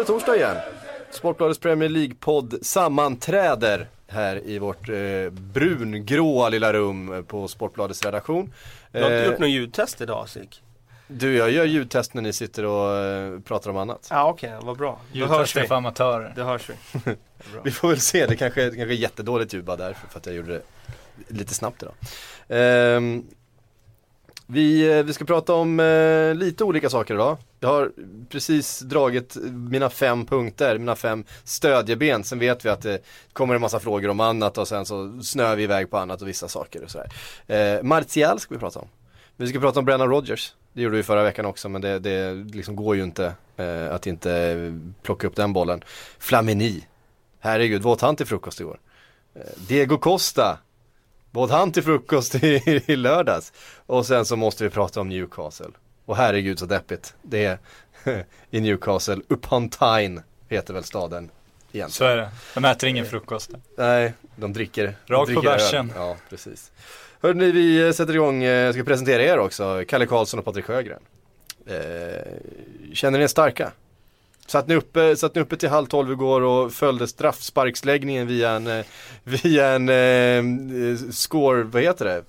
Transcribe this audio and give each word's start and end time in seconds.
det 0.00 0.06
torsdag 0.06 0.36
igen. 0.36 0.56
Sportbladets 1.10 1.60
Premier 1.60 1.88
League-podd 1.88 2.58
sammanträder 2.62 3.88
här 4.08 4.46
i 4.48 4.58
vårt 4.58 4.88
eh, 4.88 5.30
brungråa 5.30 6.48
lilla 6.48 6.72
rum 6.72 7.24
på 7.28 7.48
Sportbladets 7.48 8.04
redaktion. 8.04 8.52
Du 8.92 9.02
har 9.02 9.10
inte 9.10 9.16
Eh, 9.22 9.26
gjort 9.30 9.38
någon 9.38 9.50
ljudtest 9.50 10.00
idag 10.00 10.28
Sik? 10.28 10.62
Du, 11.06 11.36
jag 11.36 11.50
gör 11.50 11.64
ljudtest 11.64 12.14
när 12.14 12.22
ni 12.22 12.32
sitter 12.32 12.64
och 12.64 12.96
eh, 12.96 13.40
pratar 13.40 13.70
om 13.70 13.76
annat. 13.76 14.06
Ja 14.10 14.28
okej, 14.28 14.52
vad 14.62 14.76
bra. 14.78 15.00
Då 15.12 15.26
hörs 15.26 15.56
vi. 15.56 15.66
för 15.66 15.74
amatörer. 15.74 16.32
Det 16.36 16.42
hörs 16.42 16.70
vi. 16.70 16.74
Vi 17.64 17.70
får 17.70 17.88
väl 17.88 18.00
se, 18.00 18.26
det 18.26 18.36
kanske, 18.36 18.60
det 18.64 18.76
kanske 18.76 18.94
är 18.94 18.98
jättedåligt 18.98 19.54
ljud 19.54 19.64
bara 19.64 19.76
därför 19.76 20.08
för 20.08 20.18
att 20.18 20.26
jag 20.26 20.34
gjorde 20.34 20.52
det 20.52 20.62
lite 21.28 21.54
snabbt 21.54 21.82
idag. 21.82 21.94
Ehm, 22.48 23.24
vi, 24.50 24.98
eh, 24.98 25.02
vi 25.02 25.12
ska 25.12 25.24
prata 25.24 25.54
om 25.54 25.80
eh, 25.80 26.34
lite 26.34 26.64
olika 26.64 26.90
saker 26.90 27.14
idag. 27.14 27.36
Jag 27.60 27.68
har 27.68 27.92
precis 28.28 28.80
dragit 28.80 29.36
mina 29.70 29.90
fem 29.90 30.26
punkter, 30.26 30.78
mina 30.78 30.96
fem 30.96 31.24
stödjeben. 31.44 32.24
Sen 32.24 32.38
vet 32.38 32.64
vi 32.64 32.68
att 32.68 32.82
det 32.82 32.98
kommer 33.32 33.54
en 33.54 33.60
massa 33.60 33.80
frågor 33.80 34.08
om 34.08 34.20
annat 34.20 34.58
och 34.58 34.68
sen 34.68 34.86
så 34.86 35.22
snöar 35.22 35.56
vi 35.56 35.62
iväg 35.62 35.90
på 35.90 35.98
annat 35.98 36.22
och 36.22 36.28
vissa 36.28 36.48
saker 36.48 36.84
och 36.84 36.90
sådär. 36.90 37.12
Eh, 37.46 37.82
Martial 37.82 38.40
ska 38.40 38.54
vi 38.54 38.60
prata 38.60 38.78
om. 38.78 38.88
Vi 39.36 39.46
ska 39.46 39.60
prata 39.60 39.78
om 39.78 39.84
Brennan 39.84 40.08
Rogers. 40.08 40.54
Det 40.72 40.82
gjorde 40.82 40.96
vi 40.96 41.02
förra 41.02 41.22
veckan 41.22 41.46
också 41.46 41.68
men 41.68 41.80
det, 41.80 41.98
det 41.98 42.34
liksom 42.34 42.76
går 42.76 42.96
ju 42.96 43.02
inte 43.02 43.32
eh, 43.56 43.94
att 43.94 44.06
inte 44.06 44.56
plocka 45.02 45.26
upp 45.26 45.36
den 45.36 45.52
bollen. 45.52 45.82
Flamini. 46.18 46.86
Herregud, 47.40 47.82
vad 47.82 47.92
åt 47.92 48.00
han 48.00 48.16
till 48.16 48.26
frukost 48.26 48.60
igår? 48.60 48.78
Eh, 49.34 49.42
Diego 49.68 49.98
Costa. 49.98 50.58
Åt 51.32 51.50
han 51.50 51.72
till 51.72 51.82
frukost 51.82 52.34
i, 52.34 52.82
i 52.86 52.96
lördags? 52.96 53.52
Och 53.86 54.06
sen 54.06 54.24
så 54.24 54.36
måste 54.36 54.64
vi 54.64 54.70
prata 54.70 55.00
om 55.00 55.08
Newcastle. 55.08 55.70
Och 56.04 56.16
herregud 56.16 56.58
så 56.58 56.66
deppigt. 56.66 57.14
Det 57.22 57.44
är 57.44 57.58
i 58.50 58.60
Newcastle, 58.60 59.20
Upon 59.28 59.68
Tyne 59.68 60.22
heter 60.48 60.74
väl 60.74 60.84
staden 60.84 61.30
egentligen. 61.72 61.90
Så 61.90 62.04
är 62.04 62.16
det. 62.16 62.30
De 62.54 62.64
äter 62.64 62.88
ingen 62.88 63.06
frukost. 63.06 63.50
Nej, 63.76 64.12
de 64.36 64.52
dricker. 64.52 64.94
Rakt 65.06 65.34
på 65.34 65.40
bärsen. 65.40 65.92
Ja, 65.96 66.16
precis. 66.30 66.72
Hörrni, 67.20 67.50
vi 67.50 67.86
eh, 67.86 67.92
sätter 67.92 68.14
igång, 68.14 68.42
eh, 68.42 68.50
jag 68.50 68.74
ska 68.74 68.84
presentera 68.84 69.22
er 69.22 69.38
också, 69.38 69.84
Kalle 69.88 70.06
Karlsson 70.06 70.38
och 70.38 70.44
Patrik 70.44 70.64
Sjögren. 70.64 71.02
Eh, 71.66 71.74
känner 72.92 73.18
ni 73.18 73.24
er 73.24 73.28
starka? 73.28 73.72
Satt 74.50 74.68
ni, 74.68 74.74
uppe, 74.74 75.16
satt 75.16 75.34
ni 75.34 75.40
uppe 75.40 75.56
till 75.56 75.68
halv 75.68 75.86
tolv 75.86 76.12
igår 76.12 76.40
och 76.40 76.72
följde 76.72 77.08
straffsparksläggningen 77.08 78.26
via 78.26 78.50
en, 78.50 78.66
eh, 78.66 78.84
via 79.24 79.66
en 79.68 79.88
eh, 79.88 80.96
score, 81.10 81.62
vad 81.62 81.82
heter 81.82 82.04
det? 82.04 82.22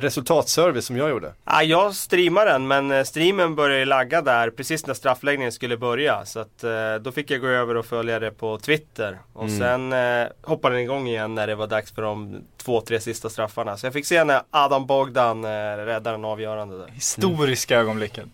Resultatservice 0.00 0.86
som 0.86 0.96
jag 0.96 1.10
gjorde. 1.10 1.32
Ja, 1.44 1.62
jag 1.62 1.94
streamar 1.94 2.46
den 2.46 2.66
men 2.66 2.90
eh, 2.90 3.04
streamen 3.04 3.54
började 3.54 3.84
lagga 3.84 4.22
där 4.22 4.50
precis 4.50 4.86
när 4.86 4.94
straffläggningen 4.94 5.52
skulle 5.52 5.76
börja. 5.76 6.24
Så 6.26 6.40
att 6.40 6.64
eh, 6.64 6.94
då 7.00 7.12
fick 7.12 7.30
jag 7.30 7.40
gå 7.40 7.46
över 7.46 7.74
och 7.76 7.86
följa 7.86 8.18
det 8.18 8.30
på 8.30 8.58
Twitter. 8.58 9.18
Och 9.32 9.44
Mm. 9.48 9.58
sen 9.58 9.92
eh, 9.92 10.28
hoppade 10.42 10.74
den 10.74 10.82
igång 10.84 11.08
igen 11.08 11.34
när 11.34 11.46
det 11.46 11.54
var 11.54 11.66
dags 11.66 11.92
för 11.92 12.02
de 12.02 12.42
två, 12.62 12.80
tre 12.80 13.00
sista 13.00 13.28
straffarna. 13.30 13.76
Så 13.76 13.86
jag 13.86 13.92
fick 13.92 14.06
se 14.06 14.24
när 14.24 14.42
Adam 14.50 14.86
Bogdan 14.86 15.44
eh, 15.44 15.48
räddade 15.76 16.10
den 16.10 16.24
avgörande 16.24 16.78
där. 16.78 16.88
Historiska 16.88 17.76
ögonblicken. 17.78 18.30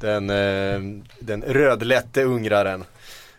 Den, 0.00 0.30
eh, 0.30 0.80
den 1.18 1.42
rödlätte 1.42 2.22
ungraren. 2.22 2.84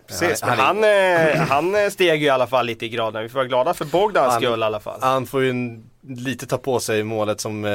Precis, 0.07 0.41
Han- 0.41 0.57
han 0.59 0.59
han, 0.59 0.83
eh, 0.83 1.37
han 1.41 1.75
eh, 1.75 1.89
steg 1.89 2.19
ju 2.21 2.25
i 2.25 2.29
alla 2.29 2.47
fall 2.47 2.65
lite 2.65 2.85
i 2.85 2.89
graden. 2.89 3.23
Vi 3.23 3.29
får 3.29 3.35
vara 3.39 3.47
glada 3.47 3.73
för 3.73 3.85
Bogdans 3.85 4.31
Han- 4.33 4.41
skull 4.41 4.59
i 4.59 4.63
alla 4.63 4.79
fall. 4.79 4.99
Han 5.01 5.25
får 5.25 5.41
ju 5.43 5.49
en, 5.49 5.89
lite 6.07 6.45
ta 6.45 6.57
på 6.57 6.79
sig 6.79 7.03
målet 7.03 7.41
som, 7.41 7.65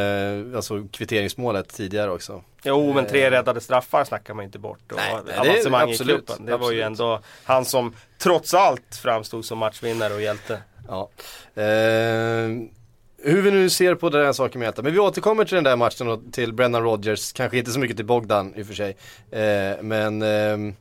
alltså 0.57 0.87
kvitteringsmålet 0.93 1.69
tidigare 1.77 2.11
också. 2.11 2.43
Jo 2.65 2.93
men 2.93 3.07
tre 3.07 3.31
räddade 3.31 3.61
straffar 3.61 4.05
snackar 4.05 4.35
man 4.35 4.45
inte 4.45 4.59
bort. 4.59 4.93
Och 4.93 4.97
Nej, 4.97 5.15
nej, 5.15 5.35
det 5.35 5.41
avancemang 5.51 5.89
i 5.89 5.93
absolut, 5.93 6.27
klubben. 6.27 6.47
Det 6.47 6.57
var 6.57 6.71
ju 6.73 6.83
absolut. 6.83 7.01
ändå 7.01 7.21
han 7.45 7.65
som 7.65 7.95
trots 8.19 8.55
allt 8.55 8.97
framstod 9.03 9.45
som 9.45 9.59
matchvinnare 9.59 10.15
och 10.15 10.23
hjälte. 10.23 10.59
Ja. 10.89 11.11
Eh, 11.62 12.49
hur 13.22 13.42
vi 13.42 13.50
nu 13.50 13.70
ser 13.70 13.94
på 13.94 14.08
den 14.10 14.25
här 14.26 14.32
saken 14.32 14.60
med. 14.60 14.75
Men 14.82 14.92
vi 14.92 14.98
återkommer 14.98 15.44
till 15.44 15.54
den 15.54 15.64
där 15.64 15.76
matchen 15.76 16.08
och 16.08 16.20
till 16.32 16.53
Brennan 16.53 16.82
Rodgers. 16.82 17.32
Kanske 17.32 17.58
inte 17.58 17.70
så 17.70 17.78
mycket 17.78 17.97
till 17.97 18.06
Bogdan 18.06 18.54
i 18.56 18.62
och 18.62 18.66
för 18.66 18.75
sig. 18.75 18.97
Eh, 19.31 19.82
men 19.82 20.22
ehm, 20.22 20.75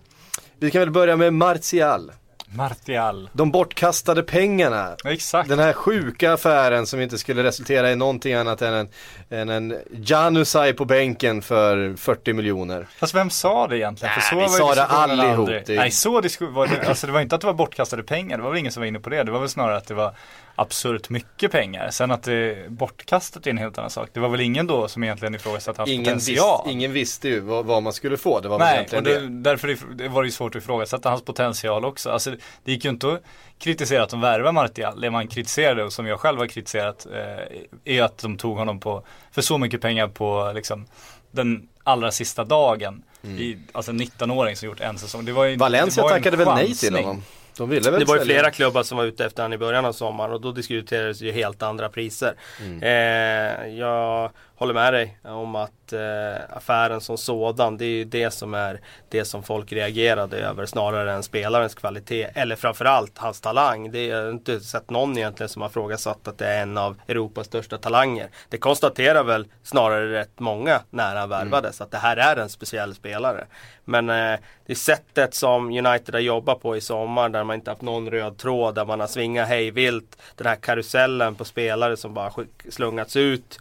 vi 0.59 0.72
kan 0.72 0.79
väl 0.79 0.91
börja 0.91 1.16
med 1.16 1.33
Martial. 1.33 2.11
Martial. 2.55 3.29
De 3.33 3.51
bortkastade 3.51 4.23
pengarna. 4.23 4.95
Exakt. 5.05 5.50
Den 5.50 5.59
här 5.59 5.73
sjuka 5.73 6.33
affären 6.33 6.85
som 6.88 7.01
inte 7.01 7.17
skulle 7.17 7.44
resultera 7.44 7.91
i 7.91 7.95
någonting 7.95 8.33
annat 8.33 8.61
än 8.61 8.73
en, 8.73 8.89
än 9.29 9.50
en 9.50 9.77
Janusaj 9.91 10.73
på 10.73 10.85
bänken 10.85 11.41
för 11.41 11.95
40 11.97 12.33
miljoner. 12.33 12.88
Fast 13.00 13.16
vem 13.16 13.29
sa 13.29 13.67
det 13.67 13.77
egentligen? 13.77 14.13
För 14.13 14.35
Nej, 14.35 14.47
så 14.50 14.56
vi 14.57 14.59
var 14.59 14.73
sa 14.73 14.75
det 14.75 14.85
allihop. 14.85 15.50
Det- 15.66 15.75
Nej, 15.75 15.91
så 15.91 16.21
disku- 16.21 16.51
var 16.53 16.67
det, 16.67 16.88
alltså 16.88 17.07
det 17.07 17.13
var 17.13 17.21
inte 17.21 17.35
att 17.35 17.41
det 17.41 17.47
var 17.47 17.53
bortkastade 17.53 18.03
pengar. 18.03 18.38
Det 18.38 18.44
var 18.44 18.50
väl 18.50 18.59
ingen 18.59 18.71
som 18.71 18.81
var 18.81 18.88
inne 18.88 19.00
på 19.00 19.09
det. 19.09 19.23
Det 19.23 19.31
var 19.31 19.39
väl 19.39 19.50
snarare 19.50 19.77
att 19.77 19.88
det 19.88 19.94
var 19.94 20.16
absurt 20.62 21.09
mycket 21.09 21.52
pengar. 21.52 21.90
Sen 21.92 22.12
att 22.12 22.24
det 22.24 22.70
bortkastat 22.70 23.47
är 23.47 23.52
en 23.52 23.58
helt 23.58 23.78
annan 23.78 23.90
sak. 23.90 24.09
Det 24.14 24.20
var 24.20 24.30
väl 24.30 24.42
ingen 24.42 24.68
då 24.68 24.88
som 24.88 25.03
egentligen 25.03 25.36
ifrågasatte 25.36 25.81
hans 25.81 25.90
Ingen, 25.90 26.06
potential. 26.06 26.70
ingen 26.70 26.94
visste 26.94 27.28
ju 27.28 27.40
vad, 27.40 27.66
vad 27.66 27.84
man 27.84 27.94
skulle 27.94 28.18
få. 28.18 28.40
Det 28.40 28.47
var 28.50 28.59
Nej, 28.59 28.88
och 28.96 29.03
det, 29.03 29.19
det. 29.19 29.28
därför 29.30 29.78
var 30.09 30.24
det 30.24 30.28
ju 30.28 30.31
svårt 30.31 30.56
att 30.56 30.62
ifrågasätta 30.64 31.09
hans 31.09 31.22
potential 31.25 31.86
också. 31.86 32.09
Alltså, 32.09 32.31
det 32.64 32.72
gick 32.72 32.84
ju 32.86 32.90
inte 32.90 33.14
att 33.14 33.22
kritisera 33.59 34.03
att 34.03 34.09
de 34.09 34.22
värvade 34.22 34.52
Martial. 34.52 35.02
Det 35.02 35.12
man 35.12 35.28
kritiserade 35.28 35.84
och 35.84 35.94
som 35.94 36.08
jag 36.08 36.19
själv 36.19 36.40
har 36.40 36.48
kritiserat 36.48 37.08
eh, 37.14 37.94
är 37.96 38.03
att 38.03 38.18
de 38.18 38.38
tog 38.38 38.58
honom 38.58 38.80
på 38.80 39.03
för 39.31 39.42
så 39.42 39.58
mycket 39.58 39.81
pengar 39.81 40.08
på 40.08 40.52
liksom, 40.56 40.86
den 41.31 41.68
allra 41.84 42.12
sista 42.12 42.44
dagen. 42.44 43.03
I, 43.24 43.58
alltså 43.72 43.92
en 43.92 44.02
19-åring 44.02 44.56
som 44.56 44.69
gjort 44.69 44.80
en 44.80 44.98
säsong. 44.98 45.25
Det 45.25 45.31
var 45.31 45.44
ju, 45.44 45.50
Mm. 45.50 45.59
Valencia 45.59 46.03
det 46.03 46.09
var 46.09 46.18
tackade 46.18 46.38
väl 46.38 46.48
nej 46.56 46.74
till 46.74 46.96
honom? 46.96 47.24
De 47.59 47.70
ville 47.70 47.92
väl 47.92 48.00
Det 48.00 48.06
var 48.06 48.18
ju 48.18 48.24
flera 48.24 48.52
klubbar 48.52 48.84
som 48.84 48.97
var 48.97 49.06
ute 49.06 49.25
efter 49.25 49.44
han 49.44 49.53
i 49.53 49.58
början 49.58 49.86
av 49.86 49.94
sommaren 49.94 50.31
och 50.31 50.42
då 50.42 50.52
diskuterades 50.52 51.22
ju 51.22 51.31
helt 51.31 51.64
andra 51.64 51.90
priser. 51.90 52.34
Mm. 52.62 52.84
Eh, 52.84 53.68
jag 53.68 54.31
håller 54.59 54.74
med 54.74 54.94
dig 54.94 55.18
om 55.24 55.56
att 55.56 55.94
eh, 55.94 56.58
affären 56.58 57.02
som 57.02 57.18
sådan, 57.18 57.78
det 57.78 57.86
är 57.86 57.90
ju 57.90 58.03
det 58.03 58.31
som 58.31 58.53
är 58.53 58.81
det 59.09 59.25
som 59.25 59.44
folk 59.44 59.72
reagerade 59.72 60.38
över 60.38 60.66
snarare 60.66 61.14
än 61.14 61.24
spelarens 61.24 61.75
kvalitet. 61.75 62.28
Eller 62.34 62.56
framförallt 62.56 63.18
hans 63.18 63.42
talang. 63.42 63.92
Det 63.92 64.06
jag 64.06 64.24
har 64.24 64.31
inte 64.31 64.59
sett 64.59 64.90
någon 64.90 65.18
egentligen 65.18 65.50
som 65.50 65.62
har 65.62 65.69
frågasatt 65.69 66.28
att 66.28 66.38
det 66.38 66.48
är 66.48 66.62
en 66.62 66.78
av 66.78 66.96
Europas 67.08 67.48
största 67.48 67.78
talanger. 67.78 68.30
Det 68.50 68.58
konstaterar 68.58 69.24
väl 69.24 69.48
snarare 69.64 70.12
rätt 70.19 70.40
många 70.40 70.81
när 70.90 71.16
han 71.16 71.30
värvades 71.30 71.81
att 71.81 71.92
det 71.92 71.98
här 71.98 72.18
är 72.18 72.36
en 72.36 72.50
speciell 72.50 72.96
spelare. 72.96 73.46
Men 73.86 74.09
eh, 74.09 74.40
det 74.66 74.75
sättet 74.75 75.34
som 75.34 75.66
United 75.66 76.16
har 76.16 76.22
jobbat 76.22 76.62
på 76.62 76.78
i 76.78 76.81
sommar 76.81 77.30
där 77.30 77.44
man 77.44 77.56
inte 77.56 77.72
haft 77.72 77.81
någon 77.81 78.12
röd 78.12 78.38
tråd, 78.38 78.75
där 78.75 78.86
man 78.86 79.00
har 79.00 79.08
svingat 79.08 79.48
hej 79.48 79.72
vilt. 79.72 80.18
Den 80.36 80.48
här 80.48 80.56
karusellen 80.56 81.36
på 81.36 81.46
spelare 81.46 81.98
som 81.98 82.14
bara 82.14 82.31
slungats 82.69 83.16
ut 83.16 83.59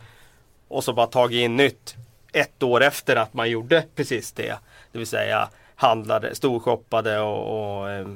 och 0.68 0.84
så 0.84 0.92
bara 0.92 1.06
tagit 1.06 1.40
in 1.44 1.56
nytt 1.56 1.94
ett 2.32 2.62
år 2.62 2.82
efter 2.82 3.16
att 3.16 3.34
man 3.34 3.50
gjorde 3.50 3.84
precis 3.94 4.32
det. 4.32 4.58
Det 4.92 4.98
vill 4.98 5.06
säga 5.06 5.48
handlade, 5.74 6.34
storshoppade 6.34 7.20
och, 7.20 7.78
och 7.78 7.90
eh, 7.90 8.06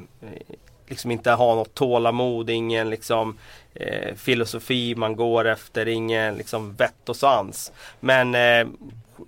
liksom 0.87 1.11
inte 1.11 1.31
ha 1.31 1.55
något 1.55 1.75
tålamod, 1.75 2.51
ingen 2.51 2.91
liksom 2.91 3.39
eh, 3.75 4.15
filosofi 4.15 4.95
man 4.95 5.17
går 5.17 5.45
efter, 5.45 5.89
ingen 5.89 6.35
liksom 6.35 6.75
vett 6.75 7.09
och 7.09 7.17
sans. 7.17 7.73
Men 8.01 8.35
eh, 8.35 8.69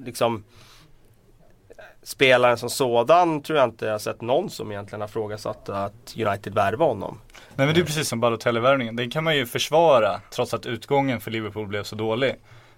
liksom 0.00 0.44
spelaren 2.02 2.58
som 2.58 2.70
sådan 2.70 3.42
tror 3.42 3.58
jag 3.58 3.68
inte 3.68 3.86
jag 3.86 4.00
sett 4.00 4.20
någon 4.20 4.50
som 4.50 4.72
egentligen 4.72 5.00
har 5.00 5.08
frågasatt 5.08 5.68
att 5.68 6.14
United 6.16 6.54
värvar 6.54 6.86
honom. 6.86 7.20
Nej 7.54 7.66
men 7.66 7.74
det 7.74 7.80
är 7.80 7.84
precis 7.84 8.08
som 8.08 8.20
Balotelli-värvningen. 8.20 8.96
Den 8.96 9.10
kan 9.10 9.24
man 9.24 9.36
ju 9.36 9.46
försvara 9.46 10.20
trots 10.30 10.54
att 10.54 10.66
utgången 10.66 11.20
för 11.20 11.30
Liverpool 11.30 11.66
blev 11.66 11.82
så 11.82 11.96
dålig. 11.96 12.34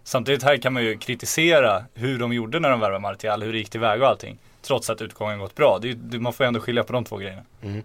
Samtidigt 0.07 0.43
här 0.43 0.57
kan 0.57 0.73
man 0.73 0.85
ju 0.85 0.99
kritisera 0.99 1.85
hur 1.95 2.19
de 2.19 2.33
gjorde 2.33 2.61
när 2.61 2.71
de 2.71 2.81
värvade 2.81 3.01
Martial, 3.01 3.43
hur 3.43 3.53
det 3.53 3.59
gick 3.59 3.71
tillväga 3.71 4.03
och 4.03 4.09
allting. 4.09 4.39
Trots 4.63 4.91
att 4.91 5.03
utgången 5.03 5.39
gått 5.39 5.55
bra. 5.55 5.79
Det 5.83 5.91
är, 5.91 6.19
man 6.19 6.33
får 6.33 6.45
ju 6.45 6.49
ändå 6.49 6.61
skilja 6.61 6.85
på 6.85 6.93
de 6.93 7.05
två 7.05 7.17
grejerna. 7.17 7.43
Mm. 7.63 7.83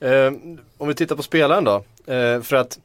Eh, 0.00 0.58
om 0.78 0.88
vi 0.88 0.94
tittar 0.94 1.16
på 1.16 1.22
spelaren 1.22 1.64
då. 1.64 1.84
Eh, 2.12 2.42
för 2.42 2.54
att 2.54 2.78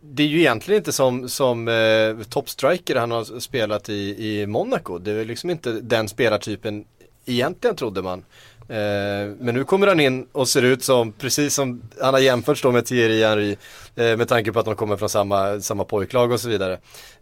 det 0.00 0.22
är 0.22 0.26
ju 0.26 0.38
egentligen 0.38 0.78
inte 0.78 0.92
som, 0.92 1.28
som 1.28 1.68
eh, 1.68 2.26
toppstriker 2.28 2.96
han 2.96 3.10
har 3.10 3.40
spelat 3.40 3.88
i, 3.88 4.26
i 4.28 4.46
Monaco. 4.46 4.98
Det 4.98 5.12
är 5.12 5.24
liksom 5.24 5.50
inte 5.50 5.72
den 5.72 6.08
spelartypen 6.08 6.84
egentligen 7.24 7.76
trodde 7.76 8.02
man. 8.02 8.24
Eh, 8.68 9.34
men 9.38 9.54
nu 9.54 9.64
kommer 9.64 9.86
han 9.86 10.00
in 10.00 10.26
och 10.32 10.48
ser 10.48 10.62
ut 10.62 10.82
som, 10.84 11.12
precis 11.12 11.54
som 11.54 11.82
han 12.00 12.14
har 12.14 12.20
jämförts 12.20 12.62
då 12.62 12.72
med 12.72 12.86
Thierry 12.86 13.24
Henry. 13.24 13.56
Eh, 13.96 14.16
med 14.16 14.28
tanke 14.28 14.52
på 14.52 14.58
att 14.58 14.64
de 14.64 14.76
kommer 14.76 14.96
från 14.96 15.08
samma, 15.08 15.60
samma 15.60 15.84
pojklag 15.84 16.32
och 16.32 16.40
så 16.40 16.48
vidare. 16.48 16.72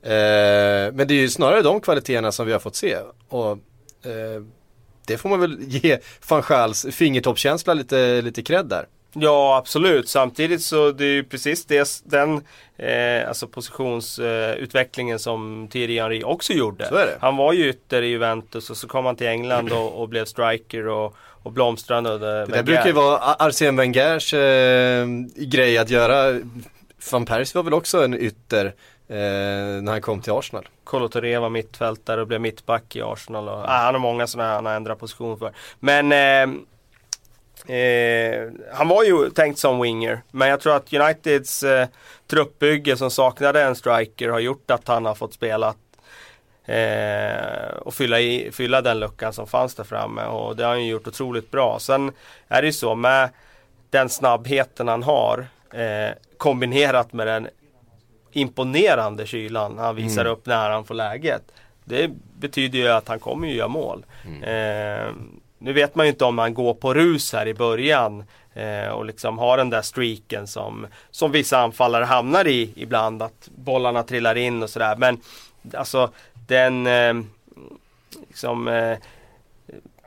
Eh, 0.02 0.92
men 0.92 1.08
det 1.08 1.14
är 1.14 1.20
ju 1.20 1.28
snarare 1.28 1.62
de 1.62 1.80
kvaliteterna 1.80 2.32
som 2.32 2.46
vi 2.46 2.52
har 2.52 2.60
fått 2.60 2.76
se. 2.76 2.96
Och 3.28 3.58
det 5.06 5.18
får 5.18 5.28
man 5.28 5.40
väl 5.40 5.56
ge 5.68 5.98
van 6.28 6.42
Schals 6.42 6.86
fingertoppskänsla 6.90 7.74
lite, 7.74 8.22
lite 8.22 8.42
cred 8.42 8.66
där. 8.66 8.86
Ja 9.18 9.56
absolut, 9.56 10.08
samtidigt 10.08 10.62
så 10.62 10.92
det 10.92 11.04
är 11.04 11.12
ju 11.12 11.24
precis 11.24 11.64
det, 11.64 12.02
den 12.04 12.42
eh, 12.76 13.28
alltså 13.28 13.46
positionsutvecklingen 13.46 15.14
eh, 15.14 15.18
som 15.18 15.68
Thierry 15.70 16.00
Henry 16.00 16.22
också 16.24 16.52
gjorde. 16.52 17.16
Han 17.20 17.36
var 17.36 17.52
ju 17.52 17.68
ytter 17.68 18.02
i 18.02 18.06
Juventus 18.06 18.70
och 18.70 18.76
så 18.76 18.88
kom 18.88 19.04
han 19.04 19.16
till 19.16 19.26
England 19.26 19.72
och, 19.72 20.02
och 20.02 20.08
blev 20.08 20.24
striker 20.24 20.88
och, 20.88 21.16
och 21.46 21.52
blomstrade 21.52 22.10
under 22.10 22.46
Det 22.46 22.52
där 22.52 22.62
brukar 22.62 22.86
ju 22.86 22.92
vara 22.92 23.18
Arsene 23.18 23.82
Wengers 23.82 24.34
eh, 24.34 25.06
grej 25.36 25.78
att 25.78 25.90
göra. 25.90 26.40
Van 27.12 27.26
Persie 27.26 27.58
var 27.58 27.62
väl 27.62 27.74
också 27.74 28.04
en 28.04 28.14
ytter 28.14 28.66
eh, 29.08 29.16
när 29.82 29.90
han 29.90 30.02
kom 30.02 30.20
till 30.20 30.32
Arsenal. 30.32 30.68
Kolo 30.84 31.08
Touré 31.08 31.38
var 31.38 31.50
mittfältare 31.50 32.20
och 32.20 32.26
blev 32.26 32.40
mittback 32.40 32.96
i 32.96 33.02
Arsenal. 33.02 33.48
Och, 33.48 33.54
ah, 33.54 33.84
han 33.84 33.94
har 33.94 34.00
många 34.00 34.26
sådana 34.26 34.54
han 34.54 34.66
har 34.66 34.72
ändrat 34.74 34.98
position 34.98 35.38
för. 35.38 35.52
Men 35.80 36.12
eh, 36.12 36.60
Eh, 37.68 38.50
han 38.72 38.88
var 38.88 39.04
ju 39.04 39.30
tänkt 39.30 39.58
som 39.58 39.80
winger, 39.80 40.22
men 40.30 40.48
jag 40.48 40.60
tror 40.60 40.76
att 40.76 40.92
Uniteds 40.92 41.62
eh, 41.62 41.88
truppbygge 42.26 42.96
som 42.96 43.10
saknade 43.10 43.62
en 43.62 43.74
striker 43.74 44.28
har 44.28 44.40
gjort 44.40 44.70
att 44.70 44.88
han 44.88 45.04
har 45.04 45.14
fått 45.14 45.34
spela 45.34 45.74
eh, 46.66 47.76
och 47.80 47.94
fylla, 47.94 48.20
i, 48.20 48.50
fylla 48.52 48.82
den 48.82 48.98
luckan 48.98 49.32
som 49.32 49.46
fanns 49.46 49.74
där 49.74 49.84
framme 49.84 50.24
och 50.24 50.56
det 50.56 50.64
har 50.64 50.70
han 50.70 50.86
gjort 50.86 51.06
otroligt 51.06 51.50
bra. 51.50 51.78
Sen 51.78 52.12
är 52.48 52.62
det 52.62 52.66
ju 52.66 52.72
så 52.72 52.94
med 52.94 53.28
den 53.90 54.08
snabbheten 54.08 54.88
han 54.88 55.02
har 55.02 55.46
eh, 55.72 56.14
kombinerat 56.36 57.12
med 57.12 57.26
den 57.26 57.48
imponerande 58.32 59.26
kylan 59.26 59.78
han 59.78 59.96
visar 59.96 60.20
mm. 60.20 60.32
upp 60.32 60.46
när 60.46 60.70
han 60.70 60.84
får 60.84 60.94
läget. 60.94 61.42
Det 61.84 62.10
betyder 62.38 62.78
ju 62.78 62.88
att 62.88 63.08
han 63.08 63.18
kommer 63.18 63.48
ju 63.48 63.54
göra 63.54 63.68
mål. 63.68 64.04
Mm. 64.26 64.42
Eh, 64.42 65.12
nu 65.58 65.72
vet 65.72 65.94
man 65.94 66.06
ju 66.06 66.10
inte 66.10 66.24
om 66.24 66.38
han 66.38 66.54
går 66.54 66.74
på 66.74 66.94
rus 66.94 67.32
här 67.32 67.48
i 67.48 67.54
början 67.54 68.24
eh, 68.54 68.88
och 68.88 69.04
liksom 69.04 69.38
har 69.38 69.56
den 69.56 69.70
där 69.70 69.82
streaken 69.82 70.46
som, 70.46 70.86
som 71.10 71.32
vissa 71.32 71.58
anfallare 71.58 72.04
hamnar 72.04 72.46
i 72.46 72.72
ibland. 72.76 73.22
Att 73.22 73.48
bollarna 73.56 74.02
trillar 74.02 74.36
in 74.36 74.62
och 74.62 74.70
sådär. 74.70 74.96
Men 74.96 75.20
alltså 75.74 76.10
den 76.46 76.86
eh, 76.86 77.14
liksom, 78.28 78.68
eh, 78.68 78.98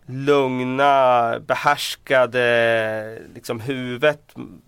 lugna, 0.06 1.40
behärskade 1.40 3.20
liksom 3.34 3.60
huvudet 3.60 4.22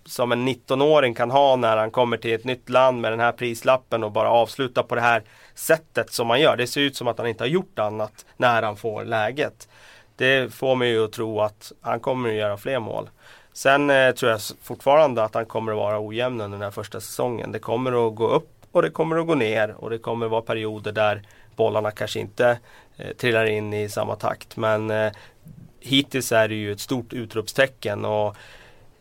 som 0.06 0.32
en 0.32 0.48
19-åring 0.48 1.14
kan 1.14 1.32
ha 1.32 1.56
när 1.56 1.78
han 1.78 1.92
kommer 1.92 2.18
till 2.18 2.34
ett 2.34 2.46
nytt 2.46 2.70
land 2.70 3.02
med 3.02 3.12
den 3.12 3.20
här 3.20 3.32
prislappen 3.32 4.04
och 4.04 4.12
bara 4.12 4.30
avsluta 4.30 4.84
på 4.84 4.96
det 4.96 5.02
här 5.02 5.24
sättet 5.56 6.14
som 6.14 6.28
man 6.28 6.40
gör. 6.40 6.58
Det 6.58 6.68
ser 6.68 6.82
ut 6.82 6.96
som 6.96 7.08
att 7.08 7.18
han 7.18 7.28
inte 7.28 7.44
har 7.44 7.50
gjort 7.50 7.80
annat 7.80 8.26
när 8.38 8.62
han 8.62 8.78
får 8.78 9.06
läget 9.06 9.68
det 10.22 10.54
får 10.54 10.76
mig 10.76 10.90
ju 10.90 11.06
att 11.06 11.12
tro 11.12 11.42
att 11.42 11.72
han 11.82 12.00
kommer 12.00 12.30
att 12.30 12.36
göra 12.36 12.58
fler 12.58 12.80
mål. 12.80 13.10
Sen 13.54 13.90
eh, 13.90 14.12
tror 14.12 14.32
jag 14.32 14.42
fortfarande 14.64 15.24
att 15.24 15.36
han 15.36 15.46
kommer 15.46 15.72
att 15.72 15.78
vara 15.78 16.08
ojämn 16.08 16.42
under 16.42 16.58
den 16.58 16.64
här 16.64 16.72
första 16.72 17.02
säsongen. 17.02 17.52
Det 17.52 17.60
kommer 17.60 18.08
att 18.08 18.16
gå 18.16 18.28
upp 18.28 18.50
och 18.72 18.82
det 18.82 18.90
kommer 18.90 19.18
att 19.18 19.28
gå 19.28 19.36
ner 19.36 19.76
och 19.78 19.90
det 19.90 19.98
kommer 19.98 20.26
att 20.26 20.32
vara 20.32 20.42
perioder 20.42 20.92
där 20.92 21.22
bollarna 21.56 21.92
kanske 21.92 22.20
inte 22.20 22.60
eh, 22.98 23.12
trillar 23.12 23.46
in 23.46 23.74
i 23.74 23.90
samma 23.90 24.16
takt. 24.16 24.58
Men 24.58 24.90
eh, 24.90 25.12
hittills 25.80 26.32
är 26.32 26.48
det 26.48 26.56
ju 26.56 26.72
ett 26.72 26.80
stort 26.80 27.14
utropstecken 27.14 28.06
och 28.06 28.36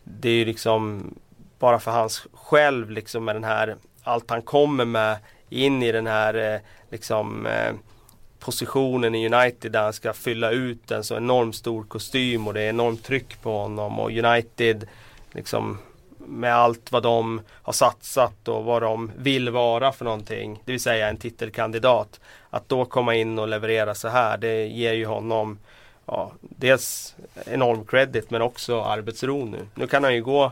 det 0.03 0.29
är 0.29 0.33
ju 0.33 0.45
liksom 0.45 1.13
bara 1.59 1.79
för 1.79 1.91
hans 1.91 2.27
själv 2.33 2.91
liksom 2.91 3.25
med 3.25 3.35
den 3.35 3.43
här 3.43 3.75
allt 4.03 4.29
han 4.29 4.41
kommer 4.41 4.85
med 4.85 5.17
in 5.49 5.83
i 5.83 5.91
den 5.91 6.07
här 6.07 6.53
eh, 6.53 6.59
liksom 6.89 7.45
eh, 7.45 7.73
positionen 8.39 9.15
i 9.15 9.29
United 9.33 9.71
där 9.71 9.83
han 9.83 9.93
ska 9.93 10.13
fylla 10.13 10.51
ut 10.51 10.91
en 10.91 11.03
så 11.03 11.17
enormt 11.17 11.55
stor 11.55 11.83
kostym 11.83 12.47
och 12.47 12.53
det 12.53 12.61
är 12.61 12.69
enormt 12.69 13.03
tryck 13.03 13.41
på 13.41 13.57
honom 13.57 13.99
och 13.99 14.11
United 14.11 14.87
liksom 15.31 15.77
med 16.31 16.55
allt 16.55 16.91
vad 16.91 17.03
de 17.03 17.41
har 17.49 17.73
satsat 17.73 18.47
och 18.47 18.63
vad 18.63 18.81
de 18.81 19.11
vill 19.17 19.49
vara 19.49 19.91
för 19.91 20.05
någonting, 20.05 20.61
det 20.65 20.71
vill 20.71 20.81
säga 20.81 21.09
en 21.09 21.17
titelkandidat. 21.17 22.19
Att 22.49 22.69
då 22.69 22.85
komma 22.85 23.15
in 23.15 23.39
och 23.39 23.47
leverera 23.47 23.95
så 23.95 24.07
här, 24.07 24.37
det 24.37 24.67
ger 24.67 24.93
ju 24.93 25.05
honom 25.05 25.59
ja, 26.05 26.31
dels 26.39 27.15
enorm 27.45 27.85
credit 27.85 28.31
men 28.31 28.41
också 28.41 28.81
arbetsro 28.81 29.45
nu. 29.45 29.67
Nu 29.75 29.87
kan 29.87 30.03
han 30.03 30.15
ju 30.15 30.23
gå 30.23 30.51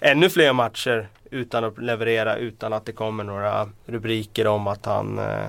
ännu 0.00 0.30
fler 0.30 0.52
matcher 0.52 1.08
utan 1.30 1.64
att 1.64 1.78
leverera, 1.78 2.36
utan 2.36 2.72
att 2.72 2.86
det 2.86 2.92
kommer 2.92 3.24
några 3.24 3.68
rubriker 3.86 4.46
om 4.46 4.66
att 4.66 4.86
han 4.86 5.18
eh, 5.18 5.46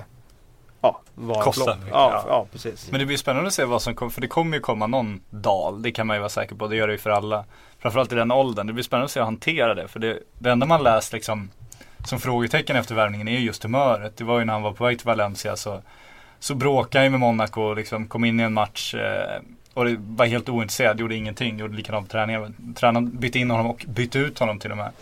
ja, 0.86 1.00
var 1.14 1.42
Kostar 1.42 1.76
mycket. 1.76 1.90
Ja, 1.90 2.24
ja, 2.28 2.46
precis. 2.52 2.90
Men 2.90 3.00
det 3.00 3.06
blir 3.06 3.16
spännande 3.16 3.48
att 3.48 3.54
se 3.54 3.64
vad 3.64 3.82
som 3.82 3.94
kommer, 3.94 4.10
för 4.10 4.20
det 4.20 4.28
kommer 4.28 4.56
ju 4.56 4.60
komma 4.60 4.86
någon 4.86 5.20
dal. 5.30 5.82
Det 5.82 5.92
kan 5.92 6.06
man 6.06 6.16
ju 6.16 6.20
vara 6.20 6.28
säker 6.28 6.54
på, 6.54 6.68
det 6.68 6.76
gör 6.76 6.86
det 6.86 6.92
ju 6.92 6.98
för 6.98 7.10
alla. 7.10 7.44
Framförallt 7.78 8.12
i 8.12 8.14
den 8.14 8.32
åldern. 8.32 8.66
Det 8.66 8.72
blir 8.72 8.84
spännande 8.84 9.04
att 9.04 9.10
se 9.10 9.20
hur 9.20 9.24
han 9.24 9.34
hanterar 9.34 9.74
det. 9.74 9.88
För 9.88 10.00
det, 10.00 10.18
det 10.38 10.50
enda 10.50 10.66
man 10.66 10.82
läst 10.82 11.12
liksom 11.12 11.50
som 12.06 12.20
frågetecken 12.20 12.76
efter 12.76 12.94
värvningen 12.94 13.28
är 13.28 13.38
just 13.38 13.62
humöret. 13.62 14.16
Det 14.16 14.24
var 14.24 14.38
ju 14.38 14.44
när 14.44 14.52
han 14.52 14.62
var 14.62 14.72
på 14.72 14.84
väg 14.84 14.98
till 14.98 15.06
Valencia 15.06 15.56
så, 15.56 15.82
så 16.40 16.54
bråkade 16.54 16.98
han 16.98 17.04
ju 17.04 17.10
med 17.10 17.20
Monaco 17.20 17.60
och 17.60 17.76
liksom 17.76 18.08
kom 18.08 18.24
in 18.24 18.40
i 18.40 18.42
en 18.42 18.52
match 18.52 18.94
eh, 18.94 19.42
och 19.74 19.84
det 19.84 19.96
var 19.98 20.26
helt 20.26 20.48
ointresserad, 20.48 21.00
gjorde 21.00 21.14
ingenting, 21.14 21.58
gjorde 21.58 21.76
likadant 21.76 22.08
på 22.08 22.12
träningen. 22.12 22.74
Tränaren 22.76 23.18
bytte 23.18 23.38
in 23.38 23.50
honom 23.50 23.66
och 23.66 23.84
bytte 23.88 24.18
ut 24.18 24.38
honom 24.38 24.58
till 24.58 24.70
och 24.70 24.76
med. 24.76 24.92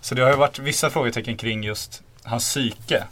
Så 0.00 0.14
det 0.14 0.22
har 0.22 0.30
ju 0.30 0.36
varit 0.36 0.58
vissa 0.58 0.90
frågetecken 0.90 1.36
kring 1.36 1.64
just 1.64 2.02
hans 2.22 2.44
psyke. 2.44 3.04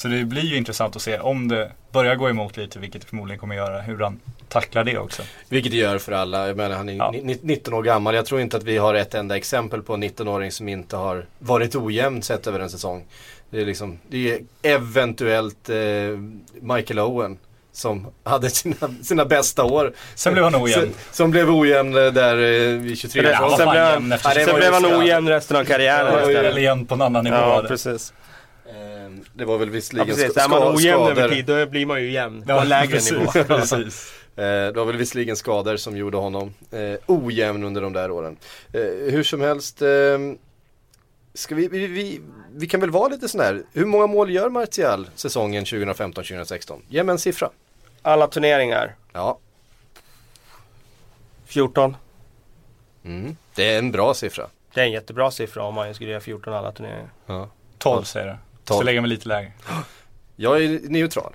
Så 0.00 0.08
det 0.08 0.24
blir 0.24 0.42
ju 0.42 0.56
intressant 0.56 0.96
att 0.96 1.02
se 1.02 1.18
om 1.18 1.48
det 1.48 1.70
börjar 1.92 2.14
gå 2.14 2.28
emot 2.28 2.56
lite, 2.56 2.78
vilket 2.78 3.00
det 3.02 3.08
förmodligen 3.08 3.38
kommer 3.40 3.54
göra, 3.54 3.80
hur 3.80 3.98
han 3.98 4.20
tacklar 4.48 4.84
det 4.84 4.98
också. 4.98 5.22
Vilket 5.48 5.72
det 5.72 5.78
gör 5.78 5.98
för 5.98 6.12
alla. 6.12 6.46
Jag 6.46 6.56
menar 6.56 6.76
han 6.76 6.88
är 6.88 6.92
ja. 6.92 7.12
19 7.42 7.74
år 7.74 7.82
gammal. 7.82 8.14
Jag 8.14 8.26
tror 8.26 8.40
inte 8.40 8.56
att 8.56 8.62
vi 8.62 8.78
har 8.78 8.94
ett 8.94 9.14
enda 9.14 9.36
exempel 9.36 9.82
på 9.82 9.94
en 9.94 10.04
19-åring 10.04 10.52
som 10.52 10.68
inte 10.68 10.96
har 10.96 11.24
varit 11.38 11.76
ojämn 11.76 12.22
sett 12.22 12.46
över 12.46 12.60
en 12.60 12.70
säsong. 12.70 13.04
Det 13.50 13.60
är 13.60 13.66
liksom, 13.66 13.98
det 14.08 14.30
är 14.30 14.40
eventuellt 14.62 15.68
eh, 15.68 15.76
Michael 16.60 16.98
Owen 16.98 17.38
som 17.72 18.06
hade 18.24 18.50
sina, 18.50 18.94
sina 19.02 19.24
bästa 19.24 19.64
år. 19.64 19.92
Sen 20.14 20.32
blev 20.32 20.44
han 20.44 20.54
ojämn. 20.54 20.94
Som 21.12 21.30
blev 21.30 21.50
ojämn 21.50 21.92
där 21.92 22.36
eh, 22.36 22.78
vid 22.78 22.98
23 22.98 23.30
års 23.30 23.40
ålder. 23.40 23.56
Sen, 23.56 23.70
blev, 23.70 24.20
ja, 24.24 24.44
sen 24.44 24.56
blev 24.56 24.72
han 24.72 25.00
ojämn 25.00 25.28
resten 25.28 25.56
av 25.56 25.64
karriären. 25.64 26.36
Eller 26.36 26.58
igen 26.58 26.86
på 26.86 26.94
en 26.94 27.02
annan 27.02 27.24
nivå. 27.24 27.36
Ja, 27.36 27.64
precis. 27.68 28.12
Det 29.40 29.46
var 29.46 29.58
väl 29.58 29.70
visserligen 29.70 30.08
ja, 30.08 30.14
precis. 30.14 30.36
Är 30.36 30.48
man 30.48 30.76
ojämn 30.76 31.02
över 31.02 31.28
tid 31.28 31.44
då 31.44 31.66
blir 31.66 31.86
man 31.86 32.02
ju 32.02 32.10
jämn 32.10 32.42
på 32.42 32.50
ja, 32.50 32.64
lägre 32.64 32.92
precis, 32.92 33.12
nivå. 33.12 33.30
precis. 33.46 34.12
Eh, 34.36 34.44
det 34.44 34.72
var 34.72 34.84
väl 34.84 34.96
visserligen 34.96 35.36
skador 35.36 35.76
som 35.76 35.96
gjorde 35.96 36.16
honom 36.16 36.54
eh, 36.70 36.94
ojämn 37.06 37.64
under 37.64 37.80
de 37.80 37.92
där 37.92 38.10
åren. 38.10 38.36
Eh, 38.72 38.80
hur 39.12 39.22
som 39.22 39.40
helst, 39.40 39.82
eh, 39.82 39.88
ska 41.34 41.54
vi, 41.54 41.68
vi, 41.68 41.86
vi, 41.86 42.20
vi, 42.54 42.66
kan 42.66 42.80
väl 42.80 42.90
vara 42.90 43.08
lite 43.08 43.28
sån 43.28 43.40
här. 43.40 43.62
Hur 43.72 43.84
många 43.84 44.06
mål 44.06 44.30
gör 44.30 44.48
Martial 44.48 45.08
säsongen 45.14 45.64
2015-2016? 45.64 46.80
Ge 46.88 47.02
mig 47.02 47.12
en 47.12 47.18
siffra. 47.18 47.50
Alla 48.02 48.26
turneringar? 48.26 48.94
Ja. 49.12 49.38
14. 51.44 51.96
Mm, 53.04 53.36
det 53.54 53.74
är 53.74 53.78
en 53.78 53.92
bra 53.92 54.14
siffra. 54.14 54.46
Det 54.74 54.80
är 54.80 54.84
en 54.84 54.92
jättebra 54.92 55.30
siffra 55.30 55.62
om 55.62 55.74
man 55.74 55.94
skulle 55.94 56.10
göra 56.10 56.20
14 56.20 56.54
alla 56.54 56.72
turneringar. 56.72 57.10
Ja. 57.26 57.48
12 57.78 58.02
säger 58.02 58.26
du. 58.26 58.36
Så 58.64 58.82
lägger 58.82 59.00
mig 59.00 59.10
lite 59.10 59.28
lägre. 59.28 59.52
Jag 60.36 60.64
är 60.64 60.80
neutral. 60.82 61.34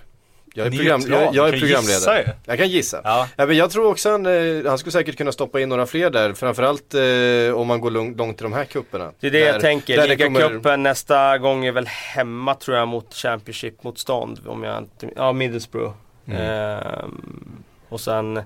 Jag 0.58 0.68
är, 0.68 0.72
program, 0.72 1.02
jag, 1.08 1.36
jag 1.36 1.48
är 1.48 1.60
programledare. 1.60 2.20
Gissa, 2.20 2.34
jag 2.46 2.58
kan 2.58 2.68
gissa. 2.68 3.02
Ja. 3.04 3.28
Ja, 3.36 3.46
men 3.46 3.58
jag 3.58 3.72
tror 3.72 3.88
också 3.88 4.12
han, 4.12 4.26
eh, 4.26 4.66
han 4.66 4.78
skulle 4.78 4.92
säkert 4.92 5.18
kunna 5.18 5.32
stoppa 5.32 5.60
in 5.60 5.70
några 5.70 5.86
fler 5.86 6.10
där. 6.10 6.34
Framförallt 6.34 6.94
eh, 6.94 7.60
om 7.60 7.68
man 7.68 7.82
går 7.82 7.92
långt, 7.92 8.18
långt 8.18 8.42
i 8.42 8.44
de 8.44 8.54
här 8.54 8.66
kupperna. 8.66 9.12
Det 9.20 9.28
är 9.28 9.32
det 9.32 9.40
där, 9.40 9.46
jag 9.48 9.62
tänker. 9.62 10.08
Ligacupen 10.08 10.62
kommer... 10.62 10.78
nästa 10.78 11.38
gång 11.38 11.66
är 11.66 11.72
väl 11.72 11.88
hemma 11.88 12.56
tror 12.56 12.78
jag 12.78 12.88
mot 12.88 13.14
Championship-motstånd. 13.14 14.48
Om 14.48 14.64
jag 14.64 14.78
inte, 14.78 15.10
ja 15.16 15.34
Middlesbrough. 15.34 15.94
Mm. 16.28 16.42
Ehm, 16.42 17.64
och 17.90 18.02
sen 18.02 18.42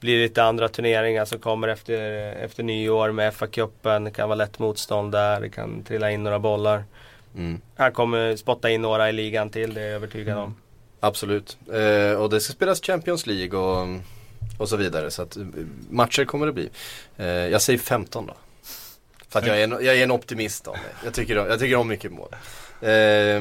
blir 0.00 0.16
det 0.16 0.22
lite 0.22 0.42
andra 0.42 0.68
turneringar 0.68 1.24
som 1.24 1.38
kommer 1.38 1.68
efter, 1.68 2.00
efter 2.32 2.62
nyår 2.62 3.10
med 3.10 3.32
FA-cupen. 3.34 4.04
Det 4.04 4.10
kan 4.10 4.28
vara 4.28 4.36
lätt 4.36 4.58
motstånd 4.58 5.12
där. 5.12 5.40
Det 5.40 5.48
kan 5.48 5.84
trilla 5.84 6.10
in 6.10 6.22
några 6.22 6.38
bollar. 6.38 6.84
Mm. 7.36 7.60
Han 7.76 7.92
kommer 7.92 8.36
spotta 8.36 8.70
in 8.70 8.82
några 8.82 9.08
i 9.08 9.12
ligan 9.12 9.50
till, 9.50 9.74
det 9.74 9.80
är 9.80 9.84
jag 9.86 9.94
övertygad 9.94 10.38
om. 10.38 10.54
Absolut. 11.00 11.56
Eh, 11.72 12.20
och 12.20 12.30
det 12.30 12.40
ska 12.40 12.52
spelas 12.52 12.80
Champions 12.82 13.26
League 13.26 13.58
och, 13.58 13.88
och 14.58 14.68
så 14.68 14.76
vidare. 14.76 15.10
Så 15.10 15.22
att 15.22 15.36
eh, 15.36 15.42
matcher 15.90 16.24
kommer 16.24 16.46
det 16.46 16.52
bli. 16.52 16.68
Eh, 17.16 17.26
jag 17.26 17.62
säger 17.62 17.78
15 17.78 18.26
då. 18.26 18.34
För 19.28 19.38
att 19.38 19.46
jag 19.46 19.60
är 19.60 19.64
en, 19.64 19.70
jag 19.70 19.98
är 19.98 20.02
en 20.04 20.10
optimist 20.10 20.66
av 20.68 20.72
mig. 20.74 20.82
Jag 21.04 21.14
tycker, 21.14 21.36
jag 21.36 21.58
tycker 21.60 21.76
om 21.76 21.88
mycket 21.88 22.12
mål. 22.12 22.28
Eh, 22.80 23.40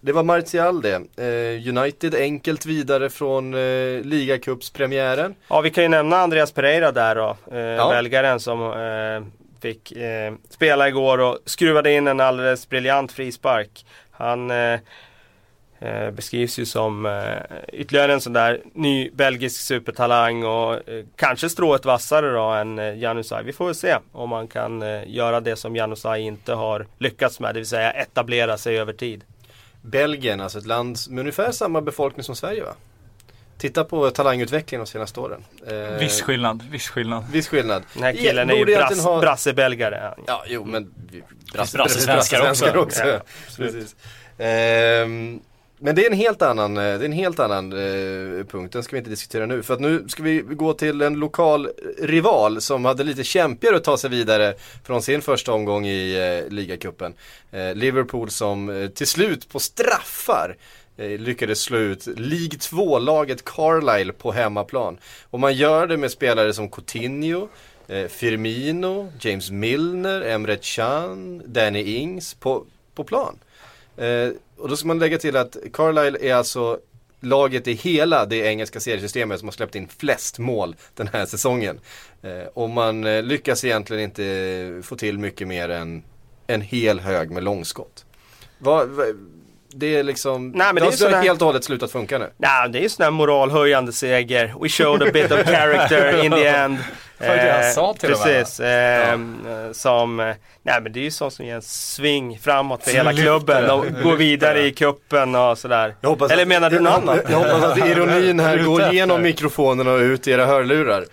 Det 0.00 0.12
var 0.12 0.22
Martial 0.22 0.82
det. 0.82 0.94
Eh, 1.16 1.68
United 1.78 2.14
enkelt 2.14 2.66
vidare 2.66 3.10
från 3.10 3.54
eh, 3.54 4.00
ligacupspremiären. 4.02 5.34
Ja, 5.48 5.60
vi 5.60 5.70
kan 5.70 5.82
ju 5.84 5.88
nämna 5.88 6.16
Andreas 6.16 6.52
Pereira 6.52 6.92
där 6.92 7.14
då. 7.14 7.36
Eh, 7.52 7.58
Ja. 7.58 7.88
Belgaren 7.90 8.40
som 8.40 8.62
eh, 8.62 9.26
fick 9.60 9.92
eh, 9.92 10.34
spela 10.48 10.88
igår 10.88 11.18
och 11.18 11.38
skruvade 11.44 11.92
in 11.92 12.06
en 12.08 12.20
alldeles 12.20 12.68
briljant 12.68 13.12
frispark. 13.12 13.86
Han 14.10 14.50
eh, 14.50 14.80
eh, 15.78 16.10
beskrivs 16.10 16.58
ju 16.58 16.66
som 16.66 17.06
eh, 17.06 17.58
ytterligare 17.72 18.12
en 18.12 18.20
sån 18.20 18.32
där 18.32 18.60
ny 18.72 19.10
belgisk 19.10 19.60
supertalang 19.60 20.44
och 20.44 20.88
eh, 20.88 21.04
kanske 21.16 21.48
strået 21.48 21.84
vassare 21.84 22.30
då 22.30 22.44
än 22.44 22.78
eh, 22.78 22.98
Janusaj. 22.98 23.44
Vi 23.44 23.52
får 23.52 23.66
väl 23.66 23.74
se 23.74 23.96
om 24.12 24.30
man 24.30 24.48
kan 24.48 24.82
eh, 24.82 25.02
göra 25.06 25.40
det 25.40 25.56
som 25.56 25.76
Janusaj 25.76 26.22
inte 26.22 26.52
har 26.54 26.86
lyckats 26.98 27.40
med, 27.40 27.54
det 27.54 27.60
vill 27.60 27.66
säga 27.66 27.92
etablera 27.92 28.58
sig 28.58 28.78
över 28.78 28.92
tid. 28.92 29.24
Belgien, 29.82 30.40
alltså 30.40 30.58
ett 30.58 30.66
land 30.66 30.98
med 31.08 31.20
ungefär 31.20 31.52
samma 31.52 31.80
befolkning 31.80 32.24
som 32.24 32.36
Sverige 32.36 32.64
va? 32.64 32.74
Titta 33.58 33.84
på 33.84 34.10
talangutvecklingen 34.10 34.84
de 34.84 34.90
senaste 34.90 35.20
åren. 35.20 35.44
Eh, 35.66 35.98
Viss 35.98 36.22
skillnad, 36.22 36.62
viss 36.70 36.88
skillnad. 36.88 37.24
Viss 37.32 37.48
skillnad. 37.48 37.82
Den 37.94 38.02
här 38.02 38.12
killen 38.12 38.50
är 38.50 38.54
ju 38.54 38.64
brass, 38.64 39.04
ha- 39.04 39.20
brassebelgare. 39.20 40.14
Ja, 40.26 40.44
jo 40.46 40.64
men 40.64 40.94
brass, 41.52 41.72
brassesvenskar 41.72 42.38
brassesvenskar 42.38 42.76
också. 42.76 43.00
också. 43.02 43.08
Ja, 43.08 43.20
Precis. 43.56 43.96
Ehm, 44.38 45.40
men 45.80 45.94
det 45.94 46.06
är 46.06 46.10
en 46.10 46.16
helt 46.16 46.42
annan, 46.42 46.76
eh, 46.76 46.82
det 46.82 46.88
är 46.88 47.04
en 47.04 47.12
helt 47.12 47.38
annan 47.40 47.72
eh, 47.72 48.44
punkt, 48.46 48.72
den 48.72 48.82
ska 48.82 48.92
vi 48.96 48.98
inte 48.98 49.10
diskutera 49.10 49.46
nu. 49.46 49.62
För 49.62 49.74
att 49.74 49.80
nu 49.80 50.04
ska 50.08 50.22
vi 50.22 50.38
gå 50.40 50.72
till 50.72 51.02
en 51.02 51.14
lokal 51.14 51.68
rival 52.02 52.60
som 52.60 52.84
hade 52.84 53.04
lite 53.04 53.24
kämpigare 53.24 53.76
att 53.76 53.84
ta 53.84 53.96
sig 53.96 54.10
vidare 54.10 54.54
från 54.84 55.02
sin 55.02 55.22
första 55.22 55.52
omgång 55.52 55.86
i 55.86 56.14
eh, 56.46 56.52
ligacupen. 56.52 57.14
Eh, 57.50 57.74
Liverpool 57.74 58.30
som 58.30 58.68
eh, 58.82 58.88
till 58.88 59.06
slut 59.06 59.48
på 59.48 59.58
straffar 59.60 60.48
eh, 60.50 60.87
Eh, 60.98 61.18
lyckades 61.18 61.60
slå 61.60 61.78
ut 61.78 62.06
League 62.06 62.58
2-laget 62.58 63.44
Carlisle 63.44 64.12
på 64.12 64.32
hemmaplan. 64.32 64.98
Och 65.30 65.40
man 65.40 65.54
gör 65.54 65.86
det 65.86 65.96
med 65.96 66.10
spelare 66.10 66.52
som 66.52 66.70
Coutinho, 66.70 67.48
eh, 67.88 68.06
Firmino, 68.06 69.12
James 69.20 69.50
Milner, 69.50 70.20
Emre 70.20 70.58
Can, 70.62 71.42
Danny 71.46 71.82
Ings 71.82 72.34
på, 72.34 72.64
på 72.94 73.04
plan. 73.04 73.38
Eh, 73.96 74.30
och 74.56 74.68
då 74.68 74.76
ska 74.76 74.88
man 74.88 74.98
lägga 74.98 75.18
till 75.18 75.36
att 75.36 75.56
Carlisle 75.72 76.18
är 76.20 76.34
alltså 76.34 76.78
laget 77.20 77.68
i 77.68 77.72
hela 77.72 78.26
det 78.26 78.36
engelska 78.36 78.80
seriesystemet 78.80 79.38
som 79.38 79.48
har 79.48 79.52
släppt 79.52 79.74
in 79.74 79.88
flest 79.88 80.38
mål 80.38 80.76
den 80.94 81.08
här 81.12 81.26
säsongen. 81.26 81.80
Eh, 82.22 82.46
och 82.54 82.70
man 82.70 83.06
eh, 83.06 83.22
lyckas 83.22 83.64
egentligen 83.64 84.02
inte 84.02 84.82
få 84.84 84.96
till 84.96 85.18
mycket 85.18 85.48
mer 85.48 85.68
än 85.68 86.02
en 86.46 86.60
hel 86.60 87.00
hög 87.00 87.30
med 87.30 87.44
långskott. 87.44 88.04
Vad, 88.58 88.88
vad, 88.88 89.06
det 89.74 89.96
är 89.96 90.02
liksom, 90.02 90.48
Nej, 90.50 90.66
men 90.66 90.74
det 90.74 90.80
det 90.80 90.84
har 90.84 90.92
är 90.92 90.96
sådär- 90.96 91.22
helt 91.22 91.40
och 91.40 91.46
hållet 91.46 91.64
slutat 91.64 91.90
funka 91.92 92.18
nu. 92.18 92.30
Nej, 92.36 92.68
det 92.70 92.78
är 92.78 92.82
ju 92.82 92.88
sån 92.88 93.04
här 93.04 93.10
moralhöjande 93.10 93.92
seger. 93.92 94.54
We 94.62 94.68
showed 94.68 95.08
a 95.08 95.10
bit 95.12 95.32
of 95.32 95.38
character 95.46 96.24
in 96.24 96.32
the 96.32 96.46
end. 96.46 96.78
Vad 97.20 97.28
var 97.28 97.36
det 97.36 97.52
han 97.62 97.72
sa 97.72 97.94
till 97.94 98.12
och 98.12 98.18
med, 98.18 98.26
Precis. 98.44 98.60
eh, 98.60 99.18
som, 99.72 100.20
eh, 100.20 100.26
nej 100.62 100.80
men 100.82 100.92
det 100.92 101.00
är 101.00 101.04
ju 101.04 101.10
sånt 101.10 101.32
som 101.32 101.46
ger 101.46 101.54
en 101.54 101.62
sving 101.62 102.38
framåt 102.38 102.84
för 102.84 102.90
hela 102.90 103.12
klubben 103.12 103.70
och 103.70 103.84
går 104.02 104.16
vidare 104.16 104.60
i 104.66 104.70
kuppen 104.72 105.34
och 105.34 105.58
sådär. 105.58 105.94
Eller 106.02 106.42
att- 106.42 106.48
menar 106.48 106.70
du 106.70 106.80
något 106.80 106.92
annat? 106.92 107.20
Jag 107.30 107.38
hoppas 107.38 107.62
att 107.64 107.78
ironin 107.88 108.40
här 108.40 108.58
går 108.58 108.82
igenom 108.92 109.22
mikrofonerna 109.22 109.92
och 109.92 109.98
ut 110.00 110.28
i 110.28 110.30
era 110.30 110.46
hörlurar. 110.46 111.04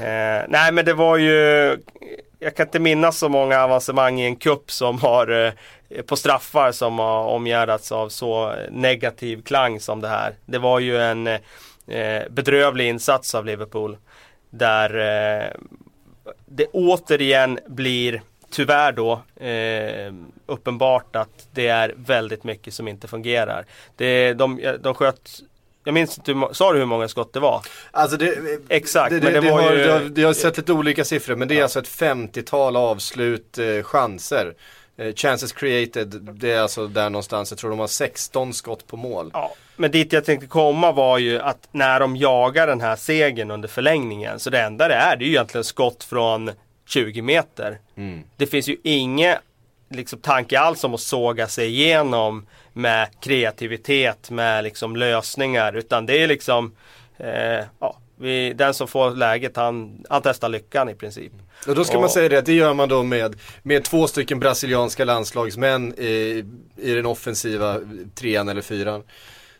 Eh, 0.00 0.44
nej 0.48 0.72
men 0.72 0.84
det 0.84 0.94
var 0.94 1.16
ju, 1.16 1.76
jag 2.38 2.56
kan 2.56 2.66
inte 2.66 2.78
minnas 2.78 3.18
så 3.18 3.28
många 3.28 3.60
avancemang 3.60 4.20
i 4.20 4.26
en 4.26 4.36
kupp 4.36 4.70
som 4.70 4.98
har 4.98 5.46
eh, 5.90 6.02
på 6.02 6.16
straffar 6.16 6.72
som 6.72 6.98
har 6.98 7.24
omgärdats 7.24 7.92
av 7.92 8.08
så 8.08 8.54
negativ 8.70 9.42
klang 9.42 9.80
som 9.80 10.00
det 10.00 10.08
här. 10.08 10.34
Det 10.46 10.58
var 10.58 10.80
ju 10.80 10.98
en 10.98 11.26
eh, 11.26 12.22
bedrövlig 12.30 12.88
insats 12.88 13.34
av 13.34 13.44
Liverpool. 13.46 13.96
Där 14.50 14.90
eh, 14.96 15.50
det 16.46 16.66
återigen 16.66 17.58
blir 17.66 18.22
tyvärr 18.50 18.92
då 18.92 19.22
uppenbart 20.46 21.16
att 21.16 21.48
det 21.52 21.68
är 21.68 21.94
väldigt 21.96 22.44
mycket 22.44 22.74
som 22.74 22.88
inte 22.88 23.08
fungerar. 23.08 23.66
Det, 23.96 24.34
de, 24.34 24.76
de 24.80 24.94
sköt, 24.94 25.30
jag 25.86 25.94
minns 25.94 26.18
inte, 26.18 26.32
hur 26.32 26.52
sa 26.54 26.72
du 26.72 26.78
hur 26.78 26.86
många 26.86 27.08
skott 27.08 27.32
det 27.32 27.40
var? 27.40 27.62
Alltså 27.90 28.16
det, 28.16 28.38
Exakt, 28.68 29.10
det, 29.10 29.20
men 29.22 29.32
det 29.32 29.40
det 29.40 29.50
var 29.50 29.62
har, 29.62 29.72
ju- 29.72 29.80
jag, 29.80 29.92
har- 29.92 30.12
jag 30.16 30.28
har 30.28 30.34
sett 30.34 30.56
lite 30.56 30.72
olika 30.72 31.04
siffror 31.04 31.36
men 31.36 31.48
det 31.48 31.58
är 31.58 31.62
alltså 31.62 31.78
ett 31.78 31.88
50-tal 31.88 32.76
avslut, 32.76 33.58
eh, 33.58 33.82
chanser. 33.82 34.54
Eh, 34.98 35.14
chances 35.14 35.52
created, 35.52 36.08
det 36.22 36.52
är 36.52 36.60
alltså 36.60 36.86
där 36.86 37.10
någonstans, 37.10 37.50
jag 37.50 37.58
tror 37.58 37.70
de 37.70 37.78
har 37.78 37.86
16 37.86 38.52
skott 38.54 38.86
på 38.86 38.96
mål. 38.96 39.30
Ja, 39.32 39.52
men 39.76 39.90
dit 39.90 40.12
jag 40.12 40.24
tänkte 40.24 40.46
komma 40.46 40.92
var 40.92 41.18
ju 41.18 41.40
att 41.40 41.68
när 41.72 42.00
de 42.00 42.16
jagar 42.16 42.66
den 42.66 42.80
här 42.80 42.96
segern 42.96 43.50
under 43.50 43.68
förlängningen 43.68 44.40
så 44.40 44.50
det 44.50 44.60
enda 44.60 44.88
det 44.88 44.94
är 44.94 45.16
det 45.16 45.24
är 45.24 45.26
ju 45.26 45.32
egentligen 45.32 45.64
skott 45.64 46.04
från 46.04 46.50
20 46.88 47.22
meter. 47.22 47.78
Mm. 47.96 48.22
Det 48.36 48.46
finns 48.46 48.68
ju 48.68 48.76
inget 48.82 49.38
liksom, 49.90 50.18
tanke 50.18 50.58
alls 50.60 50.84
om 50.84 50.94
att 50.94 51.00
såga 51.00 51.48
sig 51.48 51.66
igenom 51.68 52.46
med 52.76 53.08
kreativitet, 53.20 54.30
med 54.30 54.64
liksom 54.64 54.96
lösningar 54.96 55.72
utan 55.76 56.06
det 56.06 56.22
är 56.22 56.26
liksom 56.28 56.74
eh, 57.18 57.64
ja, 57.80 57.98
vi, 58.18 58.52
den 58.52 58.74
som 58.74 58.88
får 58.88 59.10
läget 59.10 59.56
han, 59.56 60.04
han 60.10 60.22
testar 60.22 60.48
lyckan 60.48 60.88
i 60.88 60.94
princip. 60.94 61.32
Och 61.68 61.74
då 61.74 61.84
ska 61.84 61.94
Ja. 61.94 62.00
man 62.00 62.08
säga 62.10 62.28
det 62.28 62.38
att 62.38 62.46
det 62.46 62.52
gör 62.52 62.74
man 62.74 62.88
då 62.88 63.02
med, 63.02 63.36
med 63.62 63.84
två 63.84 64.06
stycken 64.06 64.38
brasilianska 64.40 65.04
landslagsmän 65.04 65.94
i, 65.98 66.44
i 66.76 66.94
den 66.94 67.06
offensiva 67.06 67.80
trean 68.14 68.48
eller 68.48 68.62
fyran. 68.62 69.02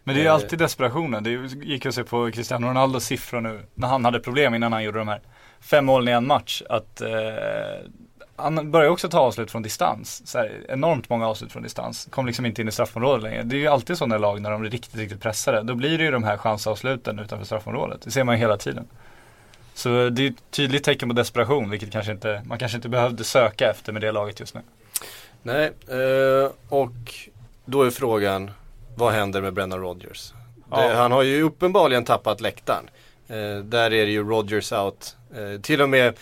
Men 0.04 0.14
det 0.14 0.20
är 0.20 0.22
ju 0.22 0.28
Eh. 0.28 0.34
alltid 0.34 0.58
desperationen. 0.58 1.24
Det 1.24 1.30
gick 1.64 1.86
att 1.86 1.94
se 1.94 2.04
på 2.04 2.30
Cristiano 2.30 2.66
Ronaldos 2.66 3.04
siffror 3.04 3.40
nu 3.40 3.60
när 3.74 3.88
han 3.88 4.04
hade 4.04 4.20
problem 4.20 4.54
innan 4.54 4.72
han 4.72 4.84
gjorde 4.84 4.98
de 4.98 5.08
här 5.08 5.20
fem 5.60 5.84
målen 5.84 6.08
i 6.08 6.12
en 6.12 6.26
match. 6.26 6.62
Att 6.68 7.00
eh, 7.00 7.08
han 8.36 8.70
börjar 8.70 8.90
också 8.90 9.08
ta 9.08 9.18
avslut 9.18 9.50
från 9.50 9.62
distans. 9.62 10.34
Här, 10.34 10.60
enormt 10.68 11.08
många 11.08 11.28
avslut 11.28 11.52
från 11.52 11.62
distans. 11.62 12.08
Kom 12.10 12.26
liksom 12.26 12.46
inte 12.46 12.62
in 12.62 12.68
i 12.68 12.72
straffområdet 12.72 13.22
längre. 13.22 13.42
Det 13.42 13.56
är 13.56 13.58
ju 13.58 13.66
alltid 13.66 13.98
sådana 13.98 14.18
lag 14.18 14.40
när 14.40 14.50
de 14.50 14.60
blir 14.60 14.70
riktigt, 14.70 14.96
riktigt 14.96 15.20
pressade. 15.20 15.62
Då 15.62 15.74
blir 15.74 15.98
det 15.98 16.04
ju 16.04 16.10
de 16.10 16.24
här 16.24 16.36
chansavsluten 16.36 17.18
utanför 17.18 17.46
straffområdet. 17.46 18.02
Det 18.02 18.10
ser 18.10 18.24
man 18.24 18.34
ju 18.34 18.38
hela 18.38 18.56
tiden. 18.56 18.86
Så 19.74 20.08
det 20.08 20.22
är 20.22 20.30
ett 20.30 20.50
tydligt 20.50 20.84
tecken 20.84 21.08
på 21.08 21.14
desperation, 21.14 21.70
vilket 21.70 21.92
kanske 21.92 22.12
inte, 22.12 22.42
man 22.44 22.58
kanske 22.58 22.76
inte 22.76 22.88
behövde 22.88 23.24
söka 23.24 23.70
efter 23.70 23.92
med 23.92 24.02
det 24.02 24.12
laget 24.12 24.40
just 24.40 24.54
nu. 24.54 24.60
Nej, 25.42 25.72
eh, 25.88 26.50
och 26.68 27.14
då 27.64 27.82
är 27.82 27.90
frågan, 27.90 28.50
vad 28.94 29.12
händer 29.12 29.42
med 29.42 29.54
Brennan 29.54 29.80
Rodgers? 29.80 30.32
Ja. 30.70 30.88
Det, 30.88 30.94
han 30.94 31.12
har 31.12 31.22
ju 31.22 31.42
uppenbarligen 31.42 32.04
tappat 32.04 32.40
läktaren. 32.40 32.84
Eh, 33.28 33.64
där 33.64 33.92
är 33.92 34.06
det 34.06 34.12
ju 34.12 34.24
Rodgers 34.24 34.72
out. 34.72 35.16
Eh, 35.36 35.60
till 35.60 35.82
och 35.82 35.88
med 35.88 36.14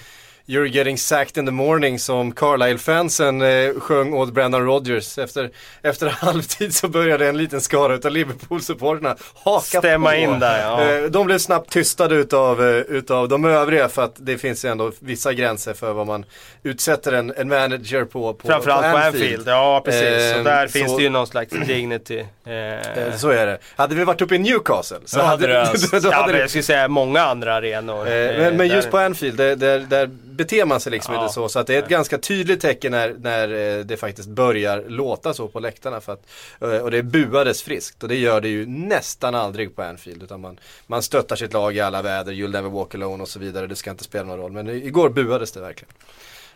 You're 0.47 0.67
getting 0.67 0.99
sacked 0.99 1.37
in 1.39 1.47
the 1.47 1.53
morning 1.53 1.99
som 1.99 2.33
Carlisle-fansen 2.33 3.43
eh, 3.43 3.81
sjöng 3.81 4.15
åt 4.15 4.33
Brendan 4.33 4.65
Rodgers. 4.67 5.19
Efter, 5.19 5.51
efter 5.83 6.09
halvtid 6.21 6.75
så 6.75 6.89
började 6.89 7.29
en 7.29 7.37
liten 7.37 7.61
skara 7.61 7.95
utav 7.95 8.11
Liverpool-supporterna 8.13 9.17
haka 9.45 9.79
Stämma 9.79 10.11
på. 10.11 10.17
in 10.17 10.39
där, 10.41 10.61
ja. 10.63 10.83
Eh, 10.91 11.03
de 11.05 11.27
blev 11.27 11.39
snabbt 11.39 11.71
tystade 11.71 12.15
utav, 12.15 12.63
eh, 12.63 12.69
utav 12.77 13.29
de 13.29 13.45
övriga 13.45 13.89
för 13.89 14.03
att 14.05 14.15
det 14.17 14.39
finns 14.39 14.65
ändå 14.65 14.93
vissa 15.01 15.33
gränser 15.33 15.75
för 15.75 15.93
vad 15.93 16.07
man 16.07 16.25
utsätter 16.63 17.13
en, 17.13 17.33
en 17.37 17.49
manager 17.49 18.05
på, 18.05 18.35
på 18.35 18.49
Framförallt 18.49 18.93
på 18.93 18.99
Anfield, 18.99 19.49
ja 19.49 19.83
precis. 19.85 20.03
Eh, 20.37 20.43
där 20.45 20.67
så- 20.67 20.73
finns 20.73 20.97
det 20.97 21.03
ju 21.03 21.09
någon 21.09 21.27
slags 21.27 21.51
dignity. 21.67 22.19
Eh, 22.47 22.55
Eh, 22.55 23.17
Så 23.17 23.29
är 23.31 23.47
det. 23.47 23.59
Hade 23.77 23.95
vi 23.95 24.05
varit 24.05 24.21
uppe 24.23 24.35
i 24.35 24.39
Newcastle 24.39 24.97
så 25.05 25.19
Då 25.19 25.23
hade, 25.25 25.47
hade 25.47 25.53
det 25.53 25.71
öst. 25.71 25.91
då 26.03 26.09
ja, 26.09 26.11
hade 26.15 26.27
men 26.27 26.35
det 26.35 26.41
jag 26.41 26.51
skulle 26.51 26.63
säga 26.65 26.89
många 26.89 27.21
andra 27.23 27.55
arenor. 27.55 28.09
Eh, 28.09 28.13
men, 28.39 28.57
men 28.57 28.69
just 28.69 28.91
på 28.91 28.99
Anfield, 28.99 29.37
där, 29.39 29.57
där, 29.57 29.79
där 29.79 30.11
beter 30.37 30.65
man 30.65 30.81
sig 30.81 30.93
liksom 30.93 31.15
Ja. 31.15 31.23
inte 31.23 31.35
så. 31.35 31.49
Så 31.49 31.59
att 31.59 31.67
det 31.67 31.75
är 31.75 31.79
ett 31.83 31.89
ganska 31.89 32.19
tydligt 32.19 32.61
tecken 32.61 32.93
när, 32.93 33.15
när 33.19 33.79
eh, 33.79 33.85
det 33.85 33.97
faktiskt 33.97 34.29
börjar 34.29 34.85
låta 34.89 35.35
så 35.35 35.49
på 35.49 35.61
läktarna. 35.61 36.01
För 36.01 36.13
att, 36.13 36.27
eh, 36.61 36.69
och 36.69 36.91
det 36.91 37.03
buades 37.03 37.63
friskt. 37.63 38.03
Och 38.03 38.09
det 38.09 38.17
gör 38.17 38.41
det 38.41 38.49
ju 38.49 38.67
nästan 38.67 39.35
aldrig 39.35 39.77
på 39.77 39.83
Anfield. 39.83 40.23
Utan 40.23 40.41
man, 40.41 40.59
man 40.87 41.03
stöttar 41.03 41.37
sitt 41.37 41.53
lag 41.53 41.77
i 41.77 41.81
alla 41.81 42.03
väder, 42.03 42.33
you'll 42.33 42.53
never 42.53 42.71
walk 42.71 42.95
alone 42.95 43.23
och 43.23 43.29
så 43.29 43.39
vidare. 43.39 43.67
Det 43.67 43.77
ska 43.77 43.91
inte 43.91 44.05
spela 44.05 44.25
någon 44.25 44.39
roll. 44.39 44.53
Men 44.53 44.69
i- 44.69 44.87
igår 44.87 45.09
buades 45.09 45.53
det 45.53 45.61
verkligen. 45.61 45.93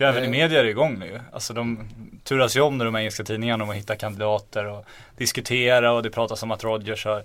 Ja, 0.00 0.06
även 0.08 0.22
i 0.22 0.26
Eh. 0.26 0.30
media 0.30 0.60
är 0.60 0.64
det 0.64 0.70
igång 0.70 0.98
nu. 0.98 1.20
Alltså 1.32 1.52
de 1.54 1.88
turas 2.24 2.56
ju 2.56 2.60
om 2.60 2.78
nu 2.78 2.84
de 2.84 2.96
engelska 2.96 3.24
tidningarna 3.24 3.64
om 3.64 3.70
att 3.70 3.76
hitta 3.76 3.96
kandidater 3.96 4.64
och 4.64 4.84
diskutera 5.16 5.92
och 5.92 6.02
det 6.02 6.10
pratas 6.10 6.42
om 6.42 6.50
att 6.50 6.64
Rodgers 6.64 7.04
har 7.04 7.22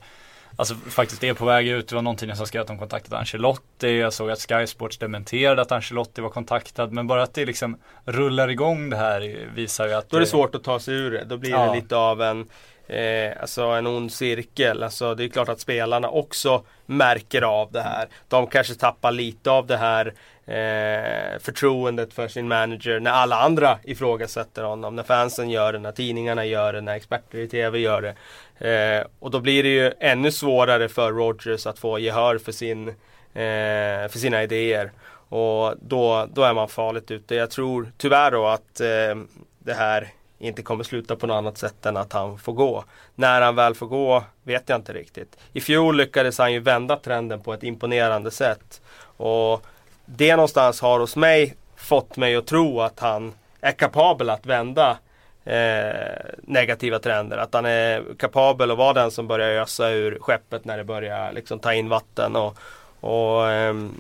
Alltså 0.55 0.75
faktiskt 0.75 1.24
är 1.24 1.33
på 1.33 1.45
väg 1.45 1.67
ut. 1.67 1.88
Det 1.88 1.95
var 1.95 2.01
någon 2.01 2.15
tidning 2.15 2.38
som 2.38 2.48
skrev 2.48 2.62
att 2.62 2.67
de 2.67 2.77
kontaktat 2.79 3.13
Ancelotti. 3.13 3.98
Jag 4.00 4.13
såg 4.13 4.31
att 4.31 4.39
Sky 4.39 4.67
Sports 4.67 4.98
dementerade 4.98 5.62
att 5.62 5.72
Ancelotti 5.72 6.22
var 6.22 6.29
kontaktad. 6.29 6.91
Men 6.91 7.07
bara 7.07 7.24
att 7.24 7.33
det 7.33 7.45
liksom 7.45 7.77
rullar 8.05 8.48
igång 8.48 8.89
det 8.89 8.98
här 8.98 9.48
visar 9.55 9.88
ju 9.88 9.93
att 9.93 10.10
Då 10.10 10.17
är 10.17 10.22
det 10.22 10.27
svårt 10.27 10.55
att 10.55 10.63
ta 10.63 10.79
sig 10.79 10.93
ur 10.93 11.12
det. 11.12 11.24
Då 11.24 11.38
blir 11.38 11.51
Ja. 11.51 11.65
det 11.65 11.75
lite 11.75 11.95
av 11.95 12.22
en 12.22 12.50
Eh, 12.88 13.41
alltså 13.41 13.63
en 13.63 13.88
ond 13.88 14.12
cirkel. 14.12 14.83
Alltså 14.83 15.15
det 15.15 15.24
är 15.24 15.27
klart 15.29 15.50
att 15.50 15.60
spelarna 15.60 16.10
också 16.10 16.63
märker 16.86 17.41
av 17.41 17.72
det 17.72 17.81
här. 17.81 18.07
De 18.27 18.48
kanske 18.48 18.75
tappar 18.75 19.12
lite 19.12 19.51
av 19.51 19.67
det 19.67 19.77
här 19.77 20.13
eh, 20.45 21.39
förtroendet 21.39 22.13
för 22.13 22.27
sin 22.27 22.48
manager 22.48 23.00
när 23.00 23.12
alla 23.12 23.36
andra 23.36 23.77
ifrågasätter 23.83 24.63
honom. 24.63 24.95
När 24.95 25.03
fansen 25.03 25.50
gör 25.50 25.74
det, 25.74 25.79
när 25.79 25.91
tidningarna 25.91 26.45
gör 26.45 26.74
det, 26.74 26.81
när 26.81 26.95
experter 26.95 27.38
i 27.38 27.48
TV 27.48 27.79
gör 27.79 28.01
det. 28.01 28.15
Eh, 28.63 29.05
och 29.20 29.32
då 29.32 29.39
blir 29.39 29.63
det 29.63 29.70
ju 29.70 29.91
ännu 30.00 30.32
svårare 30.32 30.89
för 30.89 31.12
Rogers 31.12 31.67
att 31.67 31.79
få 31.79 32.00
gehör 32.00 32.38
för, 32.38 32.51
sin, 32.51 32.88
eh, 32.88 34.10
för 34.10 34.20
sina 34.20 34.43
idéer. 34.43 34.91
Och 35.29 35.74
då, 35.82 36.27
då 36.34 36.43
är 36.43 36.53
man 36.53 36.67
farligt 36.67 37.12
ute. 37.12 37.36
Jag 37.36 37.51
tror 37.51 37.91
tyvärr 37.98 38.32
då 38.32 38.48
att 38.48 38.79
eh, 38.79 39.15
det 39.60 39.74
här 39.74 40.08
inte 40.39 40.62
kommer 40.62 40.84
sluta 40.84 41.15
på 41.15 41.27
något 41.27 41.36
annat 41.36 41.58
sätt 41.58 41.86
än 41.86 41.98
att 41.98 42.13
han 42.13 42.38
får 42.38 42.53
gå. 42.53 42.84
När 43.15 43.41
han 43.41 43.55
väl 43.55 43.75
får 43.75 43.88
gå 43.88 44.24
vet 44.43 44.70
jag 44.70 44.79
inte 44.79 44.93
riktigt. 44.93 45.38
I 45.53 45.62
fjol 45.62 45.98
lyckades 45.98 46.38
han 46.38 46.53
ju 46.53 46.60
vända 46.60 46.96
trenden 46.96 47.41
på 47.41 47.53
ett 47.53 47.63
imponerande 47.63 48.32
sätt. 48.32 48.82
Och 49.17 49.65
det 50.05 50.36
någonstans 50.36 50.82
har 50.82 51.00
hos 51.00 51.15
mig 51.15 51.55
fått 51.75 52.17
mig 52.17 52.36
att 52.36 52.48
tro 52.48 52.82
att 52.82 53.00
han 53.00 53.34
är 53.62 53.72
kapabel 53.72 54.29
att 54.29 54.46
vända 54.46 54.98
eh, 55.46 56.26
negativa 56.42 57.00
trender. 57.00 57.38
Att 57.38 57.54
han 57.54 57.66
är 57.66 58.04
kapabel 58.18 58.72
att 58.72 58.78
vara 58.78 58.94
den 58.94 59.12
som 59.12 59.28
börjar 59.28 59.62
ösa 59.62 59.90
ur 59.90 60.18
skeppet 60.20 60.66
när 60.66 60.78
det 60.78 60.84
börjar 60.84 61.32
liksom, 61.34 61.60
ta 61.60 61.74
in 61.74 61.90
vatten. 61.90 62.36
Och, 62.36 62.58
och, 63.00 63.52
ehm, 63.52 63.96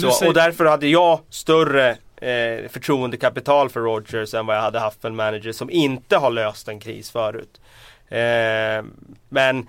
så, 0.00 0.10
säger... 0.10 0.30
och 0.30 0.34
därför 0.34 0.64
hade 0.64 0.88
jag 0.88 1.20
större 1.30 1.90
eh, 2.16 2.68
förtroendekapital 2.68 3.70
för 3.70 3.80
Rogers 3.80 4.34
än 4.34 4.46
vad 4.46 4.56
jag 4.56 4.62
hade 4.62 4.78
haft 4.78 5.00
för 5.00 5.08
en 5.08 5.16
manager 5.16 5.52
som 5.52 5.70
inte 5.70 6.16
har 6.16 6.30
löst 6.30 6.68
en 6.68 6.80
kris 6.80 7.10
förut. 7.10 7.60
Eh, 8.08 8.84
men 9.28 9.66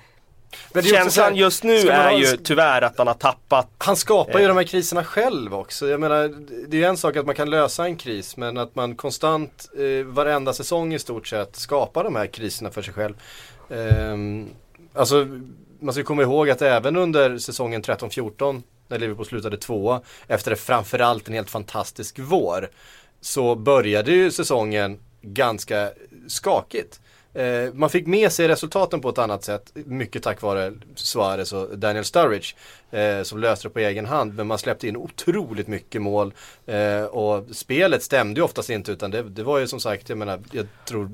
men 0.74 0.84
Känslan 0.84 1.36
just 1.36 1.64
nu 1.64 1.78
är 1.78 2.12
ha... 2.12 2.20
ju 2.20 2.38
tyvärr 2.38 2.82
att 2.82 2.98
han 2.98 3.08
har 3.08 3.14
tappat 3.14 3.70
Han 3.78 3.96
skapar 3.96 4.40
ju 4.40 4.46
eh. 4.46 4.48
de 4.48 4.58
här 4.58 4.64
kriserna 4.64 5.04
själv 5.04 5.56
också. 5.56 5.88
Jag 5.88 6.00
menar, 6.00 6.34
det 6.68 6.78
är 6.78 6.82
ju 6.82 6.86
en 6.86 6.98
sak 6.98 7.16
att 7.16 7.26
man 7.26 7.36
kan 7.36 7.50
lösa 7.50 7.86
en 7.86 7.96
kris 7.96 8.38
men 8.38 8.58
att 8.58 8.76
man 8.76 8.96
konstant 8.96 9.70
eh, 9.78 10.06
varenda 10.06 10.54
säsong 10.54 10.94
i 10.94 11.00
stort 11.00 11.28
sett 11.28 11.56
skapar 11.56 12.04
de 12.04 12.16
här 12.16 12.28
kriserna 12.28 12.72
för 12.72 12.82
sig 12.82 12.94
själv. 12.94 13.14
Eh, 13.70 14.18
alltså, 14.94 15.28
man 15.80 15.94
ska 15.94 16.04
komma 16.04 16.22
ihåg 16.22 16.50
att 16.50 16.62
även 16.62 16.96
under 16.96 17.38
säsongen 17.38 17.82
13-14 17.82 18.62
när 18.88 19.00
Liverpool 19.00 19.26
slutade 19.26 19.58
tvåa 19.58 20.02
efter 20.28 20.56
framförallt 20.56 21.28
en 21.28 21.34
helt 21.34 21.50
fantastisk 21.50 22.20
vår 22.20 22.70
så 23.22 23.56
började 23.56 24.12
ju 24.12 24.32
säsongen 24.32 25.00
ganska 25.22 25.92
skakigt. 26.28 27.00
Eh, 27.38 27.74
man 27.74 27.90
fick 27.90 28.08
med 28.08 28.32
sig 28.32 28.48
resultaten 28.48 29.02
på 29.02 29.10
ett 29.10 29.18
annat 29.18 29.44
sätt, 29.44 29.72
mycket 29.74 30.24
tack 30.24 30.42
vare 30.42 30.74
Suarez 30.96 31.54
och 31.54 31.78
Daniel 31.78 32.06
Sturridge 32.06 32.56
eh, 32.92 33.24
som 33.24 33.40
löste 33.40 33.68
det 33.68 33.74
på 33.74 33.80
egen 33.80 34.06
hand. 34.06 34.34
Men 34.34 34.48
man 34.48 34.58
släppte 34.58 34.88
in 34.88 34.98
otroligt 34.98 35.68
mycket 35.68 36.02
mål 36.02 36.34
eh, 36.66 37.04
och 37.04 37.56
spelet 37.56 38.04
stämde 38.04 38.40
ju 38.40 38.44
oftast 38.44 38.70
inte 38.70 38.92
utan 38.92 39.12
det, 39.12 39.24
det 39.24 39.44
var 39.44 39.60
ju 39.60 39.68
som 39.68 39.80
sagt, 39.80 40.10
jag 40.10 40.18
menar, 40.18 40.40
jag 40.52 40.68
tror 40.86 41.10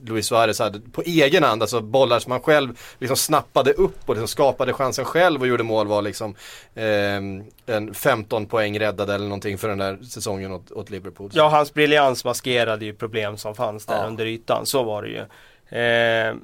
Luis 0.00 0.26
Suarez 0.26 0.58
hade 0.58 0.80
på 0.80 1.02
egen 1.02 1.42
hand, 1.42 1.62
alltså 1.62 1.80
bollar 1.80 2.18
som 2.18 2.32
han 2.32 2.40
själv 2.40 2.78
liksom 2.98 3.16
snappade 3.16 3.72
upp 3.72 4.08
och 4.08 4.14
liksom 4.14 4.28
skapade 4.28 4.72
chansen 4.72 5.04
själv 5.04 5.40
och 5.40 5.46
gjorde 5.46 5.62
mål 5.62 5.86
var 5.86 6.02
liksom 6.02 6.34
eh, 6.74 7.76
en 7.76 7.94
15 7.94 8.46
poäng 8.46 8.80
räddade 8.80 9.14
eller 9.14 9.24
någonting 9.24 9.58
för 9.58 9.68
den 9.68 9.78
där 9.78 9.98
säsongen 10.02 10.52
åt, 10.52 10.70
åt 10.70 10.90
Liverpool. 10.90 11.30
Ja, 11.34 11.48
hans 11.48 11.74
briljans 11.74 12.24
maskerade 12.24 12.84
ju 12.84 12.94
problem 12.94 13.36
som 13.36 13.54
fanns 13.54 13.86
där 13.86 13.96
ja. 13.96 14.06
under 14.06 14.26
ytan, 14.26 14.66
så 14.66 14.82
var 14.82 15.02
det 15.02 15.08
ju. 15.08 15.24
Eh, 15.68 16.34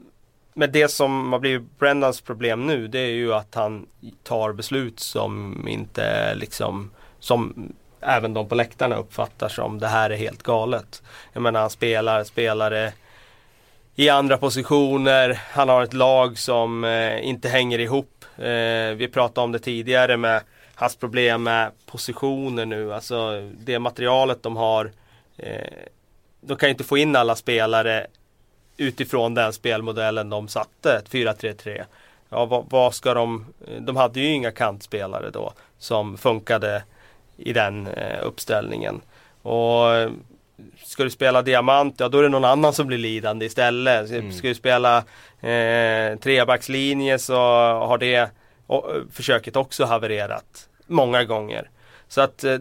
men 0.54 0.72
det 0.72 0.88
som 0.88 1.32
har 1.32 1.38
blivit 1.38 1.78
Brendans 1.78 2.20
problem 2.20 2.66
nu 2.66 2.88
det 2.88 2.98
är 2.98 3.12
ju 3.12 3.34
att 3.34 3.54
han 3.54 3.86
tar 4.22 4.52
beslut 4.52 5.00
som 5.00 5.64
inte 5.68 6.34
liksom 6.34 6.90
som 7.20 7.72
även 8.00 8.34
de 8.34 8.48
på 8.48 8.54
läktarna 8.54 8.96
uppfattar 8.96 9.48
som 9.48 9.78
det 9.78 9.88
här 9.88 10.10
är 10.10 10.16
helt 10.16 10.42
galet. 10.42 11.02
Jag 11.32 11.42
menar 11.42 11.60
han 11.60 11.70
spelar 11.70 12.24
spelare 12.24 12.92
i 13.94 14.08
andra 14.08 14.38
positioner. 14.38 15.40
Han 15.50 15.68
har 15.68 15.82
ett 15.82 15.92
lag 15.92 16.38
som 16.38 16.84
eh, 16.84 17.28
inte 17.28 17.48
hänger 17.48 17.78
ihop. 17.78 18.24
Eh, 18.36 18.94
vi 18.96 19.08
pratade 19.12 19.44
om 19.44 19.52
det 19.52 19.58
tidigare 19.58 20.16
med 20.16 20.42
hans 20.74 20.96
problem 20.96 21.42
med 21.42 21.70
positioner 21.86 22.66
nu. 22.66 22.94
Alltså 22.94 23.50
det 23.58 23.78
materialet 23.78 24.42
de 24.42 24.56
har. 24.56 24.92
Eh, 25.36 25.88
de 26.40 26.56
kan 26.56 26.68
ju 26.68 26.70
inte 26.70 26.84
få 26.84 26.98
in 26.98 27.16
alla 27.16 27.37
spelare 27.37 28.06
utifrån 28.76 29.34
den 29.34 29.52
spelmodellen 29.52 30.30
de 30.30 30.48
satte, 30.48 31.02
4-3-3. 31.10 31.84
Ja, 32.28 32.44
vad, 32.44 32.64
vad, 32.70 32.94
ska 32.94 33.14
de, 33.14 33.46
de 33.80 33.96
hade 33.96 34.20
ju 34.20 34.26
inga 34.26 34.50
kantspelare 34.50 35.30
då 35.30 35.52
som 35.78 36.18
funkade 36.18 36.82
i 37.37 37.52
den 37.52 37.87
eh, 37.87 38.26
uppställningen. 38.26 39.00
Och 39.42 39.87
Ska 40.84 41.04
du 41.04 41.10
spela 41.10 41.42
diamant, 41.42 41.94
ja 41.98 42.08
då 42.08 42.18
är 42.18 42.22
det 42.22 42.28
någon 42.28 42.44
annan 42.44 42.72
som 42.72 42.87
blir 42.87 42.98
lidande 42.98 43.46
istället. 43.46 44.10
Mm. 44.10 44.32
Ska 44.32 44.48
du 44.48 44.54
spela 44.54 44.98
eh, 45.40 46.18
trebackslinje 46.18 47.18
så 47.18 47.34
har 47.72 47.98
det 47.98 48.30
och, 48.66 48.90
försöket 49.12 49.56
också 49.56 49.84
havererat 49.84 50.68
många 50.87 51.24
gånger. 51.24 51.70
Så 52.08 52.20
att 52.20 52.44
eh, 52.44 52.58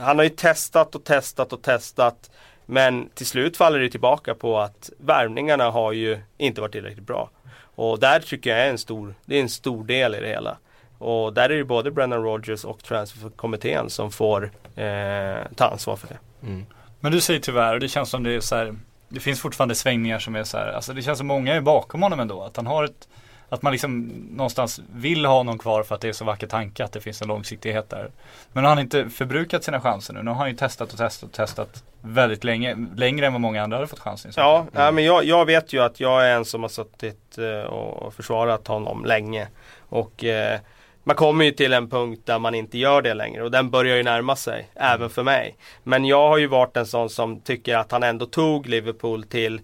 han 0.00 0.18
har 0.18 0.24
ju 0.24 0.30
testat 0.30 0.94
och 0.94 1.04
testat 1.04 1.52
och 1.52 1.62
testat 1.62 2.30
men 2.70 3.08
till 3.14 3.26
slut 3.26 3.56
faller 3.56 3.78
det 3.78 3.90
tillbaka 3.90 4.34
på 4.34 4.58
att 4.58 4.90
värvningarna 4.98 5.70
har 5.70 5.92
ju 5.92 6.18
inte 6.38 6.60
varit 6.60 6.72
tillräckligt 6.72 7.06
bra. 7.06 7.30
Och 7.74 8.00
där 8.00 8.20
tycker 8.20 8.50
jag 8.50 8.66
är 8.66 8.70
en 8.70 8.78
stor, 8.78 9.14
det 9.24 9.36
är 9.36 9.42
en 9.42 9.48
stor 9.48 9.84
del 9.84 10.14
i 10.14 10.20
det 10.20 10.28
hela. 10.28 10.56
Och 10.98 11.32
där 11.32 11.50
är 11.50 11.56
det 11.56 11.64
både 11.64 11.90
Brennan 11.90 12.22
Rogers 12.22 12.64
och 12.64 12.82
transferkommittén 12.82 13.90
som 13.90 14.10
får 14.10 14.50
eh, 14.76 15.38
ta 15.56 15.64
ansvar 15.64 15.96
för 15.96 16.08
det. 16.08 16.46
Mm. 16.46 16.66
Men 17.00 17.12
du 17.12 17.20
säger 17.20 17.40
tyvärr, 17.40 17.74
och 17.74 17.80
det 17.80 17.88
känns 17.88 18.10
som 18.10 18.22
det 18.22 18.32
är 18.32 18.40
så 18.40 18.56
här, 18.56 18.74
det 19.08 19.20
finns 19.20 19.40
fortfarande 19.40 19.74
svängningar 19.74 20.18
som 20.18 20.36
är 20.36 20.44
så 20.44 20.58
här, 20.58 20.72
alltså 20.72 20.92
det 20.92 21.02
känns 21.02 21.18
som 21.18 21.26
många 21.26 21.54
är 21.54 21.60
bakom 21.60 22.02
honom 22.02 22.20
ändå. 22.20 22.42
Att 22.42 22.56
han 22.56 22.66
har 22.66 22.84
ett 22.84 23.08
att 23.50 23.62
man 23.62 23.72
liksom 23.72 24.06
någonstans 24.30 24.80
vill 24.92 25.24
ha 25.26 25.34
honom 25.34 25.58
kvar 25.58 25.82
för 25.82 25.94
att 25.94 26.00
det 26.00 26.08
är 26.08 26.12
så 26.12 26.24
vacker 26.24 26.46
tanke 26.46 26.84
att 26.84 26.92
det 26.92 27.00
finns 27.00 27.22
en 27.22 27.28
långsiktighet 27.28 27.90
där. 27.90 28.10
Men 28.52 28.64
har 28.64 28.68
han 28.68 28.78
inte 28.78 29.10
förbrukat 29.10 29.64
sina 29.64 29.80
chanser 29.80 30.14
nu? 30.14 30.22
Nu 30.22 30.30
har 30.30 30.36
han 30.36 30.48
ju 30.48 30.56
testat 30.56 30.92
och 30.92 30.98
testat 30.98 31.30
och 31.30 31.36
testat 31.36 31.84
väldigt 32.00 32.44
länge. 32.44 32.76
Längre 32.96 33.26
än 33.26 33.32
vad 33.32 33.40
många 33.40 33.62
andra 33.62 33.76
hade 33.76 33.86
fått 33.86 33.98
chansen. 33.98 34.32
Ja, 34.36 34.66
mm. 34.74 34.94
men 34.94 35.04
jag, 35.04 35.24
jag, 35.24 35.46
vet 35.46 35.72
ju 35.72 35.82
att 35.82 36.00
jag 36.00 36.26
är 36.26 36.36
en 36.36 36.44
som 36.44 36.62
har 36.62 36.68
suttit 36.68 37.38
eh, 37.38 37.60
och 37.60 38.14
försvarat 38.14 38.66
honom 38.66 39.04
länge. 39.04 39.48
Och 39.88 40.24
eh, 40.24 40.60
man 41.04 41.16
kommer 41.16 41.44
ju 41.44 41.50
till 41.50 41.72
en 41.72 41.90
punkt 41.90 42.22
där 42.24 42.38
man 42.38 42.54
inte 42.54 42.78
gör 42.78 43.02
det 43.02 43.14
längre 43.14 43.42
och 43.42 43.50
den 43.50 43.70
börjar 43.70 43.96
ju 43.96 44.02
närma 44.02 44.36
sig, 44.36 44.68
mm. 44.74 44.94
även 44.94 45.10
för 45.10 45.22
mig. 45.22 45.56
Men 45.82 46.04
jag 46.04 46.28
har 46.28 46.38
ju 46.38 46.46
varit 46.46 46.76
en 46.76 46.86
sån 46.86 47.10
som 47.10 47.40
tycker 47.40 47.76
att 47.76 47.92
han 47.92 48.02
ändå 48.02 48.26
tog 48.26 48.66
Liverpool 48.66 49.22
till 49.22 49.60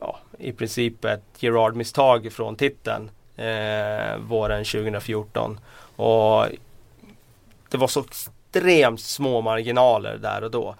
ja, 0.00 0.18
i 0.38 0.52
princip 0.52 1.04
ett 1.04 1.24
Gerard-misstag 1.38 2.32
från 2.32 2.56
titeln 2.56 3.10
eh, 3.36 4.16
våren 4.18 4.64
2014. 4.64 5.60
Och 5.96 6.46
det 7.68 7.76
var 7.76 7.88
så 7.88 8.04
extremt 8.04 9.00
små 9.00 9.40
marginaler 9.40 10.16
där 10.16 10.44
och 10.44 10.50
då. 10.50 10.74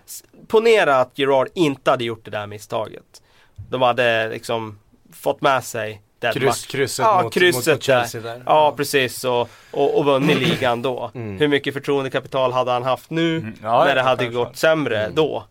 Ponera 0.47 0.97
att 0.97 1.19
Gerard 1.19 1.49
inte 1.55 1.91
hade 1.91 2.05
gjort 2.05 2.25
det 2.25 2.31
där 2.31 2.47
misstaget. 2.47 3.23
De 3.71 3.83
hade 3.83 4.29
liksom 4.29 4.79
fått 5.13 5.41
med 5.41 5.65
sig 5.65 6.03
Kryss, 6.35 6.67
krysset, 6.67 7.05
ja, 7.05 7.23
mot, 7.23 7.35
krysset 7.35 7.75
mot 7.75 7.83
Chelsea 7.83 8.21
där. 8.21 8.43
Ja, 8.47 8.75
precis 8.77 9.25
och, 9.25 9.49
och, 9.71 9.99
och 9.99 10.05
vunnit 10.05 10.39
ligan 10.39 10.83
då. 10.83 11.11
Mm. 11.15 11.39
Hur 11.39 11.49
mycket 11.49 11.75
förtroendekapital 11.75 12.53
hade 12.53 12.71
han 12.71 12.83
haft 12.83 13.11
nu 13.11 13.37
mm. 13.37 13.55
ja, 13.63 13.85
när 13.85 13.95
det 13.95 14.03
hade 14.03 14.27
gått 14.27 14.57
sämre 14.57 15.03
mm. 15.03 15.15
då? 15.15 15.45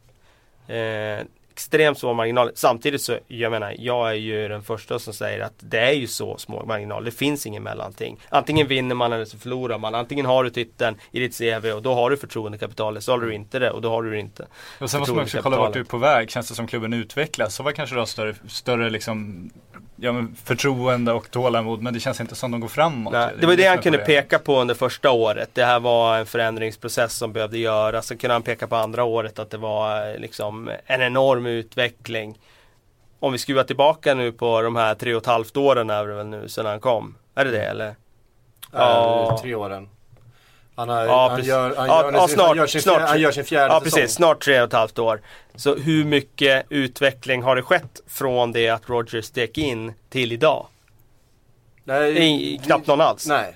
Eh, 0.73 1.25
extremt 1.55 1.99
små 1.99 2.13
marginaler. 2.13 2.51
Samtidigt 2.55 3.01
så, 3.01 3.17
jag 3.27 3.51
menar, 3.51 3.75
jag 3.77 4.09
är 4.09 4.13
ju 4.13 4.47
den 4.47 4.63
första 4.63 4.99
som 4.99 5.13
säger 5.13 5.39
att 5.39 5.53
det 5.59 5.79
är 5.79 5.91
ju 5.91 6.07
så 6.07 6.37
små 6.37 6.65
marginaler. 6.65 7.05
Det 7.05 7.11
finns 7.11 7.45
ingen 7.45 7.63
mellanting. 7.63 8.19
Antingen 8.29 8.67
vinner 8.67 8.95
man 8.95 9.13
eller 9.13 9.25
så 9.25 9.37
förlorar 9.37 9.77
man. 9.77 9.95
Antingen 9.95 10.25
har 10.25 10.43
du 10.43 10.49
titeln 10.49 10.97
i 11.11 11.19
ditt 11.19 11.37
CV 11.37 11.71
och 11.71 11.81
då 11.81 11.93
har 11.93 12.09
du 12.09 12.17
förtroendekapitalet. 12.17 13.03
Så 13.03 13.11
har 13.11 13.19
du 13.19 13.33
inte 13.33 13.59
det 13.59 13.71
och 13.71 13.81
då 13.81 13.89
har 13.89 14.03
du 14.03 14.11
det 14.11 14.19
inte. 14.19 14.47
Och 14.79 14.89
sen 14.89 14.99
måste 14.99 15.15
man 15.15 15.23
också 15.23 15.41
kolla 15.41 15.57
vart 15.57 15.73
du 15.73 15.79
är 15.79 15.83
på 15.83 15.97
väg. 15.97 16.31
Känns 16.31 16.47
det 16.47 16.55
som 16.55 16.67
klubben 16.67 16.93
utvecklas 16.93 17.55
så 17.55 17.63
var 17.63 17.71
kanske 17.71 17.95
du 17.95 17.99
har 17.99 18.05
större, 18.05 18.35
större 18.47 18.89
liksom 18.89 19.49
ja, 19.95 20.11
men 20.11 20.35
förtroende 20.43 21.11
och 21.11 21.31
tålamod 21.31 21.81
men 21.81 21.93
det 21.93 21.99
känns 21.99 22.21
inte 22.21 22.35
som 22.35 22.51
de 22.51 22.59
går 22.59 22.67
framåt. 22.67 23.13
Nej, 23.13 23.33
det 23.39 23.45
var 23.45 23.55
det, 23.55 23.63
det 23.63 23.69
han 23.69 23.81
kunde 23.81 23.97
peka 23.97 24.39
på 24.39 24.61
under 24.61 24.75
första 24.75 25.11
året. 25.11 25.49
Det 25.53 25.65
här 25.65 25.79
var 25.79 26.17
en 26.17 26.25
förändringsprocess 26.25 27.13
som 27.13 27.33
behövde 27.33 27.57
göras. 27.57 28.07
Sen 28.07 28.17
kunde 28.17 28.33
han 28.33 28.41
peka 28.41 28.67
på 28.67 28.75
andra 28.75 29.03
året 29.03 29.39
att 29.39 29.49
det 29.49 29.57
var 29.57 30.11
eh, 30.11 30.17
liksom 30.19 30.71
en 30.85 31.01
enorm 31.01 31.45
utveckling. 31.45 32.39
Om 33.19 33.31
vi 33.31 33.37
skruvar 33.37 33.63
tillbaka 33.63 34.13
nu 34.13 34.31
på 34.31 34.61
de 34.61 34.75
här 34.75 34.95
tre 34.95 35.15
och 35.15 35.21
ett 35.21 35.27
halvt 35.27 35.57
åren 35.57 35.89
är 35.89 36.07
det 36.07 36.13
väl 36.13 36.27
nu 36.27 36.49
sedan 36.49 36.65
han 36.65 36.79
kom. 36.79 37.15
Är 37.35 37.45
det 37.45 37.51
det 37.51 37.65
eller? 37.65 37.95
Ja, 38.71 39.39
tre 39.41 39.55
åren. 39.55 39.89
Han, 40.75 40.89
har, 40.89 41.05
ja, 41.05 41.29
han, 41.29 41.43
gör, 41.43 41.75
han, 41.75 41.87
ja, 41.87 42.03
gör, 42.03 42.13
ja, 42.13 42.27
snart, 42.27 42.47
han, 42.47 42.57
gör 42.57 42.67
sin, 42.67 42.81
snart, 42.81 43.01
han 43.01 43.21
gör 43.21 43.31
sin 43.31 43.45
fjärde 43.45 43.73
ja, 43.73 43.79
säsong. 43.79 44.01
precis. 44.01 44.15
Snart 44.15 44.43
tre 44.43 44.61
och 44.61 44.67
ett 44.67 44.73
halvt 44.73 44.99
år. 44.99 45.21
Så 45.55 45.75
hur 45.75 46.05
mycket 46.05 46.65
utveckling 46.69 47.43
har 47.43 47.55
det 47.55 47.61
skett 47.61 48.01
från 48.07 48.51
det 48.51 48.69
att 48.69 48.89
Rogers 48.89 49.25
steg 49.25 49.57
in 49.57 49.93
till 50.09 50.31
idag? 50.31 50.67
Nej, 51.83 52.53
I, 52.53 52.57
knappt 52.57 52.87
någon 52.87 53.01
alls. 53.01 53.27
Nej. 53.27 53.55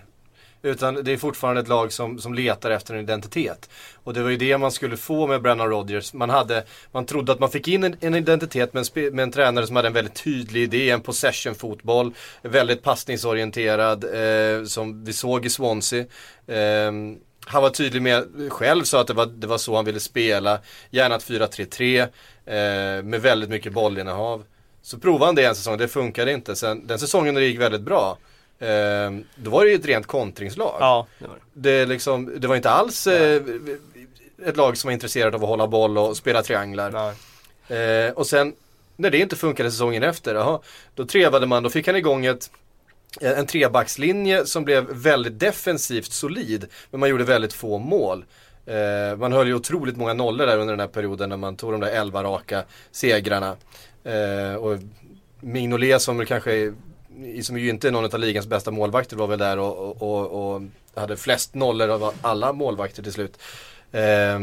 Utan 0.62 1.04
det 1.04 1.12
är 1.12 1.18
fortfarande 1.18 1.62
ett 1.62 1.68
lag 1.68 1.94
som, 1.94 2.20
som 2.20 2.34
letar 2.34 2.72
efter 2.72 2.94
en 2.94 3.00
identitet. 3.00 3.70
Och 4.04 4.14
det 4.14 4.24
var 4.24 4.30
ju 4.30 4.38
det 4.38 4.58
man 4.58 4.72
skulle 4.72 4.98
få 4.98 5.28
med 5.28 5.42
Brennan 5.42 5.70
Rodgers. 5.70 6.14
Man, 6.14 6.30
hade, 6.30 6.64
man 6.92 7.06
trodde 7.06 7.32
att 7.32 7.40
man 7.40 7.50
fick 7.50 7.68
in 7.68 7.84
en, 7.84 7.96
en 8.00 8.16
identitet 8.16 8.74
med 8.74 8.90
en, 8.96 9.16
med 9.16 9.24
en 9.24 9.32
tränare 9.32 9.68
som 9.68 9.76
hade 9.76 9.88
en 9.88 9.94
väldigt 9.94 10.24
tydlig 10.24 10.64
idé, 10.64 10.90
en 10.90 11.02
possession-fotboll. 11.02 12.14
Väldigt 12.42 12.84
passningsorienterad, 12.84 14.04
eh, 14.04 14.64
som 14.64 15.04
vi 15.04 15.14
såg 15.14 15.46
i 15.46 15.50
Swansea. 15.50 16.06
Eh, 16.48 16.92
han 17.46 17.62
var 17.62 17.70
tydlig 17.70 18.02
med, 18.02 18.28
själv 18.50 18.84
sa 18.84 19.02
att 19.02 19.08
det 19.08 19.14
var, 19.14 19.26
det 19.26 19.48
var 19.48 19.58
så 19.58 19.76
han 19.76 19.86
ville 19.86 20.00
spela. 20.00 20.60
Gärna 20.90 21.16
ett 21.16 21.30
4-3-3 21.30 22.02
eh, 22.02 23.04
med 23.04 23.22
väldigt 23.22 23.50
mycket 23.50 23.74
bollinnehav. 23.74 24.44
Så 24.82 25.00
provade 25.00 25.26
han 25.26 25.36
det 25.36 25.46
en 25.46 25.56
säsong, 25.56 25.78
det 25.78 25.88
funkade 25.88 26.32
inte. 26.32 26.56
Sen, 26.56 26.88
den 26.88 27.00
säsongen 27.00 27.36
det 27.36 27.46
gick 27.46 27.60
väldigt 27.60 27.82
bra, 27.82 28.18
eh, 28.60 29.12
då 29.36 29.52
var 29.52 29.64
det 29.66 29.70
ju 29.70 29.76
ett 29.76 29.86
rent 29.86 30.08
kontringslag. 30.08 30.78
Ja, 30.80 31.08
det 31.20 31.28
var 31.28 31.36
det. 31.36 31.42
Det, 31.70 31.86
liksom, 31.86 32.34
det 32.40 32.48
var 32.48 32.56
inte 32.56 32.70
alls 32.70 33.08
eh, 33.08 33.42
ett 34.46 34.58
lag 34.58 34.78
som 34.78 34.88
var 34.88 34.94
intresserad 34.94 35.36
av 35.36 35.44
att 35.44 35.50
hålla 35.50 35.68
boll 35.68 35.98
och 35.98 36.18
spela 36.18 36.44
trianglar. 36.44 36.92
Nej. 36.92 38.08
Eh, 38.08 38.12
och 38.12 38.28
sen 38.28 38.54
när 38.96 39.10
det 39.10 39.18
inte 39.18 39.36
funkade 39.36 39.72
säsongen 39.72 40.04
efter, 40.04 40.36
aha, 40.36 40.62
då 40.96 41.06
trevade 41.06 41.46
man, 41.46 41.64
då 41.64 41.70
fick 41.70 41.88
han 41.88 41.96
igång 41.96 42.26
ett 42.26 42.52
en 43.22 43.46
trebackslinje 43.46 44.46
som 44.46 44.64
blev 44.66 44.88
väldigt 44.92 45.40
defensivt 45.40 46.12
solid, 46.12 46.66
men 46.92 47.00
man 47.00 47.10
gjorde 47.10 47.24
väldigt 47.24 47.54
få 47.54 47.78
mål. 47.78 48.26
Eh, 48.66 49.18
man 49.18 49.34
höll 49.34 49.48
ju 49.48 49.54
otroligt 49.54 49.98
många 49.98 50.14
nollor 50.14 50.46
där 50.46 50.58
under 50.58 50.74
den 50.74 50.80
här 50.80 50.88
perioden 50.88 51.30
när 51.30 51.38
man 51.38 51.56
tog 51.56 51.72
de 51.72 51.82
där 51.82 51.88
elva 51.92 52.24
raka 52.24 52.64
segrarna. 52.92 53.56
Eh, 54.04 54.56
och 54.56 54.78
Mignolet 55.40 56.02
som 56.02 56.26
kanske, 56.26 56.52
är- 56.54 56.74
som 57.44 57.60
ju 57.60 57.70
inte 57.70 57.88
är 57.88 57.92
någon 57.92 58.06
av 58.06 58.20
ligans 58.20 58.48
bästa 58.48 58.72
målvakter 58.72 59.16
var 59.16 59.28
väl 59.28 59.40
där 59.40 59.60
och, 59.60 60.02
och, 60.02 60.54
och, 60.54 60.62
hade 60.96 61.18
flest 61.18 61.56
nollor 61.56 61.90
av 61.90 62.14
alla 62.22 62.54
målvakter 62.54 63.04
till 63.04 63.14
slut. 63.14 63.38
Eh, 63.92 64.40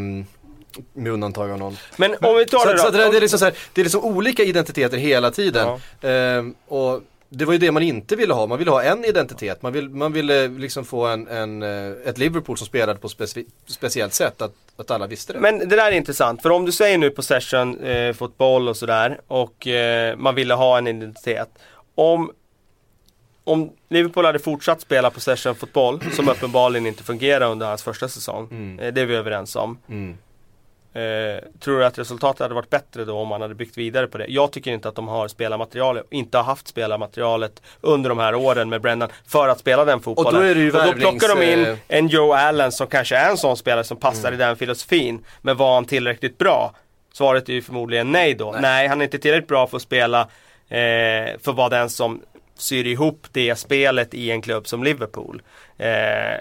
med 0.93 1.13
undantag 1.13 1.51
av 1.51 1.59
någon. 1.59 1.77
Men 1.97 2.17
om 2.21 2.37
vi 2.37 2.47
tar 2.47 2.59
Så, 2.59 2.73
det 2.73 2.79
så 2.79 2.83
då. 2.83 2.89
att 2.89 2.95
det, 2.95 3.05
är- 3.05 3.11
det, 3.11 3.17
är 3.17 3.21
liksom 3.21 3.39
så 3.39 3.45
här, 3.45 3.55
det 3.73 3.81
är 3.81 3.85
liksom 3.85 4.05
olika 4.05 4.43
identiteter 4.43 4.97
hela 4.97 5.31
tiden. 5.31 5.81
Ehm, 6.03 6.55
och 6.67 7.03
det 7.29 7.45
var 7.45 7.53
ju 7.53 7.59
det 7.59 7.73
man 7.73 7.83
inte 7.83 8.17
ville 8.17 8.35
ha. 8.35 8.47
Man 8.47 8.59
ville 8.59 8.71
ha 8.71 8.83
en 8.83 9.05
identitet. 9.05 9.63
Man, 9.63 9.73
vill, 9.73 9.89
man 9.89 10.13
ville 10.13 10.49
liksom 10.49 10.85
få 10.85 11.07
en, 11.07 11.29
en, 11.29 11.63
eh, 11.63 11.93
ett 12.05 12.19
Liverpool 12.19 12.59
som 12.59 12.67
spelade 12.67 12.99
på 12.99 13.09
speci 13.09 13.47
speciellt 13.67 14.15
sätt. 14.15 14.43
Att, 14.43 14.53
att 14.77 14.91
alla 14.91 15.07
visste 15.07 15.33
det. 15.33 15.41
Men 15.41 15.59
det 15.59 15.77
där 15.77 15.87
är 15.87 15.97
intressant, 15.97 16.43
för 16.43 16.51
om 16.51 16.65
du 16.65 16.73
säger 16.73 16.99
nu 16.99 17.11
possession, 17.11 17.85
eh, 17.85 18.13
fotboll 18.13 18.69
och 18.69 18.77
sådär 18.77 19.21
och 19.27 19.67
eh, 19.67 20.17
man 20.17 20.35
ville 20.35 20.55
ha 20.55 20.79
en 20.79 20.87
identitet. 20.87 21.49
Om, 21.95 22.33
om 23.47 23.71
Liverpool 23.89 24.25
hade 24.25 24.39
fortsatt 24.39 24.81
spela 24.81 25.11
possession 25.11 25.55
fotboll, 25.55 26.01
som 26.13 26.29
uppenbarligen 26.29 26.87
inte 26.87 27.03
fungerar 27.03 27.51
under 27.51 27.67
hans 27.67 27.83
första 27.83 28.09
säsong, 28.09 28.49
Mm. 28.51 28.79
eh, 28.79 28.93
det 28.95 29.01
är 29.01 29.07
vi 29.07 29.15
överens 29.15 29.57
om. 29.57 29.79
Mm. 29.89 30.17
Eh, 30.95 31.43
tror 31.61 31.79
du 31.79 31.85
att 31.87 31.99
resultatet 31.99 32.41
hade 32.41 32.55
varit 32.55 32.71
bättre 32.71 33.05
då 33.05 33.19
om 33.19 33.29
man 33.29 33.41
hade 33.41 33.55
byggt 33.55 33.79
vidare 33.79 34.07
på 34.07 34.19
det? 34.19 34.27
Jag 34.29 34.51
tycker 34.53 34.71
inte 34.73 34.89
att 34.89 34.95
de 34.95 35.09
har 35.09 35.29
spelarmaterial, 35.29 36.01
inte 36.11 36.37
har 36.39 36.45
haft 36.45 36.69
spelarmaterialet 36.69 37.63
under 37.81 38.09
de 38.09 38.19
här 38.19 38.35
åren 38.35 38.69
med 38.69 38.81
Brendan 38.83 39.09
för 39.27 39.49
att 39.49 39.59
spela 39.59 39.85
den 39.85 40.01
fotbollen. 40.01 40.35
Och 40.35 40.41
då 40.43 40.47
är 40.49 40.55
det 40.55 40.61
ju 40.61 40.71
och 40.73 40.87
då 40.87 40.93
plockar 40.93 41.37
de 41.37 41.43
in 41.53 41.67
eh, 41.67 41.77
en 41.89 42.09
Joe 42.09 42.33
Allen 42.33 42.73
som 42.73 42.87
kanske 42.87 43.17
är 43.17 43.31
en 43.31 43.37
sån 43.37 43.57
spelare 43.57 43.85
som 43.85 43.97
passar 43.97 44.29
Mm. 44.29 44.41
i 44.41 44.45
den 44.45 44.57
filosofin. 44.57 45.25
Men 45.43 45.57
var 45.57 45.75
han 45.75 45.85
tillräckligt 45.85 46.39
bra? 46.39 46.75
Svaret 47.13 47.49
är 47.49 47.53
ju 47.53 47.63
förmodligen 47.63 48.13
nej 48.13 48.35
då. 48.35 48.57
Nej, 48.61 48.89
han 48.89 49.01
är 49.01 49.05
inte 49.05 49.19
tillräckligt 49.19 49.49
bra 49.49 49.67
för 49.67 49.77
att 49.77 49.83
spela 49.83 50.21
eh, 50.21 50.77
för 51.43 51.51
att 51.51 51.57
vara 51.57 51.69
den 51.69 51.91
som 51.91 52.21
syr 52.57 52.87
ihop 52.87 53.27
det 53.33 53.57
spelet 53.57 54.15
i 54.15 54.31
en 54.31 54.43
klubb 54.43 54.67
som 54.67 54.85
Liverpool. 54.85 55.43
Eh, 55.79 55.89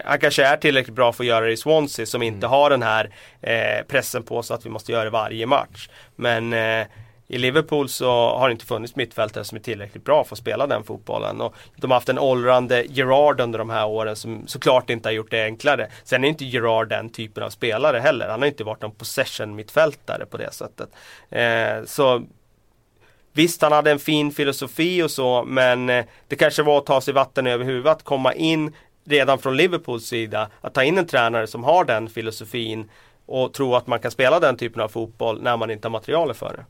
han 0.06 0.20
kanske 0.20 0.46
är 0.46 0.58
tillräckligt 0.58 0.96
bra 0.96 1.14
för 1.14 1.24
att 1.24 1.28
göra 1.28 1.46
det 1.46 1.52
i 1.52 1.58
Swansea 1.58 2.06
som 2.06 2.22
inte 2.22 2.48
har 2.48 2.70
den 2.70 2.84
här 2.84 3.10
eh, 3.42 3.86
pressen 3.88 4.24
på 4.24 4.44
sig 4.44 4.54
att 4.54 4.66
vi 4.66 4.70
måste 4.70 4.92
göra 4.92 5.04
det 5.04 5.10
varje 5.10 5.46
match. 5.46 5.90
Men 6.16 6.54
eh, 6.54 6.88
i 7.28 7.38
Liverpool 7.38 7.90
så 7.90 8.38
har 8.38 8.50
det 8.50 8.52
inte 8.52 8.66
funnits 8.66 8.96
mittfältare 8.96 9.44
som 9.44 9.56
är 9.56 9.62
tillräckligt 9.62 10.04
bra 10.04 10.24
för 10.24 10.36
att 10.36 10.40
spela 10.40 10.68
den 10.68 10.84
fotbollen. 10.84 11.42
Och 11.42 11.56
de 11.76 11.92
har 11.92 11.96
haft 11.96 12.10
en 12.10 12.20
allround 12.20 12.74
Gerard 12.90 13.40
under 13.40 13.60
de 13.60 13.70
här 13.70 13.86
åren 13.86 14.16
som 14.16 14.48
såklart 14.48 14.90
inte 14.90 15.10
har 15.10 15.14
gjort 15.14 15.32
det 15.32 15.44
enklare. 15.44 15.88
Sen 16.04 16.24
är 16.24 16.28
inte 16.28 16.46
Gerard 16.46 16.90
den 16.90 17.10
typen 17.10 17.44
av 17.44 17.50
spelare 17.50 18.00
heller. 18.00 18.28
Han 18.28 18.42
har 18.42 18.48
inte 18.48 18.64
varit 18.64 18.82
någon 18.82 18.96
possession 18.96 19.56
mittfältare 19.56 20.26
på 20.26 20.38
det 20.38 20.54
sättet. 20.54 20.90
Eh, 21.30 21.86
så 21.86 22.26
Visst, 23.36 23.62
han 23.62 23.72
hade 23.72 23.92
en 23.92 24.00
fin 24.00 24.32
filosofi 24.32 25.04
och 25.04 25.12
så, 25.12 25.44
men 25.48 25.90
eh, 25.90 26.06
det 26.28 26.36
kanske 26.36 26.64
var 26.64 26.78
att 26.78 26.86
ta 26.86 27.02
sig 27.02 27.14
vatten 27.14 27.48
över 27.48 27.66
huvudet, 27.66 27.92
att 27.92 28.04
komma 28.04 28.34
in 28.34 28.74
redan 29.06 29.40
från 29.40 29.58
Liverpools 29.58 30.06
sida, 30.06 30.50
att 30.62 30.74
ta 30.74 30.84
in 30.84 30.98
en 30.98 31.08
tränare 31.08 31.48
som 31.48 31.64
har 31.64 31.86
den 31.86 32.10
filosofin 32.10 32.90
och 33.26 33.54
tro 33.54 33.76
att 33.76 33.88
man 33.88 34.00
kan 34.00 34.12
spela 34.12 34.40
den 34.40 34.58
typen 34.58 34.82
av 34.82 34.88
fotboll 34.88 35.42
när 35.42 35.58
man 35.58 35.72
inte 35.72 35.88
har 35.88 35.92
materialet 35.92 36.38
för 36.38 36.54
det. 36.58 36.66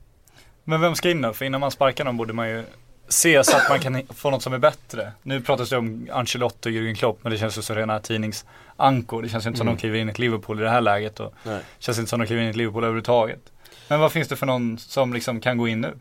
Men 0.63 0.82
vem 0.82 0.95
ska 0.95 1.10
in 1.10 1.21
då? 1.21 1.34
För 1.34 1.45
innan 1.45 1.62
man 1.62 1.71
sparkar 1.71 2.06
någon 2.06 2.17
borde 2.17 2.34
man 2.34 2.49
ju 2.49 2.63
se 3.08 3.43
så 3.43 3.58
att 3.58 3.69
man 3.69 3.80
kan 3.80 4.01
få 4.15 4.30
något 4.30 4.41
som 4.43 4.54
är 4.54 4.58
bättre. 4.58 5.12
Nu 5.23 5.41
pratas 5.41 5.69
det 5.69 5.78
om 5.78 6.08
Ancelotti 6.12 6.69
och 6.69 6.73
Jürgen 6.73 6.95
Klopp 6.95 7.19
men 7.21 7.32
det 7.32 7.38
känns 7.38 7.58
ju 7.58 7.62
som 7.62 7.75
rena 7.75 7.99
tidningsankor. 7.99 9.21
Det 9.21 9.30
känns 9.30 9.45
ju 9.45 9.47
inte 9.47 9.58
som 9.58 9.67
Mm. 9.67 9.75
de 9.75 9.80
kliver 9.82 9.97
in 9.97 10.08
i 10.08 10.12
ett 10.12 10.19
Liverpool 10.19 10.60
i 10.60 10.63
det 10.63 10.69
här 10.69 10.82
läget 10.82 11.19
och 11.19 11.34
Nej. 11.43 11.56
det 11.78 11.84
känns 11.84 11.97
inte 11.99 12.10
som 12.10 12.19
de 12.19 12.25
kliver 12.25 12.41
in 12.41 12.47
i 12.47 12.51
ett 12.51 12.56
Liverpool 12.58 12.84
överhuvudtaget. 12.84 13.39
Men 13.88 13.99
vad 13.99 14.12
finns 14.12 14.28
det 14.28 14.36
för 14.36 14.45
någon 14.45 14.78
som 14.78 15.13
liksom 15.13 15.39
kan 15.41 15.58
gå 15.58 15.67
in 15.67 15.82
nu? 15.82 15.93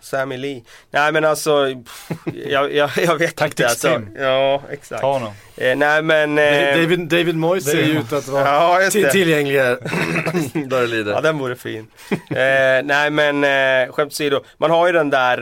Sammy 0.00 0.36
Lee. 0.36 0.62
Nej 0.90 1.12
men 1.12 1.24
alltså, 1.24 1.66
pff, 1.84 2.10
jag, 2.46 2.74
jag, 2.74 2.90
jag 2.96 3.18
vet 3.18 3.30
inte. 3.30 3.36
Tactics 3.36 3.68
Alltså. 3.68 4.02
Ja, 4.18 4.62
exakt. 4.70 5.00
Ta 5.00 5.12
honom. 5.12 5.32
Eh, 5.56 5.76
nej 5.76 6.02
men... 6.02 6.38
Eh, 6.38 6.80
David, 6.80 7.00
David 7.08 7.36
Moyes 7.36 7.64
ser 7.64 7.82
ju 7.82 7.98
ut 7.98 8.12
att 8.12 8.28
vara 8.28 8.44
ja, 8.82 8.90
till, 8.90 9.02
det. 9.02 9.10
tillgänglig 9.10 9.58
här. 9.58 9.78
Där 10.68 10.80
det 10.80 10.86
lider. 10.86 11.12
Ja 11.12 11.20
den 11.20 11.38
vore 11.38 11.56
fin. 11.56 11.86
eh, 12.10 12.84
nej 12.84 13.10
men 13.10 13.44
eh, 13.44 13.92
skämt 13.92 14.12
åsido. 14.12 14.40
Man 14.58 14.70
har 14.70 14.86
ju 14.86 14.92
den 14.92 15.10
där 15.10 15.38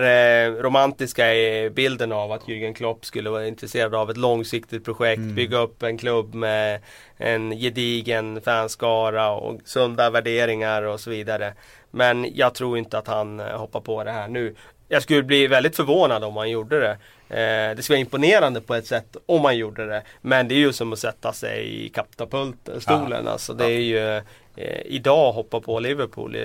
eh, 0.47 0.53
romantiska 0.53 1.35
eh, 1.35 1.71
bilden 1.71 2.12
av 2.12 2.33
att 2.33 2.42
Jürgen 2.47 2.75
Klopp 2.75 3.05
skulle 3.05 3.31
vara 3.31 3.47
intresserad 3.47 3.94
av 3.94 4.11
ett 4.11 4.16
långsiktigt 4.16 4.85
projekt. 4.85 5.18
Mm. 5.18 5.35
Bygga 5.35 5.59
upp 5.59 5.83
en 5.83 5.99
klubb 5.99 6.35
med 6.35 6.81
en 7.16 7.51
gedigen 7.51 8.40
fanskara 8.40 9.31
och 9.31 9.61
sunda 9.64 10.11
värderingar 10.11 10.83
och 10.83 11.01
så 11.01 11.11
vidare. 11.11 11.53
Men 11.90 12.27
jag 12.35 12.55
tror 12.55 12.79
inte 12.79 12.98
att 12.98 13.07
han 13.07 13.40
eh, 13.40 13.59
hoppar 13.59 13.81
på 13.81 14.05
det 14.05 14.11
här 14.11 14.29
nu. 14.29 14.55
Jag 14.88 15.03
skulle 15.03 15.22
bli 15.22 15.46
väldigt 15.46 15.77
förvånad 15.77 16.24
om 16.24 16.37
han 16.37 16.51
gjorde 16.51 16.81
det. 16.81 16.90
Eh, 17.37 17.77
det 17.77 17.83
skulle 17.83 17.94
vara 17.96 18.01
imponerande 18.01 18.61
på 18.61 18.74
ett 18.74 18.87
sätt 18.87 19.16
om 19.27 19.42
man 19.42 19.57
gjorde 19.57 19.87
det. 19.87 20.03
Men 20.20 20.48
det 20.48 20.55
är 20.55 20.59
ju 20.59 20.72
som 20.72 20.92
att 20.92 20.98
sätta 20.98 21.33
sig 21.33 21.85
i 21.85 21.88
katapultstolen. 21.88 23.29
Alltså, 23.29 23.53
det 23.55 23.64
är 23.64 23.81
ju 23.81 24.16
eh, 24.57 24.81
idag 24.85 25.33
hoppa 25.33 25.61
på 25.61 25.81
Liverpool. 25.81 26.35
Eh, 26.37 26.42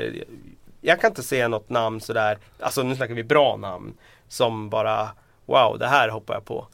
Jag 0.82 1.02
kan 1.02 1.12
inte 1.12 1.24
se 1.24 1.48
något 1.48 1.70
namn 1.70 2.02
sådär, 2.02 2.38
alltså 2.60 2.84
nu 2.84 2.96
snackar 2.96 3.14
vi 3.14 3.24
bra 3.24 3.58
namn. 3.58 3.94
Som 4.28 4.70
bara 4.70 5.10
wow, 5.46 5.80
det 5.80 5.88
här 5.88 6.10
hoppar 6.10 6.34
jag 6.34 6.46
på. 6.46 6.68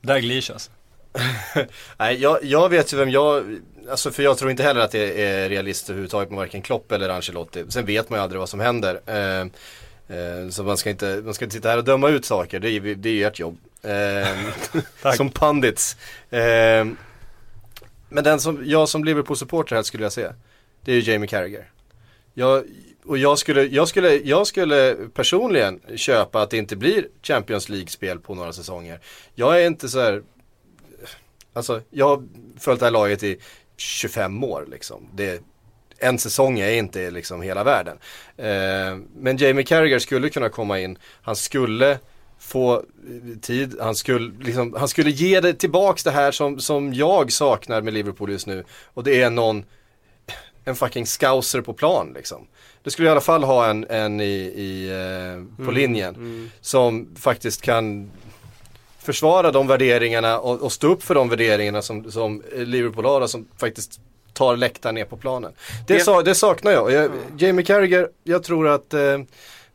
Dalglish 0.00 0.50
alltså. 0.52 0.70
Nej, 1.98 2.20
jag, 2.20 2.38
jag 2.44 2.68
vet 2.68 2.92
ju 2.92 2.96
vem 2.96 3.10
jag, 3.10 3.58
alltså 3.90 4.10
för 4.10 4.22
jag 4.22 4.38
tror 4.38 4.50
inte 4.50 4.62
heller 4.62 4.80
att 4.80 4.90
det 4.90 5.24
är 5.24 5.48
realistiskt 5.48 5.90
överhuvudtaget 5.90 6.30
med 6.30 6.38
varken 6.38 6.62
Klopp 6.62 6.92
eller 6.92 7.08
Ancelotti. 7.08 7.64
Sen 7.68 7.86
vet 7.86 8.10
man 8.10 8.18
ju 8.18 8.22
aldrig 8.22 8.38
vad 8.38 8.48
som 8.48 8.60
händer. 8.60 9.00
Eh, 9.06 9.40
eh, 10.16 10.48
så 10.50 10.62
man 10.62 10.76
ska, 10.76 10.90
inte, 10.90 11.22
man 11.24 11.34
ska 11.34 11.44
inte 11.44 11.56
sitta 11.56 11.68
här 11.68 11.78
och 11.78 11.84
döma 11.84 12.08
ut 12.08 12.24
saker, 12.24 12.60
det 12.60 12.94
det 12.94 13.08
är 13.08 13.12
ju 13.12 13.24
ert 13.24 13.38
jobb. 13.38 13.58
Eh, 13.82 15.14
som 15.16 15.30
pandits. 15.30 15.96
Eh, 16.30 16.86
men 18.08 18.24
den 18.24 18.40
som, 18.40 18.62
jag 18.64 18.88
som 18.88 19.04
Liverpool-supporter 19.04 19.76
här 19.76 19.82
skulle 19.82 20.04
jag 20.04 20.12
se, 20.12 20.28
det 20.84 20.92
är 20.92 20.96
ju 20.96 21.12
Jamie 21.12 21.28
Carragher. 21.28 21.70
Jag, 22.34 22.64
och 23.04 23.18
jag 23.18 23.38
skulle, 23.38 23.62
jag, 23.62 23.88
skulle, 23.88 24.14
jag 24.14 24.46
skulle 24.46 24.96
personligen 25.14 25.80
köpa 25.96 26.42
att 26.42 26.50
det 26.50 26.56
inte 26.56 26.76
blir 26.76 27.06
Champions 27.22 27.68
League-spel 27.68 28.18
på 28.18 28.34
några 28.34 28.52
säsonger. 28.52 29.00
Jag 29.34 29.62
är 29.62 29.66
inte 29.66 29.88
så 29.88 30.00
här 30.00 30.22
Alltså 31.52 31.80
jag 31.90 32.08
har 32.08 32.22
följt 32.58 32.80
det 32.80 32.86
här 32.86 32.90
laget 32.90 33.22
i 33.22 33.36
25 33.76 34.44
år 34.44 34.66
liksom. 34.70 35.08
Det, 35.14 35.42
en 35.98 36.18
säsong 36.18 36.58
är 36.60 36.70
inte 36.70 37.10
liksom 37.10 37.42
hela 37.42 37.64
världen. 37.64 37.98
Eh, 38.36 38.96
men 39.16 39.36
Jamie 39.36 39.64
Carragher 39.64 39.98
skulle 39.98 40.28
kunna 40.28 40.48
komma 40.48 40.80
in. 40.80 40.98
Han 41.22 41.36
skulle 41.36 41.98
få 42.38 42.74
eh, 42.76 42.82
tid, 43.40 43.76
han 43.80 43.94
skulle, 43.94 44.32
liksom, 44.40 44.74
han 44.78 44.88
skulle 44.88 45.10
ge 45.10 45.40
det 45.40 45.54
tillbaks 45.54 46.04
det 46.04 46.10
här 46.10 46.32
som, 46.32 46.60
som 46.60 46.94
jag 46.94 47.32
saknar 47.32 47.82
med 47.82 47.94
Liverpool 47.94 48.30
just 48.30 48.46
nu. 48.46 48.64
Och 48.94 49.04
det 49.04 49.22
är 49.22 49.30
någon, 49.30 49.64
en 50.64 50.76
fucking 50.76 51.06
scouser 51.06 51.60
på 51.60 51.72
plan 51.72 52.12
liksom. 52.14 52.46
Det 52.82 52.90
skulle 52.90 53.08
i 53.08 53.10
alla 53.10 53.20
fall 53.20 53.44
ha 53.44 53.66
en, 53.70 53.86
en 53.90 54.20
i, 54.20 54.24
i, 54.56 54.88
eh, 54.90 55.64
på 55.64 55.70
linjen 55.70 56.14
Mm. 56.14 56.50
som 56.60 57.14
faktiskt 57.16 57.62
kan 57.62 58.10
försvara 59.02 59.50
de 59.50 59.66
värderingarna 59.66 60.38
och, 60.38 60.62
och 60.62 60.72
stå 60.72 60.88
upp 60.92 61.02
för 61.02 61.14
de 61.14 61.28
värderingarna 61.28 61.82
som, 61.82 62.10
som 62.10 62.42
Liverpool 62.56 63.04
har 63.04 63.20
och 63.20 63.30
som 63.30 63.48
faktiskt 63.60 64.00
tar 64.32 64.56
läktaren 64.56 64.94
ner 64.94 65.04
på 65.04 65.16
planen. 65.16 65.52
Det, 65.86 65.94
Det- 65.94 66.00
sa, 66.00 66.22
det 66.22 66.34
saknar 66.34 66.72
jag. 66.72 66.92
jag 66.92 67.10
Jamie 67.38 67.64
Carragher, 67.64 68.08
jag 68.24 68.42
tror 68.42 68.68
att 68.68 68.94
eh, 68.94 69.00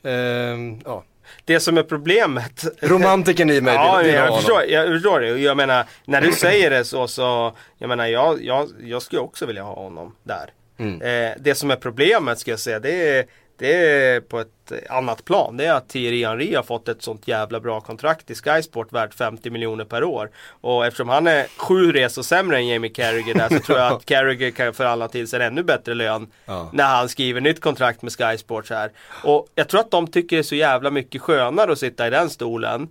eh, 0.04 0.58
ja, 0.86 1.04
Det 1.46 1.60
som 1.60 1.78
är 1.78 1.84
problemet 1.84 2.66
Romantiken 2.82 3.50
i 3.50 3.62
mig 3.62 3.74
Ja, 3.76 3.98
vill, 3.98 4.06
vill 4.06 4.16
jag 4.16 4.22
honom. 4.22 4.38
förstår, 4.38 4.64
jag 4.64 4.88
förstår 4.88 5.20
det. 5.20 5.28
Jag 5.28 5.58
menar, 5.58 5.86
när 6.06 6.22
du 6.22 6.32
säger 6.32 6.70
det 6.70 6.86
så, 6.86 7.08
så 7.08 7.54
jag 7.78 7.88
menar, 7.88 8.06
jag, 8.08 8.44
jag, 8.44 8.70
jag 8.84 9.02
skulle 9.02 9.22
också 9.22 9.46
vilja 9.46 9.64
ha 9.64 9.74
honom 9.76 10.16
där. 10.24 10.50
Mm. 10.78 11.02
Eh, 11.02 11.32
det 11.40 11.56
som 11.56 11.72
är 11.72 11.76
problemet 11.76 12.40
ska 12.40 12.52
jag 12.52 12.60
säga, 12.60 12.80
det 12.80 13.10
är, 13.18 13.26
det 13.58 13.74
är 13.76 14.22
på 14.22 14.40
ett 14.40 14.72
annat 14.90 15.26
plan. 15.26 15.58
Det 15.58 15.66
är 15.66 15.74
att 15.74 15.90
Thierry 15.90 16.26
Henry 16.26 16.56
har 16.56 16.64
fått 16.64 16.88
ett 16.88 17.02
sånt 17.02 17.28
jävla 17.28 17.60
bra 17.60 17.82
kontrakt 17.82 18.32
i 18.32 18.36
Sky 18.36 18.62
Sport 18.62 18.92
värt 18.94 19.14
50 19.14 19.50
miljoner 19.50 19.86
per 19.86 20.04
år. 20.04 20.30
Och 20.48 20.86
eftersom 20.86 21.10
han 21.10 21.28
är 21.28 21.46
sju 21.58 21.92
resor 21.92 22.22
sämre 22.22 22.58
än 22.58 22.68
Jamie 22.68 22.90
Carragher 22.92 23.34
där 23.34 23.50
så 23.50 23.60
tror 23.60 23.78
jag 23.78 23.94
att 23.94 24.06
Carragher 24.06 24.52
kan 24.52 24.74
förhandla 24.74 25.08
till 25.08 25.28
sig 25.28 25.40
en 25.42 25.46
ännu 25.48 25.64
bättre 25.64 25.94
lön 25.94 26.28
Ja. 26.46 26.70
när 26.74 26.84
han 26.96 27.10
skriver 27.10 27.42
nytt 27.42 27.62
kontrakt 27.62 28.02
med 28.02 28.12
Sky 28.14 28.38
Sports 28.38 28.70
här. 28.70 28.92
Och 29.24 29.48
jag 29.56 29.68
tror 29.70 29.80
att 29.80 29.92
de 29.92 30.08
tycker 30.08 30.36
det 30.36 30.42
är 30.42 30.44
så 30.44 30.56
jävla 30.56 30.90
mycket 30.92 31.22
skönare 31.22 31.72
att 31.72 31.80
sitta 31.80 32.08
i 32.08 32.10
den 32.10 32.30
stolen 32.30 32.90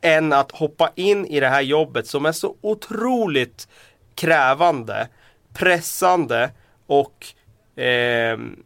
än 0.00 0.32
att 0.32 0.50
hoppa 0.50 0.90
in 0.94 1.26
i 1.26 1.40
det 1.40 1.48
här 1.48 1.62
jobbet 1.62 2.06
som 2.06 2.26
är 2.26 2.32
så 2.32 2.56
otroligt 2.60 3.68
krävande, 4.14 5.08
pressande 5.54 6.50
och 6.86 7.26
ehm, 7.76 8.62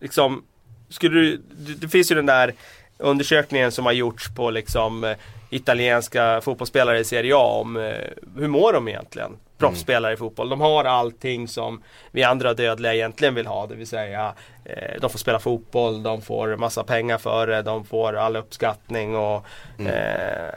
liksom 0.00 0.44
skulle 0.88 1.20
du, 1.20 1.42
det, 1.76 1.88
finns 1.88 2.10
ju 2.10 2.14
den 2.14 2.26
där 2.26 2.54
undersökningen 2.98 3.72
som 3.72 3.84
har 3.84 3.92
gjorts 3.92 4.28
på 4.34 4.50
liksom 4.50 5.04
eh, 5.04 5.16
italienska 5.50 6.40
fotbollsspelare 6.40 6.98
i 6.98 7.04
Serie 7.04 7.34
A 7.36 7.60
om 7.60 7.76
eh, 7.76 7.92
hur 8.36 8.48
mår 8.48 8.72
de 8.72 8.88
egentligen? 8.88 9.36
Proffsspelare 9.58 10.12
i 10.12 10.16
fotboll. 10.16 10.48
De 10.48 10.60
har 10.60 10.84
allting 10.84 11.48
som 11.48 11.82
vi 12.10 12.22
andra 12.22 12.54
dödliga 12.54 12.94
egentligen 12.94 13.34
vill 13.34 13.46
ha. 13.46 13.66
Det 13.66 13.74
vill 13.74 13.86
säga 13.86 14.34
eh, 14.64 15.00
de 15.00 15.10
får 15.10 15.18
spela 15.18 15.38
fotboll, 15.38 16.02
de 16.02 16.22
får 16.22 16.56
massa 16.56 16.84
pengar 16.84 17.18
för 17.18 17.46
det, 17.46 17.62
de 17.62 17.84
får 17.84 18.16
all 18.16 18.36
uppskattning 18.36 19.16
och 19.16 19.46
eh, 19.80 20.54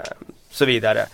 så 0.50 0.66
vidare. 0.66 1.06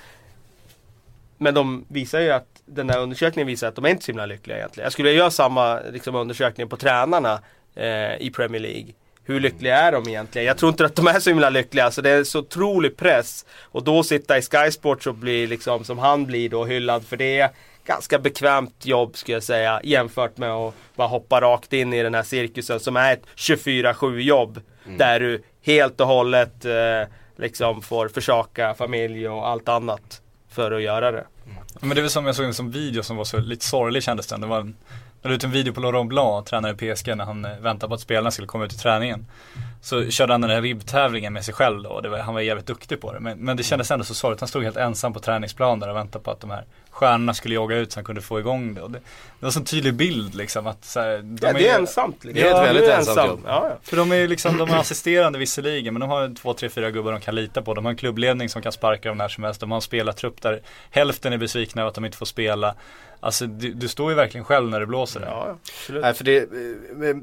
Men 1.37 1.53
de 1.53 1.85
visar 1.87 2.19
ju 2.19 2.31
att 2.31 2.61
den 2.65 2.87
där 2.87 2.99
undersökningen 2.99 3.47
visar 3.47 3.67
att 3.67 3.75
de 3.75 3.85
är 3.85 3.89
inte 3.89 4.05
så 4.05 4.11
himla 4.11 4.25
lyckliga 4.25 4.57
egentligen. 4.57 4.85
Jag 4.85 4.93
skulle 4.93 5.11
göra 5.11 5.31
samma 5.31 5.79
liksom, 5.79 6.15
undersökning 6.15 6.69
på 6.69 6.77
tränarna 6.77 7.39
eh, 7.75 8.15
i 8.15 8.31
Premier 8.35 8.61
League. 8.61 8.93
Hur 9.27 9.39
lyckliga 9.39 9.77
är 9.77 9.91
de 9.91 10.09
egentligen? 10.09 10.47
Jag 10.47 10.57
tror 10.57 10.69
inte 10.69 10.85
att 10.85 10.95
de 10.95 11.07
är 11.07 11.19
så 11.19 11.29
himla 11.29 11.49
lyckliga. 11.49 11.91
Så 11.91 12.01
det 12.01 12.09
är 12.09 12.23
så 12.23 12.39
otrolig 12.39 12.97
press. 12.97 13.45
Och 13.61 13.83
då 13.83 14.03
sitta 14.03 14.37
i 14.37 14.41
Sky 14.41 14.71
Sports 14.71 15.07
och 15.07 15.15
bli 15.15 15.47
liksom 15.47 15.83
som 15.83 15.99
han 15.99 16.25
blir 16.25 16.49
då 16.49 16.65
hyllad 16.65 17.05
för 17.05 17.17
det. 17.17 17.51
Ganska 17.85 18.19
bekvämt 18.19 18.85
jobb 18.85 19.17
skulle 19.17 19.35
jag 19.35 19.43
säga 19.43 19.81
jämfört 19.83 20.37
med 20.37 20.51
att 20.51 20.73
bara 20.95 21.07
hoppa 21.07 21.41
rakt 21.41 21.73
in 21.73 21.93
i 21.93 22.03
den 22.03 22.13
här 22.13 22.23
cirkusen 22.23 22.79
som 22.79 22.95
är 22.95 23.13
ett 23.13 23.23
24-7 23.35 24.19
jobb. 24.19 24.61
Där 24.97 25.19
du 25.19 25.43
helt 25.61 26.01
och 26.01 26.07
hållet 26.07 26.65
eh, 26.65 26.71
liksom 27.37 27.81
får 27.81 28.07
försaka 28.07 28.73
familj 28.73 29.27
och 29.29 29.47
allt 29.47 29.69
annat 29.69 30.21
för 30.49 30.71
att 30.71 30.81
göra 30.81 31.11
det. 31.11 31.25
Men 31.79 31.89
det 31.89 31.99
är 31.99 32.01
väl 32.01 32.09
som 32.09 32.25
jag 32.25 32.35
såg 32.35 32.45
en 32.45 32.53
sån 32.53 32.71
video 32.71 33.03
som 33.03 33.17
var 33.17 33.23
så 33.23 33.37
lite 33.37 33.65
sorglig 33.65 34.03
kändes 34.03 34.27
den. 34.27 34.41
Det 34.41 34.47
var 34.47 34.59
en, 34.59 34.75
la 35.29 35.35
ut 35.35 35.43
en 35.43 35.51
video 35.51 35.73
på 35.73 35.81
Laurent 35.81 36.09
Blanc, 36.09 36.45
tränare 36.45 36.71
i 36.71 36.95
PSG, 36.95 37.17
när 37.17 37.25
han 37.25 37.45
eh, 37.45 37.59
väntade 37.59 37.89
på 37.89 37.93
att 37.93 38.01
spelarna 38.01 38.31
skulle 38.31 38.47
komma 38.47 38.65
ut 38.65 38.73
i 38.73 38.77
träningen. 38.77 39.25
Så 39.85 40.09
körde 40.09 40.33
han 40.33 40.41
den 40.41 40.49
här 40.49 40.61
ribbtävlingen 40.61 41.33
med 41.33 41.45
sig 41.45 41.53
själv 41.53 41.83
då 41.83 41.89
och 41.89 42.01
det 42.01 42.09
var, 42.09 42.17
han 42.17 42.33
var 42.33 42.41
jävligt 42.41 42.65
duktig 42.65 43.01
på 43.01 43.13
det. 43.13 43.19
Men, 43.19 43.37
men 43.39 43.57
det 43.57 43.63
kändes 43.63 43.91
ändå 43.91 44.05
så 44.05 44.13
sorgligt. 44.13 44.39
Han 44.41 44.47
stod 44.47 44.63
helt 44.63 44.77
ensam 44.77 45.13
på 45.13 45.19
träningsplan 45.19 45.79
där 45.79 45.89
och 45.89 45.95
väntade 45.95 46.23
på 46.23 46.31
att 46.31 46.39
de 46.39 46.49
här 46.49 46.65
stjärnorna 46.89 47.33
skulle 47.33 47.55
jogga 47.55 47.75
ut 47.77 47.91
så 47.91 47.97
han 47.97 48.05
kunde 48.05 48.21
få 48.21 48.39
igång 48.39 48.73
det. 48.73 48.81
Och 48.81 48.91
det, 48.91 48.99
det 49.39 49.45
var 49.45 49.51
så 49.51 49.59
en 49.59 49.65
tydlig 49.65 49.93
bild 49.93 50.35
liksom 50.35 50.67
att 50.67 50.85
så 50.85 50.99
här, 50.99 51.17
de 51.17 51.37
Ja, 51.47 51.53
det 51.53 51.67
är 51.67 51.79
ensamt. 51.79 52.23
Liksom. 52.23 52.41
Det 52.43 52.47
är 52.49 52.51
ett 52.51 52.57
Ja, 52.57 52.63
väldigt 52.63 52.83
är 52.83 52.97
ensamt 52.97 53.17
ensam. 53.17 53.29
jobb. 53.29 53.41
Ja, 53.47 53.67
ja. 53.69 53.77
För 53.83 53.97
de 53.97 54.11
är 54.11 54.27
liksom, 54.27 54.57
de 54.57 54.69
är 54.69 54.77
assisterande 54.77 55.39
visserligen 55.39 55.93
men 55.93 55.99
de 56.01 56.09
har 56.09 56.35
två, 56.35 56.53
tre, 56.53 56.69
fyra 56.69 56.91
gubbar 56.91 57.11
de 57.11 57.21
kan 57.21 57.35
lita 57.35 57.61
på. 57.61 57.73
De 57.73 57.85
har 57.85 57.89
en 57.91 57.97
klubbledning 57.97 58.49
som 58.49 58.61
kan 58.61 58.71
sparka 58.71 59.09
dem 59.09 59.17
när 59.17 59.27
som 59.27 59.43
helst. 59.43 59.59
De 59.59 59.71
har 59.71 59.75
en 59.77 59.81
spelartrupp 59.81 60.41
där 60.41 60.61
hälften 60.89 61.33
är 61.33 61.37
besvikna 61.37 61.81
över 61.81 61.89
att 61.89 61.95
de 61.95 62.05
inte 62.05 62.17
får 62.17 62.25
spela. 62.25 62.75
Alltså 63.19 63.45
du, 63.47 63.73
du 63.73 63.87
står 63.87 64.11
ju 64.11 64.15
verkligen 64.15 64.45
själv 64.45 64.69
när 64.69 64.79
det 64.79 64.85
blåser. 64.85 65.21
Ja, 65.25 65.55
absolut. 65.79 66.01
Nej, 66.01 66.13
för 66.13 66.23
det, 66.23 66.37
eh, 66.37 67.15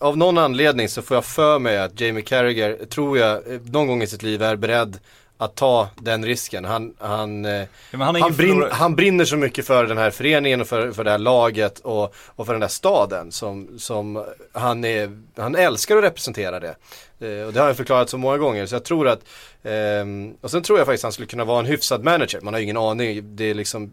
av 0.00 0.16
någon 0.18 0.38
anledning 0.38 0.88
så 0.88 1.02
får 1.02 1.16
jag 1.16 1.24
för 1.24 1.58
mig 1.58 1.78
att 1.78 2.00
Jamie 2.00 2.22
Carragher, 2.22 2.86
tror 2.86 3.18
jag, 3.18 3.52
eh, 3.52 3.60
någon 3.64 3.86
gång 3.86 4.02
i 4.02 4.06
sitt 4.06 4.22
liv 4.22 4.42
är 4.42 4.56
beredd 4.56 4.98
att 5.38 5.54
ta 5.54 5.88
den 5.96 6.24
risken. 6.24 6.64
Han, 6.64 6.94
han, 6.98 7.44
eh, 7.44 7.50
Ja, 7.90 7.98
han 7.98 8.16
han, 8.20 8.34
förlora- 8.34 8.68
han 8.72 8.96
brinner 8.96 9.24
så 9.24 9.36
mycket 9.36 9.66
för 9.66 9.86
den 9.86 9.98
här 9.98 10.10
föreningen 10.10 10.60
och 10.60 10.66
för, 10.68 10.92
för 10.92 11.04
det 11.04 11.10
här 11.10 11.18
laget 11.18 11.78
och, 11.78 12.14
och 12.26 12.46
för 12.46 12.52
den 12.52 12.60
där 12.60 12.68
staden 12.68 13.32
som, 13.32 13.78
som 13.78 14.24
han, 14.52 14.84
är, 14.84 15.20
han 15.36 15.54
älskar 15.54 15.96
att 15.96 16.04
representera 16.04 16.60
det. 16.60 16.74
Eh, 17.20 17.46
och 17.46 17.52
det 17.52 17.58
har 17.60 17.66
han 17.66 17.74
förklarat 17.74 18.10
så 18.10 18.18
många 18.18 18.38
gånger 18.38 18.66
så 18.66 18.74
jag 18.74 18.84
tror 18.84 19.08
att, 19.08 19.20
ehm, 19.62 20.34
och 20.40 20.50
sen 20.50 20.62
tror 20.62 20.78
jag 20.78 20.86
faktiskt 20.86 21.02
han 21.02 21.12
skulle 21.12 21.26
kunna 21.28 21.44
vara 21.44 21.60
en 21.60 21.66
hyfsad 21.66 22.04
manager. 22.04 22.40
Man 22.40 22.54
har 22.54 22.58
ju 22.58 22.64
ingen 22.64 22.76
aning, 22.76 23.36
det 23.36 23.44
är 23.44 23.54
liksom 23.54 23.92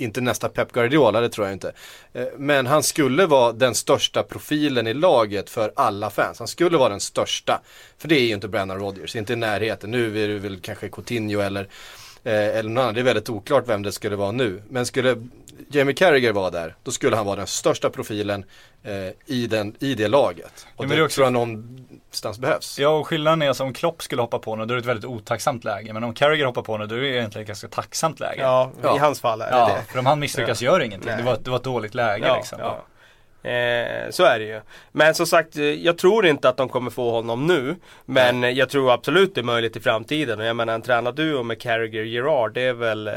inte 0.00 0.20
nästa 0.20 0.48
Pep 0.48 0.72
Guardiola, 0.72 1.20
det 1.20 1.28
tror 1.28 1.46
jag 1.46 1.54
inte. 1.54 1.72
Eh, 2.12 2.26
men 2.36 2.66
han 2.66 2.82
skulle 2.82 3.26
vara 3.26 3.52
den 3.52 3.74
största 3.74 4.22
profilen 4.22 4.86
i 4.86 4.94
laget 4.94 5.50
för 5.50 5.72
alla 5.76 6.10
fans. 6.10 6.38
Han 6.38 6.48
skulle 6.48 6.78
vara 6.78 6.88
den 6.88 7.00
största. 7.00 7.60
För 7.98 8.08
det 8.08 8.14
är 8.14 8.24
ju 8.24 8.34
inte 8.34 8.48
Brennan 8.48 8.78
Rodgers, 8.78 9.16
inte 9.16 9.32
i 9.32 9.36
närheten. 9.36 9.90
Nu 9.90 10.24
är 10.24 10.28
det 10.28 10.38
väl 10.38 10.60
kanske 10.60 10.88
Coutinho 10.88 11.40
eller, 11.40 11.68
eh, 12.24 12.34
eller 12.34 12.70
någon 12.70 12.78
annan. 12.82 12.94
Det 12.94 13.00
är 13.00 13.04
väldigt 13.04 13.30
oklart 13.30 13.64
vem 13.68 13.82
det 13.82 13.92
skulle 13.92 14.16
vara 14.16 14.32
nu. 14.32 14.62
Men 14.68 14.86
skulle 14.86 15.16
Jamie 15.68 15.94
Carragher 15.94 16.32
vara 16.32 16.50
där, 16.50 16.74
då 16.82 16.90
skulle 16.90 17.16
han 17.16 17.26
vara 17.26 17.36
den 17.36 17.46
största 17.46 17.90
profilen 17.90 18.44
eh, 18.82 18.92
i, 19.26 19.46
den, 19.46 19.76
i 19.80 19.94
det 19.94 20.08
laget. 20.08 20.66
Och 20.76 20.84
men 20.84 20.88
det, 20.88 20.96
det 20.96 21.02
också- 21.02 21.14
tror 21.14 21.26
jag 21.26 21.32
någonstans 21.32 22.38
behövs. 22.38 22.78
Ja 22.78 22.88
och 22.88 23.06
skillnaden 23.06 23.42
är 23.42 23.48
alltså 23.48 23.64
om 23.64 23.72
Klopp 23.72 24.02
skulle 24.02 24.22
hoppa 24.22 24.38
på 24.38 24.56
nu 24.56 24.66
då 24.66 24.72
är 24.74 24.76
det 24.76 24.80
ett 24.80 24.86
väldigt 24.86 25.04
otacksamt 25.04 25.64
läge. 25.64 25.92
Men 25.92 26.04
om 26.04 26.14
Carragher 26.14 26.44
hoppar 26.44 26.62
på 26.62 26.78
nu 26.78 26.86
då 26.86 26.94
är 26.94 27.00
det 27.00 27.08
egentligen 27.08 27.42
ett 27.42 27.48
ganska 27.48 27.68
tacksamt 27.68 28.20
läge. 28.20 28.42
Ja, 28.42 28.72
Ja. 28.82 28.96
i 28.96 28.98
hans 28.98 29.20
fall 29.20 29.40
är 29.40 29.50
det 29.50 29.56
Ja, 29.58 29.66
det. 29.86 29.92
för 29.92 29.98
om 29.98 30.06
han 30.06 30.20
misslyckas 30.20 30.62
gör 30.62 30.80
ingenting. 30.80 31.08
Nej. 31.10 31.16
Det 31.18 31.22
var, 31.24 31.38
det 31.42 31.50
var 31.50 31.56
ett 31.56 31.64
dåligt 31.64 31.94
läge 31.94 32.26
Ja, 32.26 32.36
liksom. 32.36 32.58
ja. 32.60 32.84
Eh, 33.42 34.10
så 34.10 34.24
är 34.24 34.38
det 34.38 34.44
ju. 34.44 34.60
Men 34.92 35.14
som 35.14 35.26
sagt, 35.26 35.56
eh, 35.56 35.62
jag 35.64 35.98
tror 35.98 36.26
inte 36.26 36.48
att 36.48 36.56
de 36.56 36.68
kommer 36.68 36.90
få 36.90 37.10
honom 37.10 37.46
nu. 37.46 37.76
Men 38.04 38.44
eh, 38.44 38.50
jag 38.50 38.68
tror 38.68 38.92
absolut 38.92 39.34
det 39.34 39.40
är 39.40 39.42
möjligt 39.42 39.76
i 39.76 39.80
framtiden. 39.80 40.40
Och 40.40 40.46
jag 40.46 40.56
menar 40.56 40.74
en 40.74 40.82
tränarduo 40.82 41.42
med 41.42 41.60
Carragher 41.60 42.02
Gerard, 42.02 42.52
det 42.54 42.60
är 42.62 42.72
väl, 42.72 43.06
eh, 43.08 43.14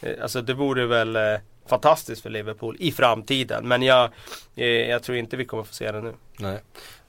eh, 0.00 0.22
alltså 0.22 0.40
det 0.42 0.54
vore 0.54 0.86
väl 0.86 1.16
eh, 1.16 1.22
fantastiskt 1.66 2.22
för 2.22 2.30
Liverpool 2.30 2.76
i 2.78 2.92
framtiden. 2.92 3.68
Men 3.68 3.82
jag, 3.82 4.10
eh, 4.56 4.66
jag 4.66 5.02
tror 5.02 5.18
inte 5.18 5.36
vi 5.36 5.44
kommer 5.44 5.62
få 5.62 5.74
se 5.74 5.92
det 5.92 6.00
nu. 6.00 6.14
Nej. 6.38 6.60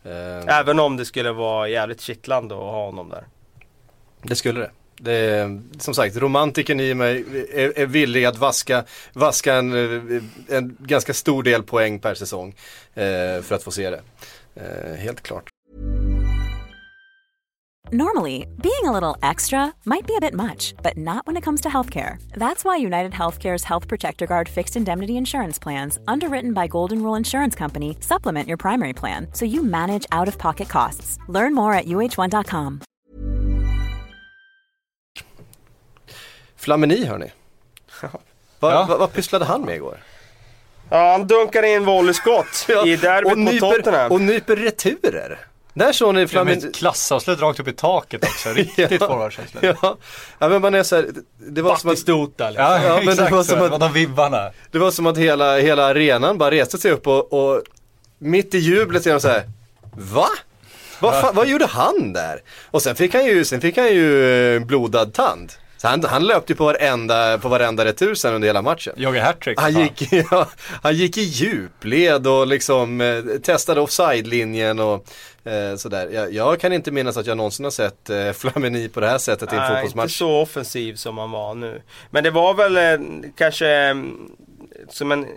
Eh, 0.04 0.60
Även 0.60 0.80
om 0.80 0.98
det 0.98 1.06
skulle 1.06 1.32
vara 1.32 1.68
jävligt 1.68 2.02
kittlande 2.02 2.56
att 2.56 2.62
ha 2.62 2.86
honom 2.86 3.10
där. 3.10 3.28
Det 4.22 4.36
skulle 4.36 4.60
det. 4.60 4.72
det 4.96 5.12
är, 5.14 5.62
som 5.80 5.94
sagt, 5.94 6.18
romantiken 6.18 6.80
i 6.80 6.94
mig 6.94 7.26
är, 7.54 7.80
är 7.80 7.86
villig 7.86 8.26
att 8.26 8.38
vaska, 8.38 8.84
vaska 9.14 9.54
en, 9.56 9.74
eh, 9.74 10.24
en 10.58 10.78
ganska 10.80 11.14
stor 11.14 11.44
del 11.44 11.64
poäng 11.64 12.00
per 12.00 12.14
säsong 12.16 12.56
eh, 12.94 13.42
för 13.42 13.54
att 13.54 13.64
få 13.64 13.72
se 13.72 13.90
det. 13.90 14.02
Eh, 14.56 14.96
helt 14.96 15.22
klart. 15.24 15.50
Normally, 17.92 18.48
being 18.62 18.86
a 18.86 18.92
little 18.92 19.18
extra 19.22 19.74
might 19.86 20.08
be 20.08 20.16
a 20.16 20.20
bit 20.22 20.34
much, 20.34 20.74
but 20.82 20.98
not 20.98 21.28
when 21.28 21.38
it 21.38 21.44
comes 21.44 21.62
to 21.62 21.70
healthcare. 21.70 22.16
That's 22.36 22.64
why 22.64 22.78
United 22.78 23.12
Healthcare's 23.12 23.64
Health 23.66 23.88
Protector 23.88 24.26
Guard 24.26 24.50
fixed 24.50 24.76
indemnity 24.78 25.14
insurance 25.18 25.60
plans, 25.60 26.00
underwritten 26.08 26.54
by 26.54 26.68
Golden 26.68 27.04
Rule 27.04 27.16
Insurance 27.18 27.56
Company, 27.58 27.98
supplement 28.00 28.48
your 28.48 28.58
primary 28.58 28.94
plan 28.94 29.28
so 29.34 29.46
you 29.46 29.64
manage 29.64 30.06
out 30.12 30.28
of 30.28 30.38
pocket 30.38 30.70
costs. 30.70 31.18
Learn 31.28 31.54
more 31.54 31.74
at 31.74 31.86
uh1.com. 31.86 32.80
Flamini 36.56 37.06
hörni. 37.06 37.32
Vad 38.60 38.74
Ja. 38.74 38.86
va, 38.90 38.98
vad 38.98 39.14
pysslade 39.14 39.46
han 39.46 39.62
med 39.62 39.76
igår? 39.76 39.98
Ja, 40.90 41.12
han 41.12 41.28
dunkar 41.28 41.64
in 41.64 41.86
volleyskott 41.86 42.66
i 42.86 42.96
derbyt 42.96 43.32
och, 43.32 43.38
mot 43.38 43.54
nyper, 43.54 43.70
Tottenham. 43.78 44.12
och 44.12 44.22
nyper 44.22 44.56
returer. 44.56 45.40
Där 45.74 45.92
såg 45.94 46.16
ni 46.16 46.28
Ja, 46.32 46.44
men 46.44 46.58
ett 46.58 46.76
klassavslut 46.76 47.40
rakt 47.42 47.60
upp 47.60 47.68
i 47.68 47.72
taket 47.74 48.24
också. 48.24 48.50
Riktigt 48.54 48.92
Ja. 48.92 49.08
forwardsavslut. 49.08 49.64
Ja. 49.82 49.98
ja, 50.40 50.50
men 50.50 50.62
man 50.62 50.74
är 50.74 50.84
så 50.84 50.96
här, 50.96 51.08
det 51.50 51.62
var 51.62 51.76
som 51.76 51.90
att, 51.90 51.98
liksom. 51.98 52.38
Ja, 52.40 52.84
Ja, 52.84 52.96
men 52.98 53.06
det 53.06 53.12
exakt 53.12 53.32
var 53.32 53.44
så. 53.44 53.50
som 53.50 53.60
Det 53.60 53.66
att- 53.66 53.72
var 53.72 53.80
de 53.80 53.94
vibbarna. 53.94 54.52
det 54.72 54.80
var 54.80 54.92
som 54.92 55.06
att 55.08 55.18
hela, 55.18 55.58
hela 55.58 55.86
arenan 55.86 56.38
bara 56.38 56.52
reste 56.52 56.78
sig 56.78 56.92
upp 56.92 57.08
och, 57.08 57.34
och 57.34 57.62
mitt 58.20 58.54
i 58.54 58.58
jublet 58.58 59.06
är 59.08 59.12
de 59.14 59.20
så 59.20 59.28
här, 59.28 59.50
va? 60.14 60.28
Vad, 61.00 61.22
fan, 61.22 61.36
vad 61.36 61.48
gjorde 61.48 61.66
han 61.66 62.14
där? 62.14 62.42
Och 62.72 62.82
sen 62.82 62.96
fick 62.96 63.14
han 63.14 63.26
ju, 63.26 63.46
sen 63.46 63.62
fick 63.62 63.78
han 63.78 63.88
ju 63.94 64.26
eh, 64.56 64.60
blodad 64.66 65.14
tand. 65.14 65.52
Så 65.84 65.90
han, 65.90 66.04
han 66.04 66.28
löpte 66.28 66.54
ju 66.54 66.58
på 66.58 66.66
varenda, 66.66 67.38
på 67.38 67.48
varenda 67.50 67.86
retur 67.86 68.16
sen 68.16 68.34
under 68.34 68.48
hela 68.48 68.62
matchen. 68.62 68.94
Jogga 68.98 69.24
hattrick. 69.24 69.60
Han 69.60 69.74
gick, 69.82 70.12
ja, 70.32 70.48
han 70.82 70.96
gick 70.96 71.18
i 71.18 71.22
djupled 71.22 72.28
och 72.28 72.48
liksom 72.48 73.02
eh, 73.02 73.24
testade 73.44 73.82
offside-linjen 73.82 74.80
och 74.80 75.06
eh, 75.48 75.76
sådär. 75.76 76.10
Jag, 76.12 76.34
jag 76.34 76.60
kan 76.60 76.74
inte 76.74 76.92
minnas 76.92 77.18
att 77.18 77.28
jag 77.28 77.38
någonsin 77.38 77.64
har 77.64 77.72
sett 77.72 78.10
eh, 78.10 78.32
Flamini 78.32 78.90
på 78.90 79.00
det 79.00 79.08
här 79.08 79.18
sättet 79.18 79.54
i 79.54 79.56
en 79.56 79.62
Nej, 79.62 79.70
inte 79.70 79.82
fotbollsmatch. 79.82 80.18
så 80.18 80.42
offensiv 80.42 80.96
som 80.96 81.18
han 81.18 81.32
var 81.32 81.56
nu. 81.56 81.82
Men 82.10 82.24
det 82.24 82.32
var 82.32 82.54
väl 82.54 82.78
eh, 82.78 83.08
kanske 83.38 83.68
mm, 83.68 84.32
som 84.90 85.12
en 85.12 85.28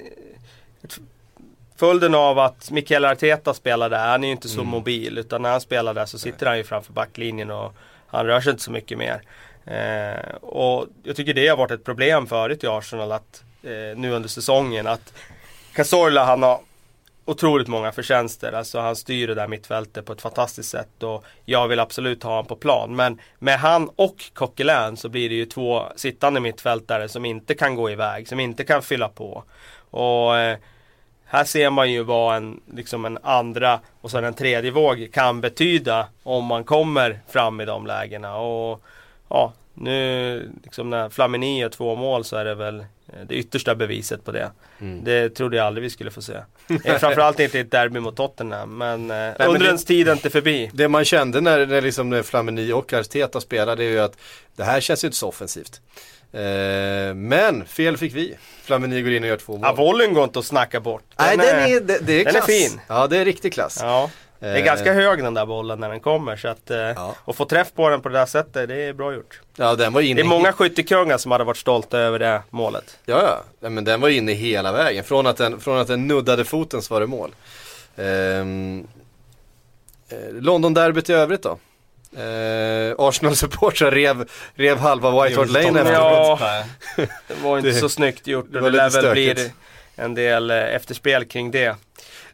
Följden 1.76 2.14
av 2.14 2.38
att 2.38 2.70
Mikael 2.70 3.04
Arteta 3.04 3.54
spelar 3.54 3.90
där, 3.90 4.06
han 4.08 4.24
är 4.24 4.28
ju 4.28 4.32
inte 4.32 4.48
så 4.48 4.60
Mm. 4.60 4.70
mobil 4.70 5.18
utan 5.18 5.42
när 5.42 5.50
han 5.50 5.60
spelar 5.60 5.94
där 5.94 6.06
så 6.06 6.18
sitter 6.18 6.46
han 6.46 6.56
ju 6.58 6.64
framför 6.64 6.92
backlinjen 6.92 7.50
och 7.50 7.74
Han 8.08 8.26
rör 8.26 8.40
sig 8.40 8.50
inte 8.50 8.62
så 8.62 8.70
mycket 8.70 8.98
mer. 8.98 9.22
Eh, 9.66 10.34
och 10.34 10.86
jag 11.02 11.16
tycker 11.16 11.34
det 11.34 11.48
har 11.48 11.56
varit 11.56 11.70
ett 11.70 11.84
problem 11.84 12.26
förut 12.26 12.64
i 12.64 12.66
Arsenal 12.66 13.12
att 13.12 13.44
eh, 13.62 13.98
nu 13.98 14.12
under 14.12 14.28
säsongen 14.28 14.86
att 14.86 15.12
Cazorla 15.72 16.24
han 16.24 16.42
har 16.42 16.60
otroligt 17.24 17.68
många 17.68 17.92
förtjänster. 17.92 18.52
Alltså 18.52 18.80
han 18.80 18.96
styr 18.96 19.26
det 19.26 19.34
där 19.34 19.48
mittfältet 19.48 20.06
på 20.06 20.12
ett 20.12 20.20
fantastiskt 20.20 20.70
sätt 20.70 21.02
och 21.02 21.24
jag 21.44 21.68
vill 21.68 21.80
absolut 21.80 22.22
ha 22.22 22.30
honom 22.30 22.46
på 22.46 22.56
plan. 22.56 22.96
Men 22.96 23.20
med 23.38 23.58
han 23.58 23.90
och 23.96 24.24
Coquelin 24.34 24.96
så 24.96 25.08
blir 25.08 25.28
det 25.28 25.34
ju 25.34 25.46
två 25.46 25.82
sittande 25.96 26.40
mittfältare 26.40 27.08
som 27.08 27.24
inte 27.24 27.54
kan 27.54 27.74
gå 27.74 27.90
iväg, 27.90 28.28
som 28.28 28.40
inte 28.40 28.64
kan 28.64 28.82
fylla 28.82 29.08
på. 29.08 29.44
Och 29.90 30.38
eh, 30.38 30.58
här 31.24 31.44
ser 31.44 31.70
man 31.70 31.92
ju 31.92 32.02
vad 32.02 32.36
en, 32.36 32.60
liksom 32.74 33.04
en 33.04 33.18
andra 33.22 33.80
och 34.00 34.10
sen 34.10 34.24
en 34.24 34.34
tredje 34.34 34.70
våg 34.70 35.08
kan 35.12 35.40
betyda 35.40 36.06
om 36.22 36.44
man 36.44 36.64
kommer 36.64 37.20
fram 37.28 37.60
i 37.60 37.64
de 37.64 37.86
lägena. 37.86 38.36
Och 38.36 38.82
ja, 39.28 39.52
nu 39.74 40.50
liksom 40.64 40.90
när 40.90 41.08
Flamini 41.08 41.60
gör 41.60 41.68
två 41.68 41.94
mål 41.96 42.24
så 42.24 42.36
är 42.36 42.44
det 42.44 42.54
väl 42.54 42.84
det 43.28 43.34
yttersta 43.34 43.74
beviset 43.74 44.24
på 44.24 44.32
det. 44.32 44.50
Mm. 44.80 45.04
Det 45.04 45.30
trodde 45.30 45.56
jag 45.56 45.66
aldrig 45.66 45.82
vi 45.82 45.90
skulle 45.90 46.10
få 46.10 46.22
se. 46.22 46.32
Eh, 46.84 46.98
framförallt 46.98 47.40
inte 47.40 47.58
i 47.58 47.60
ett 47.60 47.70
derby 47.70 48.00
mot 48.00 48.16
Tottenham. 48.16 48.78
Men, 48.78 49.10
eh, 49.10 49.16
Nej, 49.38 49.48
undrens 49.48 49.84
det, 49.84 49.86
tid 49.94 50.08
är 50.08 50.12
inte 50.12 50.30
förbi. 50.30 50.70
Det 50.74 50.88
man 50.88 51.04
kände 51.04 51.40
när, 51.40 51.66
när, 51.66 51.80
liksom, 51.82 52.10
när 52.10 52.22
Flamini 52.22 52.72
och 52.72 52.92
Arteta 52.92 53.40
spelade 53.40 53.84
är 53.84 53.88
ju 53.88 54.00
att 54.00 54.18
det 54.56 54.64
här 54.64 54.80
känns 54.80 55.04
ju 55.04 55.08
inte 55.08 55.18
så 55.18 55.28
offensivt. 55.28 55.80
Eh, 56.32 57.14
men 57.14 57.64
fel 57.66 57.96
fick 57.96 58.14
vi. 58.14 58.34
Flamini 58.62 59.02
går 59.02 59.12
in 59.12 59.22
och 59.22 59.28
gör 59.28 59.36
två 59.36 59.52
mål. 59.52 59.60
Ja, 59.62 59.72
volleyn 59.72 60.14
går 60.14 60.24
inte 60.24 60.38
att 60.38 60.44
snacka 60.44 60.80
bort. 60.80 61.04
Den 61.16 61.38
Nej, 61.38 61.48
är, 61.48 61.54
den 61.54 61.72
är, 61.72 61.80
det, 61.80 61.98
det 62.06 62.20
är 62.20 62.24
den 62.24 62.32
klass. 62.32 62.48
är 62.48 62.52
fin. 62.52 62.80
Ja, 62.88 63.06
det 63.06 63.18
är 63.18 63.24
riktig 63.24 63.52
klass. 63.52 63.78
Ja. 63.82 64.10
Det 64.38 64.46
är 64.46 64.64
ganska 64.64 64.90
eh. 64.90 64.94
hög 64.94 65.22
den 65.22 65.34
där 65.34 65.46
bollen 65.46 65.80
när 65.80 65.88
den 65.88 66.00
kommer 66.00 66.36
så 66.36 66.48
att 66.48 66.70
eh, 66.70 66.78
ja. 66.78 67.14
Och 67.24 67.36
få 67.36 67.44
träff 67.44 67.72
på 67.74 67.88
den 67.88 68.00
på 68.00 68.08
det 68.08 68.18
där 68.18 68.26
sättet, 68.26 68.68
det 68.68 68.74
är 68.82 68.92
bra 68.92 69.14
gjort. 69.14 69.40
Ja, 69.56 69.74
den 69.74 69.92
var 69.92 70.00
inne 70.00 70.14
det 70.14 70.26
är 70.26 70.28
många 70.28 70.52
skyttekungar 70.52 71.18
som 71.18 71.32
hade 71.32 71.44
varit 71.44 71.56
stolta 71.56 71.98
över 71.98 72.18
det 72.18 72.42
målet. 72.50 72.98
Ja, 73.04 73.42
ja. 73.60 73.68
men 73.68 73.84
den 73.84 74.00
var 74.00 74.08
inne 74.08 74.32
hela 74.32 74.72
vägen. 74.72 75.04
Från 75.04 75.26
att 75.26 75.36
den, 75.36 75.60
från 75.60 75.78
att 75.78 75.88
den 75.88 76.06
nuddade 76.06 76.44
foten 76.44 76.82
så 76.82 76.94
var 76.94 77.00
det 77.00 77.06
mål. 77.06 77.34
Ehm, 77.96 78.86
eh, 80.08 80.32
London-derbyt 80.32 81.10
i 81.10 81.12
övrigt 81.12 81.42
då? 81.42 81.58
Eh, 82.16 82.94
Arsenal-supportrar 82.98 83.90
rev, 83.90 84.28
rev 84.54 84.78
halva 84.78 85.24
White 85.24 85.40
Hart 85.40 85.50
Lane 85.50 85.80
efteråt. 85.80 86.40
Ja, 86.40 86.64
det 87.26 87.34
var 87.42 87.58
inte 87.58 87.74
så 87.74 87.88
snyggt 87.88 88.26
gjort 88.26 88.46
och 88.46 88.52
det, 88.52 88.60
det 88.60 88.70
lär 88.70 88.90
väl 88.90 89.12
bli 89.12 89.50
en 89.96 90.14
del 90.14 90.50
efterspel 90.50 91.24
kring 91.24 91.50
det. 91.50 91.76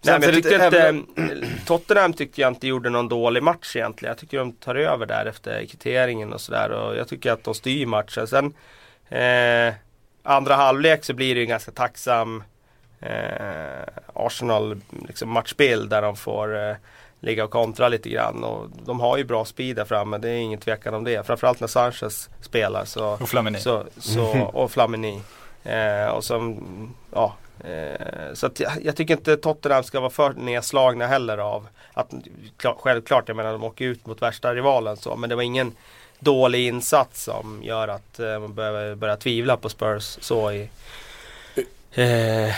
Nej, 0.03 0.19
men 0.19 0.23
jag 0.23 0.35
tyckte 0.35 0.57
även... 0.57 1.07
Tottenham 1.73 2.13
tyckte 2.13 2.41
jag 2.41 2.51
inte 2.51 2.67
gjorde 2.67 2.91
någon 2.91 3.09
dålig 3.09 3.43
match 3.43 3.77
egentligen. 3.77 4.11
Jag 4.11 4.19
tycker 4.19 4.39
de 4.39 4.53
tar 4.53 4.75
över 4.75 5.07
där 5.07 5.27
efter 5.27 5.67
kvitteringen 5.67 6.33
och 6.33 6.41
sådär. 6.41 6.71
Och 6.71 6.97
jag 6.97 7.09
tycker 7.09 7.33
att 7.33 7.45
de 7.45 7.55
styr 7.55 7.87
matchen. 7.87 8.27
Sen 8.27 8.55
eh, 9.09 9.75
andra 10.23 10.55
halvlek 10.55 11.05
så 11.05 11.15
blir 11.15 11.35
det 11.35 11.39
ju 11.39 11.45
en 11.45 11.49
ganska 11.49 11.71
tacksam 11.71 12.43
eh, 13.01 13.83
Arsenal 14.15 14.81
liksom 15.09 15.31
matchbild 15.31 15.91
där 15.91 16.03
de 16.03 16.17
får 16.17 16.69
eh, 16.69 16.77
ligga 17.21 17.45
och 17.45 17.51
kontra 17.51 17.89
lite 17.89 18.09
grann. 18.09 18.45
Och 18.45 18.69
de 18.85 19.01
har 19.01 19.17
ju 19.17 19.25
bra 19.25 19.45
speed 19.45 19.77
där 19.77 19.85
framme, 19.85 20.19
det 20.19 20.29
är 20.29 20.39
ingen 20.39 20.61
tvekan 20.61 20.95
om 20.95 21.05
det. 21.05 21.27
Framförallt 21.27 21.61
när 21.61 21.69
Sanchez 21.69 22.31
spelar. 22.41 22.85
Så, 22.85 23.07
och 23.07 23.29
Flamini. 23.29 23.59
Så, 23.59 23.85
så, 23.99 24.51
och 24.53 24.71
Flamini. 24.71 25.23
Eh, 25.65 26.07
och 26.07 26.25
som, 26.25 26.95
ja, 27.13 27.35
Eh, 27.61 28.35
så 28.35 28.51
jag, 28.59 28.73
jag, 28.83 28.97
tycker 28.97 29.15
inte 29.15 29.37
Tottenham 29.37 29.85
ska 29.85 30.01
vara 30.01 30.11
för 30.11 30.33
nedslagna 30.33 31.07
heller 31.07 31.39
av 31.39 31.69
att 31.93 32.15
klar, 32.57 32.77
självklart, 32.79 33.29
jag 33.29 33.37
menar 33.37 33.53
de 33.53 33.65
åker 33.65 33.85
ut 33.85 34.07
mot 34.07 34.23
värsta 34.23 34.55
rivalen 34.55 34.97
så 34.97 35.17
men 35.17 35.31
det 35.31 35.37
var 35.37 35.43
ingen 35.43 35.73
dålig 36.19 36.67
insats 36.67 37.25
som 37.25 37.61
gör 37.63 37.89
att 37.89 38.21
eh, 38.21 38.39
man 38.39 38.55
börjar, 38.55 38.95
börjar 38.95 39.17
tvivla 39.17 39.57
på 39.57 39.69
Spurs 39.69 40.19
så 40.21 40.53
i, 40.53 40.69
eh, 41.95 42.49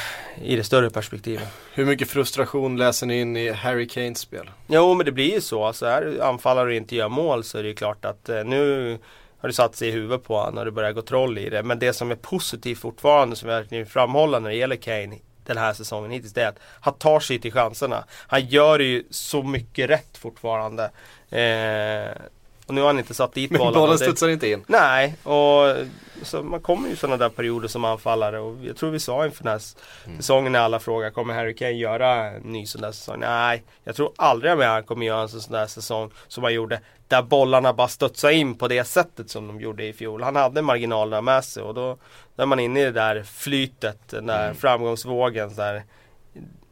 i 0.43 0.57
det 0.57 0.65
större 0.65 0.91
perspektivet. 0.91 1.49
Hur 1.73 1.85
mycket 1.85 2.11
frustration 2.11 2.77
läser 2.77 3.07
ni 3.07 3.21
in 3.21 3.37
i 3.37 3.51
Harry 3.51 3.89
Kanes 3.89 4.19
spel? 4.19 4.51
Jo 4.67 4.95
men 4.95 5.07
det 5.07 5.13
blir 5.13 5.35
ju 5.35 5.41
så. 5.41 5.65
Alltså 5.65 5.87
är 5.87 6.23
anfallare 6.23 6.67
och 6.67 6.75
inte 6.75 6.97
gör 6.97 7.09
mål 7.09 7.45
så 7.45 7.59
är 7.59 7.63
det 7.63 7.69
ju 7.69 7.75
klart 7.75 8.05
att 8.05 8.29
eh, 8.29 8.45
nu 8.45 8.99
har 9.45 9.49
det 9.49 9.55
satt 9.55 9.77
sig 9.77 9.89
i 9.89 9.91
huvudet 9.91 10.25
på 10.25 10.37
honom 10.37 10.59
och 10.59 10.65
det 10.65 10.71
börjar 10.71 10.93
gå 10.93 11.03
troll 11.03 11.39
i 11.39 11.51
det. 11.51 11.63
Men 11.63 11.79
det 11.79 11.93
som 11.93 12.11
är 12.11 12.15
positivt 12.15 12.79
fortfarande 12.79 13.37
som 13.37 13.49
jag 13.49 13.57
verkligen 13.57 13.87
framhålla 13.87 14.39
när 14.39 14.51
det 14.51 14.57
gäller 14.57 14.77
Kane 14.77 15.19
den 15.47 15.57
här 15.57 15.73
säsongen 15.73 16.11
hittills 16.11 16.33
det 16.33 16.43
är 16.43 16.49
att 16.49 16.59
han 16.81 16.95
tar 16.95 17.21
sig 17.21 17.39
till 17.39 17.53
chanserna. 17.53 18.05
Han 18.11 18.47
gör 18.47 18.79
ju 18.79 19.05
så 19.11 19.43
mycket 19.43 19.91
rätt 19.91 20.17
fortfarande. 20.19 20.91
Eh, 21.31 22.23
och 22.67 22.75
nu 22.75 22.81
har 22.81 22.89
han 22.89 22.99
inte 22.99 23.15
satt 23.15 23.33
dit 23.33 23.51
bollen. 23.51 23.65
Men 23.65 23.75
bollen 23.75 23.99
studsar 23.99 24.29
inte 24.29 24.49
in. 24.49 24.65
Nej, 24.67 25.17
och 25.23 25.77
så 26.23 26.43
man 26.43 26.61
kommer 26.61 26.89
ju 26.89 26.97
sådana 26.97 27.17
där 27.17 27.29
perioder 27.29 27.69
som 27.69 27.85
anfallare 27.85 28.41
och 28.41 28.57
jag 28.65 28.77
tror 28.77 28.91
vi 28.91 29.01
sa 29.01 29.27
inför 29.27 29.45
den 29.45 29.53
här 29.53 29.61
mm. 30.07 30.17
säsongen 30.17 30.53
när 30.53 30.61
alla 30.61 30.81
frågar 30.81 31.11
kommer 31.11 31.35
Harry 31.35 31.55
Kane 31.55 31.71
göra 31.71 32.31
en 32.31 32.43
ny 32.43 32.67
sån 32.67 32.83
där 32.83 32.93
säsong? 32.93 33.21
Nej, 33.21 33.63
jag 33.85 33.97
tror 33.97 34.13
aldrig 34.17 34.53
att 34.53 34.65
han 34.65 34.85
kommer 34.85 35.07
göra 35.07 35.23
en 35.23 35.29
sån 35.29 35.53
där 35.53 35.67
säsong 35.67 36.11
som 36.29 36.45
han 36.45 36.55
gjorde 36.55 36.81
där 37.09 37.23
bollarna 37.23 37.73
bara 37.73 37.89
studsar 37.89 38.31
in 38.31 38.55
på 38.55 38.69
det 38.69 38.85
sättet 38.85 39.31
som 39.31 39.47
de 39.47 39.61
gjorde 39.61 39.85
i 39.85 39.93
fjol. 39.93 40.23
Han 40.23 40.37
hade 40.37 40.63
marginalerna 40.63 41.21
med 41.21 41.45
sig 41.45 41.63
och 41.63 41.75
då, 41.75 41.99
är 42.37 42.47
man 42.47 42.61
inne 42.61 42.81
i 42.81 42.85
det 42.85 42.91
där 42.91 43.23
flytet, 43.23 43.99
den 44.09 44.27
där 44.27 44.45
mm. 44.45 44.57
framgångsvågen. 44.57 45.55
Där 45.55 45.85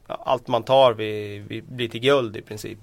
allt 0.07 0.49
man 0.49 0.63
tar 0.63 0.93
vi, 0.93 1.39
vi 1.49 1.63
blir 1.63 1.89
till 1.89 2.01
guld 2.01 2.37
i 2.37 2.43
princip. 2.43 2.79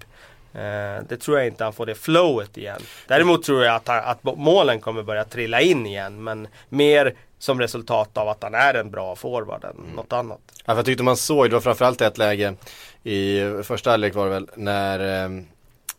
Eh, 0.54 1.04
det 1.10 1.18
tror 1.18 1.38
jag 1.38 1.48
inte 1.48 1.64
han 1.64 1.74
får 1.74 1.86
det 1.86 1.96
flowet 1.96 2.58
igen. 2.58 2.82
Däremot 3.08 3.44
tror 3.44 3.64
jag 3.64 3.76
att, 3.76 3.88
han, 3.88 4.00
att 4.04 4.24
målen 4.24 4.82
kommer 4.82 5.04
börja 5.04 5.24
trilla 5.24 5.62
in 5.62 5.86
igen. 5.86 6.24
Men 6.24 6.48
mer 6.70 7.16
som 7.40 7.60
resultat 7.60 8.18
av 8.18 8.30
att 8.30 8.44
han 8.44 8.56
är 8.56 8.74
en 8.74 8.92
bra 8.92 9.16
forward 9.16 9.64
än 9.64 9.72
mm. 9.72 9.96
något 9.96 10.14
annat. 10.14 10.40
Ja, 10.66 10.74
för 10.74 10.76
jag 10.76 10.86
tyckte 10.86 11.04
man 11.04 11.18
såg, 11.18 11.50
det 11.50 11.54
var 11.54 11.62
framförallt 11.62 12.02
ett 12.02 12.18
läge 12.18 12.54
i 13.04 13.42
första 13.64 13.90
halvlek 13.92 14.16
var 14.16 14.26
det 14.26 14.32
väl, 14.32 14.50
när 14.56 15.24
eh, 15.24 15.30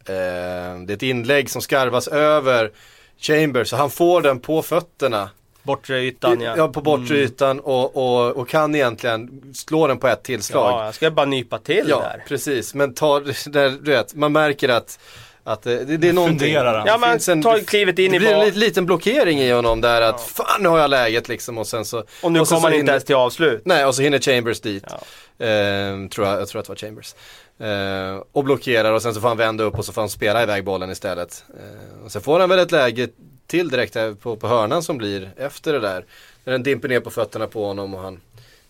det 0.05 0.93
är 0.93 0.93
ett 0.93 1.03
inlägg 1.03 1.51
som 1.51 1.63
skarvas 1.63 2.09
över 2.09 2.71
Chambers 3.19 3.69
så 3.69 3.77
han 3.77 3.91
får 3.91 4.23
den 4.23 4.41
på 4.41 4.63
fötterna 4.63 5.31
Bortre 5.71 6.01
ytan 6.01 6.41
ja. 6.41 6.55
Ja 6.57 6.69
på 6.69 6.81
bortre 6.81 7.15
mm. 7.15 7.27
ytan 7.27 7.61
och, 7.61 7.97
och, 7.97 8.37
och, 8.37 8.49
kan 8.49 8.75
egentligen 8.75 9.43
slå 9.55 9.87
den 9.87 9.99
på 9.99 10.09
ett 10.09 10.23
tillslag. 10.23 10.73
Ja, 10.73 10.85
jag 10.85 10.95
ska 10.95 11.11
bara 11.11 11.27
nypa 11.27 11.59
till 11.59 11.85
ja, 11.89 12.01
där. 12.01 12.25
precis, 12.29 12.75
men 12.75 12.95
ta, 12.95 13.21
där, 13.47 13.71
du 13.83 13.91
vet, 13.91 14.15
man 14.15 14.33
märker 14.33 14.69
att 14.69 14.99
att 15.45 15.63
det, 15.63 15.97
det 15.97 16.09
är 16.09 16.13
någonting. 16.13 16.57
Han. 16.57 16.87
Ja 16.87 16.99
men 16.99 17.19
en, 17.29 17.43
ta 17.43 17.59
klivet 17.59 17.99
in 17.99 18.15
i 18.15 18.19
Det 18.19 18.19
blir 18.19 18.35
en 18.35 18.55
liten 18.55 18.87
blockering 18.87 19.41
i 19.41 19.51
honom 19.51 19.81
där 19.81 20.03
att 20.03 20.21
fan 20.21 20.63
nu 20.63 20.69
har 20.69 20.79
jag 20.79 20.91
läget 20.91 21.29
liksom 21.29 21.59
och 21.59 21.67
sen 21.67 21.85
så 21.85 22.05
Och 22.23 22.33
nu 22.33 22.45
kommer 22.45 22.63
han 22.63 22.75
inte 22.75 22.91
ens 22.91 23.05
till 23.05 23.15
avslut. 23.15 23.63
Nej 23.65 23.87
och 23.87 23.95
så 23.95 24.03
hinner 24.03 24.19
Chambers 24.19 24.61
dit. 24.61 24.85
Ja. 24.89 25.01
Ehm, 25.47 26.09
tror 26.09 26.27
jag, 26.27 26.41
jag 26.41 26.49
tror 26.49 26.61
att 26.61 26.67
det 26.67 26.71
var 26.71 26.77
Chambers. 26.77 27.15
Ehm, 27.61 28.23
och 28.33 28.45
blockerar 28.45 28.93
och 28.93 29.03
sen 29.03 29.15
så 29.15 29.21
får 29.21 29.29
han 29.29 29.37
vända 29.37 29.65
upp 29.65 29.79
och 29.79 29.85
så 29.85 29.93
får 29.93 30.03
han 30.03 30.09
spela 30.09 30.43
iväg 30.43 30.65
bollen 30.65 30.91
istället. 30.91 31.45
Ehm, 31.49 32.05
och 32.05 32.13
sen 32.13 32.23
får 32.23 32.41
han 32.41 32.49
väl 32.49 32.59
ett 32.59 32.73
läge 32.73 33.09
till 33.51 33.69
direkt 33.69 33.97
på, 34.21 34.37
på 34.37 34.49
hörnan 34.49 34.83
som 34.83 34.99
blir 34.99 35.31
efter 35.37 35.73
det 35.73 35.81
där. 35.81 36.05
När 36.45 36.53
den 36.53 36.63
dimper 36.63 36.89
ner 36.89 37.01
på 37.01 37.11
fötterna 37.11 37.47
på 37.47 37.65
honom 37.65 37.95
och 37.95 38.01
han 38.01 38.21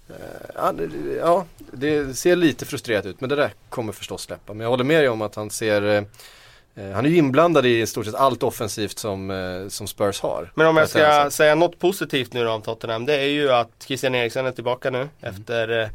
eh, 0.09 0.15
Ja, 1.21 1.47
det 1.73 2.15
ser 2.15 2.37
lite 2.37 2.67
frustrerat 2.67 3.07
ut 3.07 3.21
men 3.21 3.29
det 3.29 3.37
där 3.37 3.53
kommer 3.69 3.93
förstås 3.93 4.23
släppa. 4.23 4.53
Men 4.53 4.61
jag 4.61 4.71
håller 4.71 4.85
med 4.85 5.01
dig 5.01 5.09
om 5.09 5.23
att 5.23 5.35
han 5.35 5.51
ser 5.51 5.83
eh, 5.83 6.03
eh, 6.85 6.93
han 6.93 7.07
är 7.07 7.11
ju 7.11 7.17
inblandad 7.17 7.67
i 7.67 7.87
stort 7.87 8.07
sett 8.07 8.15
allt 8.15 8.43
offensivt 8.43 8.99
som, 8.99 9.67
som 9.71 9.87
Spurs 9.87 10.21
har. 10.21 10.53
Men 10.55 10.67
om 10.67 10.77
jag 10.77 10.89
ska 10.89 11.31
säga 11.31 11.55
något 11.55 11.79
positivt 11.79 12.33
nu 12.33 12.45
då 12.45 12.51
om 12.51 12.63
Tottenham. 12.63 13.07
Det 13.07 13.15
är 13.15 13.29
ju 13.29 13.53
att 13.53 13.71
Christian 13.87 14.15
Eriksen 14.15 14.47
är 14.47 14.53
tillbaka 14.53 14.91
nu 14.91 14.99
mm. 14.99 15.11
efter 15.21 15.91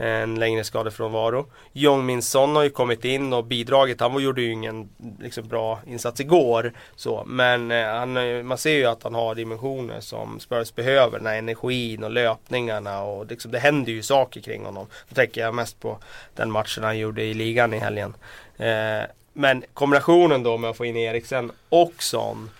en 0.00 0.34
längre 0.34 0.64
skadefrånvaro. 0.64 1.46
Jong 1.72 2.06
Min 2.06 2.22
Son 2.22 2.56
har 2.56 2.62
ju 2.62 2.70
kommit 2.70 3.04
in 3.04 3.32
och 3.32 3.44
bidragit. 3.44 4.00
Han 4.00 4.22
gjorde 4.22 4.42
ju 4.42 4.52
ingen 4.52 4.88
liksom, 5.20 5.48
bra 5.48 5.80
insats 5.86 6.20
igår. 6.20 6.72
Så. 6.96 7.24
Men 7.26 7.70
eh, 7.70 7.86
han, 7.86 8.46
man 8.46 8.58
ser 8.58 8.74
ju 8.74 8.86
att 8.86 9.02
han 9.02 9.14
har 9.14 9.34
dimensioner 9.34 10.00
som 10.00 10.40
Spurs 10.40 10.74
behöver. 10.74 11.18
Den 11.18 11.26
här 11.26 11.38
energin 11.38 12.04
och 12.04 12.10
löpningarna 12.10 13.02
och 13.02 13.26
liksom, 13.26 13.50
det 13.50 13.58
händer 13.58 13.92
ju 13.92 14.02
saker 14.02 14.40
kring 14.40 14.64
honom. 14.64 14.86
Då 15.08 15.14
tänker 15.14 15.40
jag 15.40 15.54
mest 15.54 15.80
på 15.80 15.98
den 16.34 16.50
matchen 16.50 16.84
han 16.84 16.98
gjorde 16.98 17.22
i 17.22 17.34
ligan 17.34 17.74
i 17.74 17.78
helgen. 17.78 18.14
Eh, 18.56 19.02
men 19.32 19.64
kombinationen 19.74 20.42
då 20.42 20.58
med 20.58 20.70
att 20.70 20.76
få 20.76 20.84
in 20.84 20.96
Eriksen 20.96 21.52
och 21.68 22.02
Son 22.02 22.50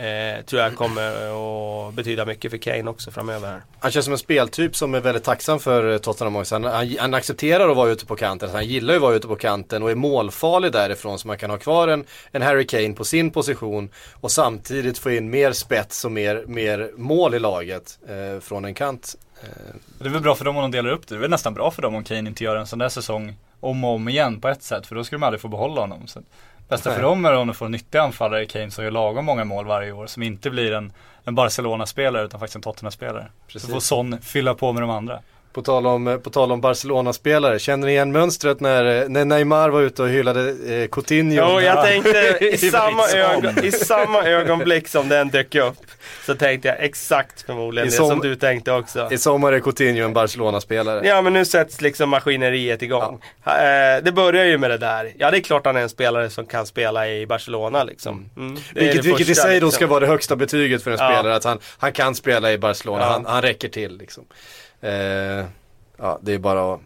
Eh, 0.00 0.44
tror 0.44 0.62
jag 0.62 0.76
kommer 0.76 1.88
att 1.88 1.94
betyda 1.94 2.26
mycket 2.26 2.50
för 2.50 2.58
Kane 2.58 2.90
också 2.90 3.10
framöver. 3.10 3.62
Han 3.78 3.90
känns 3.90 4.04
som 4.04 4.12
en 4.12 4.18
speltyp 4.18 4.76
som 4.76 4.94
är 4.94 5.00
väldigt 5.00 5.24
tacksam 5.24 5.60
för 5.60 5.98
Tottenham 5.98 6.36
också. 6.36 6.54
Han, 6.54 6.64
han, 6.64 6.96
han 6.98 7.14
accepterar 7.14 7.68
att 7.68 7.76
vara 7.76 7.90
ute 7.90 8.06
på 8.06 8.16
kanten. 8.16 8.46
Alltså 8.46 8.56
han 8.56 8.66
gillar 8.66 8.94
ju 8.94 8.96
att 8.96 9.02
vara 9.02 9.14
ute 9.14 9.28
på 9.28 9.36
kanten 9.36 9.82
och 9.82 9.90
är 9.90 9.94
målfarlig 9.94 10.72
därifrån. 10.72 11.18
Så 11.18 11.26
man 11.26 11.38
kan 11.38 11.50
ha 11.50 11.58
kvar 11.58 11.88
en, 11.88 12.04
en 12.32 12.42
Harry 12.42 12.66
Kane 12.66 12.92
på 12.92 13.04
sin 13.04 13.30
position 13.30 13.90
och 14.20 14.30
samtidigt 14.30 14.98
få 14.98 15.10
in 15.10 15.30
mer 15.30 15.52
spets 15.52 16.04
och 16.04 16.12
mer, 16.12 16.44
mer 16.46 16.90
mål 16.96 17.34
i 17.34 17.38
laget 17.38 17.98
eh, 18.08 18.40
från 18.40 18.64
en 18.64 18.74
kant. 18.74 19.16
Eh. 19.42 19.74
Det 19.98 20.04
är 20.04 20.12
väl 20.12 20.22
bra 20.22 20.34
för 20.34 20.44
dem 20.44 20.56
om 20.56 20.62
de 20.62 20.70
delar 20.70 20.90
upp 20.90 21.08
det. 21.08 21.14
Det 21.14 21.18
är 21.18 21.20
väl 21.20 21.30
nästan 21.30 21.54
bra 21.54 21.70
för 21.70 21.82
dem 21.82 21.94
om 21.94 22.04
Kane 22.04 22.28
inte 22.28 22.44
gör 22.44 22.56
en 22.56 22.66
sån 22.66 22.78
där 22.78 22.88
säsong 22.88 23.36
om 23.60 23.84
och 23.84 23.90
om 23.90 24.08
igen 24.08 24.40
på 24.40 24.48
ett 24.48 24.62
sätt. 24.62 24.86
För 24.86 24.94
då 24.94 25.04
skulle 25.04 25.18
de 25.18 25.26
aldrig 25.26 25.40
få 25.40 25.48
behålla 25.48 25.80
honom. 25.80 26.06
Så 26.06 26.20
Bästa 26.70 26.94
för 26.94 27.02
dem 27.02 27.24
är 27.24 27.34
om 27.34 27.46
de 27.46 27.54
får 27.54 27.66
en 27.66 27.72
nyttig 27.72 27.98
anfallare 27.98 28.42
i 28.42 28.46
Kane 28.46 28.70
som 28.70 28.84
gör 28.84 28.90
lagom 28.90 29.24
många 29.24 29.44
mål 29.44 29.66
varje 29.66 29.92
år. 29.92 30.06
Som 30.06 30.22
inte 30.22 30.50
blir 30.50 30.72
en, 30.72 30.92
en 31.24 31.34
Barcelona-spelare 31.34 32.24
utan 32.24 32.40
faktiskt 32.40 32.56
en 32.56 32.62
Tottenham-spelare. 32.62 33.26
Så 33.48 33.68
får 33.68 33.80
Son 33.80 34.20
fylla 34.22 34.54
på 34.54 34.72
med 34.72 34.82
de 34.82 34.90
andra. 34.90 35.20
På 35.52 35.62
tal 35.62 35.86
om, 35.86 36.20
på 36.24 36.30
tal 36.30 36.52
om 36.52 36.60
Barcelona-spelare, 36.60 37.58
känner 37.58 37.86
ni 37.86 37.92
igen 37.92 38.12
mönstret 38.12 38.60
när, 38.60 39.08
när 39.08 39.24
Neymar 39.24 39.68
var 39.70 39.80
ute 39.82 40.02
och 40.02 40.08
hyllade 40.08 40.50
eh, 40.74 40.88
Coutinho? 40.88 41.36
Jo, 41.36 41.60
jag 41.60 41.84
tänkte 41.84 42.38
i 42.40 42.48
I 42.54 42.58
samma, 42.58 43.08
ögon, 43.08 43.64
i 43.64 43.72
samma 43.72 44.22
ögonblick 44.24 44.88
som 44.88 45.08
den 45.08 45.28
dök 45.28 45.54
upp 45.54 45.76
så 46.26 46.34
tänkte 46.34 46.68
jag 46.68 46.76
exakt 46.80 47.42
förmodligen 47.42 47.88
I 47.88 47.90
det 47.90 47.96
som- 47.96 48.08
som 48.08 48.20
du 48.20 48.36
tänkte 48.36 48.72
också. 48.72 49.08
I 49.10 49.18
sommar 49.18 49.52
är 49.52 49.60
Coutinho 49.60 50.04
en 50.04 50.12
Barcelona-spelare. 50.12 51.06
Ja 51.06 51.22
men 51.22 51.32
nu 51.32 51.44
sätts 51.44 51.80
liksom 51.80 52.10
maskineriet 52.10 52.82
igång. 52.82 53.20
Eh, 53.46 53.52
det 54.02 54.12
börjar 54.12 54.44
ju 54.44 54.58
med 54.58 54.70
det 54.70 54.78
där. 54.78 55.12
Ja 55.18 55.30
det 55.30 55.36
är 55.36 55.40
klart 55.40 55.66
han 55.66 55.76
är 55.76 55.80
en 55.80 55.88
spelare 55.88 56.30
som 56.30 56.46
kan 56.46 56.66
spela 56.66 57.08
i 57.08 57.26
Barcelona 57.26 57.84
liksom. 57.84 58.30
Mm, 58.36 58.52
är 58.74 58.80
Vilket, 58.80 59.04
vilket 59.04 59.20
i 59.20 59.24
första, 59.24 59.42
sig 59.42 59.60
då 59.60 59.66
liksom. 59.66 59.70
ska 59.76 59.86
vara 59.86 60.00
det 60.00 60.06
högsta 60.06 60.36
betyget 60.36 60.82
för 60.82 60.90
en 60.90 60.96
Ja. 61.00 61.08
spelare, 61.12 61.34
att 61.36 61.44
han, 61.44 61.58
han 61.78 61.92
kan 61.92 62.14
spela 62.14 62.52
i 62.52 62.58
Barcelona, 62.58 63.02
Ja. 63.02 63.08
han, 63.10 63.26
han 63.26 63.42
räcker 63.42 63.68
till 63.68 63.96
liksom. 63.98 64.24
Eh, 64.80 65.44
ja, 65.98 66.18
det 66.22 66.32
är 66.32 66.38
bara 66.38 66.74
att, 66.74 66.80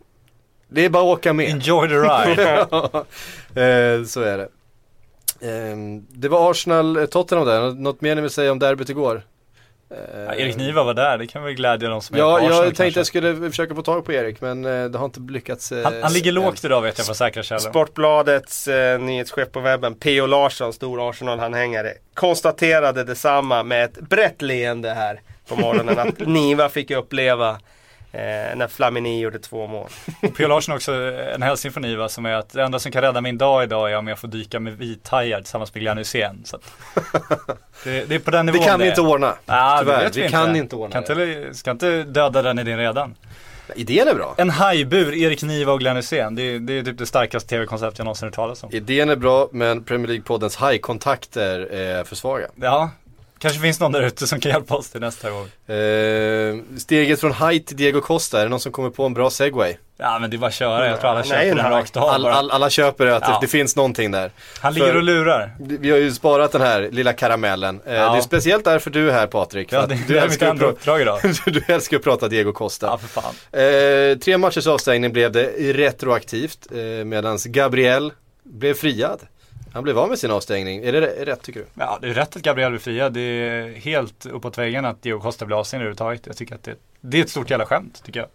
det 0.69 0.85
är 0.85 0.89
bara 0.89 1.03
att 1.03 1.19
åka 1.19 1.33
med. 1.33 1.49
Enjoy 1.49 1.89
the 1.89 1.95
ride. 1.95 2.43
eh, 4.01 4.05
så 4.05 4.21
är 4.21 4.39
det. 4.39 4.49
Eh, 5.41 5.77
det 6.09 6.29
var 6.29 6.51
Arsenal-Tottenham 6.51 7.47
där, 7.47 7.73
något 7.73 8.01
mer 8.01 8.15
ni 8.15 8.21
vill 8.21 8.31
säga 8.31 8.53
om 8.53 8.59
derbyt 8.59 8.89
igår? 8.91 9.23
Eh, 9.91 10.21
ja, 10.27 10.35
Erik 10.35 10.57
Niva 10.57 10.83
var 10.83 10.95
där, 10.95 11.19
det 11.19 11.27
kan 11.27 11.45
väl 11.45 11.55
glädja 11.55 11.89
de 11.89 12.03
som 12.03 12.17
är 12.17 12.21
Ja, 12.21 12.39
på 12.39 12.47
Arsenal 12.47 12.53
jag 12.53 12.65
tänkte 12.65 12.83
kanske. 12.85 12.99
jag 12.99 13.07
skulle 13.07 13.51
försöka 13.51 13.75
få 13.75 13.83
tag 13.83 14.05
på 14.05 14.13
Erik 14.13 14.41
men 14.41 14.65
eh, 14.65 14.85
det 14.85 14.99
har 14.99 15.05
inte 15.05 15.21
lyckats. 15.21 15.73
Eh, 15.73 15.85
han, 15.85 16.03
han 16.03 16.13
ligger 16.13 16.33
lågt 16.33 16.65
idag 16.65 16.83
vet 16.83 16.99
jag 16.99 17.07
på 17.07 17.15
säkra 17.15 17.43
källor. 17.43 17.61
Sportbladets 17.61 18.69
eh, 18.69 19.01
nyhetschef 19.01 19.53
på 19.53 19.61
webben, 19.61 19.95
P.O. 19.95 20.27
Larsson, 20.27 20.73
stor 20.73 21.11
Arsenal-anhängare, 21.11 21.93
konstaterade 22.15 23.05
detsamma 23.05 23.63
med 23.63 23.85
ett 23.85 24.01
brett 24.01 24.43
leende 24.43 24.91
här 24.91 25.21
på 25.49 25.57
morgonen 25.57 25.99
att 25.99 26.19
Niva 26.27 26.69
fick 26.69 26.91
uppleva 26.91 27.59
eh, 28.15 28.57
när 28.57 28.69
Flamini 28.69 29.21
gjorde 29.21 29.39
två 29.39 29.67
mål. 29.67 29.89
P.O. 30.37 30.49
Larsson 30.49 30.75
också 30.75 30.93
en 31.35 31.43
hälsning 31.43 31.73
från 31.73 31.83
Niva 31.83 32.09
som 32.09 32.27
är 32.27 32.35
att 32.35 32.49
det 32.53 32.63
enda 32.63 32.79
som 32.79 32.93
kan 32.93 33.03
rädda 33.03 33.21
min 33.21 33.39
dag 33.39 33.63
idag 33.65 33.93
är 33.93 33.97
om 33.97 34.07
jag 34.09 34.19
får 34.19 34.29
dyka 34.29 34.61
med 34.61 34.73
vithajar 34.79 35.41
tillsammans 35.41 35.75
med 35.75 35.81
Glenn 35.83 35.99
Hysén. 35.99 36.43
Så 36.45 36.59
det, 37.85 38.05
det 38.09 38.15
är 38.15 38.19
på 38.19 38.31
den 38.31 38.47
Det 38.47 38.53
nivån 38.53 38.67
kan 38.67 38.81
vi 38.81 38.89
inte 38.89 39.01
ordna. 39.01 39.35
Ah, 39.47 39.75
det 39.79 39.81
Tyvärr, 39.85 40.05
vet 40.05 40.17
vi 40.17 40.29
kan 40.29 40.57
inte 40.57 40.77
ordna 40.77 41.03
kan 41.03 41.17
det. 41.19 41.35
inte, 41.45 41.55
Ska 41.59 41.71
inte 41.71 42.03
döda 42.03 42.43
den 42.43 42.59
idén 42.59 42.79
redan. 42.79 43.15
Idén 43.77 44.09
är 44.09 44.15
bra. 44.15 44.35
En 44.39 44.51
hajbur, 44.51 45.15
Erik 45.15 45.43
Niva 45.43 45.73
och 45.73 45.79
Glenn 45.81 45.97
Hysén. 45.97 46.35
Det, 46.35 46.43
är- 46.43 46.59
det 46.59 46.79
är 46.79 46.83
typ 46.83 46.99
det 46.99 47.07
starkaste 47.07 47.49
tv-koncept 47.49 47.99
jag 47.99 48.05
någonsin 48.05 48.27
hört 48.29 48.35
talas 48.35 48.63
om. 48.65 48.71
Idén 48.73 49.11
är 49.11 49.17
bra 49.17 49.49
men 49.53 49.85
Premier 49.85 50.09
League-poddens 50.09 50.69
high-kontakter 50.71 51.61
är 51.73 52.05
för 52.05 52.17
svaga. 52.17 52.47
Ja, 52.55 52.91
kanske 53.45 53.61
finns 53.63 53.81
någon 53.81 53.93
där 53.93 54.03
ute 54.03 54.27
som 54.27 54.41
kan 54.41 54.53
hjälpa 54.53 54.75
oss 54.77 54.91
till 54.91 55.01
nästa 55.01 55.31
gång. 55.31 55.77
Eh, 55.77 56.55
steget 56.79 57.21
från 57.21 57.33
high 57.33 57.59
till 57.65 57.77
Diego 57.77 58.01
Costa, 58.01 58.39
är 58.41 58.43
det 58.45 58.49
någon 58.51 58.61
som 58.61 58.73
kommer 58.73 58.91
på 58.91 59.05
en 59.07 59.15
bra 59.15 59.31
segway? 59.31 59.75
Ja 59.97 60.19
men 60.19 60.31
det 60.31 60.37
är 60.37 60.39
bara 60.39 60.47
att 60.47 60.55
köra, 60.55 60.89
jag 60.89 61.01
tror 61.01 61.11
alla 61.11 61.19
Nej, 61.21 61.29
köper 61.29 61.45
den 61.47 61.57
nej. 61.57 61.65
rakt 61.73 61.97
av 61.97 62.03
All, 62.05 62.23
bara. 62.23 62.35
all, 62.35 62.51
alla 62.51 62.71
köper 62.71 63.07
att 63.07 63.23
Ja. 63.27 63.29
det, 63.29 63.39
det 63.41 63.47
finns 63.51 63.77
någonting 63.77 64.11
där. 64.11 64.31
Han 64.61 64.75
ligger 64.75 64.87
för- 64.87 64.97
och 64.97 65.03
lurar. 65.03 65.51
Vi 65.59 65.91
har 65.91 65.99
ju 65.99 66.13
sparat 66.13 66.53
den 66.53 66.61
här 66.61 66.89
lilla 66.93 67.13
karamellen. 67.13 67.81
Eh, 67.87 67.95
Ja. 67.95 68.13
Det 68.13 68.19
är 68.19 68.23
speciellt 68.23 68.65
därför 68.65 68.91
du 68.91 69.09
är 69.09 69.13
här 69.13 69.27
Patrik. 69.27 69.73
Ja, 69.73 69.87
det, 69.87 69.99
du, 70.09 70.15
det 70.15 70.21
älskar 70.21 70.51
andra 70.51 70.67
uppdrag 70.67 71.01
idag. 71.01 71.21
du 71.47 71.63
älskar 71.69 71.97
att 71.97 72.03
prata 72.05 72.29
Diego 72.29 72.53
Costa. 72.53 72.87
Ja 72.87 72.99
för 72.99 73.09
fan. 73.21 73.35
Eh, 74.13 74.19
tre 74.19 74.39
matchers 74.39 74.67
avstängning 74.67 75.13
blev 75.13 75.33
det 75.33 75.43
retroaktivt 75.59 76.59
eh, 76.75 76.79
medan 77.05 77.39
Gabriel 77.45 78.13
blev 78.45 78.75
friad. 78.75 79.21
Han 79.75 79.83
blev 79.83 79.99
av 79.99 80.09
med 80.09 80.19
sin 80.19 80.31
avstängning. 80.31 80.85
Är 80.85 80.93
det 80.93 81.01
rätt 81.01 81.43
tycker 81.43 81.61
du? 81.61 81.67
Ja, 81.75 81.99
det 82.01 82.09
är 82.09 82.15
rätt 82.15 82.37
att 82.37 82.43
Gabriel 82.43 82.71
blir 82.71 82.81
friad. 82.81 83.13
Det 83.13 83.21
är 83.21 83.75
helt 83.75 84.27
uppåt 84.27 84.59
väggen 84.59 84.85
att 84.85 85.03
Diego 85.03 85.21
Costa 85.21 85.47
blir 85.47 85.59
avstängd 85.59 85.81
överhuvudtaget. 85.81 86.27
Jag 86.27 86.37
tycker 86.37 86.55
att 86.55 86.63
det, 86.63 86.75
det 87.01 87.19
är 87.19 87.23
ett 87.23 87.31
stort 87.31 87.51
jävla 87.51 87.67
skämt, 87.67 88.03
tycker 88.05 88.21
jag. 88.21 88.29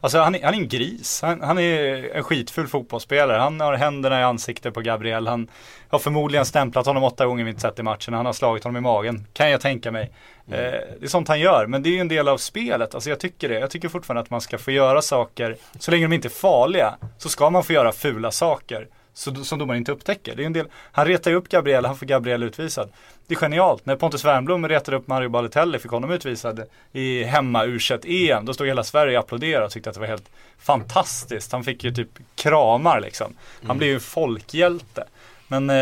Alltså 0.00 0.18
han 0.18 0.34
är, 0.34 0.42
han 0.42 0.54
är 0.54 0.58
en 0.58 0.68
gris. 0.68 1.22
Han, 1.22 1.40
han 1.40 1.58
är 1.58 2.10
en 2.16 2.22
skitfull 2.22 2.66
fotbollsspelare. 2.66 3.38
Han 3.38 3.60
har 3.60 3.74
händerna 3.74 4.20
i 4.20 4.22
ansiktet 4.22 4.74
på 4.74 4.80
Gabriel. 4.80 5.26
Han 5.26 5.48
har 5.88 5.98
förmodligen 5.98 6.46
stämplat 6.46 6.86
honom 6.86 7.02
åtta 7.02 7.26
gånger 7.26 7.44
vi 7.44 7.50
inte 7.50 7.62
sett 7.62 7.78
i 7.78 7.82
matchen. 7.82 8.14
Han 8.14 8.26
har 8.26 8.32
slagit 8.32 8.64
honom 8.64 8.76
i 8.76 8.80
magen, 8.80 9.26
kan 9.32 9.50
jag 9.50 9.60
tänka 9.60 9.90
mig. 9.90 10.12
Eh, 10.50 10.56
det 10.56 11.02
är 11.02 11.06
sånt 11.06 11.28
han 11.28 11.40
gör, 11.40 11.66
men 11.66 11.82
det 11.82 11.88
är 11.88 11.92
ju 11.92 12.00
en 12.00 12.08
del 12.08 12.28
av 12.28 12.38
spelet. 12.38 12.94
Alltså 12.94 13.10
jag 13.10 13.20
tycker 13.20 13.48
det. 13.48 13.58
Jag 13.58 13.70
tycker 13.70 13.88
fortfarande 13.88 14.22
att 14.22 14.30
man 14.30 14.40
ska 14.40 14.58
få 14.58 14.70
göra 14.70 15.02
saker, 15.02 15.56
så 15.78 15.90
länge 15.90 16.04
de 16.04 16.14
inte 16.14 16.28
är 16.28 16.30
farliga, 16.30 16.94
så 17.18 17.28
ska 17.28 17.50
man 17.50 17.64
få 17.64 17.72
göra 17.72 17.92
fula 17.92 18.30
saker. 18.30 18.88
Så, 19.14 19.34
som 19.34 19.58
domaren 19.58 19.78
inte 19.78 19.92
upptäcker. 19.92 20.36
Det 20.36 20.42
är 20.42 20.46
en 20.46 20.52
del, 20.52 20.66
han 20.92 21.06
retar 21.06 21.30
ju 21.30 21.36
upp 21.36 21.48
Gabriel, 21.48 21.84
han 21.84 21.96
får 21.96 22.06
Gabriel 22.06 22.42
utvisad. 22.42 22.90
Det 23.26 23.34
är 23.34 23.38
genialt. 23.38 23.86
När 23.86 23.96
Pontus 23.96 24.24
Wernbloom 24.24 24.68
retade 24.68 24.96
upp 24.96 25.06
Mario 25.06 25.28
Balotelli, 25.28 25.78
fick 25.78 25.90
honom 25.90 26.10
utvisad 26.10 26.62
i 26.92 27.24
hemma 27.24 27.64
u 27.64 27.78
EM. 28.04 28.44
Då 28.44 28.54
stod 28.54 28.66
hela 28.66 28.84
Sverige 28.84 29.18
och 29.18 29.24
applåderade 29.24 29.64
och 29.64 29.70
tyckte 29.70 29.90
att 29.90 29.94
det 29.94 30.00
var 30.00 30.06
helt 30.06 30.30
fantastiskt. 30.58 31.52
Han 31.52 31.64
fick 31.64 31.84
ju 31.84 31.94
typ 31.94 32.08
kramar 32.34 33.00
liksom. 33.00 33.34
Han 33.66 33.78
blev 33.78 33.88
ju 33.88 33.94
en 33.94 34.00
folkhjälte. 34.00 35.04
Men 35.48 35.70
eh, 35.70 35.74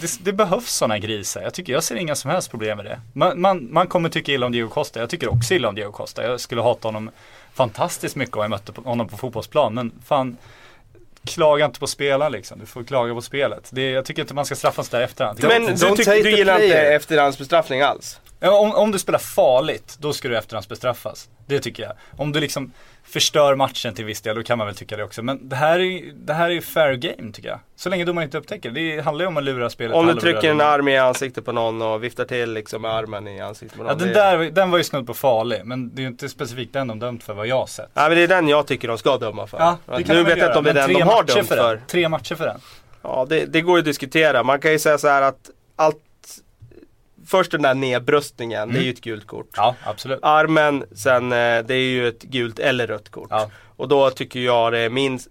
det, 0.00 0.18
det 0.20 0.32
behövs 0.32 0.72
sådana 0.72 0.98
grisar. 0.98 1.42
Jag 1.42 1.54
tycker, 1.54 1.72
jag 1.72 1.84
ser 1.84 1.94
inga 1.96 2.14
som 2.14 2.30
helst 2.30 2.50
problem 2.50 2.76
med 2.76 2.86
det. 2.86 3.00
Man, 3.12 3.40
man, 3.40 3.68
man 3.72 3.86
kommer 3.86 4.08
tycka 4.08 4.32
illa 4.32 4.46
om 4.46 4.52
Diego 4.52 4.68
Costa. 4.68 5.00
Jag 5.00 5.10
tycker 5.10 5.28
också 5.28 5.54
illa 5.54 5.68
om 5.68 5.74
Diego 5.74 5.92
Costa. 5.92 6.24
Jag 6.24 6.40
skulle 6.40 6.60
hata 6.60 6.88
honom 6.88 7.10
fantastiskt 7.54 8.16
mycket 8.16 8.36
om 8.36 8.42
jag 8.42 8.50
mötte 8.50 8.72
honom 8.84 9.08
på 9.08 9.16
fotbollsplan. 9.16 9.74
Men 9.74 9.92
fan, 10.04 10.36
klaga 11.26 11.64
inte 11.64 11.80
på 11.80 11.86
spelaren 11.86 12.32
liksom. 12.32 12.58
Du 12.58 12.66
får 12.66 12.84
klaga 12.84 13.14
på 13.14 13.20
spelet. 13.20 13.70
Det, 13.72 13.90
jag 13.90 14.04
tycker 14.04 14.22
inte 14.22 14.34
man 14.34 14.46
ska 14.46 14.54
straffas 14.54 14.88
där 14.88 15.00
efterhand. 15.00 15.38
Men 15.42 15.66
du, 15.66 15.96
tyck, 15.96 16.06
du 16.06 16.30
gillar 16.30 16.62
inte 16.62 16.78
efterhandsbestraffning 16.78 17.80
alls? 17.80 18.20
Om, 18.42 18.74
om 18.74 18.92
du 18.92 18.98
spelar 18.98 19.18
farligt, 19.18 19.96
då 19.98 20.12
ska 20.12 20.28
du 20.28 20.36
efterhandsbestraffas. 20.38 21.28
Det 21.46 21.60
tycker 21.60 21.82
jag. 21.82 21.92
Om 22.16 22.32
du 22.32 22.40
liksom 22.40 22.72
förstör 23.04 23.54
matchen 23.56 23.94
till 23.94 24.04
viss 24.04 24.20
del, 24.20 24.36
då 24.36 24.42
kan 24.42 24.58
man 24.58 24.66
väl 24.66 24.76
tycka 24.76 24.96
det 24.96 25.04
också. 25.04 25.22
Men 25.22 25.48
det 25.48 25.56
här 25.56 25.78
är 25.80 26.12
det 26.14 26.32
här 26.32 26.44
är 26.46 26.50
ju 26.54 26.60
fair 26.60 26.94
game 26.94 27.32
tycker 27.32 27.48
jag. 27.48 27.58
Så 27.76 27.88
länge 27.88 28.04
domaren 28.04 28.24
inte 28.26 28.38
upptäcker. 28.38 28.70
Det 28.70 29.00
handlar 29.00 29.22
ju 29.24 29.26
om 29.28 29.36
att 29.36 29.44
lura 29.44 29.70
spelet. 29.70 29.96
Om 29.96 30.06
du 30.06 30.14
trycker 30.14 30.50
en 30.50 30.60
arm 30.60 30.88
i 30.88 30.98
ansiktet 30.98 31.44
på 31.44 31.52
någon 31.52 31.82
och 31.82 32.04
viftar 32.04 32.24
till 32.24 32.52
liksom 32.52 32.82
med 32.82 32.90
armen 32.90 33.28
i 33.28 33.40
ansiktet 33.40 33.78
på 33.78 33.84
någon. 33.84 33.92
Ja, 33.92 33.98
den 33.98 34.08
det- 34.08 34.14
där 34.14 34.50
den 34.50 34.70
var 34.70 34.78
ju 34.78 34.84
snudd 34.84 35.06
på 35.06 35.14
farlig. 35.14 35.60
Men 35.64 35.94
det 35.94 36.00
är 36.00 36.02
ju 36.02 36.08
inte 36.08 36.28
specifikt 36.28 36.72
den 36.72 36.88
de 36.88 36.98
dömt 36.98 37.22
för 37.22 37.34
vad 37.34 37.46
jag 37.46 37.56
har 37.56 37.66
sett. 37.66 37.90
Ja 37.94 38.08
men 38.08 38.16
det 38.18 38.22
är 38.22 38.28
den 38.28 38.48
jag 38.48 38.66
tycker 38.66 38.88
de 38.88 38.98
ska 38.98 39.16
döma 39.16 39.46
för. 39.46 39.58
Ja, 39.58 39.78
det 39.86 40.08
nu 40.08 40.14
de 40.14 40.22
vet 40.22 40.38
jag 40.38 40.48
inte 40.48 40.58
om 40.58 40.64
det 40.64 40.70
är 40.70 40.74
den 40.74 40.92
de 40.92 41.02
har 41.02 41.22
dömt 41.24 41.48
för. 41.48 41.56
för. 41.56 41.80
Tre 41.86 42.08
matcher 42.08 42.34
för 42.34 42.44
den. 42.46 42.60
Ja 43.02 43.26
det, 43.28 43.44
det 43.46 43.60
går 43.60 43.76
ju 43.76 43.78
att 43.78 43.84
diskutera. 43.84 44.42
Man 44.42 44.60
kan 44.60 44.72
ju 44.72 44.78
säga 44.78 44.98
så 44.98 45.08
här 45.08 45.22
att 45.22 45.50
allt 45.76 45.96
Först 47.30 47.50
den 47.50 47.62
där 47.62 47.74
nedbröstningen, 47.74 48.72
det 48.72 48.78
är 48.78 48.82
ju 48.82 48.90
ett 48.90 49.00
gult 49.00 49.26
kort. 49.26 49.48
Ja, 49.56 49.74
absolut. 49.84 50.18
Armen, 50.22 50.84
sen 50.92 51.24
eh, 51.24 51.58
det 51.64 51.74
är 51.74 51.90
ju 51.90 52.08
ett 52.08 52.22
gult 52.22 52.58
eller 52.58 52.86
rött 52.86 53.08
kort. 53.08 53.28
Ja. 53.30 53.50
Och 53.76 53.88
då 53.88 54.10
tycker 54.10 54.40
jag 54.40 54.72
det 54.72 54.78
är 54.78 54.90
minst 54.90 55.28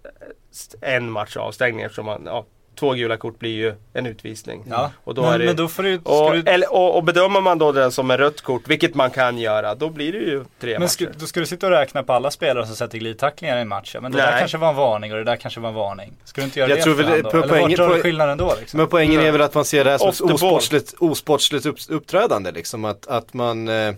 en 0.80 1.10
match 1.10 1.36
avstängning 1.36 1.84
eftersom 1.84 2.06
man, 2.06 2.22
ja, 2.26 2.46
två 2.80 2.90
gula 2.92 3.16
kort 3.16 3.38
blir 3.38 3.50
ju 3.50 3.74
en 3.92 4.06
utvisning. 4.06 4.64
Ja. 4.70 4.90
Och 5.04 5.14
då 5.14 5.22
men, 5.22 5.32
är 5.32 5.38
det, 5.38 5.44
men 5.44 5.56
då 5.56 5.68
får 5.68 5.82
du, 5.82 5.98
ska 5.98 6.24
och, 6.26 6.32
du 6.32 6.42
eller, 6.50 6.72
och, 6.72 6.96
och 6.96 7.04
bedömer 7.04 7.40
man 7.40 7.58
då 7.58 7.72
den 7.72 7.92
som 7.92 8.10
en 8.10 8.18
rött 8.18 8.40
kort, 8.40 8.62
vilket 8.68 8.94
man 8.94 9.10
kan 9.10 9.38
göra, 9.38 9.74
då 9.74 9.88
blir 9.90 10.12
det 10.12 10.18
ju 10.18 10.44
tre 10.60 10.72
Men 10.72 10.80
matcher. 10.82 10.88
ska, 10.88 11.06
då 11.18 11.26
ska 11.26 11.40
du 11.40 11.46
sitta 11.46 11.66
och 11.66 11.72
räkna 11.72 12.02
på 12.02 12.12
alla 12.12 12.30
spelare 12.30 12.66
som 12.66 12.76
sätter 12.76 12.98
glidtacklingar 12.98 13.56
i 13.58 13.60
en 13.60 13.68
match. 13.68 13.90
Ja, 13.94 14.00
Men 14.00 14.12
det 14.12 14.18
där 14.18 14.38
kanske 14.38 14.58
var 14.58 14.68
en 14.68 14.76
varning 14.76 15.12
och 15.12 15.18
det 15.18 15.24
där 15.24 15.36
kanske 15.36 15.60
var 15.60 15.68
en 15.68 15.74
varning. 15.74 16.12
Ska 16.24 16.40
du 16.40 16.44
inte 16.44 16.58
göra 16.60 16.70
Jag 16.70 16.78
det 16.78 16.82
tror 16.82 16.94
väl 16.94 17.22
då? 17.22 17.30
på- 17.30 17.36
Eller 17.36 17.48
poängen- 17.48 17.68
vart 17.68 17.76
drar 17.88 17.94
du 17.96 18.02
skillnaden 18.02 18.38
då 18.38 18.54
liksom? 18.60 18.78
Men 18.78 18.86
poängen 18.88 19.20
är 19.20 19.32
väl 19.32 19.40
att 19.42 19.54
man 19.54 19.64
ser 19.64 19.84
det 19.84 19.90
här 19.90 19.98
som 19.98 20.08
ett 20.08 20.20
osportsligt, 20.20 20.94
osportsligt 20.98 21.66
upp, 21.66 21.76
uppträdande 21.88 22.52
liksom. 22.52 22.84
Att, 22.84 23.06
att 23.06 23.34
man 23.34 23.68
eh, 23.68 23.94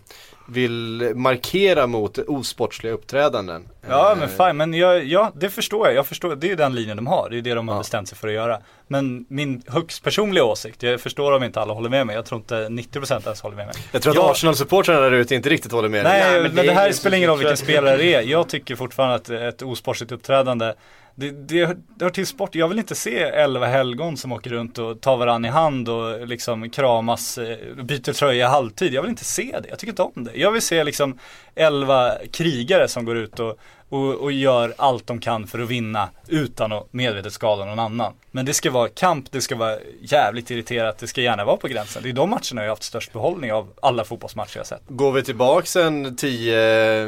vill 0.53 1.13
markera 1.15 1.87
mot 1.87 2.19
osportsliga 2.19 2.93
uppträdanden. 2.93 3.69
Ja 3.89 4.13
Eh, 4.13 4.19
men 4.19 4.29
fine, 4.29 4.57
men 4.57 4.75
jag, 4.75 5.05
ja 5.05 5.33
det 5.37 5.51
förstår 5.51 5.87
jag. 5.87 5.97
Jag 5.97 6.07
förstår, 6.07 6.37
det 6.37 6.47
är 6.47 6.49
ju 6.49 6.55
den 6.57 6.75
linjen 6.75 6.97
de 6.97 7.07
har. 7.07 7.29
Det 7.31 7.39
är 7.39 7.43
det 7.43 7.55
de 7.55 7.69
har 7.69 7.75
Ja. 7.75 7.79
bestämt 7.81 8.09
sig 8.09 8.19
för 8.19 8.29
att 8.29 8.35
göra. 8.35 8.59
Men 8.89 9.27
min 9.29 9.63
högst 9.67 10.05
personliga 10.05 10.45
åsikt, 10.45 10.83
jag 10.83 11.01
förstår 11.01 11.33
om 11.33 11.43
inte 11.45 11.61
alla 11.61 11.73
håller 11.75 11.91
med 11.91 12.07
mig. 12.07 12.17
Jag 12.17 12.25
tror 12.27 12.41
inte 12.41 12.55
90% 12.69 13.23
ens 13.25 13.41
håller 13.41 13.57
med 13.57 13.67
mig. 13.67 13.75
Jag 13.93 14.03
tror 14.03 14.11
att 14.11 14.17
Jag- 14.17 14.31
Arsenal-supportrarna 14.31 15.01
där 15.01 15.13
ute 15.13 15.35
inte 15.35 15.49
riktigt 15.49 15.73
håller 15.73 15.89
med. 15.89 16.05
Nej, 16.05 16.21
Nej, 16.23 16.33
men, 16.33 16.43
men 16.43 16.57
det, 16.57 16.63
det 16.63 16.69
är 16.69 16.75
här 16.75 16.93
spelar 16.93 17.17
ingen 17.17 17.29
roll 17.31 17.39
vilken 17.39 17.57
spelare 17.57 17.97
det 17.97 18.15
är. 18.15 18.21
Jag 18.23 18.49
tycker 18.49 18.77
fortfarande 18.77 19.15
att 19.15 19.31
ett 19.31 19.63
osportsligt 19.63 20.13
uppträdande 20.13 20.73
det, 21.15 21.31
det, 21.31 21.67
hör- 21.67 21.79
det 21.97 22.05
hör 22.05 22.11
till 22.11 22.27
sport. 22.27 22.55
Jag 22.55 22.69
vill 22.69 22.79
inte 22.79 22.95
se 22.95 23.19
11 23.23 23.67
helgon 23.67 24.17
som 24.17 24.33
åker 24.33 24.51
runt 24.51 24.79
och 24.79 25.01
tar 25.01 25.17
varandra 25.17 25.49
i 25.49 25.53
hand 25.53 25.89
och 25.89 26.27
liksom 26.27 26.71
kramas, 26.71 27.39
eh, 27.39 27.57
byter 27.85 28.13
tröja 28.13 28.49
halvtid. 28.49 28.93
Jag 28.95 29.03
vill 29.03 29.11
inte 29.11 29.25
se 29.25 29.59
det. 29.63 29.69
Jag 29.69 29.79
tycker 29.79 29.93
inte 29.93 30.03
om 30.03 30.25
det. 30.25 30.31
Jag 30.35 30.53
vill 30.53 30.63
se 30.63 30.85
liksom 30.85 31.19
11 31.55 32.13
krigare 32.33 32.89
som 32.89 33.05
går 33.05 33.17
ut 33.17 33.41
och, 33.41 33.59
och, 33.89 34.15
och 34.15 34.33
gör 34.33 34.75
allt 34.77 35.07
de 35.07 35.21
kan 35.21 35.47
för 35.47 35.59
att 35.59 35.69
vinna 35.69 36.09
utan 36.29 36.73
att 36.73 36.93
medvetet 36.93 37.33
skada 37.33 37.65
någon 37.65 37.79
annan. 37.79 38.13
Men 38.31 38.47
det 38.47 38.55
ska 38.55 38.71
vara 38.71 38.89
kamp, 38.89 39.33
det 39.33 39.41
ska 39.41 39.57
vara 39.57 39.79
jävligt 40.01 40.51
irriterat, 40.51 40.99
det 40.99 41.07
ska 41.07 41.21
gärna 41.21 41.45
vara 41.45 41.57
på 41.57 41.69
gränsen. 41.69 42.03
Det 42.03 42.09
är 42.09 42.13
de 42.13 42.31
matcherna 42.31 42.41
jag 42.55 42.63
har 42.63 42.69
haft 42.69 42.83
störst 42.83 43.13
behållning 43.13 43.53
av 43.53 43.69
alla 43.83 44.05
fotbollsmatcher 44.05 44.57
jag 44.57 44.67
sett. 44.67 44.83
Går 44.89 45.13
vi 45.13 45.23
tillbaks 45.23 45.77
en 45.77 46.17
10 46.17 47.07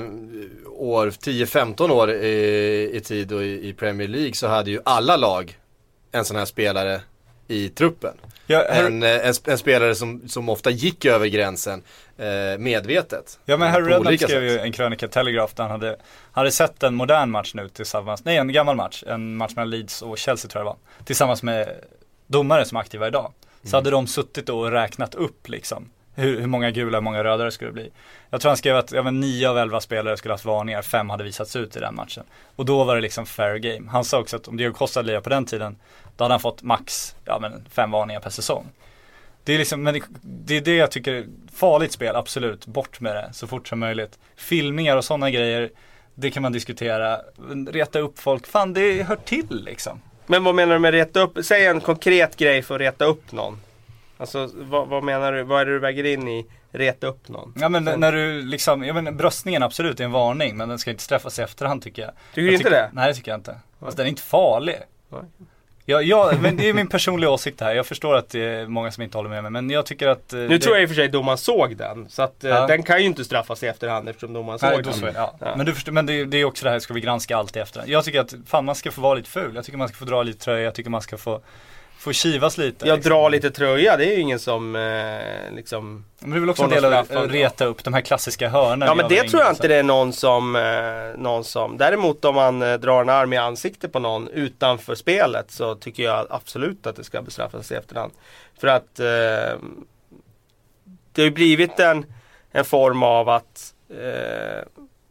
år, 0.77 1.07
10-15 1.11 1.91
år 1.91 2.11
i, 2.13 2.91
i 2.95 3.01
tid 3.01 3.33
och 3.33 3.43
i, 3.43 3.69
i 3.69 3.73
Premier 3.75 4.09
League 4.09 4.35
så 4.35 4.47
hade 4.47 4.71
ju 4.71 4.81
alla 4.85 5.17
lag 5.17 5.59
en 6.13 6.25
sån 6.25 6.37
här 6.37 6.45
spelare 6.45 7.01
i 7.49 7.69
truppen. 7.69 8.15
Ja, 8.47 8.65
Harry, 8.71 8.87
En, 8.87 9.03
eh, 9.03 9.27
en, 9.29 9.35
en 9.45 9.59
spelare 9.59 9.95
som, 9.95 10.29
som 10.29 10.49
ofta 10.49 10.71
gick 10.71 11.05
över 11.05 11.27
gränsen 11.27 11.83
eh, 12.19 12.59
medvetet. 12.59 13.39
ja 13.45 13.57
men 13.57 13.71
Harry 13.73 13.85
Redknapp 13.93 14.21
skrev 14.31 14.43
ju 14.45 14.51
sätt. 14.55 14.63
en 14.63 14.73
krönika 14.73 15.07
i 15.07 15.09
Telegraph 15.09 15.55
där 15.57 15.63
han 15.65 15.71
hade, 15.71 15.89
han 15.89 15.97
hade 16.33 16.51
sett 16.51 16.83
en 16.83 16.95
modern 16.95 17.31
match 17.31 17.55
nu 17.55 17.69
tillsammans, 17.69 18.25
nej 18.25 18.37
en 18.37 18.53
gammal 18.53 18.77
match, 18.77 19.05
en 19.07 19.37
match 19.37 19.53
mellan 19.57 19.71
Leeds 19.71 20.03
och 20.03 20.19
Chelsea 20.19 20.51
tror 20.51 20.61
jag 20.61 20.67
det 20.67 20.77
var. 20.99 21.05
Tillsammans 21.05 21.43
med 21.43 21.69
domare 22.27 22.65
som 22.65 22.77
är 22.77 22.81
aktiva 22.81 23.07
idag. 23.09 23.33
Så 23.63 23.69
Mm. 23.69 23.75
hade 23.75 23.91
de 23.91 24.07
suttit 24.07 24.49
och 24.49 24.71
räknat 24.71 25.15
upp 25.15 25.49
liksom. 25.49 25.91
Hur, 26.15 26.41
hur 26.41 26.47
många 26.47 26.71
gula, 26.71 26.97
hur 26.97 27.03
många 27.03 27.25
röda 27.25 27.45
det 27.45 27.53
skulle 27.53 27.73
bli. 27.73 27.91
Jag 28.31 28.41
tror 28.41 28.51
han 28.51 28.57
skrev 28.57 28.77
att 28.77 28.93
ja, 28.93 29.03
men 29.03 29.21
9 29.21 29.49
av 29.49 29.59
11 29.59 29.81
spelare 29.81 30.17
skulle 30.17 30.35
haft 30.35 30.45
varningar, 30.45 30.83
fem 30.83 31.11
hade 31.11 31.25
visats 31.25 31.57
ut 31.57 31.77
i 31.77 31.81
den 31.81 31.95
matchen. 31.95 32.25
Och 32.57 32.65
då 32.65 32.85
var 32.85 32.95
det 32.95 33.01
liksom 33.01 33.27
fair 33.27 33.57
game. 33.57 33.91
Han 33.91 34.05
sa 34.05 34.21
också 34.21 34.37
att 34.37 34.49
om 34.49 34.57
Diego 34.57 34.75
Costa 34.75 35.01
hade 35.01 35.21
på 35.21 35.31
den 35.31 35.47
tiden, 35.47 35.77
då 36.17 36.25
hade 36.25 36.35
han 36.35 36.41
fått 36.41 36.63
max, 36.63 37.17
ja 37.25 37.39
men 37.41 37.65
fem 37.71 37.91
varningar 37.91 38.21
per 38.21 38.31
säsong. 38.31 38.67
Det 39.45 39.55
är 39.55 39.59
liksom, 39.59 39.83
men 39.83 39.95
det, 39.95 40.03
det 40.23 40.57
är 40.57 40.61
det 40.61 40.77
jag 40.77 40.91
tycker 40.91 41.13
är 41.13 41.27
farligt 41.55 41.93
spel, 41.93 42.17
absolut. 42.17 42.67
Bort 42.67 43.01
med 43.01 43.17
det 43.17 43.29
så 43.33 43.47
fort 43.47 43.69
som 43.69 43.79
möjligt. 43.79 44.19
Filmningar 44.37 44.97
och 44.97 45.05
sådana 45.05 45.31
grejer, 45.31 45.71
det 46.15 46.31
kan 46.31 46.43
man 46.43 46.53
diskutera. 46.53 47.21
Reta 47.69 47.99
upp 47.99 48.19
folk, 48.19 48.47
fan 48.47 48.73
det 48.73 49.03
hör 49.03 49.17
till 49.17 49.65
liksom. 49.65 50.01
Men 50.27 50.45
vad 50.45 50.55
menar 50.55 50.75
du 50.75 50.79
med 50.79 50.95
reta 50.95 51.21
upp? 51.21 51.45
Säg 51.45 51.67
en 51.67 51.81
konkret 51.81 52.37
grej 52.37 52.63
för 52.63 52.75
att 52.75 52.81
reta 52.81 53.05
upp 53.05 53.33
någon. 53.33 53.61
Alltså 54.25 54.51
vad, 54.55 54.89
vad 54.89 55.03
menar 55.05 55.33
du? 55.33 55.43
Vad 55.43 55.61
är 55.61 55.67
det 55.67 55.73
du 55.73 55.79
väger 55.79 56.05
in 56.05 56.29
i 56.29 56.47
reta 56.73 57.07
upp 57.07 57.29
någon? 57.29 57.55
Ja 57.61 57.69
men 57.69 57.85
när 57.85 58.13
du 58.13 58.43
liksom, 58.43 58.85
jag 58.85 58.95
men 59.05 59.17
bröstningen 59.17 59.63
absolut 59.63 60.01
är 60.01 60.05
en 60.05 60.13
varning 60.13 60.57
men 60.57 60.69
den 60.69 60.79
ska 60.79 60.91
inte 60.91 61.03
straffas 61.03 61.39
i 61.39 61.43
efterhand 61.43 61.83
tycker 61.83 62.03
jag. 62.03 62.11
Tycker 62.11 62.41
jag 62.43 62.51
du 62.51 62.53
inte 62.53 62.65
tycker, 62.65 62.77
det? 62.77 62.91
Nej 62.93 63.09
det 63.09 63.15
tycker 63.15 63.31
jag 63.31 63.39
inte. 63.39 63.57
Alltså, 63.81 63.97
den 63.97 64.07
är 64.07 64.11
inte 64.11 64.23
farlig. 64.23 64.77
Nej. 65.09 65.21
Ja, 65.87 66.03
ja, 66.03 66.33
men 66.41 66.57
det 66.57 66.69
är 66.69 66.75
min 66.75 66.87
personliga 66.89 67.31
åsikt 67.31 67.61
här. 67.61 67.75
Jag 67.75 67.87
förstår 67.87 68.15
att 68.17 68.29
det 68.31 68.41
är 68.41 68.67
många 68.67 68.91
som 68.91 69.03
inte 69.03 69.19
håller 69.19 69.31
med 69.31 69.43
mig 69.43 69.51
men 69.53 69.71
jag 69.71 69.87
tycker 69.87 70.09
att 70.09 70.33
eh, 70.33 70.39
Nu 70.39 70.49
det, 70.49 70.59
tror 70.59 70.75
jag 70.77 70.83
i 70.83 70.87
och 70.87 70.89
för 70.89 70.95
sig 70.97 71.09
domaren 71.09 71.39
såg 71.39 71.77
den. 71.77 72.09
Så 72.09 72.23
att 72.23 72.45
eh, 72.45 72.51
Ja. 72.51 72.67
den 72.67 72.83
kan 72.83 72.99
ju 73.01 73.05
inte 73.05 73.25
straffas 73.25 73.63
i 73.63 73.67
efterhand 73.67 74.09
eftersom 74.09 74.33
domaren 74.33 74.59
Nej, 74.63 74.75
såg 74.75 74.85
då 74.85 74.91
den. 74.91 74.99
så 75.01 75.07
ja. 75.15 75.35
Ja. 75.41 75.57
Men, 75.57 75.67
du 75.67 75.75
förstår, 75.75 75.93
men 75.93 76.07
det, 76.07 76.25
det 76.25 76.37
är 76.37 76.45
också 76.45 76.65
det 76.65 76.71
här, 76.71 76.79
ska 76.79 76.95
vi 76.95 77.01
granska 77.01 77.37
allt 77.37 77.57
i 77.57 77.59
efterhand? 77.59 77.91
Jag 77.91 78.05
tycker 78.05 78.21
att 78.21 78.35
fan 78.47 78.65
man 78.65 78.75
ska 78.75 78.91
få 78.91 79.01
vara 79.01 79.15
lite 79.15 79.31
ful. 79.31 79.53
Jag 79.55 79.65
tycker 79.65 79.79
man 79.79 79.89
ska 79.89 79.97
få 79.97 80.05
dra 80.05 80.23
lite 80.23 80.45
tröja. 80.45 80.65
Jag 80.65 80.75
tycker 80.75 80.91
man 80.91 81.03
ska 81.03 81.17
få, 81.17 81.41
få 82.05 82.13
kivas 82.13 82.59
lite. 82.59 82.89
Jag 82.89 82.97
liksom. 82.97 83.11
drar 83.13 83.31
lite 83.31 83.51
tröja, 83.51 83.97
det 83.97 84.05
är 84.05 84.13
ju 84.15 84.21
ingen 84.21 84.39
som 84.39 84.77
eh, 84.77 85.55
liksom 85.55 86.05
Men 86.19 86.31
det 86.31 86.37
är 86.37 86.41
väl 86.41 86.51
också 86.51 86.63
en 86.63 86.71
får 86.71 86.77
del 86.77 86.93
att 86.93 87.11
reta 87.31 87.65
upp 87.65 87.85
de 87.85 87.95
här 87.95 88.01
klassiska 88.01 88.49
hörnen. 88.49 88.89
Ja 88.89 88.95
men 88.95 89.09
det 89.09 89.29
tror 89.29 89.43
jag 89.43 89.53
inte 89.53 89.69
det 89.69 89.75
är 89.75 89.83
någon 89.83 90.13
som, 90.13 90.57
eh, 90.57 91.21
någon 91.21 91.45
som 91.45 91.77
Däremot 91.77 92.25
om 92.25 92.35
man 92.35 92.63
eh, 92.63 92.75
drar 92.75 93.03
en 93.03 93.09
arm 93.09 93.33
i 93.33 93.37
ansiktet 93.37 93.93
på 93.93 93.99
någon 93.99 94.29
utanför 94.29 94.95
spelet 94.95 95.51
så 95.51 95.75
tycker 95.75 96.03
jag 96.03 96.27
absolut 96.31 96.87
att 96.87 96.97
det 96.97 97.05
ska 97.05 97.23
bestraffas 97.23 97.73
i 97.73 97.75
efterhand. 97.75 98.13
För 98.61 98.69
att 98.69 99.01
eh, 99.01 99.59
det 101.13 101.23
har 101.23 101.25
ju 101.25 101.31
blivit 101.31 101.81
en, 101.81 102.07
en 102.51 102.65
form 102.65 103.03
av 103.03 103.29
att 103.29 103.75
eh, 103.91 104.63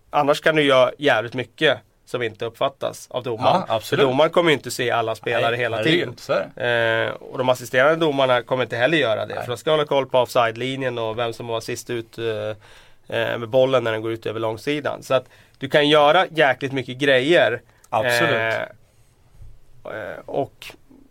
annars 0.10 0.42
kan 0.42 0.56
du 0.56 0.62
göra 0.62 0.92
jävligt 0.98 1.34
mycket 1.34 1.78
som 2.06 2.22
inte 2.22 2.46
uppfattas 2.46 3.08
av 3.12 3.24
domaren. 3.24 3.64
Ja, 3.68 3.80
För 3.80 3.98
domaren 3.98 4.32
kommer 4.32 4.50
ju 4.50 4.54
inte 4.54 4.72
se 4.72 4.92
alla 4.92 5.16
spelare 5.16 5.52
Nej, 5.52 5.60
hela 5.60 5.84
tiden. 5.84 6.16
Eh, 6.56 7.14
och 7.14 7.38
de 7.38 7.50
assisterande 7.50 8.06
domarna 8.06 8.42
kommer 8.42 8.64
inte 8.64 8.78
heller 8.78 8.98
göra 8.98 9.26
det. 9.26 9.36
Nej. 9.36 9.44
För 9.44 9.52
de 9.52 9.58
ska 9.58 9.72
hålla 9.72 9.86
koll 9.86 10.06
på 10.06 10.20
offside-linjen 10.20 10.98
och 10.98 11.20
vem 11.20 11.34
som 11.34 11.48
var 11.48 11.62
sist 11.62 11.90
ut 11.90 12.18
eh, 12.18 12.26
eh, 13.18 13.38
med 13.38 13.50
bollen 13.50 13.84
när 13.84 13.92
den 13.92 14.02
går 14.02 14.12
ut 14.12 14.26
över 14.26 14.40
långsidan. 14.40 15.04
Så 15.04 15.14
att 15.14 15.26
du 15.58 15.70
kan 15.70 15.90
göra 15.90 16.26
jäkligt 16.28 16.74
mycket 16.74 16.98
grejer. 16.98 17.62
Absolut. 17.90 18.34
Eh, 18.34 18.62
eh, 19.86 20.20
och 20.26 20.66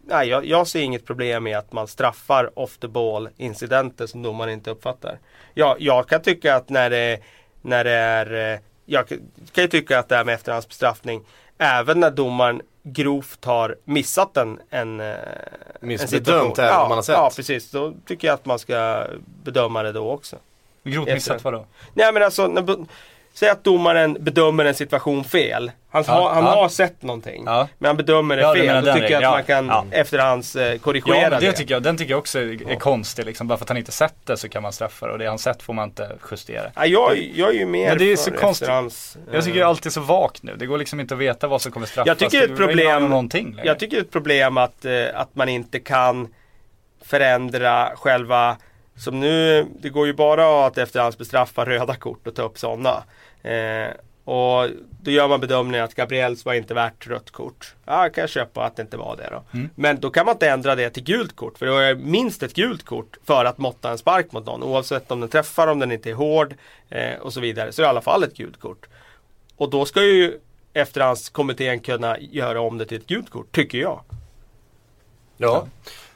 nej, 0.06 0.28
jag, 0.28 0.46
jag 0.46 0.66
ser 0.66 0.80
inget 0.82 1.06
problem 1.06 1.44
med 1.44 1.58
att 1.58 1.72
man 1.72 1.88
straffar 1.88 2.58
off 2.58 2.78
the 2.78 2.88
ball 2.88 3.28
incidenter 3.36 4.06
som 4.06 4.22
domaren 4.22 4.52
inte 4.52 4.70
uppfattar. 4.70 5.18
Jag, 5.54 5.76
jag 5.80 6.08
kan 6.08 6.22
tycka 6.22 6.54
att 6.54 6.68
när 6.68 6.90
det, 6.90 7.18
när 7.62 7.84
det 7.84 7.90
är 7.90 8.52
eh, 8.52 8.58
jag 8.86 9.08
kan 9.08 9.64
ju 9.64 9.68
tycka 9.68 9.98
att 9.98 10.08
det 10.08 10.16
här 10.16 10.24
med 10.24 10.34
efterhandsbestraffning 10.34 11.22
även 11.58 12.00
när 12.00 12.10
domaren 12.10 12.62
grovt 12.82 13.44
har 13.44 13.76
missat 13.84 14.36
en, 14.36 14.60
en, 14.70 15.00
eh, 15.00 15.06
en 15.06 15.88
Missbedömt 15.88 16.58
även 16.58 16.70
ja, 16.70 16.88
man 16.88 16.98
har 16.98 17.02
sett. 17.02 17.14
Ja 17.14 17.30
precis, 17.36 17.70
då 17.70 17.94
tycker 18.06 18.28
jag 18.28 18.34
att 18.34 18.46
man 18.46 18.58
ska 18.58 19.06
bedöma 19.44 19.82
det 19.82 19.92
då 19.92 20.10
också. 20.10 20.36
Grovt 20.84 21.08
missat 21.08 21.44
vadå? 21.44 21.66
Nej 21.94 22.12
men 22.12 22.22
alltså, 22.22 22.46
när, 22.46 22.86
säg 23.34 23.48
att 23.48 23.64
domaren 23.64 24.16
bedömer 24.20 24.64
en 24.64 24.74
situation 24.74 25.24
fel. 25.24 25.70
Han, 25.90 26.04
Ja, 26.06 26.12
har, 26.12 26.30
han 26.34 26.44
ja. 26.44 26.50
har 26.50 26.68
sett 26.68 27.02
någonting. 27.02 27.42
Ja. 27.46 27.68
Men 27.78 27.86
han 27.86 27.96
bedömer 27.96 28.36
det 28.36 28.42
fel. 28.54 28.66
Då 28.66 28.80
den 28.80 28.94
tycker 29.00 29.10
jag 29.10 29.24
att 29.24 29.30
man 29.32 29.44
kan 29.44 29.66
Ja, 29.66 29.84
efterhands 29.90 30.56
eh, 30.56 30.78
korrigera 30.78 31.16
Ja 31.22 31.30
det 31.30 31.46
det. 31.46 31.52
tycker 31.52 31.74
jag, 31.74 31.82
den 31.82 31.96
tycker 31.96 32.10
jag 32.10 32.18
också 32.18 32.38
är, 32.38 32.70
är 32.70 32.76
konstig 32.76 33.26
liksom. 33.26 33.46
Bara 33.48 33.58
för 33.58 33.64
att 33.64 33.68
han 33.68 33.76
inte 33.78 33.92
sett 33.92 34.14
det 34.26 34.36
så 34.36 34.48
kan 34.48 34.62
man 34.62 34.72
straffa 34.72 35.06
det 35.06 35.12
och 35.12 35.18
det 35.18 35.26
han 35.26 35.38
sett 35.38 35.62
får 35.62 35.72
man 35.72 35.88
inte 35.88 36.12
justera. 36.30 36.70
Ja, 36.74 36.86
jag, 36.86 37.18
jag 37.34 37.48
är 37.48 37.52
ju 37.58 37.66
mer 37.66 37.88
Men 37.88 37.98
det 37.98 38.12
är 38.12 38.16
för 38.16 38.22
så 38.22 38.30
konstigt. 38.30 38.62
efterhands, 38.68 39.16
eh, 39.28 39.34
Jag 39.34 39.44
tycker 39.44 39.58
det 39.58 39.64
är 39.64 39.68
alltid 39.68 39.92
så 39.92 40.00
vagt 40.00 40.42
nu. 40.42 40.56
Det 40.56 40.66
går 40.66 40.78
liksom 40.78 41.00
inte 41.00 41.14
att 41.14 41.20
veta 41.20 41.46
vad 41.46 41.62
som 41.62 41.72
kommer 41.72 41.86
straffas. 41.86 42.06
Jag 42.06 42.18
tycker 42.18 42.38
det 42.38 42.44
är 42.44 42.48
ett 42.50 42.56
problem-. 42.56 43.58
Jag 43.64 43.78
tycker 43.78 43.96
är 43.96 44.00
ett 44.00 44.10
problem 44.12 44.56
att, 44.56 44.84
eh, 44.84 44.92
att 45.14 45.34
man 45.34 45.48
inte 45.48 45.78
kan 45.80 46.28
förändra 47.04 47.92
själva 47.96 48.56
som 48.96 49.20
nu, 49.20 49.66
det 49.80 49.88
går 49.88 50.06
ju 50.06 50.12
bara 50.12 50.66
att 50.66 50.78
efterhandsbestraffa 50.78 51.64
röda 51.64 51.94
kort 51.94 52.26
och 52.26 52.34
ta 52.34 52.42
upp 52.42 52.58
sådana. 52.58 53.04
Eh, 53.42 53.88
och 54.24 54.68
då 55.02 55.10
gör 55.10 55.28
man 55.28 55.40
bedömningen 55.40 55.84
att 55.84 55.94
Gabriels 55.94 56.44
var 56.44 56.54
inte 56.54 56.74
värt 56.74 57.06
rött 57.06 57.30
kort. 57.30 57.74
Ja, 57.84 58.08
kan 58.08 58.22
jag 58.22 58.30
köpa 58.30 58.64
att 58.64 58.76
det 58.76 58.82
inte 58.82 58.96
var 58.96 59.16
det 59.16 59.28
då. 59.30 59.42
Mm. 59.58 59.70
Men 59.74 60.00
då 60.00 60.10
kan 60.10 60.26
man 60.26 60.34
inte 60.34 60.48
ändra 60.48 60.74
det 60.74 60.90
till 60.90 61.02
gult 61.02 61.36
kort. 61.36 61.58
För 61.58 61.66
då 61.66 61.76
är 61.76 61.94
minst 61.94 62.42
ett 62.42 62.54
gult 62.54 62.84
kort 62.84 63.18
för 63.24 63.44
att 63.44 63.58
måtta 63.58 63.90
en 63.90 63.98
spark 63.98 64.32
mot 64.32 64.46
någon. 64.46 64.62
Oavsett 64.62 65.10
om 65.10 65.20
den 65.20 65.28
träffar, 65.28 65.66
om 65.66 65.78
den 65.78 65.92
inte 65.92 66.10
är 66.10 66.14
hård 66.14 66.54
eh, 66.88 67.14
och 67.20 67.32
så 67.32 67.40
vidare. 67.40 67.72
Så 67.72 67.82
är 67.82 67.84
det 67.84 67.86
i 67.86 67.90
alla 67.90 68.00
fall 68.00 68.24
ett 68.24 68.36
gult 68.36 68.60
kort. 68.60 68.86
Och 69.56 69.70
då 69.70 69.84
ska 69.84 70.02
ju 70.02 70.38
efterhandskommittén 70.72 71.80
kunna 71.80 72.18
göra 72.18 72.60
om 72.60 72.78
det 72.78 72.86
till 72.86 72.96
ett 72.96 73.06
gult 73.06 73.30
kort, 73.30 73.52
tycker 73.52 73.78
jag. 73.78 74.00
Ja. 75.36 75.66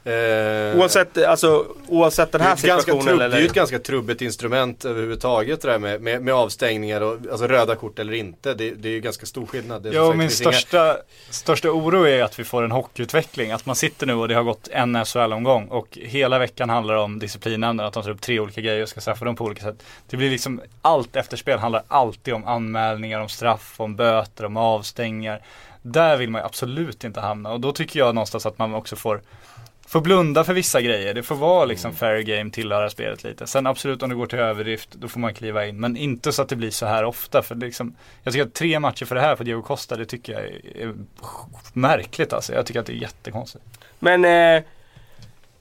Eh, 0.07 0.79
Oavsett, 0.79 1.25
alltså, 1.25 1.67
oavsett 1.89 2.33
den 2.33 2.41
det 2.41 2.45
är, 2.45 2.49
här 2.49 2.57
situationen. 2.57 3.05
trubb, 3.07 3.19
det 3.19 3.25
är 3.25 3.29
eller, 3.29 3.39
ju 3.41 3.47
ett 3.47 3.53
ganska 3.53 3.79
trubbigt 3.79 4.23
instrument 4.23 4.85
överhuvudtaget 4.85 5.63
det 5.63 5.69
där 5.71 5.79
med, 5.79 6.01
med, 6.03 6.23
med 6.23 6.35
avstängningar 6.35 7.01
och 7.01 7.19
alltså 7.31 7.47
röda 7.47 7.75
kort 7.75 7.99
eller 7.99 8.13
inte. 8.13 8.55
Det, 8.55 8.71
det 8.71 8.89
är 8.89 8.93
ju 8.93 9.01
ganska 9.01 9.27
stor 9.27 9.47
skillnad. 9.47 9.83
Det 9.83 9.89
är 9.89 9.93
som 9.93 10.03
Ja, 10.03 10.07
sagt, 10.07 10.19
min 10.19 10.27
det 10.27 10.31
finns 10.31 10.41
inga- 10.43 10.53
största, 10.53 10.97
största 11.31 11.71
oro 11.71 12.07
är 12.07 12.23
att 12.23 12.39
vi 12.39 12.45
får 12.45 12.63
en 12.63 12.71
hockeyutveckling. 12.73 13.53
Att 13.53 13.67
man 13.67 13.77
sitter 13.77 14.07
nu 14.07 14.15
och 14.15 14.29
det 14.29 14.35
har 14.35 14.43
gått 14.43 14.69
en 14.73 15.05
SHL-omgång 15.05 15.69
och 15.69 15.99
hela 16.03 16.39
veckan 16.39 16.71
handlar 16.71 16.95
det 16.95 17.01
om 17.01 17.19
disciplinnämnden. 17.19 17.87
Att 17.87 17.93
de 17.93 18.03
tar 18.03 18.11
upp 18.11 18.21
tre 18.21 18.41
olika 18.41 18.61
grejer 18.61 18.83
och 18.83 18.89
ska 18.89 19.01
straffa 19.01 19.25
dem 19.25 19.37
på 19.37 19.45
olika 19.45 19.63
sätt. 19.63 19.83
Det 20.11 20.17
blir 20.17 20.31
liksom, 20.31 20.61
allt 20.83 21.17
efterspel 21.17 21.59
handlar 21.59 21.83
alltid 21.89 22.35
om 22.35 22.45
anmälningar, 22.45 23.21
om 23.21 23.29
straff, 23.29 23.75
om 23.77 23.97
böter, 23.97 24.45
om 24.45 24.57
avstängningar. 24.57 25.41
Där 25.83 26.17
vill 26.17 26.31
man 26.31 26.41
ju 26.41 26.47
absolut 26.47 27.05
inte 27.05 27.21
hamna 27.21 27.53
och 27.53 27.61
då 27.61 27.73
tycker 27.73 27.99
jag 28.01 28.15
någonstans 28.15 28.47
att 28.47 28.59
man 28.59 28.75
också 28.75 28.97
får 28.97 29.21
Får 29.89 30.01
blunda 30.01 30.45
för 30.45 30.55
vissa 30.55 30.81
grejer, 30.81 31.15
det 31.15 31.23
får 31.23 31.35
vara 31.35 31.65
liksom 31.65 31.95
fair 31.95 32.23
game, 32.23 32.51
tillhöra 32.51 32.91
spelet 32.91 33.25
lite. 33.25 33.47
Sen 33.47 33.67
absolut 33.67 34.03
om 34.03 34.09
det 34.09 34.15
går 34.15 34.27
till 34.27 34.39
överdrift, 34.39 34.89
då 34.93 35.09
får 35.09 35.21
man 35.21 35.35
kliva 35.35 35.67
in. 35.67 35.81
Men 35.81 35.97
inte 35.97 36.33
så 36.33 36.43
att 36.43 36.49
det 36.49 36.57
blir 36.57 36.71
så 36.71 36.87
här 36.87 37.05
ofta. 37.05 37.43
För 37.43 37.55
liksom, 37.55 37.97
jag 38.23 38.33
tycker 38.33 38.47
att 38.47 38.55
tre 38.55 38.81
matcher 38.81 39.05
för 39.05 39.15
det 39.15 39.21
här 39.21 39.37
för 39.37 39.45
Diego 39.45 39.63
Costa, 39.63 39.97
det 39.97 40.07
tycker 40.07 40.33
jag 40.33 40.43
är, 40.43 40.89
är 40.89 40.95
märkligt 41.73 42.33
alltså. 42.33 42.55
Jag 42.55 42.67
tycker 42.67 42.81
att 42.81 42.87
det 42.87 42.93
är 42.93 42.97
jättekonstigt. 43.03 43.65
Men 43.99 44.25
eh, 44.25 44.63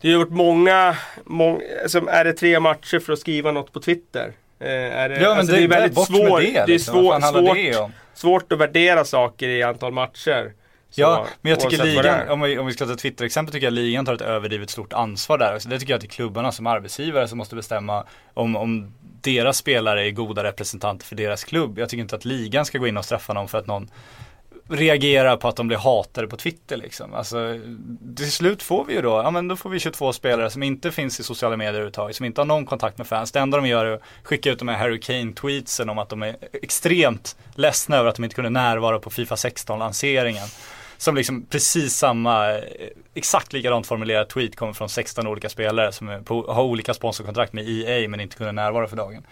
det 0.01 0.11
har 0.11 0.19
gjort 0.19 0.29
många, 0.29 0.97
många 1.23 1.59
alltså, 1.81 2.07
är 2.07 2.23
det 2.23 2.33
tre 2.33 2.59
matcher 2.59 2.99
för 2.99 3.13
att 3.13 3.19
skriva 3.19 3.51
något 3.51 3.73
på 3.73 3.79
Twitter? 3.79 4.33
Eh, 4.59 4.69
är 4.69 5.09
det, 5.09 5.15
Ja 5.15 5.29
men 5.29 5.37
alltså, 5.37 5.53
det, 5.53 5.59
det 5.59 5.63
är 5.63 5.81
väldigt 5.81 6.05
svårt, 6.05 6.41
det, 6.41 6.51
det 6.51 6.59
är 6.59 6.67
liksom. 6.67 6.93
svår, 6.93 7.11
handlar 7.11 7.41
svårt, 7.41 7.55
det 7.55 7.91
svårt 8.13 8.51
att 8.51 8.59
värdera 8.59 9.05
saker 9.05 9.47
i 9.47 9.63
antal 9.63 9.93
matcher. 9.93 10.53
Så, 10.95 11.01
Ja, 11.01 11.27
men 11.41 11.49
jag 11.49 11.59
tycker 11.59 11.83
ligan, 11.83 12.29
om 12.29 12.41
vi, 12.41 12.57
om 12.57 12.65
vi 12.65 12.73
ska 12.73 12.85
ta 12.85 12.95
Twitter-exempel, 12.95 13.53
tycker 13.53 13.67
jag 13.67 13.73
ligan 13.73 14.05
tar 14.05 14.13
ett 14.13 14.21
överdrivet 14.21 14.69
stort 14.69 14.93
ansvar 14.93 15.37
där. 15.37 15.59
Så 15.59 15.69
det 15.69 15.79
tycker 15.79 15.93
jag 15.93 15.97
att 15.97 16.01
det 16.01 16.07
är 16.07 16.09
klubbarna 16.09 16.51
som 16.51 16.67
arbetsgivare 16.67 17.27
som 17.27 17.37
måste 17.37 17.55
bestämma 17.55 18.03
om, 18.33 18.55
om 18.55 18.93
deras 19.21 19.57
spelare 19.57 20.07
är 20.07 20.11
goda 20.11 20.43
representanter 20.43 21.05
för 21.05 21.15
deras 21.15 21.43
klubb. 21.43 21.79
Jag 21.79 21.89
tycker 21.89 22.01
inte 22.01 22.15
att 22.15 22.25
ligan 22.25 22.65
ska 22.65 22.77
gå 22.77 22.87
in 22.87 22.97
och 22.97 23.05
straffa 23.05 23.33
någon 23.33 23.47
för 23.47 23.57
att 23.57 23.67
någon 23.67 23.89
reagerar 24.67 25.37
på 25.37 25.47
att 25.47 25.55
de 25.55 25.67
blir 25.67 25.77
hatade 25.77 26.27
på 26.27 26.37
Twitter 26.37 26.77
liksom. 26.77 27.13
Alltså, 27.13 27.59
till 28.15 28.31
slut 28.31 28.63
får 28.63 28.85
vi 28.85 28.93
ju 28.93 29.01
då, 29.01 29.09
ja 29.09 29.31
men 29.31 29.47
då 29.47 29.55
får 29.55 29.69
vi 29.69 29.79
22 29.79 30.13
spelare 30.13 30.49
som 30.49 30.63
inte 30.63 30.91
finns 30.91 31.19
i 31.19 31.23
sociala 31.23 31.57
medier 31.57 31.73
överhuvudtaget, 31.73 32.15
som 32.15 32.25
inte 32.25 32.41
har 32.41 32.45
någon 32.45 32.65
kontakt 32.65 32.97
med 32.97 33.07
fans. 33.07 33.31
Det 33.31 33.39
enda 33.39 33.57
de 33.57 33.67
gör 33.67 33.85
är 33.85 33.93
att 33.93 34.01
skicka 34.23 34.51
ut 34.51 34.59
de 34.59 34.67
här 34.67 34.77
Harry 34.77 34.99
Kane-tweetsen 34.99 35.89
om 35.89 35.97
att 35.99 36.09
de 36.09 36.23
är 36.23 36.35
extremt 36.53 37.35
ledsna 37.55 37.97
över 37.97 38.09
att 38.09 38.15
de 38.15 38.23
inte 38.23 38.35
kunde 38.35 38.49
närvara 38.49 38.99
på 38.99 39.09
Fifa 39.09 39.35
16-lanseringen. 39.35 40.74
Som 40.97 41.15
liksom 41.15 41.45
precis 41.45 41.95
samma, 41.95 42.51
eh, 42.53 42.63
exakt 43.13 43.53
likadant 43.53 43.87
formulerad 43.87 44.29
tweet 44.29 44.55
kommer 44.55 44.73
från 44.73 44.89
16 44.89 45.27
olika 45.27 45.49
spelare 45.49 45.91
som 45.91 46.23
på, 46.23 46.51
har 46.53 46.63
olika 46.63 46.93
sponsorkontrakt 46.93 47.53
med 47.53 47.69
EA 47.69 48.09
men 48.09 48.19
inte 48.19 48.35
kunde 48.37 48.51
närvara 48.51 48.87
för 48.87 48.95
dagen. 48.97 49.23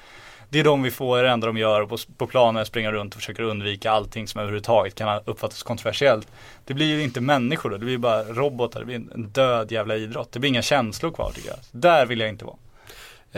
Det 0.49 0.59
är 0.59 0.63
de 0.63 0.83
vi 0.83 0.91
får, 0.91 1.23
det 1.23 1.29
enda 1.29 1.47
de 1.47 1.57
gör 1.57 1.85
på, 1.85 1.97
på 2.17 2.27
planen, 2.27 2.65
springa 2.65 2.91
runt 2.91 3.13
och 3.13 3.19
försöker 3.19 3.43
undvika 3.43 3.91
allting 3.91 4.27
som 4.27 4.41
överhuvudtaget 4.41 4.95
kan 4.95 5.21
uppfattas 5.25 5.63
kontroversiellt. 5.63 6.27
Det 6.65 6.73
blir 6.73 6.85
ju 6.85 7.03
inte 7.03 7.21
människor 7.21 7.69
då, 7.69 7.77
det 7.77 7.85
blir 7.85 7.97
bara 7.97 8.23
robotar, 8.23 8.79
det 8.79 8.85
blir 8.85 8.95
en 8.95 9.29
död 9.29 9.71
jävla 9.71 9.95
idrott. 9.95 10.31
Det 10.31 10.39
blir 10.39 10.49
inga 10.49 10.61
känslor 10.61 11.11
kvar 11.11 11.31
tycker 11.35 11.49
jag. 11.49 11.57
Där 11.71 12.05
vill 12.05 12.19
jag 12.19 12.29
inte 12.29 12.45
vara. 12.45 12.55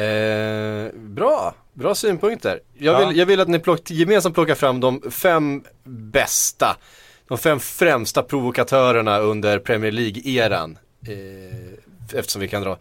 Eh, 0.05 0.91
bra, 0.93 1.55
bra 1.73 1.95
synpunkter. 1.95 2.59
Jag 2.73 3.01
Ja. 3.01 3.07
vill, 3.07 3.17
jag 3.17 3.25
vill 3.25 3.39
att 3.39 3.47
ni 3.47 3.59
plock, 3.59 3.91
gemensamt 3.91 4.35
plockar 4.35 4.55
fram 4.55 4.79
de 4.79 5.11
fem 5.11 5.63
bästa, 5.83 6.77
de 7.27 7.37
fem 7.37 7.59
främsta 7.59 8.23
provokatörerna 8.23 9.19
under 9.19 9.59
Premier 9.59 9.91
League-eran. 9.91 10.77
Eh, 11.07 12.19
eftersom 12.19 12.41
vi 12.41 12.47
kan 12.47 12.61
dra. 12.61 12.77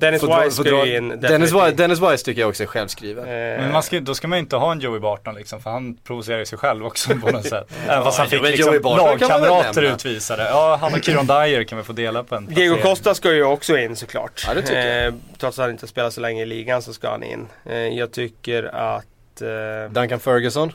Dennis 0.00 0.22
Wise 0.22 0.50
ska 0.50 0.86
ju 0.86 0.96
in 0.96 1.08
Dennis. 1.08 1.52
Wise, 1.52 1.70
Dennis 1.70 2.00
Wise 2.00 2.24
tycker 2.24 2.40
jag 2.40 2.48
också 2.48 2.62
är 2.62 2.66
självskriven. 2.66 3.24
Eh, 3.24 3.30
Men 3.30 3.72
man 3.72 3.82
ska, 3.82 4.00
då 4.00 4.14
ska 4.14 4.28
man 4.28 4.38
inte 4.38 4.56
ha 4.56 4.72
en 4.72 4.80
Joey 4.80 5.00
Barton 5.00 5.34
liksom, 5.34 5.60
för 5.62 5.70
han 5.70 5.96
provocerar 5.96 6.38
ju 6.38 6.46
sig 6.46 6.58
själv 6.58 6.86
också 6.86 7.10
på 7.14 7.30
något 7.30 7.46
sätt. 7.46 7.66
Även 7.88 8.04
fast 8.04 8.18
han 8.18 8.26
Ja, 8.30 8.38
fick 8.38 8.50
liksom 8.50 8.74
lagkamrater 8.96 9.82
utvisade. 9.82 10.42
Ja, 10.42 10.78
han 10.80 10.94
och 10.94 11.04
Kieron 11.04 11.26
Dyer 11.26 11.64
kan 11.64 11.78
vi 11.78 11.84
få 11.84 11.92
dela 11.92 12.24
på 12.24 12.34
en 12.34 12.46
Diego. 12.46 12.76
Costa 12.76 13.14
ska 13.14 13.32
ju 13.32 13.44
också 13.44 13.78
in 13.78 13.96
såklart. 13.96 14.44
Ja, 14.46 14.54
det 14.54 14.62
tycker 14.62 14.86
jag. 14.86 15.06
Eh, 15.06 15.14
trots 15.38 15.58
att 15.58 15.62
han 15.62 15.70
inte 15.70 15.86
spelar 15.86 16.10
så 16.10 16.20
länge 16.20 16.42
i 16.42 16.46
ligan 16.46 16.82
så 16.82 16.92
ska 16.92 17.10
han 17.10 17.22
in. 17.22 17.46
Eh, 17.70 17.76
jag 17.76 18.12
tycker 18.12 18.62
att... 18.62 19.04
Eh, 19.42 19.90
Duncan 19.90 20.20
Ferguson, 20.20 20.72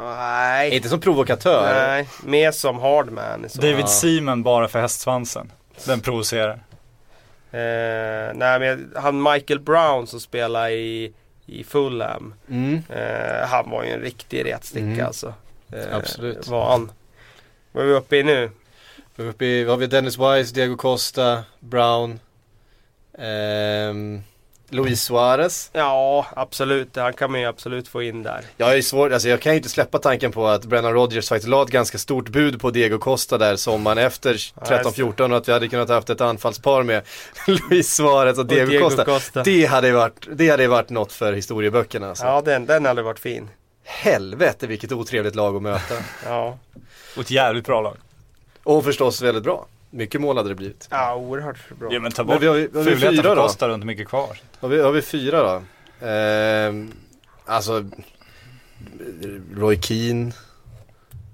nej. 0.00 0.70
inte 0.76 0.88
som 0.88 1.00
provokatör. 1.00 1.74
Nej, 1.74 2.08
mer 2.24 2.50
som 2.52 2.78
hardman. 2.78 3.48
Så. 3.48 3.60
David 3.60 3.80
Ja. 3.80 3.86
Seaman 3.86 4.42
bara 4.42 4.68
för 4.68 4.80
hästsvansen. 4.80 5.52
Den 5.86 6.00
provocerar. 6.00 6.52
Eh, 7.52 8.34
nej 8.34 8.58
men 8.60 8.92
han 8.96 9.22
Michael 9.22 9.60
Brown 9.60 10.06
som 10.06 10.20
spelar 10.20 10.70
i, 10.70 11.12
i 11.46 11.64
Fulham. 11.64 12.34
Mm. 12.50 12.82
Eh, 12.88 13.48
han 13.48 13.70
var 13.70 13.84
ju 13.84 13.90
en 13.90 14.00
riktig 14.00 14.44
retsticka 14.46 14.84
Mm. 14.84 15.06
alltså. 15.06 15.34
Eh, 15.72 15.96
Absolut. 15.96 16.48
Var 16.48 16.70
han. 16.70 16.90
Vad 17.72 17.84
är 17.84 17.88
vi 17.88 17.94
uppe 17.94 18.16
i 18.16 18.22
nu? 18.22 18.50
Vi 19.16 19.24
är 19.24 19.28
uppe 19.28 19.44
i, 19.44 19.64
vad 19.64 19.72
har 19.72 19.78
vi 19.78 19.86
Dennis 19.86 20.18
Wise, 20.18 20.54
Diego 20.54 20.76
Costa, 20.76 21.42
Brown, 21.60 22.20
ehm, 23.18 24.22
Luis 24.74 25.02
Suarez. 25.02 25.70
Ja, 25.72 26.26
absolut. 26.36 26.96
Han 26.96 27.12
kan 27.12 27.30
man 27.32 27.40
ju 27.40 27.46
absolut 27.46 27.88
få 27.88 28.02
in 28.02 28.22
där. 28.22 28.44
Jag 28.56 28.76
är 28.76 28.82
svår, 28.82 29.12
alltså 29.12 29.28
jag 29.28 29.40
kan 29.40 29.52
ju 29.52 29.56
inte 29.56 29.68
släppa 29.68 29.98
tanken 29.98 30.32
på 30.32 30.48
att 30.48 30.64
Brennan 30.64 30.92
Rodgers 30.92 31.28
faktiskt 31.28 31.48
la 31.48 31.62
ett 31.62 31.68
ganska 31.70 31.98
stort 31.98 32.28
bud 32.28 32.60
på 32.60 32.70
Diego 32.70 32.98
Costa 32.98 33.38
där 33.38 33.56
sommaren 33.56 33.98
efter 33.98 34.34
13-14 34.34 35.30
och 35.30 35.36
att 35.36 35.48
vi 35.48 35.52
hade 35.52 35.68
kunnat 35.68 35.88
haft 35.88 36.10
ett 36.10 36.20
anfallspar 36.20 36.82
med 36.82 37.02
Luis 37.46 37.94
Suarez 37.94 38.38
och 38.38 38.46
Diego, 38.46 38.70
Diego 38.70 38.84
Costa. 38.84 39.04
Costa. 39.04 39.42
Det 39.42 39.66
hade 39.66 39.86
ju 39.86 39.92
varit, 39.92 40.28
det 40.32 40.48
hade 40.50 40.68
varit 40.68 40.90
något 40.90 41.12
för 41.12 41.32
historieböckerna 41.32 42.08
alltså. 42.08 42.24
Ja, 42.24 42.40
den, 42.40 42.66
den 42.66 42.84
hade 42.84 43.02
varit 43.02 43.18
fin. 43.18 43.48
Helvete 43.84 44.66
vilket 44.66 44.92
otrevligt 44.92 45.34
lag 45.34 45.56
att 45.56 45.62
möta. 45.62 45.94
Ja, 46.26 46.58
Och 47.16 47.22
ett 47.22 47.30
jävligt 47.30 47.66
bra 47.66 47.80
lag. 47.80 47.96
och 48.64 48.84
förstås 48.84 49.22
väldigt 49.22 49.44
bra. 49.44 49.66
Mycket 49.94 50.20
mål 50.20 50.36
hade 50.36 50.48
det 50.48 50.54
blivit. 50.54 50.88
ja 50.90 51.14
oerhört 51.14 51.78
bra. 51.78 51.92
Ja 51.92 52.00
men 52.00 52.12
ta 52.12 52.22
Men 52.22 52.34
bort 52.34 52.42
vi 52.42 52.46
har, 52.46 52.54
vi 52.54 52.60
har 52.60 52.84
vi 52.84 52.90
fulheten 52.90 53.16
fyra 53.16 53.34
då? 53.34 53.40
Har 53.40 53.74
inte 53.74 53.86
mycket 53.86 54.08
kvar. 54.08 54.36
Har 54.60 54.68
vi, 54.68 54.80
har 54.80 54.92
vi 54.92 55.02
fyra 55.02 55.42
då? 55.42 55.62
Ehm, 56.06 56.92
alltså 57.46 57.84
Roy 59.54 59.80
Keane, 59.80 60.32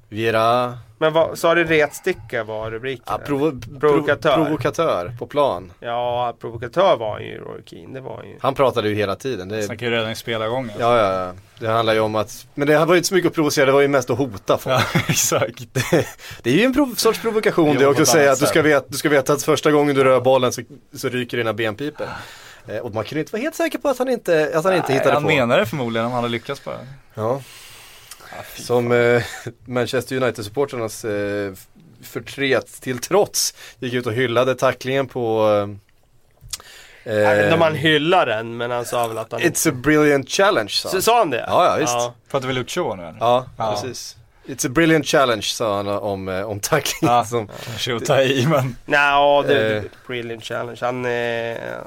Viera, 0.08 0.78
Men 1.00 1.12
vad, 1.12 1.38
sa 1.38 1.54
du 1.54 1.64
retsticka 1.64 2.44
var 2.44 2.70
rubriken? 2.70 3.04
ja, 3.06 3.18
provo, 3.18 3.50
provo, 3.50 3.78
Provokatör. 3.80 4.34
provokatör 4.34 5.12
på 5.18 5.26
plan. 5.26 5.72
Ja, 5.80 6.34
provokatör 6.40 6.96
var 6.96 7.12
han 7.12 7.22
ju 7.22 7.38
Roy 7.38 7.62
Keane. 7.66 7.94
Det 7.94 8.00
var 8.00 8.16
han 8.16 8.28
ju. 8.28 8.36
Han 8.40 8.54
pratade 8.54 8.88
ju 8.88 8.94
hela 8.94 9.16
tiden. 9.16 9.48
Det, 9.48 9.62
Snackar 9.62 9.86
ju 9.86 9.92
redan 9.92 10.10
i 10.10 10.14
spelargången. 10.16 10.72
ja, 10.78 10.96
ja, 10.98 11.12
ja. 11.26 11.32
Det 11.60 11.68
handlar 11.68 11.94
ju 11.94 12.00
om 12.00 12.14
att, 12.14 12.46
men 12.54 12.68
det 12.68 12.84
var 12.84 12.94
ju 12.94 12.98
inte 12.98 13.08
så 13.08 13.14
mycket 13.14 13.28
att 13.28 13.34
provocera, 13.34 13.66
det 13.66 13.72
var 13.72 13.80
ju 13.80 13.88
mest 13.88 14.10
att 14.10 14.18
hota 14.18 14.58
folk. 14.58 14.76
Ja, 14.94 15.00
exakt. 15.08 15.64
Det 16.42 16.50
är 16.50 16.54
ju 16.54 16.62
en 16.64 16.74
prov, 16.74 16.94
sorts 16.94 17.20
provokation 17.22 17.76
det 17.76 17.86
också 17.86 18.02
att 18.02 18.08
säga 18.08 18.32
att 18.32 18.40
du 18.40 18.46
ska, 18.46 18.62
veta, 18.62 18.86
du 18.88 18.96
ska 18.96 19.08
veta 19.08 19.32
att 19.32 19.42
första 19.42 19.70
gången 19.70 19.94
du 19.96 20.04
rör 20.04 20.20
bollen 20.20 20.52
så, 20.52 20.62
så 20.92 21.08
ryker 21.08 21.36
dina 21.36 21.52
benpipor. 21.52 22.06
Eh, 22.66 22.76
och 22.78 22.94
man 22.94 23.04
kan 23.04 23.16
ju 23.16 23.20
inte 23.20 23.32
vara 23.32 23.42
helt 23.42 23.54
säker 23.54 23.78
på 23.78 23.88
att 23.88 23.98
han 23.98 24.08
inte, 24.08 24.52
att 24.54 24.64
han 24.64 24.74
inte 24.74 24.88
Nej, 24.88 24.98
hittade 24.98 25.14
han 25.14 25.22
på. 25.22 25.28
menar 25.28 25.58
det 25.58 25.66
förmodligen 25.66 26.06
om 26.06 26.12
han 26.12 26.22
hade 26.22 26.32
lyckats 26.32 26.60
på 26.60 26.70
det. 26.70 26.86
Ja. 28.36 28.62
Som 28.62 28.92
eh, 28.92 29.22
Manchester 29.64 30.16
United-supportrarnas 30.16 31.04
eh, 31.04 31.52
förtret 32.02 32.80
till 32.80 32.98
trots 32.98 33.54
gick 33.78 33.94
ut 33.94 34.06
och 34.06 34.12
hyllade 34.12 34.54
tacklingen 34.54 35.06
på 35.08 35.48
eh, 37.04 37.14
Jag 37.14 37.34
vet 37.36 37.44
inte 37.44 37.54
om 37.54 37.60
eh, 37.60 37.66
han 37.66 37.74
hyllar 37.74 38.26
den, 38.26 38.56
men 38.56 38.70
han 38.70 38.84
sa 38.84 39.08
väl 39.08 39.18
att 39.18 39.32
han... 39.32 39.40
It's 39.40 39.68
a 39.68 39.72
brilliant 39.74 40.28
challenge 40.30 40.68
sa 40.70 40.88
Så, 40.88 40.96
han. 40.96 41.02
sa 41.02 41.18
han 41.18 41.30
det? 41.30 41.44
Ja, 41.48 41.64
ja, 41.64 41.76
visst. 41.80 42.30
Pratar 42.30 42.48
vi 42.48 42.54
Shaw 42.70 42.96
nu 42.96 43.02
eller? 43.02 43.16
Ja, 43.20 43.46
Ja. 43.58 43.72
precis. 43.82 44.14
It's 44.46 44.66
a 44.66 44.70
brilliant 44.70 45.06
challenge 45.06 45.42
sa 45.42 45.76
han 45.76 45.88
om, 45.88 46.28
eh, 46.28 46.42
om 46.50 46.60
tacklingen. 46.60 47.14
Ja. 47.14 47.24
Som, 47.24 47.48
Kanske 47.66 47.96
att 47.96 48.04
ta 48.04 48.22
i 48.22 48.46
men. 48.46 48.76
Nej, 48.84 49.44
det, 49.46 49.76
Eh. 49.76 49.82
det 49.82 49.88
Brilliant 50.06 50.44
Challenge. 50.44 50.78
Han, 50.80 51.04
eh, 51.04 51.10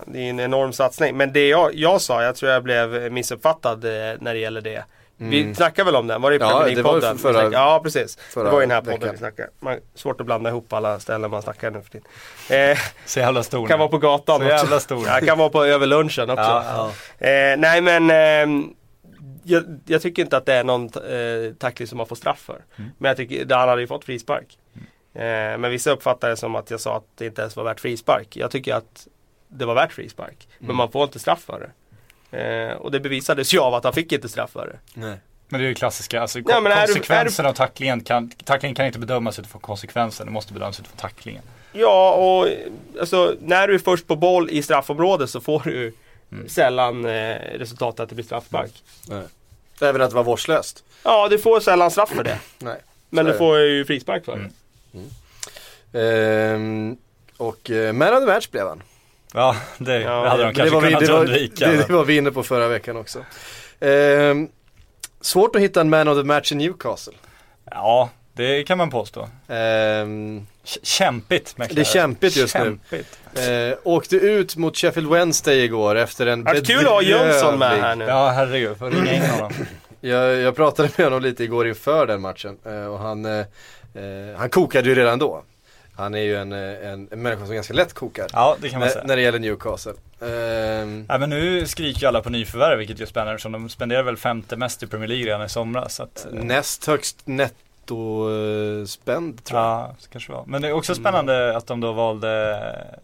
det 0.05 0.19
är 0.19 0.29
en 0.29 0.39
enorm 0.39 0.73
satsning. 0.73 1.17
Men 1.17 1.33
det 1.33 1.47
jag, 1.47 1.75
jag 1.75 2.01
sa, 2.01 2.23
jag 2.23 2.35
tror 2.35 2.51
jag 2.51 2.63
blev 2.63 3.11
missuppfattad 3.11 3.85
eh, 3.85 3.91
när 4.19 4.33
det 4.33 4.39
gäller 4.39 4.61
det. 4.61 4.83
Vi 5.30 5.55
snackade 5.55 5.86
väl 5.86 5.95
om 5.95 6.07
den? 6.07 6.22
Var 6.22 6.30
det 6.32 6.36
i 6.36 6.39
Mm. 6.39 6.49
Ja, 6.49 6.59
Premier 6.59 6.78
ju 6.78 6.84
League-podden? 6.84 7.17
förra- 7.17 7.51
Ja, 7.51 7.80
precis. 7.84 8.15
förra 8.17 8.43
det 8.43 8.51
var 8.51 8.61
i 8.61 8.63
den 8.65 8.72
här 8.72 8.82
podden 8.82 8.99
veckan. 8.99 9.11
vi 9.11 9.17
snackade. 9.17 9.49
Man, 9.59 9.80
svårt 9.95 10.19
att 10.22 10.26
blanda 10.26 10.49
ihop 10.49 10.74
alla 10.74 10.99
ställen 10.99 11.32
man 11.32 11.41
snackar 11.41 11.72
nu 11.72 11.82
för 11.82 11.89
tiden. 11.89 12.07
Eh, 12.72 12.78
Så 13.05 13.19
jävla 13.19 13.43
stor 13.43 13.67
kan 13.67 13.76
nu. 13.78 13.80
vara 13.80 13.89
på 13.89 13.97
gatan 13.97 14.39
Så 14.39 14.45
också. 14.45 14.55
jävla 14.55 14.80
stor. 14.80 15.07
Ja, 15.07 15.19
kan 15.26 15.38
vara 15.38 15.49
på 15.49 15.65
över 15.65 15.86
lunchen 15.88 16.30
också. 16.30 16.43
Ja, 16.43 16.91
Eh, 17.17 17.57
nej 17.57 17.82
men 17.82 18.09
eh, 18.09 18.65
jag, 19.43 19.63
jag 19.86 20.01
tycker 20.01 20.22
inte 20.24 20.38
att 20.38 20.45
det 20.45 20.53
är 20.53 20.63
någon 20.63 20.84
eh, 20.86 21.53
tackling 21.59 21.88
som 21.88 21.97
man 21.97 22.07
får 22.07 22.15
straff 22.15 22.39
för. 22.39 22.61
Mm. 22.78 22.91
Men 22.97 23.09
jag 23.09 23.17
tycker, 23.17 23.55
han 23.55 23.69
hade 23.69 23.82
ju 23.82 23.88
fått 23.88 24.05
frispark. 24.05 24.57
Eh, 25.13 25.22
men 25.57 25.61
vissa 25.72 25.91
uppfattar 25.91 26.30
det 26.30 26.38
som 26.38 26.55
att 26.55 26.72
jag 26.72 26.80
sa 26.80 26.97
att 26.97 27.03
det 27.17 27.26
inte 27.26 27.41
ens 27.41 27.55
var 27.55 27.63
värt 27.63 27.80
frispark. 27.80 28.28
Jag 28.38 28.51
tycker 28.51 28.74
att 28.76 29.07
det 29.47 29.65
var 29.65 29.76
värt 29.76 29.91
frispark. 29.93 30.47
Mm. 30.51 30.67
Men 30.67 30.76
man 30.76 30.91
får 30.91 31.03
inte 31.03 31.19
straff 31.19 31.41
för 31.43 31.59
det. 31.59 31.69
Eh, 32.32 32.71
och 32.71 32.91
det 32.91 32.99
bevisades 32.99 33.53
ju 33.53 33.59
av 33.59 33.73
att 33.73 33.84
han 33.84 33.93
fick 33.93 34.11
inte 34.11 34.29
straff 34.29 34.51
för 34.51 34.67
det. 34.67 34.99
nej. 34.99 35.17
Men 35.49 35.59
det 35.59 35.65
är 35.65 35.69
ju 35.69 35.75
klassiska, 35.75 36.21
alltså 36.21 36.39
Ja, 36.39 36.57
är 36.57 36.61
du- 36.88 36.93
konsekvensen 36.93 37.45
av 37.45 37.53
tacklingen 37.53 38.01
kan, 38.03 38.29
tacklingen 38.29 38.75
kan 38.75 38.86
inte 38.86 38.99
bedömas 38.99 39.39
utifrån 39.39 39.61
konsekvensen, 39.61 40.25
det 40.25 40.32
måste 40.32 40.53
bedömas 40.53 40.79
utifrån 40.79 40.97
tacklingen. 40.97 41.43
Ja 41.73 42.13
och 42.13 42.47
alltså, 42.99 43.36
när 43.41 43.67
du 43.67 43.73
är 43.75 43.79
först 43.79 44.07
på 44.07 44.15
boll 44.15 44.49
i 44.49 44.63
straffområdet 44.63 45.29
så 45.29 45.41
får 45.41 45.61
du 45.65 45.93
Mm. 46.32 46.49
sällan 46.49 47.05
eh, 47.05 47.36
resultatet 47.36 47.99
att 47.99 48.09
det 48.09 48.15
blir 48.15 48.25
straffspark. 48.25 48.71
nej. 49.09 49.23
Även 49.82 50.01
att 50.01 50.09
det 50.09 50.15
var 50.15 50.23
vårdslöst. 50.23 50.84
Ja, 51.03 51.27
du 51.29 51.38
får 51.39 51.59
sällan 51.59 51.91
straff 51.91 52.09
för 52.09 52.23
det. 52.23 52.39
Nej. 52.59 52.77
Men 53.09 53.25
du 53.25 53.34
får 53.38 53.59
ju 53.59 53.86
frispark 53.86 54.25
för 54.25 54.38
det. 54.38 54.49
Mm. 54.93 55.09
Ehm, 55.93 56.97
och 57.38 57.69
eh, 57.71 57.93
man 57.93 58.13
of 58.13 58.19
the 58.19 58.25
match 58.25 58.47
blev 58.47 58.67
han. 58.67 58.84
Ja, 59.34 59.55
det, 59.77 60.01
Ja, 60.01 60.23
det 60.23 60.29
hade 60.29 60.43
de 60.43 60.53
kanske 60.53 60.75
vi, 60.79 60.82
kunnat 60.88 60.99
det, 61.05 61.11
var, 61.11 61.19
undvika. 61.19 61.67
det, 61.67 61.77
det 61.88 61.93
var 61.93 62.03
vi 62.03 62.17
inne 62.17 62.32
på 62.32 62.43
förra 62.43 62.67
veckan 62.67 62.97
också. 62.97 63.19
Ehm, 63.79 64.47
svårt 65.21 65.55
att 65.55 65.61
hitta 65.61 65.82
en 65.82 65.89
man 65.89 66.07
of 66.07 66.17
the 66.17 66.23
match 66.23 66.51
i 66.51 66.55
Newcastle. 66.55 67.13
Ja, 67.71 68.09
det 68.34 68.63
kan 68.63 68.77
man 68.77 68.89
påstå. 68.89 69.21
K- 69.21 70.79
kämpigt 70.84 71.57
mäklar 71.57 71.75
Det 71.75 71.82
är 71.82 71.86
kämpigt 71.86 72.36
just 72.38 72.55
nu. 72.55 72.61
kämpigt. 72.63 73.19
eh, 73.36 73.77
åkte 73.84 74.15
ut 74.15 74.55
mot 74.55 74.77
Sheffield 74.77 75.09
Wednesday 75.09 75.59
igår 75.63 75.95
efter 75.95 76.25
en 76.27 76.43
Vart 76.43 76.65
kul 76.67 76.77
att 76.86 76.91
ha 76.91 77.01
Jönsson 77.01 77.59
med 77.59 77.71
bedrövlig- 77.71 77.82
här 77.82 77.95
nu. 77.95 78.05
Ja, 78.05 78.29
herregud, 78.29 78.77
får 78.77 78.91
ringa 78.91 79.13
in 79.13 79.21
honom. 79.21 79.51
Jag, 80.03 80.36
jag 80.36 80.55
pratade 80.55 80.89
med 80.97 81.05
honom 81.05 81.21
lite 81.21 81.43
igår 81.43 81.67
inför 81.67 82.07
den 82.07 82.21
matchen 82.21 82.57
eh, 82.65 82.86
och 82.86 82.99
han, 82.99 83.25
eh, 83.25 83.32
eh, 83.39 84.38
han 84.38 84.49
kokade 84.49 84.89
ju 84.89 84.95
redan 84.95 85.19
då. 85.19 85.43
Han 85.95 86.15
är 86.15 86.19
ju 86.19 86.37
en, 86.37 86.51
eh, 86.51 86.89
en, 86.91 87.07
en 87.11 87.21
människa 87.21 87.45
som 87.45 87.55
ganska 87.55 87.73
lätt 87.73 87.93
kokar. 87.93 88.27
Ja, 88.33 88.55
det 88.61 88.69
kan 88.69 88.79
man 88.79 88.89
säga. 88.89 89.03
när 89.05 89.15
det 89.15 89.21
ggäller 89.21 89.39
Newcastle. 89.39 89.93
Ehm, 90.21 91.05
Ja, 91.09 91.17
men 91.17 91.29
nu 91.29 91.67
skriker 91.67 92.01
ju 92.01 92.07
alla 92.07 92.21
på 92.21 92.29
nyförvärv 92.29 92.77
vilket 92.77 92.99
ju 92.99 93.03
är 93.03 93.07
spännande 93.07 93.33
eftersom 93.33 93.51
de 93.51 93.69
spenderar 93.69 94.03
väl 94.03 94.17
femte 94.17 94.57
mest 94.57 94.83
i 94.83 94.87
Premier 94.87 95.07
League 95.07 95.25
redan 95.25 95.45
i 95.45 95.49
somras. 95.49 95.99
Att, 95.99 96.25
eh, 96.25 96.31
näst 96.43 96.85
högst 96.87 97.27
nettospend 97.27 99.43
tror 99.43 99.59
jag. 99.61 99.69
Ja, 99.69 99.95
så 99.99 100.09
kanske 100.09 100.31
det 100.31 100.35
var. 100.35 100.43
Men 100.47 100.61
det 100.61 100.67
är 100.67 100.71
också 100.73 100.95
spännande 100.95 101.57
att 101.57 101.67
de 101.67 101.79
då 101.79 101.91
valde 101.91 102.59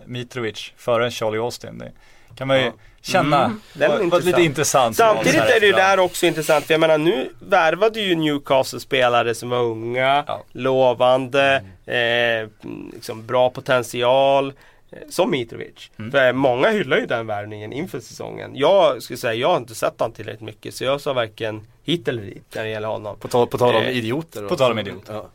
Mitrovic 0.06 0.72
före 0.78 1.12
Charlie 1.12 1.38
Austin. 1.40 1.78
Det 1.78 1.92
kan 2.38 2.48
man 2.48 2.58
ju 2.60 2.66
Ja. 2.66 2.72
känna. 3.02 3.46
Mm, 3.46 3.62
den 3.74 3.82
är 3.84 3.88
var, 3.90 3.96
var 3.98 4.04
intressant. 4.04 4.26
lite 4.26 4.42
intressant. 4.44 4.96
Samtidigt 4.96 5.42
är 5.42 5.60
det 5.60 5.66
ju 5.66 5.72
där 5.72 6.00
också 6.00 6.26
intressant, 6.26 6.66
för 6.66 6.74
jag 6.74 6.82
menar 6.82 6.98
nu 6.98 7.30
värvade 7.40 8.00
ju 8.02 8.16
Newcastle-spelare 8.16 9.36
som 9.36 9.50
var 9.50 9.60
unga, 9.64 10.24
Ja. 10.28 10.44
lovande, 10.52 11.64
eh, 11.86 12.50
liksom 12.94 13.26
bra 13.26 13.50
potential. 13.50 14.54
eh, 14.92 14.98
Som 15.10 15.32
Mitrovic. 15.32 15.92
Mm. 16.00 16.12
För 16.12 16.34
många 16.34 16.70
hyllar 16.70 16.98
ju 16.98 17.06
den 17.06 17.28
värvningen 17.28 17.74
inför 17.74 18.00
säsongen. 18.00 18.52
Jag 18.56 19.04
skulle 19.04 19.18
säga, 19.18 19.34
jag 19.34 19.48
har 19.50 19.58
inte 19.58 19.76
sett 19.76 19.94
han 20.00 20.12
tillräckligt 20.12 20.42
mycket 20.42 20.76
så 20.76 20.84
jag 20.84 21.02
sa 21.02 21.14
varken 21.14 21.68
hit 21.84 22.08
eller 22.08 22.22
dit 22.22 22.44
när 22.56 22.64
det 22.64 22.70
gäller 22.70 22.88
honom. 22.88 23.18
På 23.20 23.28
tal, 23.28 23.48
på 23.48 23.58
tal 23.58 23.76
om 23.76 23.82
Eh, 23.84 23.98
idioter. 23.98 24.48
på 24.48 24.56
tal 24.56 24.72
om 24.72 24.80
idioter. 24.80 25.14
Ja. 25.14 25.26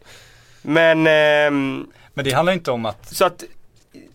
Men 0.62 1.06
ehm, 1.06 1.86
Men 2.14 2.24
det 2.24 2.32
handlar 2.32 2.52
inte 2.52 2.70
om 2.70 2.86
att 2.86 3.14
Så 3.14 3.24
att 3.24 3.44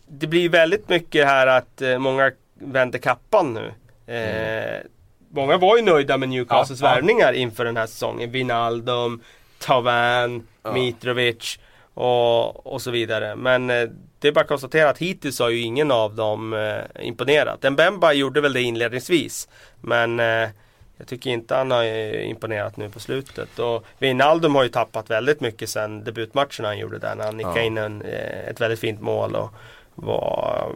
det 0.08 0.28
blir 0.28 0.50
väldigt 0.50 0.90
mycket 0.90 1.26
här 1.26 1.48
att 1.48 1.82
eh, 1.82 1.98
många 1.98 2.32
vänder 2.60 3.00
kappan 3.00 3.54
nu. 3.54 3.74
Eh, 4.14 4.82
många 5.30 5.58
var 5.58 5.78
ju 5.78 5.84
nöjda 5.84 6.18
med 6.18 6.30
Newcastles 6.30 6.82
Ja, 6.82 6.88
ja. 6.90 6.96
värvningar 6.96 7.34
inför 7.34 7.66
den 7.66 7.78
här 7.78 7.88
säsongen. 7.88 8.32
Wijnaldum, 8.32 9.22
Tavan, 9.60 10.48
Ja. 10.64 10.72
Mitrovic 10.74 11.60
och, 11.94 12.68
och 12.74 12.82
så 12.82 12.92
vidare. 12.92 13.36
Men 13.36 13.70
eh, 13.70 13.90
det 14.20 14.28
är 14.28 14.32
bara 14.32 14.42
att 14.42 14.48
konstatera 14.48 14.90
att 14.90 14.98
hittills 14.98 15.40
har 15.40 15.50
ju 15.50 15.60
ingen 15.62 15.92
av 15.92 16.16
dem 16.16 16.54
eh, 16.54 17.06
imponerat. 17.08 17.72
Mbemba 17.72 18.14
gjorde 18.14 18.42
väl 18.42 18.54
det 18.54 18.62
inledningsvis. 18.62 19.48
Men 19.82 20.20
eh, 20.20 20.50
jag 20.98 21.08
tycker 21.08 21.30
inte 21.30 21.56
han 21.56 21.72
har 21.72 21.84
eh, 21.84 22.30
imponerat 22.30 22.78
nu 22.78 22.90
på 22.90 23.00
slutet. 23.00 23.60
Och 23.60 23.86
Wijnaldum 24.00 24.56
har 24.56 24.64
ju 24.64 24.70
tappat 24.70 25.10
väldigt 25.10 25.42
mycket 25.42 25.70
sen 25.70 26.04
debutmatcherna 26.04 26.68
han 26.68 26.78
gjorde 26.78 26.98
där. 27.00 27.16
När 27.16 27.24
han 27.26 27.38
nickade 27.38 27.60
Ja. 27.60 27.66
in 27.66 27.78
en, 27.78 28.02
eh, 28.02 28.50
ett 28.50 28.62
väldigt 28.62 28.80
fint 28.80 29.02
mål 29.02 29.36
och 29.36 29.50
var 29.96 30.72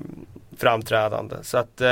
framträdande. 0.62 1.36
Så 1.42 1.58
att 1.58 1.82
eh, 1.82 1.88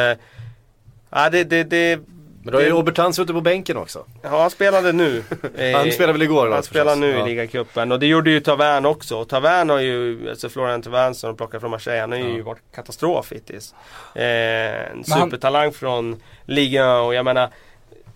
Ja, 1.11 1.30
det, 1.30 1.43
det, 1.43 1.63
det, 1.63 1.99
Men 2.43 2.51
då 2.53 2.57
är 2.57 2.61
ju 2.63 2.67
det- 2.70 2.74
Obertan 2.76 3.13
suttit 3.13 3.36
på 3.36 3.41
bänken 3.41 3.78
också. 3.78 4.05
ja, 4.22 4.41
han 4.41 4.49
spelade 4.49 4.91
nu. 4.91 5.24
Eh, 5.57 5.78
Han 5.78 5.91
spelade 5.91 6.13
väl 6.13 6.22
igår? 6.22 6.47
då, 6.47 6.53
Han 6.53 6.63
spelar 6.63 6.86
förstås. 6.86 6.99
nu 7.01 7.11
Ja. 7.11 7.26
i 7.26 7.30
ligacupen 7.30 7.91
och 7.91 7.99
det 7.99 8.05
gjorde 8.07 8.30
ju 8.32 8.39
Tavern 8.39 8.86
också. 8.86 9.17
Och 9.17 9.30
Tavern 9.30 9.70
har 9.70 9.80
ju, 9.80 10.30
alltså 10.30 10.49
Florian 10.49 10.82
Tavern 10.82 11.13
som 11.13 11.28
de 11.30 11.38
plockar 11.38 11.59
från 11.59 11.72
Marseille, 11.72 12.01
han 12.01 12.11
har 12.11 12.20
ju 12.20 12.38
Ja. 12.38 12.43
varit 12.43 12.61
katastrof 12.76 13.32
hittills. 13.32 13.76
Eh, 14.15 14.24
en 14.24 14.97
Men 14.97 15.03
han- 15.09 15.22
supertalang 15.30 15.72
från 15.72 16.22
ligan 16.45 17.01
och 17.05 17.13
jag 17.15 17.26
menar 17.26 17.49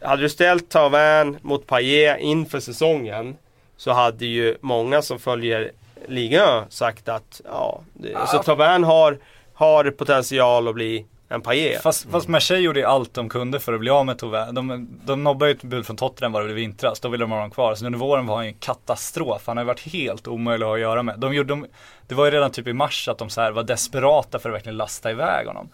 Hade 0.01 0.21
du 0.21 0.29
ställt 0.29 0.69
Tavern 0.69 1.37
mot 1.41 1.67
Payet 1.67 2.19
inför 2.19 2.59
säsongen 2.59 3.35
Så 3.77 3.91
hade 3.91 4.25
ju 4.25 4.57
många 4.61 5.01
som 5.01 5.19
följer 5.19 5.71
ligan 6.07 6.65
sagt 6.69 7.09
att 7.09 7.41
ja, 7.45 7.81
det, 7.93 8.15
alltså 8.15 8.43
Tavern 8.43 8.83
har, 8.83 9.17
har 9.63 9.91
potential 9.91 10.67
att 10.67 10.75
bli 10.75 11.05
en 11.29 11.41
Payet. 11.41 11.81
Fast, 11.81 12.11
fast 12.11 12.27
Marseille 12.27 12.63
gjorde 12.63 12.79
ju 12.79 12.85
allt 12.85 13.13
de 13.13 13.29
kunde 13.29 13.59
för 13.59 13.73
att 13.73 13.79
bli 13.79 13.89
av 13.89 14.05
med 14.05 14.17
Tove. 14.17 14.51
De, 14.51 14.89
de 15.05 15.23
nobbade 15.23 15.51
ju 15.51 15.55
ett 15.55 15.63
bud 15.63 15.85
från 15.85 15.97
Tottenham 15.97 16.31
var 16.31 16.43
det 16.43 16.49
i 16.49 16.53
vintras, 16.53 16.99
då 16.99 17.09
ville 17.09 17.23
de 17.23 17.31
ha 17.31 17.37
honom 17.37 17.51
kvar. 17.51 17.75
Så 17.75 17.85
under 17.85 17.99
våren 17.99 18.25
var 18.25 18.35
han 18.35 18.45
ju 18.45 18.51
en 18.51 18.57
katastrof. 18.59 19.43
Han 19.45 19.57
har 19.57 19.63
ju 19.63 19.67
varit 19.67 19.87
helt 19.93 20.27
omöjlig 20.27 20.65
att 20.65 20.69
ha 20.69 20.75
att 20.75 20.81
göra 20.81 21.03
med. 21.03 21.19
De 21.19 21.33
gjorde, 21.33 21.49
de, 21.49 21.65
det 22.07 22.15
var 22.15 22.25
ju 22.25 22.31
redan 22.31 22.51
typ 22.51 22.67
i 22.67 22.73
mars 22.73 23.07
att 23.07 23.17
de 23.17 23.29
så 23.29 23.41
här 23.41 23.51
var 23.51 23.63
desperata 23.63 24.39
för 24.39 24.49
att 24.49 24.55
verkligen 24.55 24.77
lasta 24.77 25.11
iväg 25.11 25.47
honom. 25.47 25.69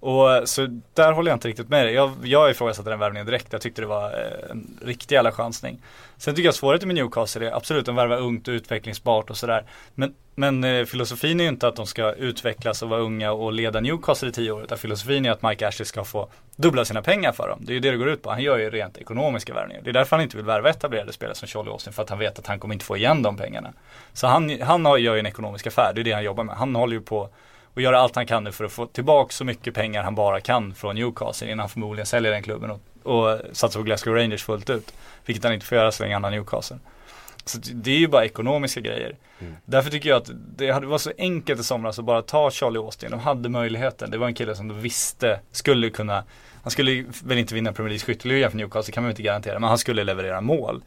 Och 0.00 0.48
så 0.48 0.80
där 0.94 1.12
håller 1.12 1.30
jag 1.30 1.36
inte 1.36 1.48
riktigt 1.48 1.68
med 1.68 1.86
dig. 1.86 1.94
Jag, 1.94 2.12
jag 2.22 2.50
ifrågasatte 2.50 2.90
den 2.90 2.98
värvningen 2.98 3.26
direkt. 3.26 3.52
Jag 3.52 3.60
tyckte 3.60 3.82
det 3.82 3.86
var 3.86 4.10
eh, 4.10 4.50
en 4.50 4.78
riktig 4.84 5.14
jävla 5.14 5.32
chansning. 5.32 5.82
Sen 6.16 6.34
tycker 6.34 6.46
jag 6.46 6.54
svårigheten 6.54 6.88
med 6.88 6.94
Newcastle 6.94 7.46
är 7.46 7.56
absolut 7.56 7.86
de 7.86 7.96
värvar 7.96 8.16
ungt 8.16 8.48
och 8.48 8.52
utvecklingsbart 8.52 9.30
och 9.30 9.36
sådär. 9.36 9.64
Men, 9.94 10.14
men 10.40 10.64
eh, 10.64 10.84
filosofin 10.84 11.40
är 11.40 11.44
ju 11.44 11.50
inte 11.50 11.68
att 11.68 11.76
de 11.76 11.86
ska 11.86 12.12
utvecklas 12.12 12.82
och 12.82 12.88
vara 12.88 13.00
unga 13.00 13.32
och 13.32 13.52
leda 13.52 13.80
Newcastle 13.80 14.28
i 14.28 14.32
tio 14.32 14.50
år. 14.50 14.62
Utan 14.62 14.78
filosofin 14.78 15.26
är 15.26 15.30
att 15.30 15.42
Mike 15.42 15.68
Ashley 15.68 15.86
ska 15.86 16.04
få 16.04 16.28
dubbla 16.56 16.84
sina 16.84 17.02
pengar 17.02 17.32
för 17.32 17.48
dem. 17.48 17.58
Det 17.62 17.72
är 17.72 17.74
ju 17.74 17.80
det 17.80 17.90
det 17.90 17.96
går 17.96 18.08
ut 18.08 18.22
på. 18.22 18.30
Han 18.30 18.42
gör 18.42 18.58
ju 18.58 18.70
rent 18.70 18.98
ekonomiska 18.98 19.54
värvningar. 19.54 19.82
Det 19.82 19.90
är 19.90 19.92
därför 19.92 20.16
han 20.16 20.22
inte 20.22 20.36
vill 20.36 20.46
värva 20.46 20.70
etablerade 20.70 21.12
spelare 21.12 21.34
som 21.34 21.48
Charlie 21.48 21.70
Austin. 21.70 21.92
För 21.92 22.02
att 22.02 22.10
han 22.10 22.18
vet 22.18 22.38
att 22.38 22.46
han 22.46 22.58
kommer 22.58 22.74
inte 22.74 22.84
få 22.84 22.96
igen 22.96 23.22
de 23.22 23.36
pengarna. 23.36 23.72
Så 24.12 24.26
han, 24.26 24.60
han 24.62 24.84
har, 24.84 24.98
gör 24.98 25.14
ju 25.14 25.20
en 25.20 25.26
ekonomisk 25.26 25.66
affär. 25.66 25.92
Det 25.94 26.00
är 26.00 26.04
det 26.04 26.12
han 26.12 26.24
jobbar 26.24 26.44
med. 26.44 26.56
Han 26.56 26.74
håller 26.74 26.94
ju 26.94 27.02
på 27.02 27.28
och 27.74 27.82
göra 27.82 28.00
allt 28.00 28.16
han 28.16 28.26
kan 28.26 28.44
nu 28.44 28.52
för 28.52 28.64
att 28.64 28.72
få 28.72 28.86
tillbaka 28.86 29.32
så 29.32 29.44
mycket 29.44 29.74
pengar 29.74 30.02
han 30.02 30.14
bara 30.14 30.40
kan 30.40 30.74
från 30.74 30.96
Newcastle 30.96 31.46
innan 31.46 31.58
han 31.58 31.68
förmodligen 31.68 32.06
säljer 32.06 32.32
den 32.32 32.42
klubben 32.42 32.70
och, 32.70 32.80
och 33.02 33.40
satsar 33.52 33.80
på 33.80 33.84
Glasgow 33.84 34.14
Rangers 34.14 34.44
fullt 34.44 34.70
ut. 34.70 34.94
Vilket 35.26 35.44
han 35.44 35.52
inte 35.52 35.66
får 35.66 35.78
göra 35.78 35.92
så 35.92 36.02
länge 36.02 36.14
han 36.14 36.24
har 36.24 36.30
Newcastle. 36.30 36.78
Så 37.44 37.58
det 37.74 37.90
är 37.90 37.98
ju 37.98 38.08
bara 38.08 38.24
ekonomiska 38.24 38.80
grejer. 38.80 39.16
Därför 39.64 39.90
tycker 39.90 40.08
jag 40.08 40.16
att 40.16 40.30
det 40.56 40.70
hade 40.70 40.86
varit 40.86 41.00
så 41.00 41.12
enkelt 41.18 41.60
i 41.60 41.64
somras 41.64 41.98
att 41.98 42.04
bara 42.04 42.22
ta 42.22 42.50
Charlie 42.50 42.78
Austin. 42.78 43.10
De 43.10 43.20
hade 43.20 43.48
möjligheten. 43.48 44.10
Det 44.10 44.18
var 44.18 44.26
en 44.26 44.34
kille 44.34 44.54
som 44.54 44.68
de 44.68 44.80
visste 44.80 45.40
skulle 45.52 45.90
kunna 45.90 46.24
han 46.62 46.70
skulle 46.70 47.04
väl 47.24 47.38
inte 47.38 47.54
vinna 47.54 47.72
Premier 47.72 47.88
League 47.90 48.04
skytteliga 48.06 48.50
för 48.50 48.56
Newcastle 48.56 48.92
kan 48.92 49.02
man 49.02 49.08
ju 49.08 49.12
inte 49.12 49.22
garantera. 49.22 49.58
Men 49.58 49.68
han 49.68 49.78
skulle 49.78 50.04
leverera 50.04 50.40
mål. 50.40 50.82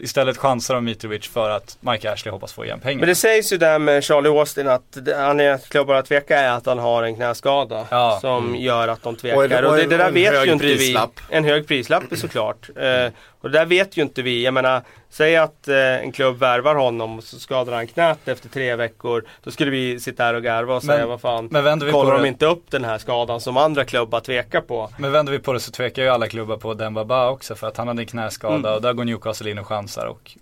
Istället 0.00 0.36
chansar 0.36 0.74
de 0.74 0.84
Mitrovic 0.84 1.28
för 1.28 1.50
att 1.50 1.76
Mike 1.80 2.12
Ashley 2.12 2.32
hoppas 2.32 2.52
få 2.52 2.64
igen 2.64 2.80
pengar. 2.80 2.98
Men 3.00 3.08
det 3.08 3.14
sägs 3.14 3.52
ju 3.52 3.56
där 3.56 3.78
med 3.78 4.04
Charlie 4.04 4.28
Austin 4.28 4.68
att 4.68 4.82
anledningen 4.96 5.58
till 5.58 5.64
att 5.64 5.68
klubbarna 5.68 6.02
tvekar 6.02 6.36
är 6.36 6.50
att 6.50 6.66
han 6.66 6.78
har 6.78 7.02
en 7.02 7.14
knäskada. 7.16 7.86
Ja. 7.90 8.18
Som 8.20 8.56
gör 8.56 8.88
att 8.88 9.02
de 9.02 9.14
Och 9.14 9.20
tvekar. 9.20 9.42
en- 9.58 9.64
Och, 9.64 9.70
och 9.70 9.76
det, 9.76 9.86
det 9.86 9.96
där 9.96 10.08
en 10.08 10.14
vet 10.14 10.32
hög 10.34 10.46
ju 10.46 10.52
inte 10.52 10.64
prislapp. 10.66 11.10
vi. 11.30 11.36
En 11.36 11.44
hög 11.44 11.66
prislapp 11.68 12.04
såklart. 12.14 12.68
Eh, 12.76 13.12
och 13.40 13.50
det 13.50 13.58
där 13.58 13.66
vet 13.66 13.96
ju 13.96 14.02
inte 14.02 14.22
vi. 14.22 14.44
Jag 14.44 14.54
menar, 14.54 14.82
säg 15.10 15.36
att 15.36 15.68
eh, 15.68 15.76
en 15.76 16.12
klubb 16.12 16.38
värvar 16.38 16.74
honom 16.74 17.18
och 17.18 17.24
så 17.24 17.38
skadar 17.38 17.72
han 17.72 17.86
knät 17.86 18.28
efter 18.28 18.48
tre 18.48 18.76
veckor. 18.76 19.24
Då 19.42 19.50
skulle 19.50 19.70
vi 19.70 20.00
sitta 20.00 20.24
här 20.24 20.34
och 20.34 20.42
garva 20.42 20.74
och 20.76 20.82
säga 20.82 20.98
Men- 20.98 21.08
vad 21.08 21.20
fan. 21.20 21.48
men 21.50 21.64
vänder 21.64 21.86
vi 21.86 21.92
kollar 21.92 22.18
de 22.18 22.24
inte 22.28 22.46
upp 22.46 22.70
den 22.70 22.84
här 22.84 22.98
skadan 22.98 23.40
som 23.40 23.56
andra 23.56 23.84
klubbar 23.84 24.20
tvekar 24.20 24.60
på. 24.60 24.90
Men 24.98 25.12
vänder 25.12 25.32
vi 25.32 25.38
på 25.38 25.52
det 25.52 25.60
så 25.60 25.70
tvekar 25.72 26.02
ju 26.02 26.08
alla 26.08 26.28
klubbar 26.28 26.56
på 26.56 26.74
Demba 26.74 27.04
Ba 27.04 27.28
också 27.30 27.54
för 27.54 27.66
att 27.68 27.76
han 27.76 27.88
hade 27.88 28.02
en 28.02 28.06
knäskada 28.06 28.54
Mm. 28.56 28.72
och 28.74 28.82
där 28.82 28.92
går 28.92 29.04
Newcastle 29.04 29.50
in 29.50 29.58
och 29.58 29.66
chansar 29.66 30.06
och 30.06 30.36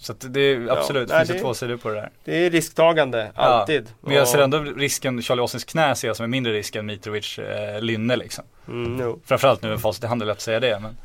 Så 0.00 0.12
att 0.12 0.24
det 0.34 0.40
är 0.40 0.68
absolut, 0.78 1.10
Ja, 1.10 1.18
finns 1.18 1.18
nej, 1.18 1.26
det 1.26 1.32
det- 1.32 1.38
två 1.40 1.54
sidor 1.54 1.76
på 1.76 1.88
det 1.88 1.94
där. 1.94 2.10
Det 2.24 2.46
är 2.46 2.50
risktagande, 2.50 3.30
alltid. 3.34 3.86
Men 4.00 4.14
jag 4.16 4.28
ser 4.28 4.38
ändå 4.38 4.58
risken, 4.58 5.22
Charlie 5.22 5.40
Austins 5.40 5.64
knä 5.64 5.94
ser 5.94 6.08
jag 6.08 6.16
som 6.16 6.24
en 6.24 6.30
mindre 6.30 6.52
risk 6.52 6.76
än 6.76 6.86
Mitrovic 6.86 7.38
eh, 7.38 7.80
lynne 7.80 8.16
liksom. 8.16 8.44
Mm, 8.68 9.00
jo. 9.02 9.20
Framförallt 9.26 9.62
nu 9.62 9.68
med 9.68 9.80
facit 9.80 10.04
i 10.04 10.06
hand, 10.06 10.22
att 10.22 10.40
säga 10.40 10.60
det 10.60 10.78
men 10.82 10.96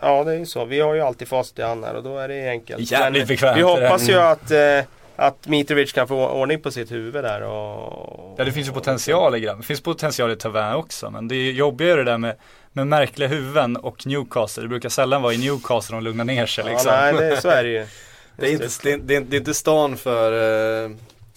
Ja 0.00 0.24
det 0.24 0.32
är 0.32 0.38
ju 0.38 0.46
så. 0.46 0.64
Vi 0.64 0.80
har 0.80 0.94
ju 0.94 1.00
alltid 1.00 1.28
facit 1.28 1.58
i 1.58 1.62
hand 1.62 1.84
här 1.84 1.94
och 1.94 2.02
då 2.02 2.18
är 2.18 2.28
det 2.28 2.48
enkelt. 2.48 2.90
Jävligt 2.90 3.20
Men 3.20 3.28
bekvämt, 3.28 3.58
Vi 3.58 3.62
hoppas 3.62 4.08
ju 4.08 4.14
att, 4.14 4.50
eh, 4.50 4.84
att 5.16 5.46
Mitrovic 5.46 5.92
kan 5.92 6.08
få 6.08 6.28
ordning 6.28 6.60
på 6.60 6.70
sitt 6.70 6.92
huvud 6.92 7.24
där 7.24 7.42
och... 7.42 8.34
Ja 8.38 8.44
det 8.44 8.52
finns 8.52 8.68
ju 8.68 8.72
potential 8.72 9.36
i 9.36 9.40
grabben. 9.40 9.60
Det 9.60 9.66
finns 9.66 9.80
potential 9.80 10.30
i 10.32 10.36
Tavern 10.36 10.74
också 10.74 11.10
men 11.10 11.28
det 11.28 11.34
är 11.34 11.52
jobbigare 11.52 11.96
det 11.96 12.10
där 12.10 12.18
med, 12.18 12.36
med 12.72 12.86
märkliga 12.86 13.28
huvuden 13.28 13.76
och 13.76 14.06
Newcastle. 14.06 14.62
Det 14.62 14.68
brukar 14.68 14.88
sällan 14.88 15.22
vara 15.22 15.32
i 15.32 15.38
Newcastle 15.38 15.96
de 15.96 16.04
lugnar 16.04 16.24
ner 16.24 16.46
sig 16.46 16.64
Ja, 16.66 16.70
liksom. 16.70 16.92
nej, 16.92 17.12
det, 17.14 17.40
så 17.40 17.48
är 17.48 17.62
det 17.64 17.70
ju. 17.70 17.86
Det 18.36 18.48
är, 18.48 18.52
inte, 18.52 18.68
det, 18.82 18.92
är, 18.92 18.98
det, 18.98 19.16
är, 19.16 19.20
det 19.20 19.36
är 19.36 19.38
inte 19.38 19.54
stan 19.54 19.96
för, 19.96 20.32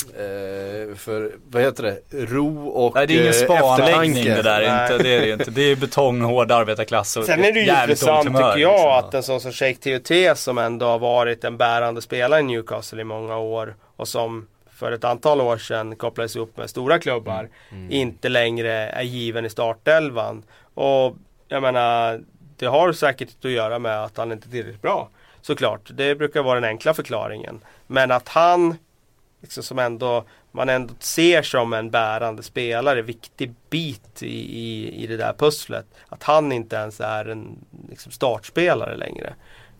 eh, 0.09 0.95
för 0.95 1.31
vad 1.49 1.63
heter 1.63 1.83
det, 1.83 2.25
ro 2.25 2.67
och 2.67 2.95
Nej 2.95 3.07
det 3.07 3.13
är 3.13 3.15
ingen 3.15 3.27
eh, 3.27 3.33
spa-anläggning 3.33 4.09
eftertanke. 4.09 4.35
det 4.35 4.41
där 4.41 4.61
Nej. 4.61 4.91
inte, 4.93 5.03
det 5.03 5.09
är 5.09 5.21
det 5.21 5.27
ju 5.27 5.33
inte. 5.33 5.51
Det 5.51 5.61
är 5.61 5.75
betong, 5.75 6.21
hård 6.21 6.51
arbetarklass 6.51 7.17
och 7.17 7.25
Sen 7.25 7.43
är 7.43 7.51
det 7.51 7.59
ju 7.59 7.71
intressant 7.81 8.25
humör, 8.25 8.53
tycker 8.53 8.61
jag 8.61 8.71
liksom. 8.71 9.07
att 9.07 9.13
en 9.13 9.23
sån 9.23 9.41
som 9.41 9.51
Sheikh 9.51 9.79
TUT 9.79 10.37
som 10.37 10.57
ändå 10.57 10.85
har 10.85 10.99
varit 10.99 11.43
en 11.43 11.57
bärande 11.57 12.01
spelare 12.01 12.39
i 12.39 12.43
Newcastle 12.43 13.01
i 13.01 13.03
många 13.03 13.37
år 13.37 13.75
och 13.95 14.07
som 14.07 14.47
för 14.75 14.91
ett 14.91 15.03
antal 15.03 15.41
år 15.41 15.57
sedan 15.57 15.95
kopplades 15.95 16.35
ihop 16.35 16.57
med 16.57 16.69
stora 16.69 16.99
klubbar 16.99 17.49
inte 17.89 18.29
längre 18.29 18.71
är 18.71 19.03
given 19.03 19.45
i 19.45 19.49
startelvan. 19.49 20.43
Och 20.73 21.15
jag 21.47 21.61
menar, 21.61 22.21
det 22.57 22.65
har 22.65 22.93
säkert 22.93 23.45
att 23.45 23.51
göra 23.51 23.79
med 23.79 24.03
att 24.03 24.17
han 24.17 24.31
inte 24.31 24.47
är 24.47 24.51
tillräckligt 24.51 24.81
bra. 24.81 25.09
Såklart, 25.41 25.89
det 25.93 26.15
brukar 26.15 26.43
vara 26.43 26.59
den 26.59 26.69
enkla 26.69 26.93
förklaringen. 26.93 27.61
Men 27.87 28.11
att 28.11 28.27
han, 28.29 28.77
liksom 29.45 29.63
som 29.63 29.79
ändå, 29.79 30.25
man 30.51 30.69
ändå 30.69 30.93
ser 30.99 31.41
som 31.41 31.73
en 31.73 31.89
bärande 31.89 32.43
spelare, 32.43 33.01
viktig 33.01 33.53
bit 33.69 34.23
i, 34.23 34.59
i, 34.59 35.03
i 35.03 35.07
det 35.07 35.17
där 35.17 35.33
pusslet. 35.33 35.85
Att 36.09 36.23
han 36.23 36.51
inte 36.51 36.75
ens 36.75 37.01
är 37.01 37.25
en 37.25 37.57
liksom 37.89 38.11
startspelare 38.11 38.97
längre. 38.97 39.33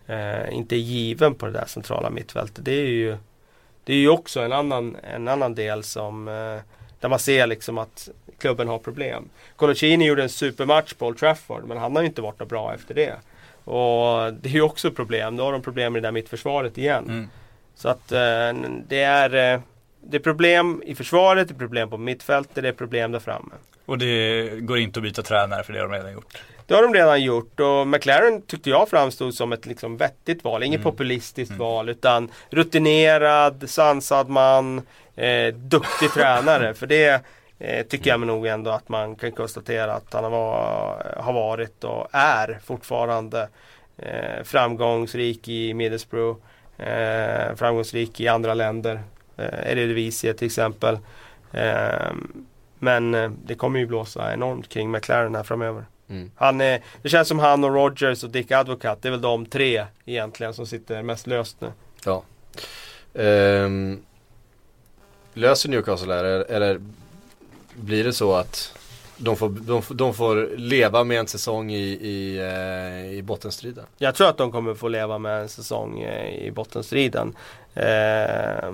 Eh, 0.08 0.56
inte 0.56 0.76
är 0.76 0.80
given 0.80 1.36
på 1.36 1.46
det 1.46 1.52
där 1.52 1.66
centrala 1.66 2.10
mittfältet. 2.10 2.66
Det 2.66 2.72
är 2.72 2.88
ju, 2.88 3.18
det 3.84 3.94
är 3.94 3.98
ju 3.98 4.10
också 4.10 4.40
en 4.40 4.54
annan, 4.54 4.98
en 5.14 5.28
annan 5.28 5.56
del 5.56 5.84
som 5.84 6.28
eh, 6.28 6.60
där 7.00 7.10
man 7.10 7.20
ser 7.20 7.48
liksom 7.48 7.78
att 7.78 8.10
klubben 8.38 8.68
har 8.68 8.80
problem. 8.80 9.30
Colocini 9.56 10.06
gjorde 10.06 10.24
en 10.24 10.30
supermatch 10.30 10.94
på 10.94 11.08
Old 11.08 11.18
Trafford 11.18 11.64
men 11.64 11.78
han 11.78 11.96
har 11.96 12.02
ju 12.02 12.08
inte 12.08 12.22
varit 12.22 12.40
något 12.40 12.50
bra 12.50 12.74
efter 12.74 12.94
det. 12.94 13.16
Och 13.64 14.34
det 14.34 14.50
är 14.50 14.54
ju 14.54 14.62
också 14.62 14.88
ett 14.88 14.96
problem. 14.96 15.36
Då 15.36 15.44
har 15.44 15.52
de 15.52 15.62
problem 15.62 15.94
med 15.94 16.02
det 16.02 16.08
där 16.08 16.12
mittförsvaret 16.12 16.78
igen. 16.78 17.04
Mm. 17.04 17.30
Så 17.76 17.90
att 17.90 18.12
eh, 18.12 18.54
det 18.88 19.02
är 19.02 19.54
eh, 19.54 19.60
det 20.08 20.18
är 20.18 20.22
problem 20.22 20.84
i 20.86 20.96
försvaret, 20.96 21.48
det 21.48 21.54
är 21.54 21.58
problem 21.58 21.90
på 21.90 21.98
mittfältet, 21.98 22.64
det 22.64 22.68
är 22.68 22.74
problem 22.74 23.12
där 23.12 23.20
framme. 23.20 23.54
Och 23.86 23.98
det 23.98 24.50
går 24.62 24.78
inte 24.78 25.00
att 25.00 25.04
byta 25.04 25.22
tränare 25.22 25.64
för 25.64 25.74
det 25.74 25.80
har 25.80 25.88
de 25.88 25.96
redan 25.96 26.14
gjort. 26.14 26.38
Det 26.68 26.74
har 26.74 26.84
de 26.84 26.94
redan 26.94 27.24
gjort 27.24 27.60
och 27.60 27.88
McLaren 27.88 28.42
tyckte 28.42 28.70
jag 28.70 28.90
framstod 28.90 29.34
som 29.34 29.54
ett 29.54 29.66
liksom 29.66 29.98
vettigt 29.98 30.44
val. 30.44 30.64
Inget 30.64 30.80
Mm. 30.80 30.92
populistiskt 30.92 31.58
val 31.58 31.90
utan 31.90 32.32
rutinerad, 32.50 33.70
sansad 33.70 34.30
man, 34.30 34.82
eh, 35.16 35.54
duktig 35.54 36.10
tränare. 36.14 36.74
För 36.74 36.88
det 36.88 37.22
eh, 37.60 37.86
tycker 37.86 38.10
jag 38.10 38.20
nog 38.20 38.48
ändå 38.48 38.72
att 38.72 38.90
man 38.90 39.16
kan 39.16 39.32
konstatera 39.32 39.94
att 39.94 40.14
han 40.14 40.24
har, 40.24 40.32
var, 40.32 41.16
har 41.20 41.34
varit 41.34 41.84
och 41.84 42.08
är 42.12 42.60
fortfarande 42.66 43.50
eh, 43.98 44.44
framgångsrik 44.44 45.48
i 45.48 45.74
Middlesbrough. 45.74 46.38
Eh, 46.78 47.56
framgångsrik 47.56 48.20
i 48.20 48.28
andra 48.28 48.54
länder. 48.54 49.04
Eh, 49.38 49.72
Eredivisie 49.72 50.34
till 50.34 50.46
exempel. 50.46 50.98
Eh, 51.52 52.14
men 52.80 53.16
eh, 53.16 53.32
det 53.46 53.56
kommer 53.56 53.80
ju 53.80 53.86
blåsa 53.86 54.34
enormt 54.34 54.70
kring 54.70 54.92
McLaren 54.92 55.36
här 55.36 55.44
framöver. 55.44 55.86
Mm. 56.10 56.32
Han 56.36 56.62
är, 56.62 56.82
det 57.02 57.10
känns 57.10 57.28
som 57.28 57.40
han 57.40 57.64
och 57.64 57.74
Rogers 57.74 58.24
och 58.24 58.30
Dick 58.30 58.52
Advocat, 58.52 59.02
det 59.02 59.10
är 59.10 59.12
väl 59.12 59.22
de 59.22 59.46
tre 59.46 59.86
egentligen 60.06 60.54
som 60.54 60.68
sitter 60.68 61.04
mest 61.04 61.28
löst 61.28 61.62
nu. 61.62 61.72
Ja. 62.06 62.24
Ehm, 63.14 64.02
löser 65.34 65.70
Newcastle 65.70 66.14
det 66.14 66.20
eller, 66.20 66.52
eller 66.52 66.82
blir 67.74 68.04
det 68.04 68.14
så 68.14 68.36
att 68.36 68.75
de, 69.18 69.36
får, 69.36 69.50
de, 69.50 69.82
de 69.90 70.14
får 70.14 70.58
leva 70.58 71.04
med 71.04 71.20
en 71.20 71.28
säsong 71.28 71.72
i, 71.72 71.84
i, 71.84 72.38
eh, 72.38 73.18
i 73.18 73.22
bottenstriden. 73.22 73.86
Jag 73.98 74.16
tror 74.16 74.30
att 74.30 74.38
de 74.38 74.52
kommer 74.52 74.74
få 74.74 74.88
leva 74.88 75.18
med 75.18 75.42
en 75.42 75.50
säsong 75.50 76.02
eh, 76.02 76.46
i 76.46 76.52
bottenstriden. 76.52 77.36
Eh, 77.74 78.68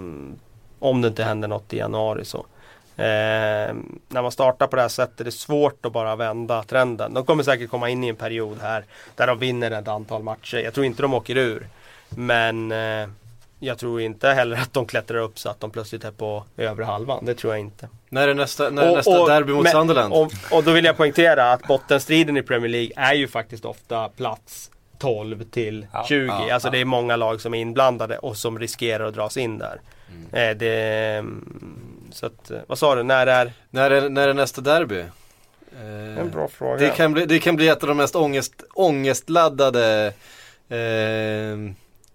om 0.79 1.01
det 1.01 1.07
inte 1.07 1.23
händer 1.23 1.47
något 1.47 1.73
i 1.73 1.77
januari 1.77 2.25
så. 2.25 2.45
Eh, 2.95 3.73
när 4.07 4.21
man 4.21 4.31
startar 4.31 4.67
på 4.67 4.75
det 4.75 4.81
här 4.81 4.89
sättet 4.89 5.19
är 5.19 5.23
det 5.23 5.31
svårt 5.31 5.85
att 5.85 5.93
bara 5.93 6.15
vända 6.15 6.63
trenden. 6.63 7.13
De 7.13 7.25
kommer 7.25 7.43
säkert 7.43 7.69
komma 7.69 7.89
in 7.89 8.03
i 8.03 8.07
en 8.07 8.15
period 8.15 8.57
här 8.61 8.85
där 9.15 9.27
de 9.27 9.39
vinner 9.39 9.71
ett 9.71 9.87
antal 9.87 10.23
matcher. 10.23 10.57
Jag 10.57 10.73
tror 10.73 10.85
inte 10.85 11.01
de 11.01 11.13
åker 11.13 11.37
ur. 11.37 11.67
Men 12.09 12.71
eh, 12.71 13.09
jag 13.59 13.77
tror 13.77 14.01
inte 14.01 14.29
heller 14.29 14.57
att 14.57 14.73
de 14.73 14.85
klättrar 14.85 15.17
upp 15.17 15.39
så 15.39 15.49
att 15.49 15.59
de 15.59 15.71
plötsligt 15.71 16.03
är 16.03 16.11
på 16.11 16.43
övre 16.57 16.83
halvan. 16.83 17.25
Det 17.25 17.35
tror 17.35 17.53
jag 17.53 17.59
inte. 17.59 17.89
När 18.13 18.27
är 18.27 18.33
nästa, 18.33 18.69
när 18.69 18.83
är 18.87 18.95
nästa 18.95 19.25
derby 19.25 19.53
mot 19.53 19.63
men- 19.63 19.71
Sunderland? 19.71 20.13
Och, 20.13 20.31
och 20.51 20.63
då 20.63 20.71
vill 20.71 20.85
jag 20.85 20.97
poängtera 20.97 21.51
att 21.53 21.67
bottenstriden 21.67 22.37
i 22.37 22.43
Premier 22.43 22.69
League 22.69 22.91
är 22.95 23.13
ju 23.13 23.27
faktiskt 23.27 23.65
ofta 23.65 24.09
plats 24.09 24.71
12 24.99 25.43
till 25.43 25.87
Ja, 25.93 26.05
20. 26.07 26.25
ja, 26.27 26.53
alltså 26.53 26.67
ja. 26.67 26.71
det 26.71 26.77
är 26.77 26.85
många 26.85 27.15
lag 27.15 27.41
som 27.41 27.53
är 27.53 27.59
inblandade 27.59 28.17
och 28.17 28.37
som 28.37 28.59
riskerar 28.59 29.05
att 29.05 29.13
dras 29.13 29.37
in 29.37 29.57
där. 29.57 29.81
Eh, 30.31 30.57
det, 30.57 30.75
mm, 31.19 32.09
så 32.11 32.25
att, 32.25 32.51
eh, 32.51 32.57
vad 32.67 32.77
sa 32.77 32.95
du, 32.95 33.03
när 33.03 33.27
är? 33.27 33.51
När 33.69 33.91
är, 33.91 34.09
när 34.09 34.27
är 34.27 34.33
nästa 34.33 34.61
derby? 34.61 34.99
Eh, 34.99 36.19
En 36.19 36.29
bra 36.31 36.47
fråga. 36.47 36.77
det, 36.77 36.89
kan 36.89 37.13
bli, 37.13 37.25
det 37.25 37.39
kan 37.39 37.55
bli 37.55 37.67
ett 37.67 37.83
av 37.83 37.87
de 37.87 37.97
mest 37.97 38.15
ångest, 38.15 38.63
ångestladdade 38.73 40.13
eh, 40.69 41.57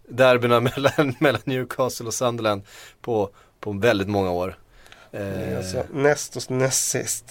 derbyna 0.09 0.61
mellan, 0.77 1.15
mellan 1.21 1.41
Newcastle 1.45 2.07
och 2.07 2.15
Sunderland 2.15 2.63
på, 3.01 3.31
på 3.61 3.73
väldigt 3.73 4.09
många 4.09 4.31
år. 4.31 4.57
Eh, 5.17 5.57
Alltså, 5.59 5.83
näst 5.93 6.37
och 6.37 6.51
näst 6.51 6.89
sist. 6.91 7.25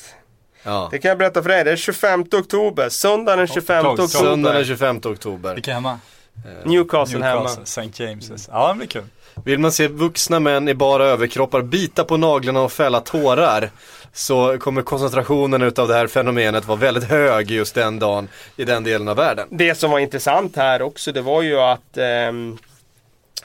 ja. 0.64 0.88
Det 0.92 1.00
kan 1.00 1.10
jag 1.10 1.18
berätta 1.18 1.42
för 1.44 1.50
dig, 1.50 1.64
det 1.64 1.72
är 1.72 1.76
25 1.76 2.22
oktober. 2.22 2.90
Söndag 2.90 3.36
den 3.36 3.48
25 3.48 3.84
Tog- 3.84 3.92
oktober. 3.92 4.08
Söndag 4.26 4.54
den 4.54 4.66
25 4.66 4.98
oktober. 5.06 5.54
Vilka 5.54 5.74
hemma? 5.74 6.00
Newcastle, 6.64 7.24
hemma. 7.24 7.40
Newcastle, 7.44 7.64
St. 7.64 8.04
James. 8.04 8.50
Ja, 8.52 8.68
det 8.68 8.74
blir 8.76 8.88
kul. 8.88 9.04
Vill 9.46 9.60
man 9.60 9.72
se 9.72 9.88
vuxna 9.88 10.40
män 10.40 10.68
i 10.68 10.74
bara 10.74 11.06
överkroppar 11.06 11.62
bita 11.62 12.04
på 12.04 12.18
naglarna 12.18 12.62
och 12.62 12.72
fälla 12.72 13.02
tårar 13.02 13.70
så 14.14 14.58
kommer 14.60 14.82
koncentrationen 14.82 15.62
utav 15.62 15.88
det 15.88 15.94
här 15.94 16.08
fenomenet 16.08 16.66
vara 16.66 16.78
väldigt 16.80 17.04
hög 17.04 17.52
just 17.52 17.76
den 17.76 18.00
dagen 18.00 18.28
i 18.58 18.64
den 18.66 18.84
delen 18.84 19.08
av 19.08 19.16
världen. 19.16 19.48
Det 19.52 19.76
som 19.76 19.92
var 19.92 20.00
intressant 20.00 20.56
här 20.56 20.82
också 20.82 21.12
det 21.12 21.22
var 21.22 21.42
ju 21.42 21.60
att 21.60 21.98
ehm, 21.98 22.58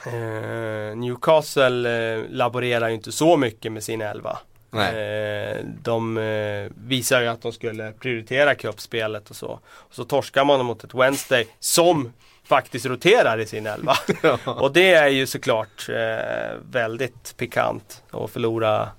eh, 0.05 0.97
Newcastle 0.97 2.13
eh, 2.15 2.23
laborerar 2.29 2.87
ju 2.89 2.95
inte 2.95 3.11
så 3.11 3.37
mycket 3.37 3.71
med 3.71 3.83
sin 3.83 4.01
elva. 4.01 4.39
Nej. 4.69 4.95
Eh, 4.95 5.57
de 5.83 6.17
eh, 6.17 6.71
visar 6.85 7.21
ju 7.21 7.27
att 7.27 7.41
de 7.41 7.51
skulle 7.51 7.91
prioritera 7.91 8.55
cupspelet 8.55 9.29
och 9.29 9.35
så. 9.35 9.59
Och 9.63 9.93
så 9.95 10.03
torskar 10.03 10.45
man 10.45 10.65
mot 10.65 10.83
ett 10.83 10.93
Wednesday 10.93 11.47
som 11.59 12.13
faktiskt 12.43 12.85
roterar 12.85 13.37
i 13.39 13.45
sin 13.45 13.65
elva. 13.67 13.95
och 14.45 14.73
det 14.73 14.93
är 14.93 15.07
ju 15.07 15.27
såklart 15.27 15.89
eh, 15.89 16.57
väldigt 16.71 17.37
pikant 17.37 18.03
att 18.11 18.29
förlora 18.31 18.89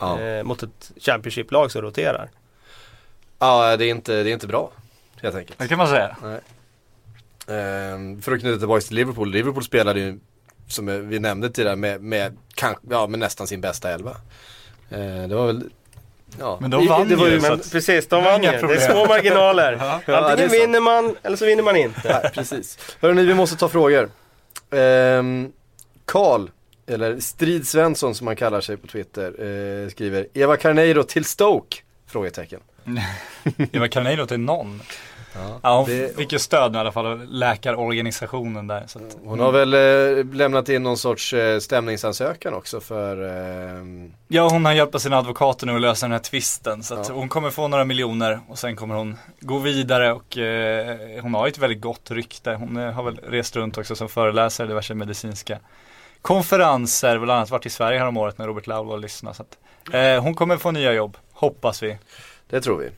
Ja, 0.00 0.20
eh, 0.20 0.42
mot 0.44 0.62
ett 0.62 0.92
Championship-lag 1.00 1.72
som 1.72 1.82
roterar. 1.82 2.30
ja 3.38 3.76
det, 3.76 3.84
är 3.84 3.90
inte, 3.90 4.22
det 4.22 4.30
är 4.30 4.32
inte 4.32 4.46
bra 4.46 4.70
helt 5.22 5.36
enkelt. 5.36 5.58
Det 5.58 5.68
kan 5.68 5.78
man 5.78 5.88
säga. 5.88 6.16
Ehm, 7.48 8.22
för 8.22 8.32
att 8.32 8.40
knyta 8.40 8.58
tillbaka 8.58 8.80
till 8.80 8.96
Liverpool. 8.96 9.30
Liverpool 9.30 9.64
spelade 9.64 10.00
ju, 10.00 10.18
som 10.70 11.08
vi 11.08 11.18
nämnde 11.18 11.50
tidigare, 11.50 11.76
med, 11.76 12.02
med, 12.02 12.36
ja, 12.90 13.06
med 13.06 13.18
nästan 13.20 13.46
sin 13.46 13.60
bästa 13.60 13.90
elva. 13.90 14.16
Ehm, 14.90 15.28
det 15.28 15.34
var 15.34 15.46
väl, 15.46 15.64
ja. 16.38 16.58
Men 16.60 16.70
de 16.70 16.86
vann 16.86 17.08
det 17.08 17.16
var 17.16 17.26
ju, 17.26 17.32
ju, 17.32 17.40
så 17.40 17.46
Men 17.50 17.60
att- 17.60 17.72
precis, 17.72 18.06
de 18.08 18.24
det 18.24 18.30
vann 18.30 18.42
ju. 18.42 18.50
Det 18.50 18.74
är 18.74 18.90
små 18.92 19.06
marginaler. 19.06 19.72
Ja, 19.80 20.00
det 20.06 20.12
är 20.12 20.16
Antingen 20.30 20.50
vinner 20.50 20.80
man 20.80 21.16
eller 21.22 21.36
så 21.36 21.46
vinner 21.46 21.62
man 21.62 21.76
inte. 21.76 22.20
Nej, 22.22 22.30
precis. 22.34 22.78
Hörrni, 23.00 23.24
vi 23.24 23.34
måste 23.34 23.56
ta 23.56 23.68
frågor. 23.68 24.10
Ehm, 24.70 25.52
Karl, 26.04 26.46
eller 26.86 27.20
Strid 27.20 27.66
Svensson 27.68 28.14
som 28.14 28.26
han 28.26 28.36
kallar 28.36 28.60
sig 28.60 28.76
på 28.76 28.86
Twitter, 28.86 29.26
eh, 29.84 29.88
skriver 29.88 30.26
Eva 30.34 30.56
Carneiro 30.56 31.02
till 31.02 31.24
Stoke? 31.24 31.76
Frågetecken. 32.06 32.60
Eva 33.72 33.88
Carneiro 33.88 34.26
till 34.26 34.40
någon. 34.40 34.80
Ja, 35.34 35.60
Ja, 35.62 35.76
hon 35.76 35.86
det- 35.86 36.16
fick 36.16 36.32
ju 36.32 36.38
stöd 36.38 36.74
i 36.74 36.78
alla 36.78 36.92
fall 36.92 37.06
av 37.06 37.24
läkarorganisationen 37.28 38.66
där. 38.66 38.84
Så 38.86 38.98
att, 38.98 39.16
Hon 39.24 39.40
har 39.40 39.52
väl 39.52 39.74
eh, 40.18 40.24
lämnat 40.34 40.68
in 40.68 40.82
någon 40.82 40.96
sorts 40.98 41.32
eh, 41.32 41.58
stämningsansökan 41.58 42.54
också 42.54 42.80
för 42.80 43.16
ehm, 43.78 44.12
Ja, 44.28 44.48
hon 44.48 44.64
har 44.64 44.72
hjälpt 44.72 45.00
sina 45.00 45.18
advokater 45.18 45.66
nu 45.66 45.74
att 45.74 45.80
lösa 45.80 46.06
den 46.06 46.12
här 46.12 46.18
tvisten. 46.18 46.82
Så 46.82 46.94
att 46.94 47.08
Ja. 47.08 47.14
hon 47.14 47.28
kommer 47.28 47.50
få 47.50 47.68
några 47.68 47.84
miljoner 47.84 48.40
och 48.48 48.58
sen 48.58 48.76
kommer 48.76 48.94
hon 48.94 49.16
gå 49.40 49.58
vidare 49.58 50.12
och 50.12 50.38
eh, 50.38 50.96
hon 51.22 51.34
har 51.34 51.46
ju 51.46 51.50
ett 51.50 51.58
väldigt 51.58 51.80
gott 51.80 52.10
rykte. 52.10 52.50
Hon 52.54 52.76
eh, 52.76 52.92
har 52.92 53.02
väl 53.02 53.16
rest 53.16 53.56
runt 53.56 53.78
också 53.78 53.96
som 53.96 54.08
föreläsare 54.08 54.64
i 54.64 54.68
diverse 54.68 54.94
medicinska 54.94 55.58
konferenser, 56.22 57.18
bland 57.18 57.30
annat 57.38 57.50
varit 57.50 57.66
i 57.66 57.70
Sverige 57.70 57.98
häromåret 57.98 58.38
när 58.38 58.46
Robert 58.46 58.66
Laul 58.66 59.00
lyssnade. 59.00 59.36
Så 59.36 59.42
att, 59.42 59.58
eh, 59.94 60.22
hon 60.22 60.34
kommer 60.34 60.56
få 60.56 60.70
nya 60.70 60.92
jobb, 60.92 61.16
hoppas 61.32 61.82
vi. 61.82 61.98
Det 62.50 62.60
tror 62.60 62.78
vi. 62.78 62.90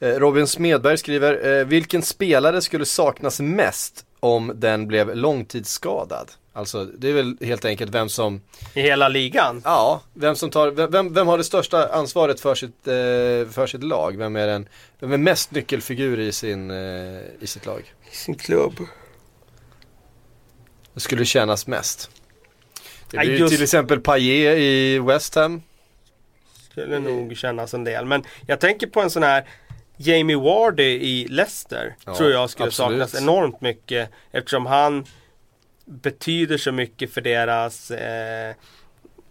Eh, 0.00 0.08
Robin 0.08 0.46
Smedberg 0.46 0.98
skriver, 0.98 1.58
eh, 1.60 1.64
vilken 1.66 2.02
spelare 2.02 2.62
skulle 2.62 2.84
saknas 2.86 3.40
mest 3.40 4.04
om 4.20 4.52
den 4.54 4.86
blev 4.86 5.16
långtidsskadad? 5.16 6.30
Alltså 6.52 6.84
det 6.84 7.08
är 7.08 7.12
väl 7.12 7.36
helt 7.40 7.64
enkelt 7.64 7.94
vem 7.94 8.08
som, 8.08 8.40
I 8.74 8.80
hela 8.80 9.08
ligan. 9.08 9.62
ja, 9.64 10.00
vem 10.14 10.36
som 10.36 10.50
tar, 10.50 10.70
vem- 10.70 11.14
vem, 11.14 11.26
har 11.26 11.38
det 11.38 11.44
största 11.44 11.88
ansvaret 11.88 12.40
för 12.40 12.54
sitt, 12.54 12.86
eh, 12.88 13.52
för 13.52 13.66
sitt 13.66 13.82
lag? 13.84 14.16
Vem 14.18 14.36
är 14.36 14.46
den, 14.46 14.68
vem 14.98 15.12
är 15.12 15.16
mest 15.18 15.50
nyckelfigur 15.50 16.18
i 16.20 16.32
sin, 16.32 16.70
i 17.40 17.46
sitt 17.46 17.66
lag? 17.66 17.94
I 18.12 18.14
sin 18.16 18.34
klubb. 18.34 18.74
Det 20.94 21.00
skulle 21.00 21.24
kännas 21.24 21.66
mest. 21.66 22.10
Det 23.10 23.18
blir 23.18 23.30
ju 23.30 23.36
just- 23.36 23.54
till 23.54 23.62
exempel 23.62 24.00
Payet 24.00 24.58
i 24.58 24.98
West 24.98 25.34
Ham. 25.34 25.62
Skulle 26.70 26.98
nog 26.98 27.36
kännas 27.36 27.74
en 27.74 27.84
del. 27.84 28.04
Men 28.06 28.24
jag 28.46 28.60
tänker 28.60 28.86
på 28.86 29.00
en 29.00 29.10
sån 29.10 29.22
här 29.22 29.44
Jamie 30.02 30.36
Wardy 30.36 30.82
i 31.00 31.26
Leicester. 31.28 31.94
Ja, 32.06 32.14
tror 32.14 32.30
jag 32.30 32.50
skulle 32.50 32.66
absolut. 32.66 33.00
saknas 33.10 33.22
enormt 33.22 33.60
mycket. 33.60 34.10
Eftersom 34.30 34.66
han 34.66 35.04
betyder 35.84 36.58
så 36.58 36.72
mycket 36.72 37.12
för 37.12 37.20
deras 37.20 37.90
eh, 37.90 38.54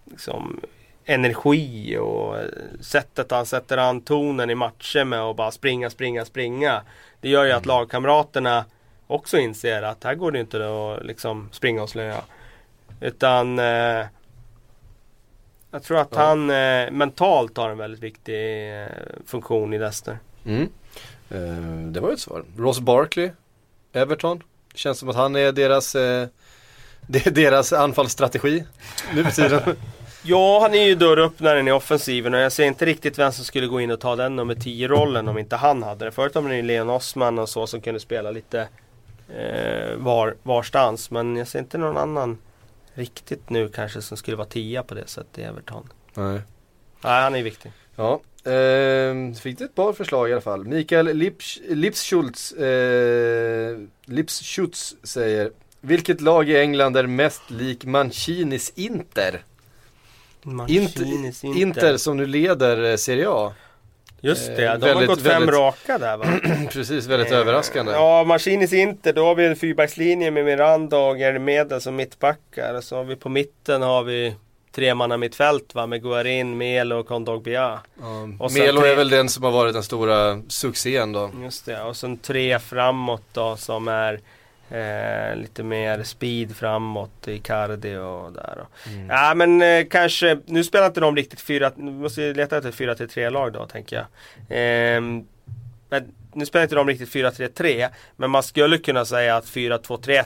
liksom, 0.06 0.62
energi 1.06 1.98
och 1.98 2.36
sättet 2.82 3.32
han 3.32 3.46
sätter 3.46 3.78
an 3.78 4.02
tonen 4.02 4.50
i 4.50 4.56
matcher 4.56 5.04
med 5.04 5.20
att 5.22 5.36
bara 5.36 5.52
springa, 5.52 5.90
springa, 5.90 6.26
springa. 6.26 6.82
Det 7.22 7.30
gör 7.30 7.46
ju 7.46 7.52
att 7.52 7.66
lagkamraterna 7.66 8.66
också 9.08 9.38
inser 9.38 9.82
att 9.82 10.04
här 10.04 10.16
går 10.16 10.32
det 10.32 10.40
inte 10.40 10.58
att 10.98 11.06
liksom 11.06 11.50
springa 11.52 11.84
och 11.84 11.90
slöa. 11.90 12.22
Utan 13.02 13.60
eh, 13.60 14.06
jag 15.72 15.84
tror 15.84 15.98
att 15.98 16.10
Ja. 16.12 16.20
han 16.22 16.50
eh, 16.50 16.92
mentalt 16.92 17.58
har 17.58 17.70
en 17.70 17.78
väldigt 17.78 18.04
viktig 18.04 18.70
eh, 18.82 18.88
funktion 19.26 19.74
i 19.74 19.80
Leicester. 19.80 20.18
Mm. 20.46 20.70
Eh, 21.30 21.92
det 21.92 22.00
var 22.00 22.10
ju 22.10 22.14
ett 22.14 22.20
svar. 22.20 22.44
Ross 22.58 22.80
Barkley, 22.80 23.32
Everton. 23.94 24.44
Känns 24.74 25.00
som 25.00 25.10
att 25.10 25.16
han 25.16 25.36
är 25.36 25.52
deras, 25.52 25.96
eh, 25.96 26.28
det 27.08 27.28
är 27.28 27.32
deras 27.32 27.74
anfallsstrategi 27.74 28.64
nu 29.14 29.24
för 29.24 29.32
tiden. 29.32 29.62
Ja, 30.24 30.60
han 30.62 30.74
är 30.74 30.84
ju 30.84 30.96
dörröppnaren 30.96 31.68
i 31.68 31.72
offensiven 31.72 32.34
och 32.34 32.40
jag 32.40 32.52
ser 32.52 32.66
inte 32.66 32.86
riktigt 32.86 33.20
vem 33.20 33.32
som 33.32 33.46
skulle 33.46 33.68
gå 33.68 33.82
in 33.82 33.92
och 33.92 34.00
ta 34.00 34.16
den 34.16 34.36
nummer 34.36 34.56
10-rollen 34.56 35.28
om 35.28 35.38
inte 35.38 35.56
han 35.56 35.84
hade 35.84 36.06
det. 36.06 36.12
Förut 36.12 36.36
hade 36.36 36.48
man 36.48 36.58
ju 36.58 36.62
Leon 36.62 36.90
Osman 36.90 37.40
och 37.40 37.50
så 37.50 37.68
som 37.68 37.82
kunde 37.82 38.00
spela 38.00 38.32
lite 38.32 38.68
eh, 39.30 39.96
var, 39.98 40.36
varstans. 40.44 41.12
Men 41.12 41.36
jag 41.36 41.48
ser 41.48 41.60
inte 41.60 41.78
någon 41.78 41.98
annan 41.98 42.38
riktigt 42.94 43.50
nu 43.50 43.70
kanske 43.70 44.02
som 44.02 44.18
skulle 44.18 44.38
vara 44.38 44.48
tia 44.48 44.84
på 44.84 44.94
det 44.94 45.08
sättet 45.08 45.38
i 45.38 45.42
Everton. 45.44 45.90
Nej. 46.14 46.42
Nej, 47.02 47.24
han 47.24 47.36
är 47.36 47.44
viktig. 47.44 47.72
Ja, 47.96 48.20
eh, 48.46 49.34
fick 49.42 49.58
du 49.60 49.66
ett 49.66 49.76
par 49.76 49.94
förslag 49.94 50.30
i 50.30 50.32
alla 50.32 50.42
fall. 50.42 50.66
Mikael 50.66 51.18
Lips, 51.18 51.60
Lipschultz, 51.70 52.52
eh, 52.52 53.78
Lipschutz 54.06 54.96
säger 55.04 55.52
Vilket 55.82 56.22
lag 56.22 56.50
i 56.50 56.58
England 56.60 56.98
är 56.98 57.08
mest 57.08 57.42
lik 57.52 57.86
Mancinis 57.86 58.72
Inter? 58.76 59.44
Mancinis 60.44 61.44
Inter, 61.44 61.62
Inter 61.62 61.98
som 61.98 62.18
nu 62.18 62.26
leder 62.26 62.84
eh, 62.92 62.96
Serie 62.96 63.26
A. 63.30 63.54
Just 64.22 64.48
det, 64.48 64.66
eh, 64.68 64.74
de 64.74 64.82
har 64.82 64.88
väldigt, 64.88 65.08
gått 65.08 65.22
fem 65.22 65.40
väldigt- 65.42 65.56
raka 65.56 65.98
där 65.98 66.18
va? 66.18 66.26
Precis, 66.72 67.06
väldigt 67.08 67.32
Eh, 67.32 67.38
överraskande. 67.38 67.92
Ja, 67.92 68.24
Mancinis 68.24 68.74
Inter, 68.74 69.14
då 69.14 69.26
har 69.26 69.36
vi 69.36 69.46
en 69.46 69.56
fyrbackslinje 69.56 70.32
med 70.32 70.46
Miranda 70.46 70.98
och 70.98 71.42
Medel 71.42 71.82
som 71.82 71.96
mittbackar. 71.96 72.82
Så 72.82 72.96
har 72.96 73.04
vi 73.04 73.16
på 73.16 73.30
mitten 73.30 73.82
har 73.82 74.04
vi 74.04 74.36
tremanna 74.72 75.18
mittfält 75.18 75.76
va, 75.76 75.88
med 75.88 76.02
Guarin, 76.02 76.58
Melo 76.58 77.00
och 77.00 77.08
Kondogbia. 77.08 77.80
Ja, 78.02 78.22
Och 78.40 78.52
Melo 78.52 78.82
tre- 78.82 78.90
är 78.92 78.96
väl 78.96 79.10
den 79.10 79.30
som 79.30 79.44
har 79.44 79.52
varit 79.52 79.74
den 79.74 79.84
stora 79.84 80.42
succén 80.48 81.12
då. 81.12 81.32
Just 81.44 81.66
det, 81.66 81.82
och 81.82 81.98
sen 81.98 82.18
tre 82.18 82.60
framåt 82.60 83.24
då 83.34 83.56
som 83.58 83.88
är 83.88 84.20
Eh, 84.72 85.36
lite 85.36 85.64
mer 85.64 86.04
speed 86.04 86.56
framåt 86.56 87.28
i 87.28 87.40
Cardi 87.40 87.96
och 87.96 88.32
där. 88.32 88.58
Och. 88.62 88.90
Ja 89.10 89.34
men 89.36 89.62
eh, 89.62 89.86
kanske, 89.90 90.40
nu 90.46 90.64
spelar 90.64 90.86
inte 90.88 91.00
de 91.00 91.16
riktigt 91.16 91.42
4, 91.42 91.72
nu 91.76 91.92
måste 91.92 92.22
vi 92.22 92.34
leta 92.34 92.58
efter 92.58 92.72
4-3 92.72 93.30
lag 93.30 93.54
då 93.54 93.66
tänker 93.66 93.96
jag. 93.96 94.06
Ehm, 94.50 95.26
men 95.90 96.14
nu 96.34 96.46
spelar 96.46 96.64
inte 96.64 96.76
de 96.76 96.88
riktigt 96.88 97.10
4-3-3 97.10 97.90
men 98.16 98.30
man 98.30 98.44
skulle 98.44 98.78
kunna 98.78 99.06
säga 99.06 99.36
att 99.36 99.46
4-2-3-1 99.46 100.24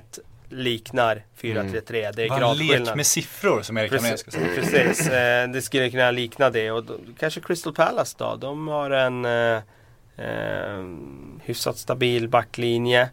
liknar 0.53 1.23
4-3-3. 1.41 1.81
Det 1.91 1.97
är 1.97 2.07
en 2.07 2.15
lek 2.17 2.29
gradskillnad. 2.39 2.97
med 2.97 3.05
siffror 3.05 3.61
som 3.61 3.77
Erik 3.77 3.91
Hamrén 3.91 4.11
Precis, 4.11 4.33
säga. 4.33 4.55
precis. 4.55 5.07
Eh, 5.07 5.47
det 5.49 5.61
skulle 5.61 5.89
kunna 5.89 6.11
likna 6.11 6.49
det 6.49 6.71
och 6.71 6.83
då, 6.83 6.97
kanske 7.19 7.41
Crystal 7.41 7.73
Palace 7.73 8.15
då. 8.19 8.35
De 8.35 8.67
har 8.67 8.91
en 8.91 9.25
eh, 9.25 9.61
eh, 10.17 10.83
hyfsat 11.43 11.77
stabil 11.77 12.29
backlinje. 12.29 13.09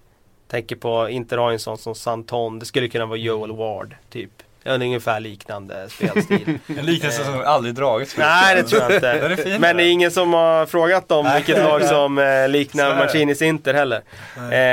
Tänker 0.49 0.77
på, 0.77 1.09
inte 1.09 1.37
ha 1.37 1.53
en 1.53 1.59
sån 1.59 1.79
som 1.79 1.95
Santon. 1.95 2.59
Det 2.59 2.67
skulle 2.67 2.89
kunna 2.89 3.07
vara 3.07 3.19
Joel 3.19 3.53
Ward 3.53 3.95
typ. 4.11 4.31
En 4.65 4.83
ungefär 4.83 5.21
liknande 5.21 5.89
spelstil. 5.89 6.59
En 6.79 6.87
liknelse 6.87 7.25
som 7.25 7.41
aldrig 7.45 7.75
dragits 7.75 8.15
förut. 8.15 8.27
Nej 8.29 8.55
det 8.57 8.63
tror 8.63 8.83
jag 8.83 8.93
inte. 8.95 9.09
Är 9.11 9.37
fin. 9.37 9.61
Men 9.61 9.77
det 9.77 9.85
är 9.85 9.91
ingen 9.91 10.11
som 10.11 10.33
har 10.33 10.67
frågat 10.67 11.13
om 11.13 11.33
vilket 11.37 11.59
lag 11.59 11.85
som 11.85 12.19
eh, 12.19 12.49
liknar 12.49 12.85
är 12.85 12.91
det. 12.91 12.97
Martinis 12.97 13.43
Inter 13.43 13.75
heller. 13.75 14.01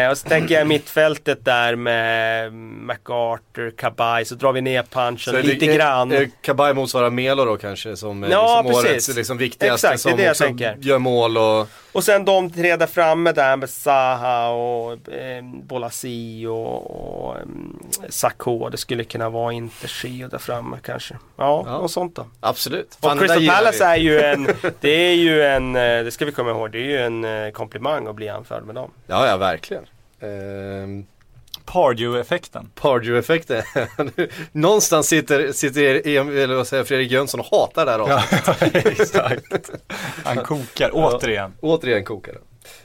Eh, 0.05 0.11
och 0.11 0.17
så 0.17 0.27
tänker 0.29 0.55
jag 0.55 0.67
mittfältet 0.67 1.45
där 1.45 1.75
med 1.75 2.53
MacArthur, 2.53 3.71
Kabay, 3.77 4.25
så 4.25 4.35
drar 4.35 4.51
vi 4.53 4.61
ner 4.61 4.83
punchen 4.83 5.17
Så 5.17 5.29
är 5.31 5.35
det- 5.41 5.47
lite 5.47 5.65
grann. 5.65 6.11
är- 6.11 6.21
är 6.21 6.29
Kabay 6.41 6.73
motsvarar 6.73 7.09
Melo 7.09 7.45
då 7.45 7.57
kanske 7.57 7.95
som 7.95 8.23
eh, 8.23 8.29
Ja, 8.31 8.61
liksom 8.61 8.81
precis. 8.83 8.91
årets 9.09 9.17
liksom, 9.17 9.37
viktigaste 9.37 9.87
Exakt, 9.87 10.03
det 10.03 10.09
är 10.09 10.11
som 10.11 10.17
det 10.17 10.23
jag 10.23 10.31
också 10.31 10.43
tänker. 10.43 10.77
gör 10.81 10.97
mål 10.99 11.37
och 11.37 11.67
Och 11.91 12.03
sen 12.03 12.25
de 12.25 12.49
tre 12.51 12.75
där 12.75 12.87
framme 12.87 13.31
där 13.31 13.55
med 13.57 13.69
Zaha 13.69 14.49
och 14.49 14.91
eh, 15.13 15.43
Bolasi 15.43 16.45
och, 16.45 17.27
och 17.29 17.35
eh, 17.35 17.41
Sakho. 18.09 18.69
Det 18.69 18.77
skulle 18.77 19.03
kunna 19.03 19.29
vara 19.29 19.53
Intergio 19.81 20.27
där 20.27 20.37
framme 20.37 20.77
kanske. 20.83 21.13
Ja, 21.37 21.63
Ja. 21.67 21.75
och 21.77 21.91
sånt 21.91 22.15
då. 22.15 22.25
absolut. 22.39 22.87
Och 22.95 23.01
Fan, 23.09 23.17
det 23.17 23.27
där 23.27 23.35
Crystal 23.35 23.55
Palace 23.55 23.85
är 23.85 23.95
ju 23.97 24.19
en, 24.19 24.47
det 24.79 24.89
är 24.89 25.13
ju 25.13 25.43
en, 25.43 25.75
eh, 25.75 25.81
det 26.03 26.11
ska 26.11 26.25
vi 26.25 26.31
komma 26.31 26.49
ihåg, 26.49 26.71
det 26.71 26.77
är 26.77 26.81
ju 26.89 26.97
en 26.97 27.23
eh, 27.25 27.51
komplimang 27.51 28.07
att 28.07 28.15
bli 28.15 28.25
jämförd 28.25 28.63
med 28.65 28.75
dem. 28.75 28.91
Ja, 29.07 29.27
ja 29.27 29.37
verkligen. 29.37 29.83
Ehm, 30.19 31.05
Pardew-effekten. 31.65 32.69
Pardew-effekten. 32.75 33.63
Någonstans 34.51 35.07
sitter, 35.07 35.51
sitter 35.51 36.07
Emil, 36.07 36.37
eller 36.37 36.55
vad 36.55 36.67
säger 36.67 36.83
Fredrik 36.83 37.11
Jönsson 37.11 37.39
och 37.39 37.45
hatar 37.45 37.85
det 37.85 37.91
här 37.91 37.99
Ja, 37.99 38.15
avsnittet. 38.15 38.85
exakt. 38.99 39.69
Han 40.23 40.37
kokar 40.37 40.89
återigen. 40.93 41.53
Återigen 41.61 42.03
kokar 42.03 42.33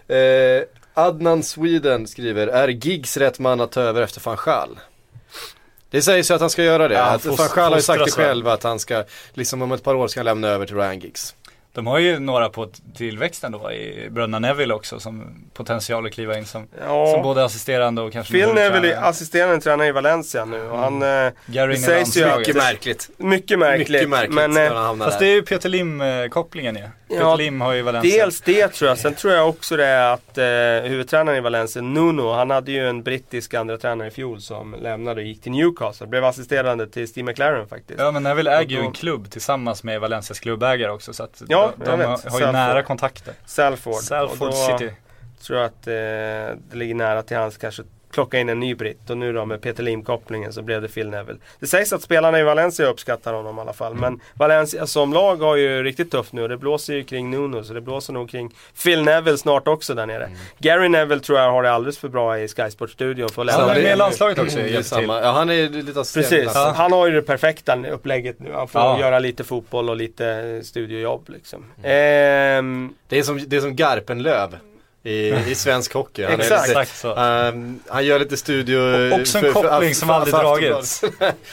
det. 0.06 0.66
Eh, 0.66 1.02
Adnan 1.04 1.42
Sweden 1.42 2.06
skriver, 2.06 2.46
är 2.46 2.68
Giggs 2.68 3.16
rätt 3.16 3.38
man 3.38 3.60
att 3.60 3.72
ta 3.72 3.80
över 3.80 4.02
efter 4.02 4.20
van 4.24 4.36
Schaal? 4.36 4.78
Det 5.92 6.02
sägs 6.02 6.30
ju 6.30 6.34
att 6.34 6.40
han 6.40 6.50
ska 6.50 6.62
göra 6.62 6.88
det. 6.88 6.94
Ja, 6.94 7.02
att 7.04 7.22
fos- 7.24 7.38
van 7.38 7.48
Schaal 7.48 7.72
har 7.72 7.78
ju 7.78 7.82
sagt 7.82 8.04
det 8.04 8.10
själv 8.10 8.48
att 8.48 8.62
han 8.62 8.78
ska, 8.78 9.04
liksom 9.34 9.62
om 9.62 9.72
ett 9.72 9.82
par 9.84 9.94
år 9.94 10.08
ska 10.08 10.20
han 10.20 10.24
lämna 10.24 10.48
över 10.48 10.66
till 10.66 10.76
Ryan 10.76 10.98
Giggs. 11.00 11.34
De 11.74 11.86
har 11.86 11.98
ju 11.98 12.18
några 12.18 12.48
på 12.48 12.68
tillväxten 12.96 13.52
då 13.52 13.72
i 13.72 14.08
bröderna 14.10 14.38
Neville 14.38 14.74
också 14.74 15.00
som 15.00 15.44
potential 15.54 16.06
att 16.06 16.12
kliva 16.12 16.38
in 16.38 16.46
som, 16.46 16.66
Ja. 16.86 17.06
som 17.14 17.22
både 17.22 17.44
assisterande 17.44 18.02
och 18.02 18.12
kanske 18.12 18.32
Phil 18.32 18.48
Neville 18.48 18.64
är 18.76 18.80
tränare. 18.80 18.98
assisterande 19.08 19.60
tränare 19.60 19.88
i 19.88 19.92
Valencia 19.92 20.44
nu 20.44 20.68
och 20.68 20.78
han, 20.78 21.02
eh, 21.02 21.30
Gary 21.46 21.72
det 21.74 21.78
sägs 21.80 22.16
ju 22.16 22.24
att- 22.24 22.54
märkligt. 22.54 23.10
mycket 23.16 23.58
märkligt. 23.58 23.88
Mycket 23.90 24.08
märkligt 24.08 24.34
men 24.34 24.50
när 24.50 24.66
eh, 24.66 24.96
Fast 24.98 25.18
där. 25.18 25.26
det 25.26 25.32
är 25.32 25.34
ju 25.34 25.42
Peter 25.42 25.68
Lim-kopplingen 25.68 26.76
ju. 26.76 26.82
Peter 26.82 26.92
Ja, 27.18 27.36
Lim 27.36 27.60
har 27.60 27.72
ju 27.72 27.82
Valencia. 27.82 28.24
Dels 28.24 28.40
det 28.40 28.68
tror 28.68 28.88
jag, 28.88 28.98
sen 28.98 29.14
tror 29.14 29.32
jag 29.32 29.48
också 29.48 29.76
det 29.76 29.86
är 29.86 30.12
att 30.12 30.38
eh, 30.38 30.90
huvudtränaren 30.90 31.38
i 31.38 31.40
Valencia, 31.40 31.82
Nuno, 31.82 32.32
han 32.32 32.50
hade 32.50 32.72
ju 32.72 32.88
en 32.88 33.02
brittisk 33.02 33.54
andra 33.54 33.78
tränare 33.78 34.08
i 34.08 34.10
fjol 34.10 34.40
som 34.40 34.74
lämnade 34.80 35.20
och 35.20 35.26
gick 35.26 35.42
till 35.42 35.52
Newcastle. 35.52 36.06
Blev 36.06 36.24
assisterande 36.24 36.86
till 36.88 37.08
Steve 37.08 37.24
McLaren 37.30 37.68
faktiskt. 37.68 38.00
Ja 38.00 38.10
men 38.10 38.22
Neville 38.22 38.58
äger 38.58 38.76
ju 38.76 38.82
en 38.82 38.92
klubb 38.92 39.30
tillsammans 39.30 39.84
med 39.84 40.00
Valencias 40.00 40.40
klubbägare 40.40 40.90
också 40.90 41.12
så 41.12 41.22
att 41.22 41.42
Ja, 41.48 41.72
de, 41.76 41.84
de 41.84 42.00
har, 42.00 42.30
har 42.30 42.40
ju 42.40 42.52
nära 42.52 42.82
kontakter. 42.82 43.34
Salford. 43.46 43.94
Salford 44.02 44.54
City. 44.54 44.92
tror 45.42 45.58
jag 45.58 45.66
att 45.66 45.86
eh, 45.86 45.92
det 46.70 46.76
ligger 46.76 46.94
nära 46.94 47.22
till 47.22 47.36
hans 47.36 47.56
kanske 47.56 47.82
plocka 48.12 48.38
in 48.38 48.48
en 48.48 48.60
ny 48.60 48.74
britt 48.74 49.10
och 49.10 49.16
nu 49.16 49.32
då 49.32 49.44
med 49.44 49.60
Peter 49.60 49.82
Lim-kopplingen 49.82 50.52
så 50.52 50.62
blev 50.62 50.82
det 50.82 50.88
Phil 50.88 51.10
Neville. 51.10 51.38
Det 51.60 51.66
sägs 51.66 51.92
att 51.92 52.02
spelarna 52.02 52.40
i 52.40 52.42
Valencia 52.42 52.86
uppskattar 52.86 53.32
honom 53.34 53.58
i 53.58 53.60
alla 53.60 53.72
fall. 53.72 53.94
Men 53.94 54.20
Valencia 54.34 54.86
som 54.86 55.12
lag 55.12 55.36
har 55.36 55.56
ju 55.56 55.82
riktigt 55.82 56.10
tufft 56.10 56.32
nu 56.32 56.42
och 56.42 56.48
det 56.48 56.56
blåser 56.56 56.94
ju 56.94 57.04
kring 57.04 57.30
Nuno 57.30 57.64
så 57.64 57.74
det 57.74 57.80
blåser 57.80 58.12
nog 58.12 58.30
kring 58.30 58.54
Phil 58.84 59.02
Neville 59.04 59.38
snart 59.38 59.68
också 59.68 59.94
där 59.94 60.06
nere. 60.06 60.30
Gary 60.58 60.88
Neville 60.88 61.20
tror 61.22 61.38
jag 61.38 61.50
har 61.52 61.62
det 61.62 61.72
alldeles 61.72 61.98
för 61.98 62.08
bra 62.08 62.38
i 62.38 62.48
Sky 62.48 62.70
Sports-studion 62.70 63.28
för 63.28 63.42
att 63.44 63.50
Han 63.50 63.60
lämna 63.60 63.74
är 63.74 63.82
med 63.82 63.92
i 63.92 63.96
landslaget 63.96 64.38
också 64.38 64.58
Mm, 64.58 64.72
till. 64.72 64.84
samma. 64.84 65.20
Ja, 65.20 65.30
han 65.30 65.50
är 65.50 65.68
lite. 65.68 65.92
Precis, 65.92 66.50
Ja. 66.54 66.72
han 66.76 66.92
har 66.92 67.06
ju 67.06 67.12
det 67.12 67.22
perfekta 67.22 67.76
upplägget 67.90 68.38
nu. 68.40 68.52
Han 68.52 68.68
får 68.68 68.80
Ja. 68.80 69.00
göra 69.00 69.18
lite 69.18 69.44
fotboll 69.44 69.88
och 69.90 69.96
lite 69.96 70.60
studiojobb 70.64 71.28
liksom. 71.28 71.64
Mm. 71.84 71.90
Ehm, 72.58 72.94
Det 73.08 73.18
är 73.18 73.22
som, 73.22 73.40
det 73.46 73.56
är 73.56 73.60
som 73.60 73.76
Garpenlöv 73.76 74.56
i, 75.04 75.34
i 75.50 75.54
svensk 75.54 75.94
hockey. 75.94 76.24
Han, 76.24 76.40
Exakt. 76.40 76.68
lite, 76.68 76.80
Exakt 76.80 76.98
så. 77.00 77.14
ehm, 77.16 77.80
han 77.88 78.04
gör 78.06 78.18
lite 78.18 78.36
studio... 78.36 79.12
Och 79.12 79.20
också 79.20 79.38
en 79.38 79.52
koppling 79.52 79.94
som 79.94 80.10
aldrig 80.10 80.34
dragits. 80.34 81.00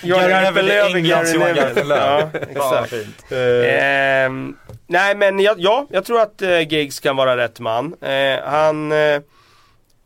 Gary 0.02 0.34
Neville 0.44 0.74
är 0.74 0.96
Englands 0.96 1.34
Johan 1.34 1.56
Garpenlöv. 1.56 2.30
Ja. 2.56 2.86
Eh, 3.32 4.00
Ehm, 4.26 4.56
nej 4.88 5.16
men 5.16 5.40
jag, 5.40 5.60
ja, 5.60 5.88
jag 5.90 6.06
tror 6.06 6.22
att 6.22 6.42
eh, 6.42 6.60
Giggs 6.74 7.00
kan 7.00 7.16
vara 7.16 7.38
rätt 7.38 7.60
man. 7.60 7.96
Eh, 8.02 8.40
han 8.44 8.92
eh, 8.92 9.22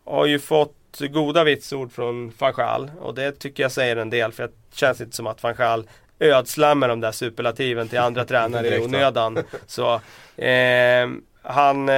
har 0.05 0.25
ju 0.25 0.39
fått 0.39 0.77
goda 0.99 1.43
vitsord 1.43 1.91
från 1.91 2.31
van 2.37 2.53
Gaal 2.53 2.91
och 3.01 3.13
det 3.15 3.31
tycker 3.31 3.63
jag 3.63 3.71
säger 3.71 3.95
en 3.95 4.09
del 4.09 4.31
för 4.31 4.43
det 4.43 4.51
känns 4.73 5.01
inte 5.01 5.15
som 5.15 5.27
att 5.27 5.43
van 5.43 5.55
Gaal 5.55 5.87
ödslar 6.19 6.75
med 6.75 6.89
de 6.89 7.01
där 7.01 7.11
superlativen 7.11 7.87
till 7.87 7.99
andra 7.99 8.25
tränare 8.25 8.67
i 8.67 8.79
onödan. 8.79 9.43
Så, 9.67 10.01
ehm, 10.37 11.21
han 11.41 11.89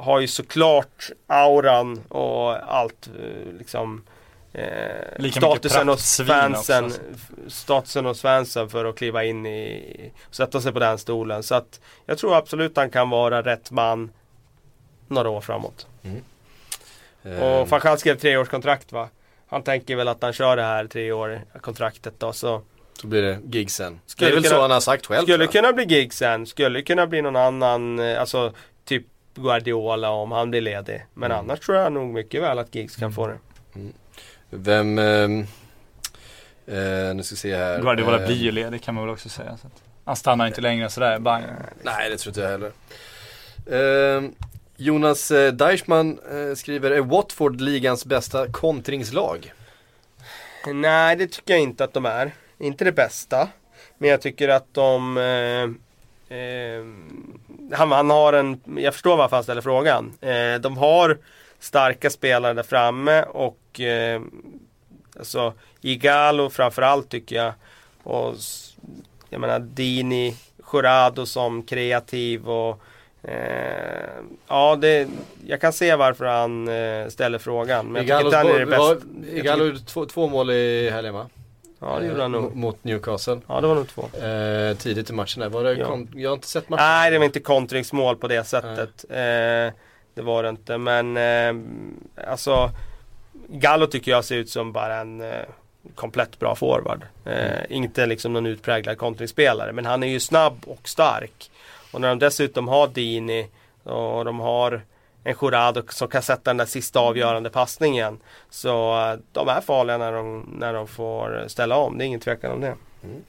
har 0.00 0.20
ju 0.20 0.28
såklart 0.28 1.10
auran 1.26 2.00
och 2.08 2.74
allt 2.74 3.08
eh, 3.18 3.52
liksom 3.58 4.04
eh, 4.52 5.30
statusen 5.32 5.88
hos 5.88 6.16
praktsvin 6.16 6.26
fansen, 6.26 6.84
också. 6.84 7.00
statusen 7.48 8.04
hos 8.06 8.20
fansen 8.20 8.68
för 8.68 8.84
att 8.84 8.96
kliva 8.96 9.24
in 9.24 9.46
i, 9.46 10.12
sätta 10.30 10.60
sig 10.60 10.72
på 10.72 10.78
den 10.78 10.98
stolen. 10.98 11.42
Så 11.42 11.54
att 11.54 11.80
jag 12.06 12.18
tror 12.18 12.36
absolut 12.36 12.76
han 12.76 12.90
kan 12.90 13.10
vara 13.10 13.42
rätt 13.42 13.70
man 13.70 14.10
några 15.08 15.28
år 15.30 15.40
framåt. 15.40 15.86
ehm, 17.24 17.42
Och 17.42 17.68
van 17.68 17.80
Gaal 17.80 17.98
skrev 17.98 18.18
treårskontrakt 18.18 18.92
va? 18.92 19.08
Han 19.48 19.62
tänker 19.62 19.96
väl 19.96 20.08
att 20.08 20.22
han 20.22 20.32
kör 20.32 20.56
det 20.56 20.62
här 20.62 20.86
tre 20.86 21.12
år 21.12 21.40
kontraktet 21.60 22.14
då 22.18 22.32
så 22.32 22.62
Så 23.00 23.06
blir 23.06 23.22
det 23.22 23.38
gigsen. 23.52 24.00
Det 24.06 24.10
Skulle 24.10 24.30
är 24.30 24.34
väl 24.34 24.42
kunna- 24.42 24.54
så 24.56 24.60
han 24.62 24.70
har 24.70 24.80
sagt 24.80 25.06
själv. 25.06 25.22
Skulle 25.22 25.46
kunna 25.46 25.72
bli 25.72 25.84
Gigsen, 25.84 26.46
skulle 26.46 26.82
kunna 26.82 27.06
bli 27.06 27.22
någon 27.22 27.36
annan, 27.36 27.98
eh, 27.98 28.20
alltså 28.20 28.52
typ 28.84 29.06
Guardiola 29.42 30.10
om 30.10 30.32
han 30.32 30.50
blir 30.50 30.60
ledig. 30.60 31.06
Men 31.14 31.30
Mm. 31.30 31.44
annars 31.44 31.60
tror 31.60 31.78
jag 31.78 31.92
nog 31.92 32.14
mycket 32.14 32.42
väl 32.42 32.58
att 32.58 32.74
Giggs 32.74 32.96
kan 32.96 33.12
få 33.12 33.26
det. 33.26 33.38
Vem... 34.50 34.98
ehm, 34.98 35.40
eh, 36.66 37.14
nu 37.14 37.22
ska 37.22 37.32
vi 37.34 37.36
se 37.38 37.56
här. 37.56 37.80
Guardiola 37.82 38.20
Eh, 38.20 38.26
blir 38.26 38.36
ju 38.36 38.50
ledig 38.52 38.82
kan 38.82 38.94
man 38.94 39.04
väl 39.04 39.12
också 39.12 39.28
säga. 39.28 39.56
Så 39.56 39.66
att 39.66 39.82
han 40.04 40.16
stannar 40.16 40.46
inte 40.46 40.60
längre 40.60 40.90
sådär, 40.90 41.18
bang. 41.18 41.44
Nej, 41.82 42.10
det 42.10 42.16
tror 42.16 42.30
inte 42.30 42.40
jag 42.40 42.48
heller. 42.50 42.72
Ehm, 44.18 44.34
Jonas 44.76 45.30
eh, 45.30 45.52
Deichmann 45.52 46.18
eh, 46.32 46.54
skriver, 46.54 46.90
är 46.90 47.00
Watford 47.00 47.60
ligans 47.60 48.04
bästa 48.06 48.46
kontringslag? 48.52 49.52
Nej, 50.74 51.16
det 51.16 51.26
tycker 51.26 51.54
jag 51.54 51.62
inte 51.62 51.84
att 51.84 51.92
de 51.94 52.06
är. 52.06 52.32
Inte 52.58 52.84
det 52.84 52.92
bästa. 52.92 53.48
Men 53.98 54.10
jag 54.10 54.20
tycker 54.20 54.48
att 54.48 54.74
de... 54.74 55.16
Eh, 56.30 56.84
han, 57.72 57.92
han 57.92 58.10
har 58.10 58.32
en... 58.32 58.60
Jag 58.76 58.94
förstår 58.94 59.16
varför 59.16 59.36
han 59.36 59.44
ställer 59.44 59.60
frågan. 59.60 60.12
Eh, 60.20 60.54
de 60.60 60.76
har 60.76 61.18
starka 61.58 62.10
spelare 62.10 62.54
där 62.54 62.62
framme 62.62 63.22
och... 63.22 63.80
Eh, 63.80 64.20
alltså 65.18 65.52
Igalo 65.80 66.50
framförallt 66.50 67.08
tycker 67.08 67.36
jag. 67.36 67.52
Och 68.02 68.34
jag 69.30 69.40
menar 69.40 69.58
Dini, 69.58 70.36
Jurado 70.72 71.26
som 71.26 71.62
kreativ 71.62 72.50
och... 72.50 72.82
Eh, 73.22 74.08
ja, 74.48 74.76
det, 74.76 75.08
jag 75.46 75.60
kan 75.60 75.72
se 75.72 75.94
varför 75.94 76.24
han 76.24 76.68
eh, 76.68 77.08
ställer 77.08 77.38
frågan. 77.38 77.86
Men 77.86 78.06
jag 78.06 78.18
tycker 78.18 78.26
inte 78.26 78.36
han 78.36 78.46
är 78.46 78.58
det 78.58 78.66
bästa. 78.66 78.96
Igalo 79.32 79.64
gjorde 79.64 79.80
två, 79.80 80.06
två 80.06 80.28
mål 80.28 80.50
i 80.50 80.90
helgen 80.90 81.14
va? 81.14 81.28
Ja, 81.80 81.98
det 81.98 82.06
gjorde 82.06 82.22
han 82.22 82.34
Eh, 82.34 82.40
nog. 82.40 82.56
Mot 82.56 82.84
Newcastle. 82.84 83.40
Ja, 83.46 83.60
det 83.60 83.66
var 83.66 83.74
nog 83.74 83.88
två. 83.88 84.02
Eh, 84.26 84.76
tidigt 84.76 85.10
i 85.10 85.12
matchen 85.12 85.40
där. 85.40 85.48
Var 85.48 85.64
det 85.64 85.72
Ja. 85.74 85.98
jag 86.14 86.30
har 86.30 86.34
inte 86.34 86.48
sett 86.48 86.68
matchen. 86.68 86.84
Nej, 86.84 87.10
det 87.10 87.18
var 87.18 87.24
inte 87.24 87.40
kontringsmål 87.40 88.16
på 88.16 88.28
det 88.28 88.44
sättet. 88.44 89.04
Eh, 89.10 89.74
det 90.14 90.22
var 90.22 90.42
det 90.42 90.48
inte. 90.48 90.78
Men 90.78 91.16
eh, 91.16 91.54
alltså 92.30 92.70
Gallo 93.48 93.86
tycker 93.86 94.10
jag 94.10 94.24
ser 94.24 94.36
ut 94.36 94.50
som 94.50 94.72
bara 94.72 94.96
en 94.96 95.20
eh, 95.20 95.28
komplett 95.94 96.38
bra 96.38 96.54
forward. 96.54 97.02
Eh, 97.24 97.60
Inte 97.76 98.06
liksom 98.06 98.32
någon 98.32 98.46
utpräglad 98.46 98.98
kontringsspelare. 98.98 99.72
Men 99.72 99.86
han 99.86 100.02
är 100.02 100.06
ju 100.08 100.20
snabb 100.20 100.58
och 100.66 100.88
stark. 100.88 101.50
Och 101.92 102.00
när 102.00 102.08
de 102.08 102.18
dessutom 102.18 102.68
har 102.68 102.88
Dini 102.88 103.48
och 103.84 104.24
de 104.24 104.40
har 104.40 104.82
en 105.24 105.34
Jurado 105.42 105.82
som 105.88 106.08
kan 106.08 106.22
sätta 106.22 106.50
den 106.50 106.56
där 106.56 106.66
sista 106.66 107.00
avgörande 107.00 107.50
passningen. 107.50 108.18
Så 108.50 109.00
eh, 109.00 109.18
de 109.32 109.48
är 109.48 109.60
farliga 109.60 109.98
när 109.98 110.12
de, 110.12 110.54
när 110.58 110.72
de 110.72 110.88
får 110.88 111.44
ställa 111.48 111.76
om, 111.76 111.98
det 111.98 112.04
är 112.04 112.06
ingen 112.06 112.20
tvekan 112.20 112.52
om 112.52 112.60
det. 112.60 112.76
Mm. 113.04 113.22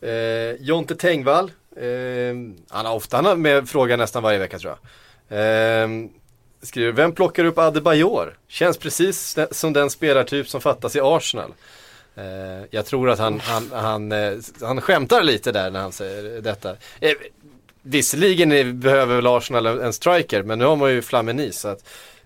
Eh, 0.00 0.56
Jonte 0.60 0.96
Tengvall, 0.96 1.52
eh, 1.76 2.34
han 2.68 2.86
har 2.86 2.94
ofta 2.94 3.34
med 3.34 3.68
frågan 3.68 3.98
nästan 3.98 4.22
varje 4.22 4.38
vecka 4.38 4.58
tror 4.58 4.76
jag. 4.76 4.80
Eh, 5.38 5.88
skriver, 6.62 6.92
vem 6.92 7.12
plockar 7.12 7.44
upp 7.44 7.58
Adebayor? 7.58 8.38
Känns 8.48 8.78
precis 8.78 9.38
som 9.50 9.72
den 9.72 9.90
spelartyp 9.90 10.48
som 10.48 10.60
fattas 10.60 10.96
i 10.96 11.00
Arsenal. 11.02 11.52
Eh, 12.14 12.66
jag 12.70 12.86
tror 12.86 13.10
att 13.10 13.18
han, 13.18 13.40
han, 13.40 13.70
han, 13.72 14.12
eh, 14.12 14.32
han 14.60 14.80
skämtar 14.80 15.22
lite 15.22 15.52
där 15.52 15.70
när 15.70 15.80
han 15.80 15.92
säger 15.92 16.40
detta. 16.40 16.76
Eh, 17.84 17.90
visserligen 17.90 18.80
behöver 18.80 19.16
väl 19.16 19.26
Arsenal 19.26 19.66
en 19.66 19.92
striker, 19.92 20.42
men 20.42 20.58
nu 20.58 20.64
har 20.64 20.76
man 20.76 20.90
ju 20.90 21.02
Flamini 21.02 21.52
så 21.52 21.68
att 21.68 21.78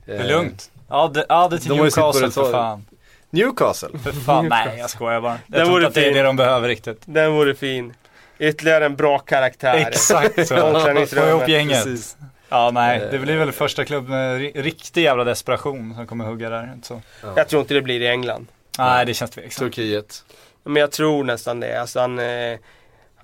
Det 0.06 0.16
är 0.16 0.24
lugnt. 0.28 0.70
Ja 0.88 1.10
det, 1.14 1.26
ja, 1.28 1.48
det 1.48 1.58
till 1.58 1.68
De 1.68 1.78
Newcastle 1.78 2.26
det 2.26 2.30
för 2.32 2.52
fan. 2.52 2.86
Newcastle. 3.30 3.98
För 4.04 4.12
fan, 4.12 4.46
nej 4.48 4.78
jag 4.78 4.90
skojar 4.90 5.20
bara. 5.20 5.38
Det 5.46 5.58
Jag 5.58 5.66
tror 5.66 5.72
vore 5.74 5.86
inte 5.86 5.88
att 5.88 5.94
det 6.04 6.10
är 6.10 6.14
det 6.14 6.22
de 6.22 6.36
behöver 6.36 6.68
riktigt. 6.68 7.02
Den 7.04 7.32
vore 7.32 7.54
fin. 7.54 7.94
Ytterligare 8.38 8.86
en 8.86 8.96
bra 8.96 9.18
karaktär. 9.18 9.74
Exakt 9.74 10.48
så. 10.48 11.06
Få 11.06 11.28
ihop 11.28 11.48
gänget. 11.48 11.84
Precis. 11.84 12.16
Ja 12.48 12.70
nej, 12.74 13.08
det 13.10 13.18
blir 13.18 13.36
väl 13.36 13.52
första 13.52 13.84
klubb 13.84 14.08
med 14.08 14.40
ri- 14.40 14.62
riktig 14.62 15.02
jävla 15.02 15.24
desperation 15.24 15.94
som 15.94 16.06
kommer 16.06 16.24
hugga 16.24 16.50
där. 16.50 16.72
Så. 16.82 17.02
Jag 17.36 17.48
tror 17.48 17.60
inte 17.62 17.74
det 17.74 17.82
blir 17.82 18.00
i 18.00 18.06
England. 18.08 18.46
Nej 18.78 19.06
det 19.06 19.14
känns 19.14 19.30
tveksamt. 19.30 19.58
Turkiet. 19.74 20.24
Men 20.64 20.76
jag 20.80 20.90
tror 20.92 21.24
nästan 21.24 21.60
det. 21.60 21.80
Alltså 21.80 22.00
han, 22.00 22.18
eh, 22.18 22.58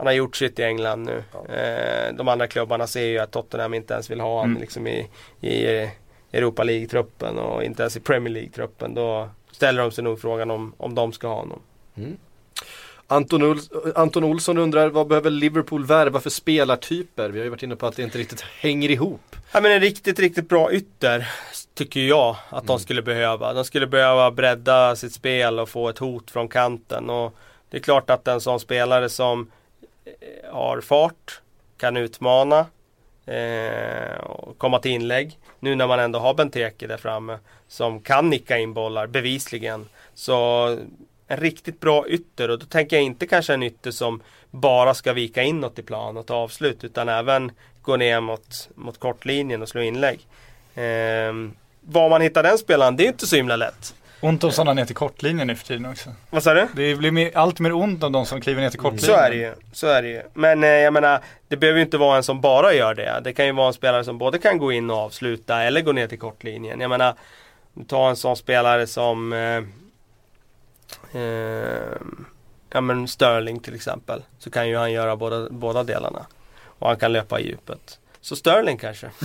han 0.01 0.07
har 0.07 0.13
gjort 0.15 0.37
sitt 0.37 0.59
i 0.59 0.63
England 0.63 1.05
nu. 1.05 1.23
Eh, 1.55 2.15
de 2.15 2.29
andra 2.29 2.47
klubbarna 2.47 2.87
ser 2.87 3.05
ju 3.07 3.19
att 3.19 3.31
Tottenham 3.31 3.75
inte 3.75 3.95
ens 3.95 4.11
vill 4.11 4.21
ha 4.21 4.29
honom 4.35 4.51
Mm. 4.51 4.61
liksom 4.61 4.87
i, 4.87 5.07
i 5.41 5.89
Europa 6.33 6.65
League-truppen 6.65 7.39
och 7.39 7.65
inte 7.65 7.83
ens 7.83 7.97
i 7.97 8.01
Premier 8.01 8.35
League-truppen. 8.35 8.95
Då 8.95 9.29
ställer 9.53 9.83
de 9.83 9.91
sig 9.91 10.05
nog 10.05 10.21
frågan 10.21 10.51
om, 10.51 10.73
om 10.77 10.95
de 10.95 11.13
ska 11.13 11.29
ha 11.29 11.35
honom. 11.35 11.61
Anton, 13.07 13.43
Ols- 13.43 13.93
Anton 13.95 14.25
Olsson 14.25 14.59
undrar, 14.59 14.89
vad 14.89 15.07
behöver 15.07 15.31
Liverpool 15.31 15.85
värva 15.87 16.21
för 16.21 16.31
spelartyper? 16.31 17.29
Vi 17.29 17.39
har 17.39 17.45
ju 17.45 17.51
varit 17.51 17.63
inne 17.63 17.77
på 17.77 17.87
att 17.87 17.97
det 17.97 18.03
inte 18.03 18.19
riktigt 18.19 18.41
hänger 18.41 18.91
ihop. 18.91 19.37
Ja 19.53 19.61
men 19.61 19.73
en 19.73 19.81
riktigt, 19.81 20.19
riktigt 20.19 20.49
bra 20.49 20.73
ytter 20.73 21.29
tycker 21.75 22.01
jag 22.01 22.37
att 22.49 22.67
de 22.67 22.79
skulle 22.79 23.03
behöva. 23.03 23.53
De 23.53 23.65
skulle 23.65 23.87
behöva 23.87 24.31
bredda 24.31 24.97
sitt 24.97 25.13
spel 25.13 25.59
och 25.59 25.69
få 25.69 25.89
ett 25.89 25.99
hot 25.99 26.31
från 26.31 26.49
kanten. 26.49 27.11
Och 27.11 27.35
det 27.71 27.77
är 27.77 27.81
klart 27.83 28.11
att 28.11 28.29
en 28.29 28.41
sån 28.41 28.61
spelare 28.61 29.09
som 29.09 29.51
Eh, 30.21 30.55
har 30.55 30.81
fart, 30.81 31.41
kan 31.77 31.97
utmana 31.97 32.67
eh, 33.27 34.21
och 34.21 34.59
komma 34.59 34.79
till 34.79 34.91
inlägg. 34.91 35.39
Nu 35.61 35.75
när 35.75 35.87
man 35.87 36.01
ändå 36.01 36.19
har 36.19 36.35
Benteke 36.35 36.87
där 36.87 36.97
framme 36.97 37.39
som 37.69 38.01
kan 38.01 38.31
nicka 38.31 38.59
in 38.59 38.75
bollar 38.75 39.07
bevisligen. 39.07 39.89
Så 40.15 40.67
en 41.27 41.37
riktigt 41.37 41.81
bra 41.81 42.09
ytter 42.09 42.51
och 42.51 42.59
då 42.59 42.67
tänker 42.67 42.97
jag 42.97 43.05
inte 43.05 43.27
kanske 43.27 43.55
en 43.55 43.63
ytter 43.63 43.91
som 43.91 44.23
bara 44.51 44.95
ska 44.95 45.13
vika 45.13 45.43
inåt 45.43 45.79
i 45.79 45.83
plan 45.83 46.17
och 46.17 46.27
ta 46.27 46.35
avslut 46.35 46.85
utan 46.85 47.09
även 47.09 47.53
gå 47.83 47.97
ner 47.97 48.21
mot, 48.21 48.69
mot 48.75 48.99
kortlinjen 48.99 49.63
och 49.63 49.69
slå 49.69 49.81
inlägg. 49.81 50.27
Eh, 50.75 51.33
var 51.81 52.09
man 52.11 52.21
hittar 52.21 52.43
den 52.43 52.59
spelaren, 52.59 52.97
det 52.97 53.05
är 53.05 53.09
inte 53.09 53.27
så 53.27 53.37
himla 53.37 53.57
lätt. 53.57 53.95
Ont 54.23 54.45
om 54.45 54.53
sådana 54.53 54.73
ner 54.73 54.85
till 54.85 54.95
kortlinjen 54.97 55.47
nu 55.47 55.57
för 55.57 55.67
tiden 55.67 55.87
också. 55.87 56.11
Vad 56.31 56.43
sa 56.43 56.55
du? 56.55 56.69
Det 56.75 56.95
blir 56.95 57.11
mer, 57.11 57.31
allt 57.35 57.61
mer 57.61 57.73
ont 57.73 58.03
om 58.03 58.13
de 58.13 58.27
som 58.27 58.41
kliver 58.41 58.63
ner 58.63 58.71
till 58.71 58.81
kortlinjen. 58.81 59.17
Så 59.17 59.23
är 59.23 59.31
det 59.31 59.37
ju. 59.37 59.55
Så 59.73 59.87
är 59.87 60.03
det 60.03 60.09
ju. 60.09 60.23
Men 60.35 60.65
eh, 60.65 60.71
jag 60.71 60.93
menar, 60.93 61.21
det 61.49 61.57
behöver 61.57 61.79
ju 61.79 61.85
inte 61.85 61.99
vara 61.99 62.17
en 62.17 62.23
som 62.23 62.41
bara 62.41 62.75
gör 62.75 62.95
det. 62.95 63.21
Det 63.25 63.33
kan 63.33 63.47
ju 63.47 63.53
vara 63.53 63.67
en 63.67 63.73
spelare 63.73 64.05
som 64.05 64.19
både 64.19 64.39
kan 64.39 64.59
gå 64.59 64.73
in 64.73 64.91
och 64.91 64.97
avsluta 64.97 65.63
eller 65.63 65.81
gå 65.81 65.93
ner 65.93 66.07
till 66.07 66.19
kortlinjen. 66.19 66.81
Jag 66.81 66.89
menar, 66.89 67.15
ta 67.89 68.09
en 68.09 68.17
sån 68.17 68.37
spelare 68.37 68.87
som 68.87 69.33
eh, 69.33 69.63
eh, 71.21 71.97
ja, 72.73 72.81
men 72.81 73.09
Sterling 73.09 73.61
till 73.61 73.75
exempel. 73.75 74.23
Så 74.39 74.51
kan 74.51 74.69
ju 74.69 74.77
han 74.77 74.93
göra 74.93 75.17
båda, 75.17 75.49
båda 75.51 75.83
delarna. 75.85 76.27
Och 76.79 76.89
han 76.89 76.97
kan 76.97 77.13
löpa 77.13 77.41
i 77.41 77.47
djupet. 77.47 77.99
Så 78.21 78.37
Sterling 78.37 78.79
kanske. 78.79 79.11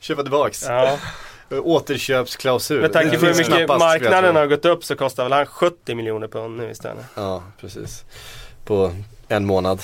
Köpa 0.00 0.22
tillbaks. 0.22 0.64
Ja. 0.68 0.98
Återköpsklausul. 1.58 2.80
Med 2.80 2.92
tanke 2.92 3.18
på 3.18 3.26
hur 3.26 3.34
mycket 3.34 3.68
marknaden 3.68 4.36
har 4.36 4.46
gått 4.46 4.64
upp 4.64 4.84
så 4.84 4.96
kostar 4.96 5.22
väl 5.22 5.32
han 5.32 5.46
70 5.46 5.94
miljoner 5.94 6.28
pund 6.28 6.56
nu 6.56 6.70
istället. 6.70 7.04
Ja, 7.14 7.42
precis. 7.60 8.04
På 8.64 8.92
en 9.28 9.44
månad. 9.44 9.82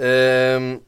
Ehm, 0.00 0.80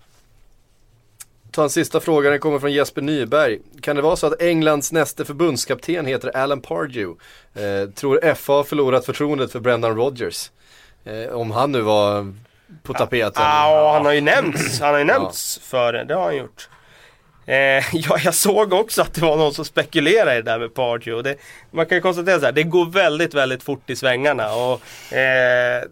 ta 1.51 1.63
en 1.63 1.71
sista 1.71 2.01
fråga, 2.01 2.31
den 2.31 2.41
kommer 2.41 2.59
från 2.59 2.73
Jesper 2.73 3.03
Nyberg. 3.03 3.59
Kan 3.81 3.97
det 3.97 4.03
vara 4.03 4.17
så 4.17 4.27
att 4.27 4.43
Englands 4.43 4.93
nästa 4.93 5.25
förbundskapten 5.25 6.07
heter 6.07 6.37
Alan 6.37 6.61
Pardew? 6.61 7.15
Eh, 7.55 7.91
tror 7.91 8.35
FA 8.35 8.53
har 8.53 8.65
förlorat 8.65 9.07
förtroendet 9.07 9.53
för 9.53 9.61
Brendan 9.61 9.97
Rodgers? 9.97 10.51
Eh, 11.05 11.33
om 11.33 11.51
han 11.51 11.73
nu 11.73 11.81
var 11.81 12.35
på 12.83 12.95
tapeten. 12.95 13.43
Ja, 13.43 13.93
han 13.95 14.05
har 14.07 14.13
ju 14.13 14.21
nämnts, 14.21 14.81
han 14.81 14.93
har 14.93 14.99
ju 14.99 15.05
nämnts 15.05 15.61
för 15.63 15.93
det, 15.93 16.05
det 16.05 16.15
har 16.15 16.23
han 16.23 16.37
gjort. 16.37 16.69
Eh, 17.47 17.55
ja, 17.93 18.19
jag 18.25 18.35
såg 18.35 18.73
också 18.73 19.03
att 19.03 19.15
det 19.15 19.21
var 19.21 19.37
någon 19.37 19.55
som 19.55 19.65
spekulerade 19.65 20.33
i 20.33 20.43
det 20.43 20.51
där 20.51 20.59
med 20.59 20.75
Pardew. 20.75 21.23
Det, 21.31 21.37
man 21.71 21.87
kan 21.87 21.99
ju 21.99 22.03
konstatera 22.03 22.39
så 22.39 22.45
här, 22.45 22.53
det 22.53 22.63
går 22.63 22.87
väldigt, 22.91 23.35
väldigt 23.35 23.63
fort 23.63 23.91
i 23.91 23.97
svängarna. 23.97 24.55
Och, 24.55 24.73
eh, 25.13 25.83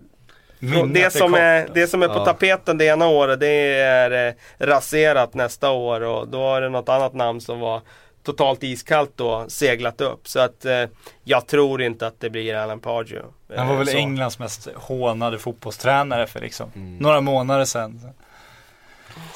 det, 0.92 1.12
som 1.12 1.34
är, 1.34 1.59
alltså. 1.61 1.74
det 1.74 1.86
som 1.86 2.03
är 2.03 2.09
på 2.09 2.14
Ja. 2.14 2.24
tapeten 2.24 2.78
det 2.78 2.84
ena 2.84 3.07
året 3.07 3.40
det 3.40 3.74
är 3.80 4.28
eh, 4.28 4.34
raserat 4.66 5.34
nästa 5.34 5.70
år 5.70 6.00
och 6.00 6.28
då 6.28 6.55
är 6.55 6.61
det 6.61 6.68
något 6.68 6.88
annat 6.88 7.14
namn 7.14 7.40
som 7.40 7.61
var 7.61 7.80
totalt 8.24 8.62
iskallt 8.62 9.12
då 9.16 9.44
seglat 9.48 10.00
upp. 10.00 10.28
Så 10.28 10.40
att 10.40 10.64
eh, 10.64 10.84
jag 11.24 11.46
tror 11.46 11.82
inte 11.82 12.07
att 12.07 12.20
det 12.20 12.30
blir 12.30 12.55
Alan 12.55 12.80
Pardew. 12.80 13.22
Eh, 13.53 13.59
Han 13.59 13.68
var 13.68 13.76
väl 13.76 13.86
så. 13.88 13.96
Englands 13.96 14.38
mest 14.38 14.68
hånade 14.74 15.38
fotbollstränare 15.38 16.26
för 16.26 16.40
liksom 16.40 16.70
några 17.00 17.20
månader 17.20 17.64
sedan. 17.64 18.00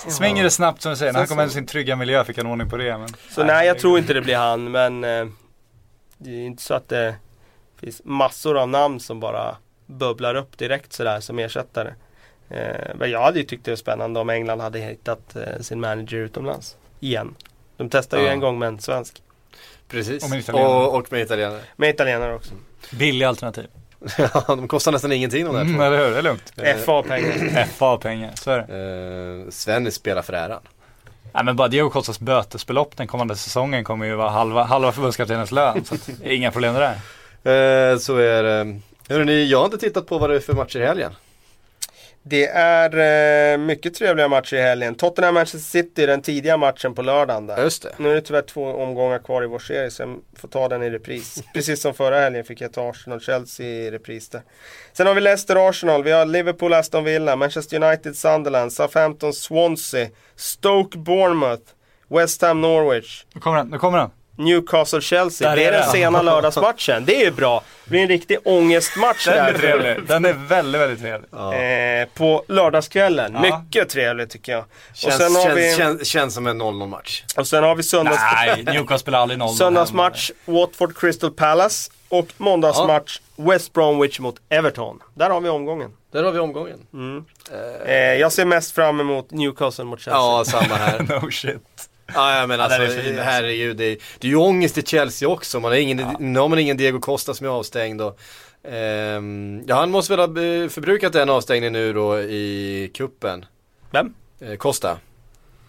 Svänger 0.08 0.44
det 0.44 0.50
snabbt 0.50 0.82
som 0.82 0.90
du 0.90 0.96
säger, 0.96 1.12
när 1.12 1.20
han 1.20 1.28
kom 1.28 1.38
hem 1.38 1.50
sin 1.50 1.66
trygga 1.66 1.96
miljö 1.96 2.24
fick 2.24 2.36
han 2.36 2.46
ordning 2.46 2.70
på 2.70 2.76
det. 2.76 2.98
Men, 2.98 3.08
Så 3.30 3.44
nej, 3.44 3.66
jag 3.66 3.78
tror 3.78 3.98
inte 3.98 4.14
det 4.14 4.20
blir 4.20 4.36
han 4.36 4.70
men 4.70 5.04
eh, 5.04 5.26
det 6.18 6.30
är 6.30 6.46
inte 6.46 6.62
så 6.62 6.74
att 6.74 6.88
det 6.88 7.14
finns 7.80 8.00
massor 8.04 8.58
av 8.58 8.68
namn 8.68 9.00
som 9.00 9.20
bara 9.20 9.56
bubblar 9.86 10.34
upp 10.34 10.58
direkt 10.58 10.92
sådär 10.92 11.20
som 11.20 11.38
ersättare. 11.38 11.94
Eh, 12.48 12.94
men 12.94 13.10
jag 13.10 13.22
hade 13.22 13.38
ju 13.38 13.44
tyckt 13.44 13.64
det 13.64 13.70
var 13.70 13.76
spännande 13.76 14.20
om 14.20 14.30
England 14.30 14.60
hade 14.60 14.78
hittat 14.78 15.36
eh, 15.36 15.60
sin 15.60 15.80
manager 15.80 16.16
utomlands. 16.16 16.76
Igen. 17.00 17.34
De 17.76 17.90
testade 17.90 18.22
ju 18.22 18.28
Ja. 18.28 18.32
en 18.34 18.40
gång 18.40 18.58
med 18.58 18.66
en 18.68 18.80
svensk. 18.80 19.22
Precis. 19.88 20.24
Och 20.24 20.30
med 20.30 20.38
italienare. 20.38 20.74
och, 20.86 20.94
och 20.98 21.12
med 21.12 21.20
italienare. 21.22 21.60
Med 21.76 21.90
italienare 21.90 22.34
också. 22.34 22.54
Billiga 22.92 23.28
alternativ. 23.28 23.66
Ja, 24.18 24.42
de 24.46 24.68
kostar 24.68 24.92
nästan 24.92 25.12
ingenting 25.12 25.44
de 25.44 25.54
där 25.54 25.60
Mm, 25.60 25.76
två. 25.76 25.82
eller 25.82 25.98
hur, 26.04 26.10
det 26.10 26.18
är 26.18 26.22
lugnt. 26.22 26.52
FA-pengar. 26.84 27.64
FA-pengar, 27.78 28.30
så 28.34 28.50
är 28.50 28.58
det. 28.58 29.44
Eh, 29.44 29.50
Sven 29.50 29.92
spelar 29.92 30.22
för 30.22 30.32
äran. 30.32 30.60
Nej 31.34 31.44
men 31.44 31.56
bara 31.56 31.68
Diego 31.68 31.90
Costas 31.90 32.20
bötesbelopp 32.20 32.96
den 32.96 33.06
kommande 33.06 33.36
säsongen 33.36 33.84
kommer 33.84 34.06
ju 34.06 34.14
vara 34.14 34.30
halva, 34.30 34.62
halva 34.64 34.92
förbundskaptenens 34.92 35.52
lön. 35.52 35.84
Så 35.84 35.94
att, 35.94 36.08
inga 36.24 36.50
problem 36.50 36.74
det. 36.74 36.92
Eh, 37.92 37.98
så 37.98 38.16
är 38.16 38.42
det. 38.42 38.80
Hörrni, 39.08 39.44
jag 39.46 39.58
har 39.58 39.64
inte 39.64 39.78
tittat 39.78 40.06
på 40.06 40.18
vad 40.18 40.30
det 40.30 40.36
är 40.36 40.40
för 40.40 40.52
matcher 40.52 40.78
i 40.80 40.86
helgen. 40.86 41.12
Det 42.28 42.46
är 42.46 43.52
eh, 43.52 43.58
mycket 43.58 43.94
trevliga 43.94 44.28
matcher 44.28 44.56
i 44.56 44.60
helgen. 44.60 44.94
Tottenham-Manchester 44.94 45.58
City, 45.58 46.06
den 46.06 46.22
tidiga 46.22 46.56
matchen 46.56 46.94
på 46.94 47.02
lördagen 47.02 47.46
där. 47.46 47.62
Just 47.62 47.82
det. 47.82 47.94
Nu 47.98 48.10
är 48.10 48.14
det 48.14 48.20
tyvärr 48.20 48.42
två 48.42 48.64
omgångar 48.64 49.18
kvar 49.18 49.42
i 49.42 49.46
vår 49.46 49.58
serie 49.58 49.90
så 49.90 50.02
jag 50.02 50.20
får 50.36 50.48
ta 50.48 50.68
den 50.68 50.82
i 50.82 50.90
repris. 50.90 51.42
Precis 51.54 51.82
som 51.82 51.94
förra 51.94 52.20
helgen 52.20 52.44
fick 52.44 52.60
jag 52.60 52.72
ta 52.72 52.90
Arsenal-Chelsea 52.90 53.66
i 53.66 53.90
repris 53.90 54.28
där. 54.28 54.42
Sen 54.92 55.06
har 55.06 55.14
vi 55.14 55.20
Leicester-Arsenal, 55.20 56.02
vi 56.02 56.12
har 56.12 56.26
Liverpool-Aston 56.26 57.04
Villa, 57.04 57.36
Manchester 57.36 57.76
United-Sunderland, 57.76 58.72
Southampton-Swansea, 58.72 60.08
Stoke-Bournemouth, 60.36 61.72
West 62.08 62.42
Ham-Norwich, 62.42 63.24
Nu 63.34 63.40
kommer 63.40 63.56
den, 63.56 63.68
nu 63.68 63.78
kommer 63.78 63.98
den. 63.98 64.10
Newcastle-Chelsea. 64.36 65.54
Det 65.56 65.64
är 65.64 65.72
den 65.72 65.90
sena 65.90 66.22
lördagsmatchen. 66.22 67.04
Det 67.04 67.16
är 67.16 67.24
ju 67.24 67.30
bra. 67.30 67.62
Det 67.84 67.90
blir 67.90 68.00
en 68.02 68.08
riktig 68.08 68.38
ångestmatch 68.44 69.24
Den 69.26 69.34
är 69.38 69.52
där. 69.52 69.58
trevlig. 69.58 70.06
Den 70.08 70.24
är 70.24 70.32
väldigt, 70.32 70.80
väldigt 70.80 71.00
trevlig. 71.00 71.28
Eh, 72.02 72.08
på 72.14 72.44
lördagskvällen. 72.48 73.34
Ja. 73.34 73.40
Mycket 73.40 73.88
trevligt 73.88 74.30
tycker 74.30 74.52
jag. 74.52 74.64
Känns, 74.94 75.14
och, 75.14 75.20
sen 75.20 75.34
har 75.34 75.42
känns, 75.44 75.56
vi, 75.56 75.74
känns, 75.76 76.06
känns 76.08 76.34
som 76.34 76.46
en 76.46 76.62
0-0 76.62 76.86
match. 76.86 77.24
och 77.36 77.46
sen 77.48 77.64
har 77.64 77.74
vi 77.74 77.82
söndags, 77.82 78.20
Nej, 78.46 78.62
Newcastle 78.64 78.98
spelar 78.98 79.18
aldrig 79.18 79.38
noll. 79.38 79.54
söndagsmatch 79.54 80.30
Watford 80.44 80.96
Crystal 80.98 81.30
Palace. 81.30 81.90
Och 82.08 82.26
måndagsmatch 82.36 83.18
West 83.36 83.72
Bromwich 83.72 84.20
mot 84.20 84.34
Everton. 84.48 84.98
Där 85.14 85.30
har 85.30 85.40
vi 85.40 85.48
omgången. 85.48 85.90
Där 86.12 86.24
har 86.24 86.32
vi 86.32 86.38
omgången. 86.38 86.78
Eh, 87.86 87.94
jag 87.94 88.32
ser 88.32 88.44
mest 88.44 88.74
fram 88.74 89.00
emot 89.00 89.30
Newcastle 89.30 89.84
mot 89.84 90.00
Chelsea. 90.00 90.20
Ja, 90.20 90.44
samma 90.46 90.74
här. 90.74 90.98
No 91.22 91.30
shit. 91.30 91.56
Ja, 92.16 92.40
ja 92.40 92.46
men 92.46 92.58
Ja, 92.58 92.64
alltså 92.64 92.82
är 92.82 92.88
fin, 92.88 92.98
alltså. 92.98 93.22
herregud. 93.22 93.76
Det 93.76 93.84
är, 93.84 93.98
det 94.18 94.26
är 94.26 94.30
ju 94.30 94.36
ångest 94.36 94.78
i 94.78 94.82
Chelsea 94.82 95.28
också. 95.28 95.60
Man 95.60 95.70
har 95.70 95.78
ingen, 95.78 96.16
Nu 96.18 96.40
har 96.40 96.48
man 96.48 96.58
ingen 96.58 96.76
Diego 96.76 97.00
Costa 97.00 97.34
som 97.34 97.46
är 97.46 97.50
avstängd. 97.50 98.02
Och, 98.02 98.18
ehm, 98.62 99.64
ja, 99.66 99.76
han 99.76 99.90
måste 99.90 100.16
väl 100.16 100.34
ha 100.34 100.42
eh, 100.42 100.68
förbrukat 100.68 101.12
den 101.12 101.30
avstängningen 101.30 101.72
nu 101.72 101.92
då 101.92 102.20
i 102.20 102.90
kuppen 102.94 103.44
Vem? 103.90 104.14
Eh, 104.40 104.56
Costa. 104.56 104.98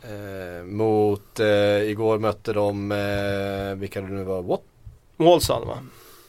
Eh, 0.02 0.64
mot, 0.66 1.40
eh, 1.40 1.82
igår 1.82 2.20
mötte 2.20 2.54
de, 2.54 2.92
eh, 2.92 3.80
vilka 3.80 4.02
det 4.02 4.08
nu 4.08 4.24
var, 4.24 4.42
What? 4.42 4.62
Walsall 5.18 5.66
va? 5.66 5.78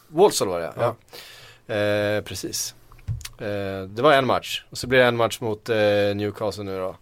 Walsall 0.09 0.49
var 0.49 0.61
det 0.61 0.73
ja. 0.77 0.97
ja. 1.67 1.75
Eh, 1.75 2.23
precis. 2.23 2.75
Eh, 3.39 3.83
det 3.89 4.03
var 4.03 4.13
en 4.13 4.27
match 4.27 4.65
och 4.71 4.79
så 4.79 4.87
blir 4.87 4.99
det 4.99 5.05
en 5.05 5.17
match 5.17 5.41
mot 5.41 5.69
eh, 5.69 5.77
Newcastle 6.15 6.65
nu 6.65 6.79
då. 6.79 6.97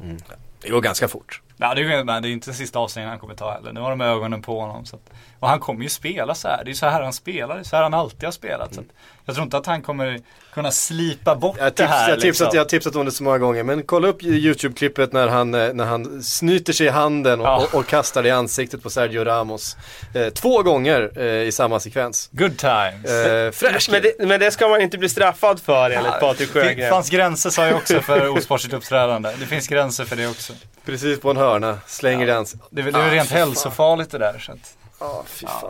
Mm. 0.00 0.16
Det 0.60 0.68
går 0.68 0.80
ganska 0.80 1.08
fort. 1.08 1.42
Ja 1.60 1.74
det 1.74 1.80
är, 1.80 1.98
ju 1.98 2.04
det 2.04 2.12
är 2.12 2.26
inte 2.26 2.52
sista 2.52 2.78
avstängningen 2.78 3.10
han 3.10 3.18
kommer 3.18 3.34
ta 3.34 3.52
heller. 3.52 3.72
Nu 3.72 3.80
har 3.80 3.90
de 3.90 4.00
ögonen 4.00 4.42
på 4.42 4.60
honom. 4.60 4.84
Så 4.84 4.96
att, 4.96 5.10
och 5.40 5.48
han 5.48 5.60
kommer 5.60 5.82
ju 5.82 5.88
spela 5.88 6.34
så 6.34 6.48
här. 6.48 6.64
Det 6.64 6.70
är 6.70 6.74
så 6.74 6.86
här 6.86 7.02
han 7.02 7.12
spelar. 7.12 7.54
Det 7.54 7.60
är 7.60 7.64
så 7.64 7.76
här 7.76 7.82
han 7.82 7.94
alltid 7.94 8.24
har 8.24 8.30
spelat. 8.32 8.74
Så 8.74 8.80
att, 8.80 8.86
jag 9.24 9.34
tror 9.34 9.44
inte 9.44 9.56
att 9.56 9.66
han 9.66 9.82
kommer 9.82 10.20
kunna 10.54 10.70
slipa 10.70 11.34
bort 11.36 11.56
Jag, 11.58 11.66
det 11.66 11.70
tips, 11.70 11.88
här. 11.88 12.08
jag, 12.08 12.16
har 12.16 12.20
tipsat, 12.20 12.24
liksom. 12.24 12.48
jag 12.52 12.60
har 12.60 12.68
tipsat 12.68 12.96
om 12.96 13.04
det 13.04 13.12
så 13.12 13.22
många 13.22 13.38
gånger 13.38 13.62
men 13.62 13.82
kolla 13.82 14.08
upp 14.08 14.22
YouTube-klippet 14.22 15.12
när 15.12 15.28
han, 15.28 15.54
eh, 15.54 15.72
när 15.72 15.84
han 15.84 16.22
snyter 16.22 16.72
sig 16.72 16.86
i 16.86 16.90
handen 16.90 17.40
och, 17.40 17.46
Ja. 17.46 17.56
och, 17.72 17.74
och 17.78 17.86
kastar 17.86 18.22
det 18.22 18.28
i 18.28 18.32
ansiktet 18.32 18.82
på 18.82 18.90
Sergio 18.90 19.24
Ramos. 19.24 19.76
Eh, 20.14 20.28
två 20.28 20.62
gånger 20.62 21.10
eh, 21.16 21.24
i 21.26 21.52
samma 21.52 21.80
sekvens. 21.80 22.28
Good 22.32 22.58
times. 22.58 23.10
Eh, 23.10 23.50
fräsch 23.50 23.88
Men 23.92 24.02
det, 24.02 24.26
men 24.26 24.40
det 24.40 24.50
ska 24.50 24.68
man 24.68 24.80
inte 24.80 24.98
bli 24.98 25.08
straffad 25.08 25.60
för 25.60 25.90
enligt 25.90 26.20
Patrik 26.20 26.52
Det 26.52 26.60
Sjögren. 26.60 26.90
fanns 26.90 27.10
gränser 27.10 27.50
sa 27.50 27.66
jag 27.66 27.76
också 27.76 28.00
för 28.00 28.28
osportsligt 28.38 28.74
uppträdande. 28.74 29.30
Det 29.40 29.46
finns 29.46 29.68
gränser 29.68 30.04
för 30.04 30.16
det 30.16 30.26
också. 30.28 30.52
Precis 30.86 31.20
på 31.20 31.30
en 31.30 31.36
hörna, 31.36 31.78
slänger 31.86 32.26
det 32.26 32.32
i 32.32 32.34
ansiktet. 32.34 32.68
Det 32.70 32.80
är, 32.80 32.84
väl- 32.84 32.92
det 32.92 33.00
är 33.00 33.08
Ah, 33.08 33.10
rent 33.14 33.30
hälsofarligt 33.30 34.10
det 34.10 34.18
där. 34.18 34.38
Så 34.38 34.52
att, 34.52 34.58
Ja, 35.00 35.24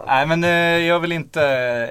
nej 0.07 0.27
men 0.27 0.45
eh, 0.45 0.51
jag 0.87 1.01
vill 1.01 1.13
inte, 1.13 1.41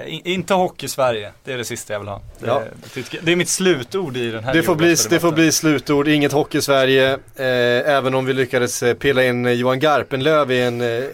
i, 0.06 0.32
inte 0.32 0.54
hockey-Sverige. 0.54 1.32
Det 1.44 1.52
är 1.52 1.58
det 1.58 1.64
sista 1.64 1.92
jag 1.92 2.00
vill 2.00 2.08
ha. 2.08 2.20
Det, 2.38 2.46
Ja. 2.46 2.62
det, 2.94 3.18
det 3.22 3.32
är 3.32 3.36
mitt 3.36 3.48
slutord 3.48 4.16
i 4.16 4.30
den 4.30 4.44
här 4.44 4.52
Det 4.54 4.62
får, 4.62 4.74
bli, 4.74 4.94
det 5.10 5.20
får 5.20 5.32
bli 5.32 5.52
slutord, 5.52 6.08
inget 6.08 6.32
hockey 6.32 6.58
i 6.58 6.62
Sverige. 6.62 7.12
Eh, 7.36 7.94
även 7.96 8.14
om 8.14 8.24
vi 8.26 8.32
lyckades 8.32 8.82
eh, 8.82 8.94
pilla 8.94 9.24
in 9.24 9.44
Johan 9.58 9.78
Garpenlöv 9.80 10.52
i 10.52 10.62
en 10.62 10.80
eh, 10.80 11.04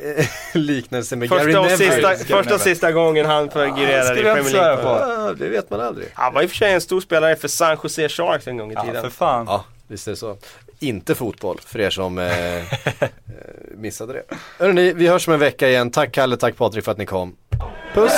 liknelse 0.55 1.17
med 1.17 1.31
Gary 1.31 1.45
Första 1.45 1.61
och, 1.61 1.67
Neville. 1.67 1.91
sista, 1.93 2.09
Gary 2.15 2.25
första 2.25 2.55
och 2.55 2.61
sista 2.61 2.93
gången 2.93 3.27
han 3.27 3.51
fungerade 3.51 4.05
skulle 4.07 4.21
i 4.31 4.35
Premier 4.35 4.53
League. 4.53 4.77
på. 4.83 4.89
Ja, 4.89 5.33
det 5.39 5.49
vet 5.49 5.71
man 5.71 5.81
aldrig. 5.81 6.09
Han 6.15 6.35
var 6.35 6.43
i 6.43 6.47
och 6.47 6.51
för 6.51 6.57
sig 6.57 6.73
en 6.73 6.81
stor 6.81 7.01
spelare 7.01 7.37
för 7.37 7.49
San 7.49 7.77
Jose 7.83 8.09
Sharks 8.09 8.47
en 8.47 8.57
gång 8.57 8.71
i 8.71 8.75
Ja, 8.75 8.83
tiden. 8.85 9.03
för 9.03 9.11
fan. 9.11 9.47
Ja, 9.49 9.65
visst 9.89 10.07
är 10.07 10.11
det 10.11 10.17
så. 10.17 10.37
Inte 10.79 11.15
fotboll 11.15 11.59
för 11.67 11.81
er 11.81 11.91
som 11.91 12.19
missade 13.85 14.13
det. 14.13 14.23
Hörrni, 14.59 14.93
vi 14.93 15.09
hörs 15.09 15.29
om 15.29 15.35
en 15.35 15.41
vecka 15.41 15.69
igen. 15.69 15.91
Tack 15.91 16.13
Kalle, 16.13 16.37
tack 16.37 16.57
Patrik 16.57 16.85
för 16.85 16.93
att 16.93 16.99
ni 16.99 17.07
kom. 17.07 17.37
Puss! 17.95 18.13